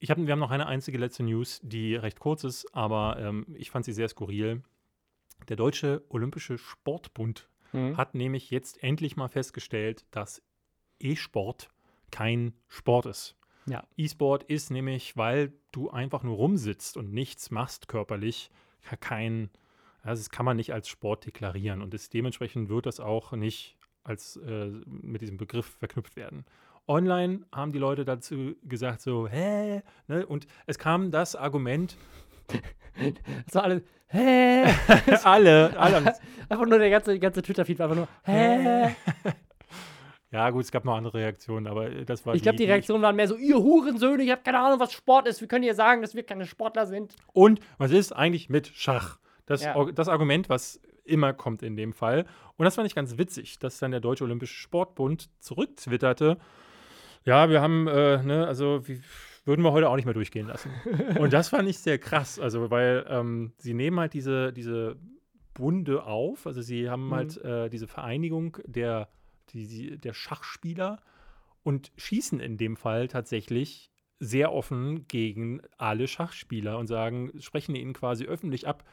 Ich 0.00 0.10
hab, 0.10 0.18
wir 0.18 0.32
haben 0.32 0.40
noch 0.40 0.50
eine 0.50 0.66
einzige 0.66 0.98
letzte 0.98 1.22
News, 1.22 1.60
die 1.62 1.94
recht 1.94 2.18
kurz 2.18 2.42
ist, 2.42 2.66
aber 2.74 3.16
ähm, 3.20 3.46
ich 3.54 3.70
fand 3.70 3.84
sie 3.84 3.92
sehr 3.92 4.08
skurril. 4.08 4.62
Der 5.48 5.56
Deutsche 5.56 6.02
Olympische 6.08 6.58
Sportbund 6.58 7.48
Mhm. 7.74 7.96
hat 7.96 8.14
nämlich 8.14 8.50
jetzt 8.50 8.82
endlich 8.82 9.16
mal 9.16 9.28
festgestellt, 9.28 10.04
dass 10.10 10.42
E-Sport 11.00 11.70
kein 12.10 12.52
Sport 12.68 13.06
ist. 13.06 13.34
Ja. 13.66 13.84
E-Sport 13.96 14.42
ist 14.44 14.70
nämlich, 14.70 15.16
weil 15.16 15.54
du 15.70 15.88
einfach 15.88 16.22
nur 16.22 16.36
rumsitzt 16.36 16.98
und 16.98 17.12
nichts 17.14 17.50
machst 17.50 17.88
körperlich, 17.88 18.50
ke- 18.82 18.96
kein, 18.98 19.48
also 20.02 20.20
das 20.20 20.30
kann 20.30 20.44
man 20.46 20.56
nicht 20.56 20.72
als 20.72 20.88
Sport 20.88 21.26
deklarieren 21.26 21.82
und 21.82 21.94
ist, 21.94 22.12
dementsprechend 22.14 22.68
wird 22.68 22.86
das 22.86 23.00
auch 23.00 23.32
nicht 23.32 23.76
als 24.04 24.36
äh, 24.36 24.66
mit 24.86 25.22
diesem 25.22 25.36
Begriff 25.36 25.66
verknüpft 25.78 26.16
werden. 26.16 26.44
Online 26.88 27.44
haben 27.52 27.70
die 27.72 27.78
Leute 27.78 28.04
dazu 28.04 28.56
gesagt 28.64 29.00
so, 29.00 29.28
hä? 29.28 29.82
Ne? 30.08 30.26
Und 30.26 30.46
es 30.66 30.78
kam 30.78 31.10
das 31.12 31.36
Argument, 31.36 31.96
Das 33.46 33.54
war 33.54 33.64
alles, 33.64 33.82
hä? 34.08 34.64
alle, 35.24 35.78
alle 35.78 35.96
Einfach 36.48 36.66
nur 36.66 36.78
der 36.78 36.90
ganze, 36.90 37.18
ganze 37.18 37.40
Twitter-Feed 37.42 37.78
war 37.78 37.84
einfach 37.90 37.96
nur, 37.96 38.08
hä? 38.24 38.94
Ja, 40.30 40.48
gut, 40.50 40.64
es 40.64 40.72
gab 40.72 40.84
noch 40.84 40.96
andere 40.96 41.18
Reaktionen, 41.18 41.66
aber 41.66 41.90
das 41.90 42.24
war 42.26 42.34
Ich 42.34 42.42
glaube, 42.42 42.56
die 42.56 42.64
ich- 42.64 42.70
Reaktionen 42.70 43.02
waren 43.02 43.16
mehr 43.16 43.28
so, 43.28 43.36
ihr 43.36 43.56
Hurensöhne, 43.58 44.22
ich 44.22 44.30
habe 44.30 44.42
keine 44.42 44.58
Ahnung, 44.60 44.80
was 44.80 44.92
Sport 44.92 45.28
ist. 45.28 45.40
Wir 45.40 45.48
können 45.48 45.64
ihr 45.64 45.74
sagen, 45.74 46.00
dass 46.02 46.14
wir 46.14 46.22
keine 46.22 46.46
Sportler 46.46 46.86
sind. 46.86 47.14
Und 47.32 47.60
was 47.78 47.90
ist 47.92 48.12
eigentlich 48.12 48.48
mit 48.48 48.66
Schach? 48.68 49.18
Das, 49.52 49.62
Ja. 49.64 49.84
Das 49.92 50.08
Argument, 50.08 50.48
was 50.48 50.80
immer 51.04 51.32
kommt 51.32 51.62
in 51.62 51.76
dem 51.76 51.92
Fall. 51.92 52.24
Und 52.56 52.64
das 52.64 52.76
fand 52.76 52.86
ich 52.86 52.94
ganz 52.94 53.18
witzig, 53.18 53.58
dass 53.58 53.78
dann 53.78 53.90
der 53.90 54.00
Deutsche 54.00 54.24
Olympische 54.24 54.54
Sportbund 54.54 55.30
zurücktwitterte. 55.40 56.38
Ja, 57.24 57.48
wir 57.50 57.60
haben, 57.60 57.86
äh, 57.88 58.22
ne, 58.22 58.46
also 58.46 58.86
wie, 58.88 59.00
würden 59.44 59.62
wir 59.64 59.72
heute 59.72 59.88
auch 59.88 59.96
nicht 59.96 60.04
mehr 60.04 60.14
durchgehen 60.14 60.46
lassen. 60.46 60.70
Und 61.18 61.32
das 61.32 61.48
fand 61.48 61.68
ich 61.68 61.78
sehr 61.78 61.98
krass, 61.98 62.38
also 62.38 62.70
weil 62.70 63.04
ähm, 63.08 63.52
sie 63.58 63.74
nehmen 63.74 63.98
halt 64.00 64.14
diese, 64.14 64.52
diese 64.52 64.96
Bunde 65.54 66.04
auf, 66.04 66.46
also 66.46 66.62
sie 66.62 66.88
haben 66.88 67.08
Mhm. 67.08 67.14
halt 67.14 67.36
äh, 67.44 67.68
diese 67.68 67.86
Vereinigung 67.88 68.58
der, 68.66 69.08
die, 69.50 69.98
der 69.98 70.14
Schachspieler 70.14 71.00
und 71.62 71.92
schießen 71.96 72.40
in 72.40 72.56
dem 72.56 72.76
Fall 72.76 73.08
tatsächlich 73.08 73.90
sehr 74.18 74.52
offen 74.52 75.06
gegen 75.08 75.60
alle 75.78 76.06
Schachspieler 76.06 76.78
und 76.78 76.86
sagen, 76.86 77.32
sprechen 77.40 77.74
ihnen 77.74 77.92
quasi 77.92 78.24
öffentlich 78.24 78.66
ab, 78.68 78.84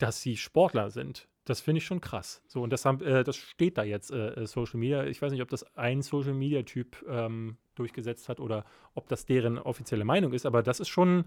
dass 0.00 0.20
sie 0.20 0.36
Sportler 0.36 0.90
sind. 0.90 1.28
Das 1.44 1.60
finde 1.60 1.78
ich 1.78 1.84
schon 1.84 2.00
krass. 2.00 2.42
So, 2.46 2.62
und 2.62 2.70
das, 2.70 2.84
haben, 2.84 3.02
äh, 3.02 3.24
das 3.24 3.36
steht 3.36 3.78
da 3.78 3.82
jetzt, 3.82 4.10
äh, 4.10 4.34
äh, 4.34 4.46
Social 4.46 4.78
Media. 4.78 5.04
Ich 5.04 5.20
weiß 5.20 5.32
nicht, 5.32 5.42
ob 5.42 5.48
das 5.48 5.64
ein 5.76 6.02
Social 6.02 6.34
Media 6.34 6.62
Typ 6.62 7.04
ähm, 7.08 7.56
durchgesetzt 7.74 8.28
hat 8.28 8.40
oder 8.40 8.64
ob 8.94 9.08
das 9.08 9.26
deren 9.26 9.58
offizielle 9.58 10.04
Meinung 10.04 10.32
ist, 10.32 10.46
aber 10.46 10.62
das 10.62 10.80
ist 10.80 10.88
schon, 10.88 11.24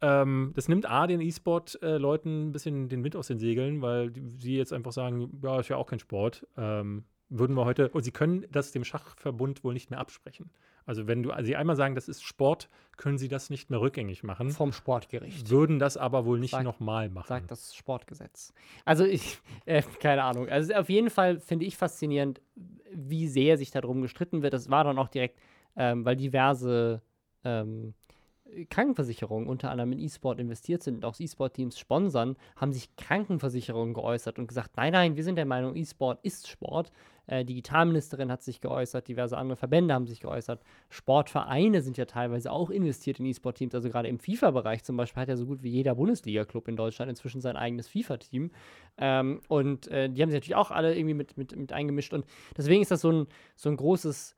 ähm, 0.00 0.52
das 0.54 0.68
nimmt 0.68 0.88
A 0.88 1.06
den 1.06 1.20
E-Sport-Leuten 1.20 2.48
ein 2.48 2.52
bisschen 2.52 2.88
den 2.88 3.02
Wind 3.02 3.16
aus 3.16 3.28
den 3.28 3.38
Segeln, 3.38 3.82
weil 3.82 4.12
sie 4.36 4.56
jetzt 4.56 4.72
einfach 4.72 4.92
sagen, 4.92 5.40
ja, 5.42 5.58
ist 5.58 5.68
ja 5.68 5.76
auch 5.76 5.86
kein 5.86 5.98
Sport. 5.98 6.46
Ähm, 6.56 7.04
würden 7.28 7.56
wir 7.56 7.64
heute, 7.64 7.88
und 7.90 8.02
sie 8.02 8.12
können 8.12 8.46
das 8.50 8.72
dem 8.72 8.84
Schachverbund 8.84 9.64
wohl 9.64 9.74
nicht 9.74 9.90
mehr 9.90 9.98
absprechen. 9.98 10.50
Also 10.84 11.08
wenn 11.08 11.24
du 11.24 11.32
also 11.32 11.46
sie 11.46 11.56
einmal 11.56 11.74
sagen, 11.74 11.96
das 11.96 12.08
ist 12.08 12.22
Sport, 12.22 12.68
können 12.96 13.18
sie 13.18 13.28
das 13.28 13.50
nicht 13.50 13.70
mehr 13.70 13.80
rückgängig 13.80 14.22
machen, 14.22 14.50
Vom 14.50 14.72
Sportgericht. 14.72 15.50
würden 15.50 15.80
das 15.80 15.96
aber 15.96 16.24
wohl 16.24 16.38
nicht 16.38 16.58
nochmal 16.62 17.08
machen. 17.08 17.26
Sagt 17.26 17.50
das 17.50 17.74
Sportgesetz. 17.74 18.52
Also 18.84 19.04
ich, 19.04 19.38
äh, 19.66 19.82
keine 20.00 20.22
Ahnung. 20.22 20.48
Also 20.48 20.72
auf 20.74 20.88
jeden 20.88 21.10
Fall 21.10 21.40
finde 21.40 21.64
ich 21.66 21.76
faszinierend, 21.76 22.40
wie 22.92 23.26
sehr 23.26 23.58
sich 23.58 23.72
darum 23.72 24.00
gestritten 24.00 24.42
wird. 24.42 24.54
Das 24.54 24.70
war 24.70 24.84
dann 24.84 24.98
auch 24.98 25.08
direkt, 25.08 25.40
ähm, 25.76 26.04
weil 26.04 26.14
diverse 26.14 27.02
ähm, 27.42 27.94
Krankenversicherungen 28.70 29.48
unter 29.48 29.70
anderem 29.70 29.92
in 29.92 29.98
E-Sport 29.98 30.38
investiert 30.40 30.82
sind 30.82 30.96
und 30.96 31.04
auch 31.04 31.18
E-Sport-Teams 31.18 31.78
sponsern, 31.78 32.36
haben 32.56 32.72
sich 32.72 32.94
Krankenversicherungen 32.96 33.94
geäußert 33.94 34.38
und 34.38 34.46
gesagt, 34.46 34.76
nein, 34.76 34.92
nein, 34.92 35.16
wir 35.16 35.24
sind 35.24 35.36
der 35.36 35.46
Meinung, 35.46 35.76
E-Sport 35.76 36.20
ist 36.22 36.48
Sport. 36.48 36.90
Äh, 37.26 37.44
Digitalministerin 37.44 38.30
hat 38.30 38.42
sich 38.42 38.60
geäußert, 38.60 39.08
diverse 39.08 39.36
andere 39.36 39.56
Verbände 39.56 39.94
haben 39.94 40.06
sich 40.06 40.20
geäußert. 40.20 40.62
Sportvereine 40.90 41.82
sind 41.82 41.96
ja 41.96 42.04
teilweise 42.04 42.52
auch 42.52 42.70
investiert 42.70 43.18
in 43.18 43.26
E-Sport-Teams. 43.26 43.74
Also 43.74 43.88
gerade 43.90 44.08
im 44.08 44.18
FIFA-Bereich 44.18 44.84
zum 44.84 44.96
Beispiel 44.96 45.22
hat 45.22 45.28
ja 45.28 45.36
so 45.36 45.46
gut 45.46 45.62
wie 45.62 45.70
jeder 45.70 45.96
Bundesliga-Club 45.96 46.68
in 46.68 46.76
Deutschland 46.76 47.10
inzwischen 47.10 47.40
sein 47.40 47.56
eigenes 47.56 47.88
FIFA-Team. 47.88 48.52
Ähm, 48.98 49.40
und 49.48 49.88
äh, 49.88 50.08
die 50.08 50.22
haben 50.22 50.30
sich 50.30 50.36
natürlich 50.36 50.56
auch 50.56 50.70
alle 50.70 50.94
irgendwie 50.94 51.14
mit, 51.14 51.36
mit, 51.36 51.56
mit 51.56 51.72
eingemischt. 51.72 52.12
Und 52.12 52.24
deswegen 52.56 52.82
ist 52.82 52.92
das 52.92 53.00
so 53.00 53.10
ein, 53.10 53.26
so 53.56 53.70
ein 53.70 53.76
großes 53.76 54.36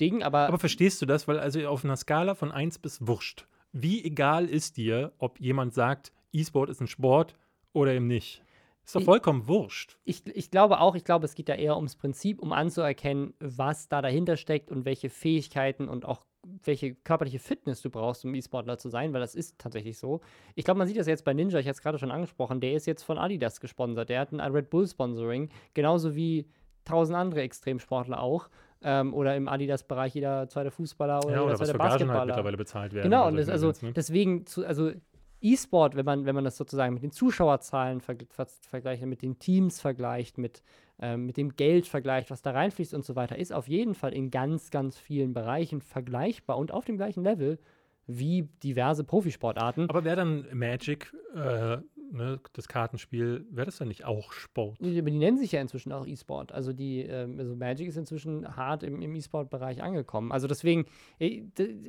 Ding. 0.00 0.22
Aber, 0.22 0.48
Aber 0.48 0.58
verstehst 0.58 1.00
du 1.02 1.06
das? 1.06 1.28
Weil 1.28 1.38
also 1.38 1.66
auf 1.68 1.84
einer 1.84 1.96
Skala 1.96 2.34
von 2.34 2.52
1 2.52 2.78
bis 2.78 3.06
Wurscht, 3.06 3.46
wie 3.72 4.04
egal 4.04 4.46
ist 4.46 4.76
dir, 4.76 5.12
ob 5.18 5.40
jemand 5.40 5.74
sagt, 5.74 6.12
E-Sport 6.32 6.70
ist 6.70 6.80
ein 6.80 6.86
Sport 6.86 7.34
oder 7.72 7.92
eben 7.92 8.06
nicht? 8.06 8.42
Ist 8.84 8.94
doch 8.94 9.00
Ich- 9.00 9.04
vollkommen 9.06 9.46
wurscht. 9.48 9.98
ich, 10.04 10.26
ich 10.34 10.50
glaube 10.50 10.80
auch, 10.80 10.94
ich 10.94 11.04
glaube, 11.04 11.26
es 11.26 11.34
geht 11.34 11.48
da 11.50 11.54
eher 11.54 11.76
ums 11.76 11.94
Prinzip, 11.96 12.40
um 12.40 12.52
anzuerkennen, 12.52 13.34
was 13.38 13.88
da 13.88 14.00
dahinter 14.00 14.36
steckt 14.38 14.70
und 14.70 14.84
welche 14.86 15.10
Fähigkeiten 15.10 15.88
und 15.88 16.06
auch 16.06 16.24
welche 16.64 16.94
körperliche 16.94 17.38
Fitness 17.40 17.82
du 17.82 17.90
brauchst, 17.90 18.24
um 18.24 18.34
E-Sportler 18.34 18.78
zu 18.78 18.88
sein, 18.88 19.12
weil 19.12 19.20
das 19.20 19.34
ist 19.34 19.58
tatsächlich 19.58 19.98
so. 19.98 20.20
Ich 20.54 20.64
glaube, 20.64 20.78
man 20.78 20.86
sieht 20.88 20.96
das 20.96 21.06
jetzt 21.06 21.24
bei 21.26 21.34
Ninja, 21.34 21.58
ich 21.58 21.66
hatte 21.66 21.72
es 21.76 21.82
gerade 21.82 21.98
schon 21.98 22.10
angesprochen, 22.10 22.60
der 22.60 22.72
ist 22.72 22.86
jetzt 22.86 23.02
von 23.02 23.18
Adidas 23.18 23.60
gesponsert, 23.60 24.08
der 24.08 24.20
hat 24.20 24.32
ein 24.32 24.40
Red 24.40 24.70
Bull 24.70 24.86
Sponsoring, 24.88 25.50
genauso 25.74 26.14
wie 26.14 26.46
tausend 26.86 27.18
andere 27.18 27.42
Extremsportler 27.42 28.20
auch. 28.22 28.48
Ähm, 28.82 29.12
oder 29.12 29.34
im 29.36 29.48
Adidas-Bereich 29.48 30.14
jeder 30.14 30.48
zweite 30.48 30.70
Fußballer 30.70 31.18
oder 31.24 31.26
Ja, 31.26 31.30
jeder 31.32 31.44
oder 31.44 31.52
was 31.52 31.58
zweite 31.58 31.72
halt 31.72 31.78
Basketballer. 31.90 32.26
mittlerweile 32.26 32.56
bezahlt 32.56 32.92
werden. 32.92 33.10
Genau, 33.10 33.26
und 33.26 33.36
das, 33.36 33.48
also 33.48 33.66
Events, 33.66 33.82
ne? 33.82 33.92
deswegen, 33.92 34.46
zu, 34.46 34.64
also 34.64 34.92
E-Sport, 35.40 35.94
wenn 35.96 36.04
man, 36.04 36.26
wenn 36.26 36.34
man 36.34 36.44
das 36.44 36.56
sozusagen 36.56 36.94
mit 36.94 37.02
den 37.02 37.10
Zuschauerzahlen 37.12 38.00
verg 38.00 38.26
ver 38.30 38.46
vergleicht, 38.46 39.04
mit 39.06 39.22
den 39.22 39.38
Teams 39.38 39.80
vergleicht, 39.80 40.38
mit, 40.38 40.62
ähm, 41.00 41.26
mit 41.26 41.36
dem 41.36 41.54
Geld 41.54 41.86
vergleicht, 41.86 42.30
was 42.30 42.42
da 42.42 42.50
reinfließt 42.52 42.94
und 42.94 43.04
so 43.04 43.14
weiter, 43.16 43.36
ist 43.38 43.52
auf 43.52 43.68
jeden 43.68 43.94
Fall 43.94 44.12
in 44.12 44.30
ganz, 44.30 44.70
ganz 44.70 44.96
vielen 44.98 45.34
Bereichen 45.34 45.80
vergleichbar 45.80 46.58
und 46.58 46.72
auf 46.72 46.84
dem 46.84 46.96
gleichen 46.96 47.22
Level 47.22 47.58
wie 48.06 48.48
diverse 48.64 49.04
Profisportarten. 49.04 49.88
Aber 49.90 50.04
wäre 50.04 50.16
dann 50.16 50.46
Magic, 50.52 51.12
äh, 51.34 51.78
ne, 52.10 52.40
das 52.52 52.68
Kartenspiel, 52.68 53.46
wäre 53.50 53.66
das 53.66 53.78
dann 53.78 53.88
nicht 53.88 54.04
auch 54.04 54.32
Sport? 54.32 54.78
Die, 54.80 54.98
aber 54.98 55.10
die 55.10 55.18
nennen 55.18 55.38
sich 55.38 55.52
ja 55.52 55.60
inzwischen 55.60 55.92
auch 55.92 56.06
E-Sport. 56.06 56.52
Also 56.52 56.72
die, 56.72 57.02
ähm, 57.02 57.38
also 57.38 57.54
Magic 57.54 57.88
ist 57.88 57.96
inzwischen 57.96 58.56
hart 58.56 58.82
im, 58.82 59.00
im 59.00 59.14
E-Sport-Bereich 59.14 59.82
angekommen. 59.82 60.32
Also 60.32 60.46
deswegen 60.46 60.86
äh, 61.18 61.42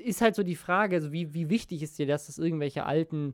ist 0.04 0.22
halt 0.22 0.36
so 0.36 0.44
die 0.44 0.56
Frage, 0.56 0.98
also 0.98 1.12
wie, 1.12 1.34
wie 1.34 1.50
wichtig 1.50 1.84
ist 1.84 1.98
dir 2.00 2.08
das, 2.08 2.28
dass 2.28 2.38
irgendwelche 2.38 2.86
alten 2.86 3.34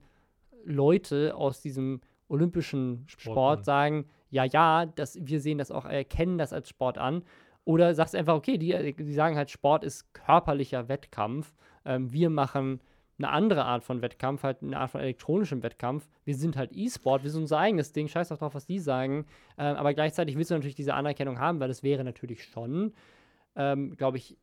Leute 0.63 1.35
aus 1.35 1.61
diesem 1.61 2.01
olympischen 2.27 3.03
Sport 3.07 3.21
Sport, 3.35 3.65
sagen, 3.65 4.05
ja, 4.29 4.43
ja, 4.43 4.85
das, 4.85 5.17
wir 5.21 5.39
sehen 5.39 5.57
das 5.57 5.71
auch, 5.71 5.85
erkennen 5.85 6.37
das 6.37 6.53
als 6.53 6.69
Sport 6.69 6.97
an. 6.97 7.23
Oder 7.63 7.95
sagst 7.95 8.13
du 8.13 8.17
einfach, 8.17 8.35
okay, 8.35 8.57
die, 8.57 8.93
die 8.93 9.13
sagen 9.13 9.35
halt, 9.35 9.49
Sport 9.49 9.83
ist 9.83 10.13
körperlicher 10.13 10.87
Wettkampf. 10.87 11.53
Ähm, 11.83 12.11
wir 12.11 12.29
machen 12.29 12.79
eine 13.17 13.29
andere 13.29 13.65
Art 13.65 13.83
von 13.83 14.01
Wettkampf, 14.01 14.43
halt 14.43 14.61
eine 14.61 14.77
Art 14.77 14.91
von 14.91 15.01
elektronischem 15.01 15.63
Wettkampf. 15.63 16.07
Wir 16.25 16.35
sind 16.35 16.57
halt 16.57 16.71
E-Sport, 16.73 17.23
wir 17.23 17.31
sind 17.31 17.41
unser 17.43 17.59
eigenes 17.59 17.93
Ding, 17.93 18.07
scheiß 18.07 18.29
doch 18.29 18.37
drauf, 18.37 18.55
was 18.55 18.65
die 18.65 18.79
sagen. 18.79 19.25
Ähm, 19.57 19.75
aber 19.77 19.93
gleichzeitig 19.93 20.37
willst 20.37 20.51
du 20.51 20.55
natürlich 20.55 20.75
diese 20.75 20.93
Anerkennung 20.93 21.39
haben, 21.39 21.59
weil 21.59 21.67
das 21.69 21.83
wäre 21.83 22.03
natürlich 22.03 22.43
schon, 22.43 22.93
ähm, 23.55 23.95
glaube 23.95 24.17
ich, 24.17 24.37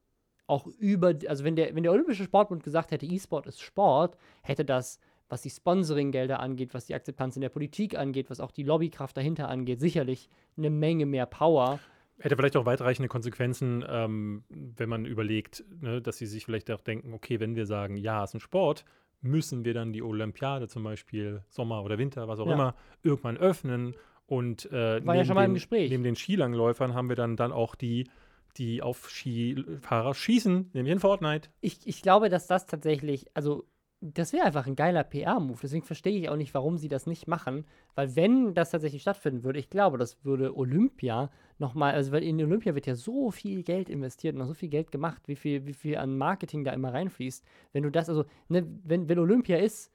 auch 0.47 0.67
über, 0.67 1.15
also 1.29 1.45
wenn 1.45 1.57
der, 1.57 1.75
wenn 1.75 1.83
der 1.83 1.93
Olympische 1.93 2.25
Sportbund 2.25 2.63
gesagt 2.63 2.91
hätte, 2.91 3.07
E-Sport 3.07 3.47
ist 3.47 3.61
Sport, 3.61 4.17
hätte 4.43 4.65
das, 4.65 4.99
was 5.29 5.43
die 5.43 5.51
Sponsoringgelder 5.51 6.41
angeht, 6.41 6.75
was 6.75 6.87
die 6.87 6.95
Akzeptanz 6.95 7.37
in 7.37 7.43
der 7.43 7.49
Politik 7.49 7.97
angeht, 7.97 8.29
was 8.29 8.41
auch 8.41 8.51
die 8.51 8.65
Lobbykraft 8.65 9.17
dahinter 9.17 9.49
angeht, 9.49 9.81
sicherlich 9.81 10.29
eine 10.57 10.69
Menge 10.69 11.07
mehr 11.07 11.27
Power. 11.27 11.79
Hätte 12.23 12.37
vielleicht 12.37 12.57
auch 12.57 12.67
weitreichende 12.67 13.09
Konsequenzen, 13.09 13.85
ähm, 13.89 14.45
wenn 14.49 14.89
man 14.89 15.05
überlegt, 15.07 15.65
ne, 15.81 16.01
dass 16.01 16.19
sie 16.19 16.27
sich 16.27 16.45
vielleicht 16.45 16.71
auch 16.71 16.81
denken, 16.81 17.13
okay, 17.15 17.41
wenn 17.41 17.57
wir 17.57 17.67
sagen, 17.67 17.97
ja, 17.97 18.23
es 18.23 18.31
ist 18.31 18.35
ein 18.35 18.41
Sport, 18.41 18.85
müssen 19.23 19.65
wir 19.65 19.75
dann 19.75 19.93
die 19.93 20.03
Olympiade 20.03 20.69
zum 20.69 20.85
Beispiel, 20.85 21.43
Sommer 21.49 21.83
oder 21.83 21.99
Winter, 21.99 22.29
was 22.29 22.39
auch 22.39 22.47
Ja. 22.47 22.55
immer, 22.55 22.75
irgendwann 23.03 23.37
öffnen. 23.37 23.95
Und 24.27 24.67
äh, 24.71 25.05
War 25.05 25.15
ja 25.15 25.23
neben 25.23 25.25
schon 25.27 25.35
mal 25.35 25.45
im 25.45 25.51
den, 25.51 25.55
Gespräch. 25.55 25.91
neben 25.91 26.05
den 26.05 26.15
Skilangläufern 26.17 26.95
haben 26.95 27.09
wir 27.09 27.17
dann, 27.17 27.37
dann 27.37 27.51
auch 27.53 27.75
die, 27.75 28.09
die 28.57 28.83
auf 28.83 29.11
Skifahrer 29.11 30.15
schießen, 30.15 30.71
nämlich 30.75 30.93
in 30.93 31.01
Fortnite. 31.01 31.49
ich, 31.61 31.87
ich 31.87 32.03
glaube, 32.03 32.29
dass 32.29 32.47
das 32.47 32.67
tatsächlich, 32.67 33.27
also 33.35 33.65
das 34.05 34.33
wäre 34.33 34.45
einfach 34.45 34.67
ein 34.67 34.75
geiler 34.75 35.05
PR-Move. 35.05 35.61
Deswegen 35.63 35.85
verstehe 35.85 36.19
ich 36.19 36.29
auch 36.29 36.37
nicht, 36.37 36.53
warum 36.55 36.77
sie 36.77 36.89
das 36.89 37.07
nicht 37.07 37.29
machen. 37.29 37.65
Weil 37.95 38.17
wenn 38.17 38.53
das 38.53 38.73
tatsächlich 38.73 39.03
stattfinden 39.03 39.45
würde, 39.45 39.61
ich 39.61 39.71
glaube, 39.71 39.97
das 39.97 40.25
würde 40.25 40.57
Olympia 40.57 41.31
nochmal, 41.59 41.95
also 41.95 42.11
weil 42.11 42.25
in 42.25 42.43
Olympia 42.43 42.75
wird 42.75 42.87
ja 42.87 42.97
so 42.97 43.31
viel 43.31 43.63
Geld 43.63 43.89
investiert 43.89 44.35
und 44.35 44.41
noch 44.41 44.49
so 44.49 44.55
viel 44.55 44.69
Geld 44.69 44.91
gemacht, 44.91 45.23
wie 45.27 45.37
viel, 45.37 45.67
wie 45.67 45.73
viel 45.73 45.97
an 45.97 46.19
Marketing 46.19 46.65
da 46.65 46.73
immer 46.73 46.93
reinfließt. 46.93 47.45
Wenn 47.73 47.85
du 47.85 47.91
das, 47.91 48.09
also, 48.09 48.25
ne, 48.49 48.67
wenn, 48.83 49.09
wenn 49.09 49.21
Olympia 49.21 49.59
ist, 49.59 49.93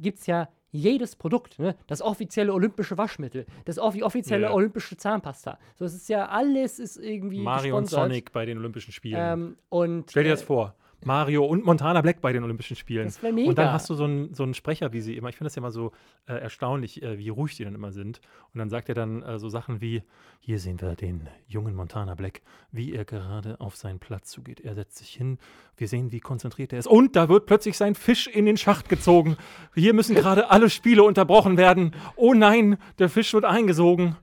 gibt 0.00 0.18
es 0.18 0.26
ja 0.26 0.48
jedes 0.72 1.16
Produkt, 1.16 1.58
ne? 1.58 1.76
Das 1.86 2.00
offizielle 2.02 2.52
olympische 2.52 2.96
Waschmittel, 2.98 3.46
das 3.64 3.78
offi 3.78 4.02
offizielle 4.02 4.46
Ja. 4.46 4.52
olympische 4.52 4.96
Zahnpasta. 4.96 5.58
So, 5.76 5.84
es 5.84 5.94
ist 5.94 6.08
ja 6.08 6.28
alles 6.28 6.78
ist 6.78 6.96
irgendwie 6.96 7.40
Mario 7.40 7.76
und 7.76 7.84
gesponsert. 7.84 8.10
Sonic 8.10 8.32
bei 8.32 8.44
den 8.46 8.58
Olympischen 8.58 8.92
Spielen. 8.92 9.18
Ähm, 9.20 9.56
und, 9.68 10.10
Stell 10.10 10.24
dir 10.24 10.30
äh, 10.30 10.32
das 10.32 10.42
vor. 10.42 10.74
Mario 11.04 11.44
und 11.44 11.64
Montana 11.64 12.00
Black 12.00 12.20
bei 12.20 12.32
den 12.32 12.44
Olympischen 12.44 12.76
Spielen. 12.76 13.04
Das 13.04 13.22
wär 13.22 13.30
Und 13.30 13.36
mega. 13.36 13.52
dann 13.54 13.72
hast 13.72 13.88
du 13.90 13.94
so 13.94 14.04
einen, 14.04 14.34
so 14.34 14.42
einen 14.42 14.54
Sprecher, 14.54 14.92
wie 14.92 15.00
sie 15.00 15.16
immer, 15.16 15.28
ich 15.28 15.36
finde 15.36 15.46
das 15.46 15.54
ja 15.54 15.60
immer 15.60 15.70
so 15.70 15.92
äh, 16.26 16.34
erstaunlich, 16.34 17.02
äh, 17.02 17.18
wie 17.18 17.28
ruhig 17.28 17.56
die 17.56 17.64
dann 17.64 17.74
immer 17.74 17.92
sind. 17.92 18.20
Und 18.52 18.58
dann 18.58 18.68
sagt 18.68 18.88
er 18.88 18.94
dann 18.94 19.22
äh, 19.22 19.38
so 19.38 19.48
Sachen 19.48 19.80
wie, 19.80 20.02
hier 20.40 20.58
sehen 20.58 20.80
wir 20.80 20.94
den 20.96 21.28
jungen 21.46 21.74
Montana 21.74 22.14
Black, 22.14 22.42
wie 22.72 22.92
er 22.94 23.04
gerade 23.04 23.60
auf 23.60 23.76
seinen 23.76 23.98
Platz 23.98 24.30
zugeht. 24.30 24.60
Er 24.60 24.74
setzt 24.74 24.98
sich 24.98 25.10
hin, 25.10 25.38
wir 25.76 25.88
sehen, 25.88 26.12
wie 26.12 26.20
konzentriert 26.20 26.72
er 26.72 26.78
ist. 26.78 26.86
Und 26.86 27.16
da 27.16 27.28
wird 27.28 27.46
plötzlich 27.46 27.76
sein 27.76 27.94
Fisch 27.94 28.26
in 28.26 28.46
den 28.46 28.56
Schacht 28.56 28.88
gezogen. 28.88 29.36
Hier 29.74 29.94
müssen 29.94 30.14
gerade 30.14 30.50
alle 30.50 30.70
Spiele 30.70 31.02
unterbrochen 31.02 31.56
werden. 31.56 31.94
Oh 32.16 32.34
nein, 32.34 32.76
der 32.98 33.08
Fisch 33.08 33.32
wird 33.32 33.44
eingesogen. 33.44 34.16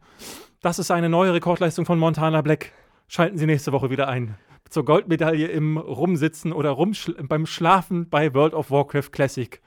Das 0.62 0.80
ist 0.80 0.92
eine 0.92 1.10
neue 1.10 1.34
Rekordleistung 1.34 1.86
von 1.86 2.00
Montana 2.00 2.42
Black. 2.42 2.72
Schalten 3.08 3.38
Sie 3.38 3.46
nächste 3.46 3.72
Woche 3.72 3.90
wieder 3.90 4.08
ein. 4.08 4.36
Zur 4.70 4.86
Goldmedaille 4.86 5.48
im 5.48 5.78
Rumsitzen 5.78 6.52
oder 6.54 6.72
rumschl 6.72 7.14
beim 7.24 7.46
Schlafen 7.46 8.10
bei 8.10 8.34
World 8.34 8.54
of 8.54 8.72
Warcraft 8.72 9.12
Classic. 9.12 9.62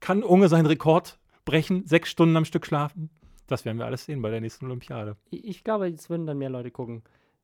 Kann 0.00 0.22
Unge 0.22 0.48
seinen 0.48 0.66
Rekord 0.66 1.18
brechen? 1.44 1.86
Sechs 1.86 2.10
Stunden 2.10 2.36
am 2.36 2.44
Stück 2.44 2.66
schlafen? 2.66 3.10
Das 3.46 3.64
werden 3.64 3.78
wir 3.78 3.86
alles 3.86 4.04
sehen 4.04 4.22
bei 4.22 4.30
der 4.30 4.40
nächsten 4.40 4.66
Olympiade. 4.66 5.16
Ich 5.30 5.64
glaube, 5.64 5.86
jetzt 5.88 6.08
würden 6.08 6.26
dann 6.26 6.38
mehr 6.38 6.50
Leute 6.50 6.70
gucken. 6.70 7.02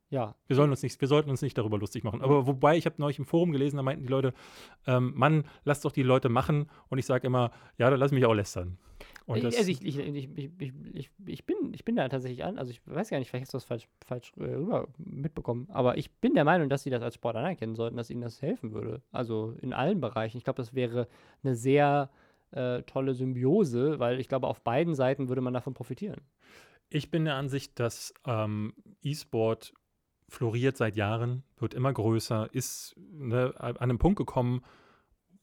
Ja, 0.09 0.37
Wir, 0.47 0.55
sollen 0.55 0.71
uns 0.71 0.83
nicht, 0.83 1.01
wir 1.01 1.09
sollten 1.09 1.31
uns 1.31 1.43
nicht 1.43 1.59
darüber 1.59 1.79
lustig 1.79 2.05
machen. 2.05 2.23
Aber 2.23 2.47
wobei, 2.47 2.77
ich 2.77 2.87
habe 2.87 2.95
neulich 2.99 3.19
im 3.19 3.27
Forum 3.27 3.51
gelesen, 3.51 3.77
da 3.77 3.83
meinten 3.83 4.05
die 4.05 4.09
Leute, 4.09 4.35
ähm, 4.87 5.13
Mann, 5.17 5.45
lass 5.65 5.81
doch 5.81 5.91
die 5.91 6.05
Leute 6.05 6.29
machen. 6.29 6.71
Und 6.89 6.99
ich 6.99 7.07
sage 7.07 7.27
immer, 7.27 7.51
ja, 7.77 7.91
dann 7.91 7.99
lass 7.99 8.13
mich 8.13 8.25
auch 8.25 8.35
lästern. 8.35 8.79
Und 9.27 9.39
ich, 9.39 9.43
das, 9.43 9.57
also 9.57 9.71
ich, 9.71 9.85
ich, 9.85 9.99
ich, 9.99 10.29
ich, 10.37 10.51
ich, 10.59 10.73
ich, 10.95 11.11
ich, 11.27 11.45
bin, 11.45 11.57
ich 11.73 11.85
bin 11.85 11.97
da 11.97 12.09
tatsächlich 12.09 12.45
an, 12.45 12.59
also 12.59 12.71
ich 12.71 12.81
weiß 12.87 13.11
gar 13.11 13.19
nicht, 13.19 13.29
vielleicht 13.29 13.47
hast 13.47 13.55
du 13.55 13.57
das 13.57 13.65
falsch, 13.65 13.89
falsch 14.05 14.33
äh, 14.37 14.45
rüber 14.45 14.87
mitbekommen, 14.99 15.67
aber 15.71 15.99
ich 15.99 16.13
bin 16.13 16.35
der 16.35 16.45
Meinung, 16.45 16.69
dass 16.69 16.85
sie 16.85 16.91
das 16.91 17.03
als 17.03 17.17
Sport 17.17 17.35
anerkennen 17.35 17.75
sollten, 17.75 17.97
dass 17.97 18.09
ihnen 18.09 18.21
das 18.21 18.41
helfen 18.41 18.73
würde. 18.73 19.03
Also 19.11 19.57
in 19.61 19.73
allen 19.73 20.01
Bereichen. 20.01 20.39
Ich 20.39 20.45
glaube, 20.45 20.59
das 20.59 20.75
wäre 20.75 21.09
eine 21.43 21.57
sehr 21.57 22.09
äh, 22.53 22.83
tolle 22.83 23.15
Symbiose, 23.15 23.99
weil 23.99 24.21
ich 24.21 24.29
glaube, 24.29 24.47
auf 24.47 24.61
beiden 24.61 24.95
Seiten 24.95 25.29
würde 25.29 25.41
man 25.41 25.55
davon 25.55 25.75
profitieren. 25.75 26.21
Ich 26.89 27.11
bin 27.11 27.25
der 27.25 27.35
Ansicht, 27.35 27.81
dass 27.81 28.15
ähm, 28.27 28.75
E-Sport 29.03 29.75
floriert 30.29 30.77
seit 30.77 30.95
Jahren, 30.95 31.43
wird 31.59 31.75
immer 31.75 31.93
größer, 31.93 32.49
ist 32.53 32.95
ne, 32.97 33.53
an 33.59 33.77
einem 33.79 33.99
Punkt 33.99 34.19
gekommen, 34.19 34.63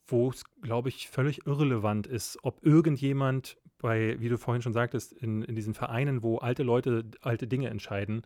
wo 0.07 0.29
es, 0.29 0.43
glaube 0.61 0.89
ich, 0.89 1.09
völlig 1.09 1.45
irrelevant 1.45 2.07
ist, 2.07 2.38
ob 2.43 2.65
irgendjemand 2.65 3.57
bei, 3.84 4.19
wie 4.19 4.29
du 4.29 4.38
vorhin 4.38 4.61
schon 4.61 4.73
sagtest, 4.73 5.11
in, 5.11 5.43
in 5.43 5.55
diesen 5.55 5.73
Vereinen, 5.73 6.23
wo 6.23 6.38
alte 6.38 6.63
Leute 6.63 7.03
alte 7.21 7.47
Dinge 7.47 7.69
entscheiden, 7.69 8.23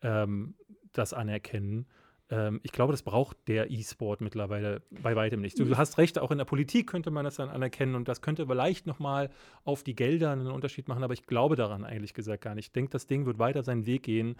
ähm, 0.00 0.54
das 0.92 1.12
anerkennen. 1.12 1.86
Ähm, 2.30 2.60
ich 2.62 2.70
glaube, 2.70 2.92
das 2.92 3.02
braucht 3.02 3.36
der 3.48 3.70
E-Sport 3.70 4.20
mittlerweile 4.20 4.80
bei 5.02 5.16
weitem 5.16 5.40
nicht. 5.40 5.58
Du, 5.58 5.64
du 5.64 5.76
hast 5.76 5.98
recht, 5.98 6.20
auch 6.20 6.30
in 6.30 6.38
der 6.38 6.44
Politik 6.44 6.86
könnte 6.86 7.10
man 7.10 7.24
das 7.24 7.34
dann 7.34 7.50
anerkennen 7.50 7.96
und 7.96 8.06
das 8.06 8.22
könnte 8.22 8.46
vielleicht 8.46 8.86
nochmal 8.86 9.28
auf 9.64 9.82
die 9.82 9.96
Gelder 9.96 10.30
einen 10.30 10.46
Unterschied 10.46 10.86
machen, 10.86 11.02
aber 11.02 11.14
ich 11.14 11.26
glaube 11.26 11.56
daran 11.56 11.84
eigentlich 11.84 12.14
gesagt 12.14 12.44
gar 12.44 12.54
nicht. 12.54 12.66
Ich 12.66 12.72
denke, 12.72 12.92
das 12.92 13.06
Ding 13.06 13.26
wird 13.26 13.40
weiter 13.40 13.64
seinen 13.64 13.86
Weg 13.86 14.04
gehen, 14.04 14.36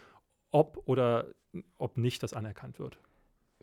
ob 0.52 0.80
oder 0.86 1.26
ob 1.76 1.98
nicht 1.98 2.22
das 2.22 2.34
anerkannt 2.34 2.78
wird. 2.78 3.00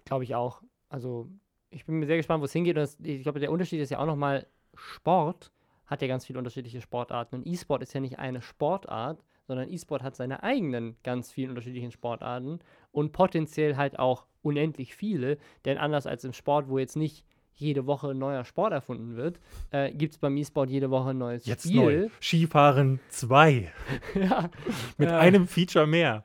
Glaube 0.04 0.26
ich 0.26 0.36
auch. 0.36 0.62
Also 0.89 1.30
ich 1.70 1.86
bin 1.86 2.00
mir 2.00 2.08
sehr 2.08 2.18
gespannt, 2.18 2.41
wo 2.41 2.45
es 2.45 2.52
hingeht. 2.52 2.76
Und 2.76 2.82
das, 2.84 3.00
ich 3.02 3.24
glaube, 3.24 3.39
der 3.39 3.52
Unterschied 3.52 3.80
ist 3.80 3.89
ja 3.89 4.00
auch 4.00 4.06
nochmal, 4.06 4.45
Sport 4.76 5.52
hat 5.90 6.02
ja 6.02 6.08
ganz 6.08 6.26
viele 6.26 6.40
unterschiedliche 6.40 6.82
Sportarten. 6.82 7.36
Und 7.36 7.48
E-Sport 7.48 7.82
ist 7.82 7.94
ja 7.94 8.00
nicht 8.00 8.20
eine 8.20 8.42
Sportart, 8.42 9.24
sondern 9.48 9.70
E-Sport 9.72 10.04
hat 10.04 10.16
seine 10.16 10.44
eigenen 10.44 10.96
ganz 11.04 11.32
vielen 11.32 11.50
unterschiedlichen 11.50 11.92
Sportarten 11.92 12.60
und 12.92 13.12
potenziell 13.12 13.76
halt 13.76 13.98
auch 13.98 14.26
unendlich 14.44 14.96
viele. 14.96 15.38
Denn 15.66 15.78
anders 15.78 16.06
als 16.06 16.24
im 16.24 16.34
Sport, 16.34 16.70
wo 16.70 16.78
jetzt 16.78 16.96
nicht 16.96 17.26
jede 17.56 17.88
Woche 17.88 18.12
ein 18.12 18.20
neuer 18.20 18.46
Sport 18.46 18.72
erfunden 18.72 19.16
wird, 19.18 19.40
äh, 19.72 19.92
gibt 19.92 20.14
es 20.14 20.20
beim 20.20 20.38
E-Sport 20.38 20.70
jede 20.70 20.92
Woche 20.92 21.10
ein 21.10 21.18
neues 21.18 21.46
Jetzt 21.46 21.64
Spiel. 21.66 22.04
neu. 22.04 22.10
Skifahren 22.22 23.00
2 23.10 23.72
ja. 24.16 24.50
mit 24.98 25.10
Äh, 25.10 25.14
einem 25.14 25.48
Feature 25.48 25.88
mehr. 25.88 26.24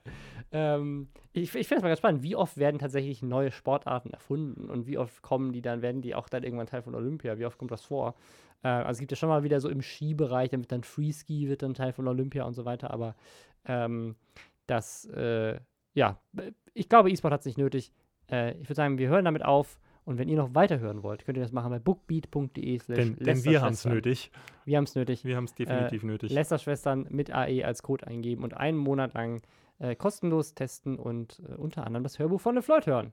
Ähm, 0.52 1.08
ich 1.32 1.54
ich 1.54 1.66
finde 1.66 1.78
es 1.78 1.82
mal 1.82 1.88
ganz 1.88 1.98
spannend, 1.98 2.22
wie 2.22 2.36
oft 2.36 2.58
werden 2.58 2.78
tatsächlich 2.78 3.22
neue 3.22 3.50
Sportarten 3.50 4.10
erfunden 4.10 4.70
und 4.70 4.86
wie 4.86 4.98
oft 4.98 5.20
kommen 5.22 5.52
die 5.52 5.62
dann, 5.62 5.82
werden 5.82 6.00
die 6.02 6.14
auch 6.14 6.28
dann 6.28 6.44
irgendwann 6.44 6.68
Teil 6.68 6.82
von 6.82 6.94
Olympia? 6.94 7.38
Wie 7.38 7.46
oft 7.46 7.58
kommt 7.58 7.72
das 7.72 7.84
vor? 7.84 8.14
Äh, 8.64 8.68
also 8.68 8.92
es 8.92 8.98
gibt 8.98 9.12
ja 9.12 9.16
schon 9.16 9.28
mal 9.28 9.44
wieder 9.44 9.60
so 9.60 9.68
im 9.68 9.82
Skibereich, 9.82 10.50
dann 10.50 10.60
wird 10.60 10.72
dann 10.72 10.82
Freeski 10.82 11.48
wird 11.48 11.62
dann 11.62 11.74
Teil 11.74 11.92
von 11.92 12.08
Olympia 12.08 12.44
und 12.44 12.54
so 12.54 12.64
weiter, 12.64 12.90
aber 12.90 13.14
ähm, 13.66 14.16
das, 14.66 15.04
äh, 15.06 15.60
ja, 15.92 16.18
ich 16.72 16.88
glaube, 16.88 17.10
E-Sport 17.10 17.32
hat 17.32 17.40
es 17.40 17.46
nicht 17.46 17.58
nötig. 17.58 17.92
Äh, 18.30 18.52
ich 18.52 18.64
würde 18.64 18.74
sagen, 18.74 18.98
wir 18.98 19.08
hören 19.08 19.24
damit 19.24 19.44
auf. 19.44 19.78
Und 20.06 20.18
wenn 20.18 20.28
ihr 20.28 20.36
noch 20.36 20.54
weiterhören 20.54 21.02
wollt, 21.02 21.24
könnt 21.24 21.38
ihr 21.38 21.42
das 21.42 21.52
machen 21.52 21.70
bei 21.70 21.78
bookbeat.de 21.78 22.78
Denn, 22.88 23.16
denn 23.16 23.44
wir 23.44 23.62
haben 23.62 23.72
es 23.72 23.86
nötig. 23.86 24.30
Wir 24.66 24.76
haben 24.76 24.84
es 24.84 24.94
nötig. 24.94 25.24
Wir 25.24 25.34
haben 25.34 25.44
es 25.44 25.54
definitiv 25.54 26.02
nötig. 26.02 26.30
Lästerschwestern 26.30 27.06
mit 27.08 27.34
AE 27.34 27.64
als 27.64 27.82
Code 27.82 28.06
eingeben 28.06 28.44
und 28.44 28.54
einen 28.54 28.76
Monat 28.76 29.14
lang 29.14 29.40
äh, 29.78 29.94
kostenlos 29.96 30.54
testen 30.54 30.98
und 30.98 31.42
äh, 31.48 31.54
unter 31.54 31.86
anderem 31.86 32.02
das 32.02 32.18
Hörbuch 32.18 32.40
von 32.40 32.54
LeFloid 32.54 32.86
hören. 32.86 33.12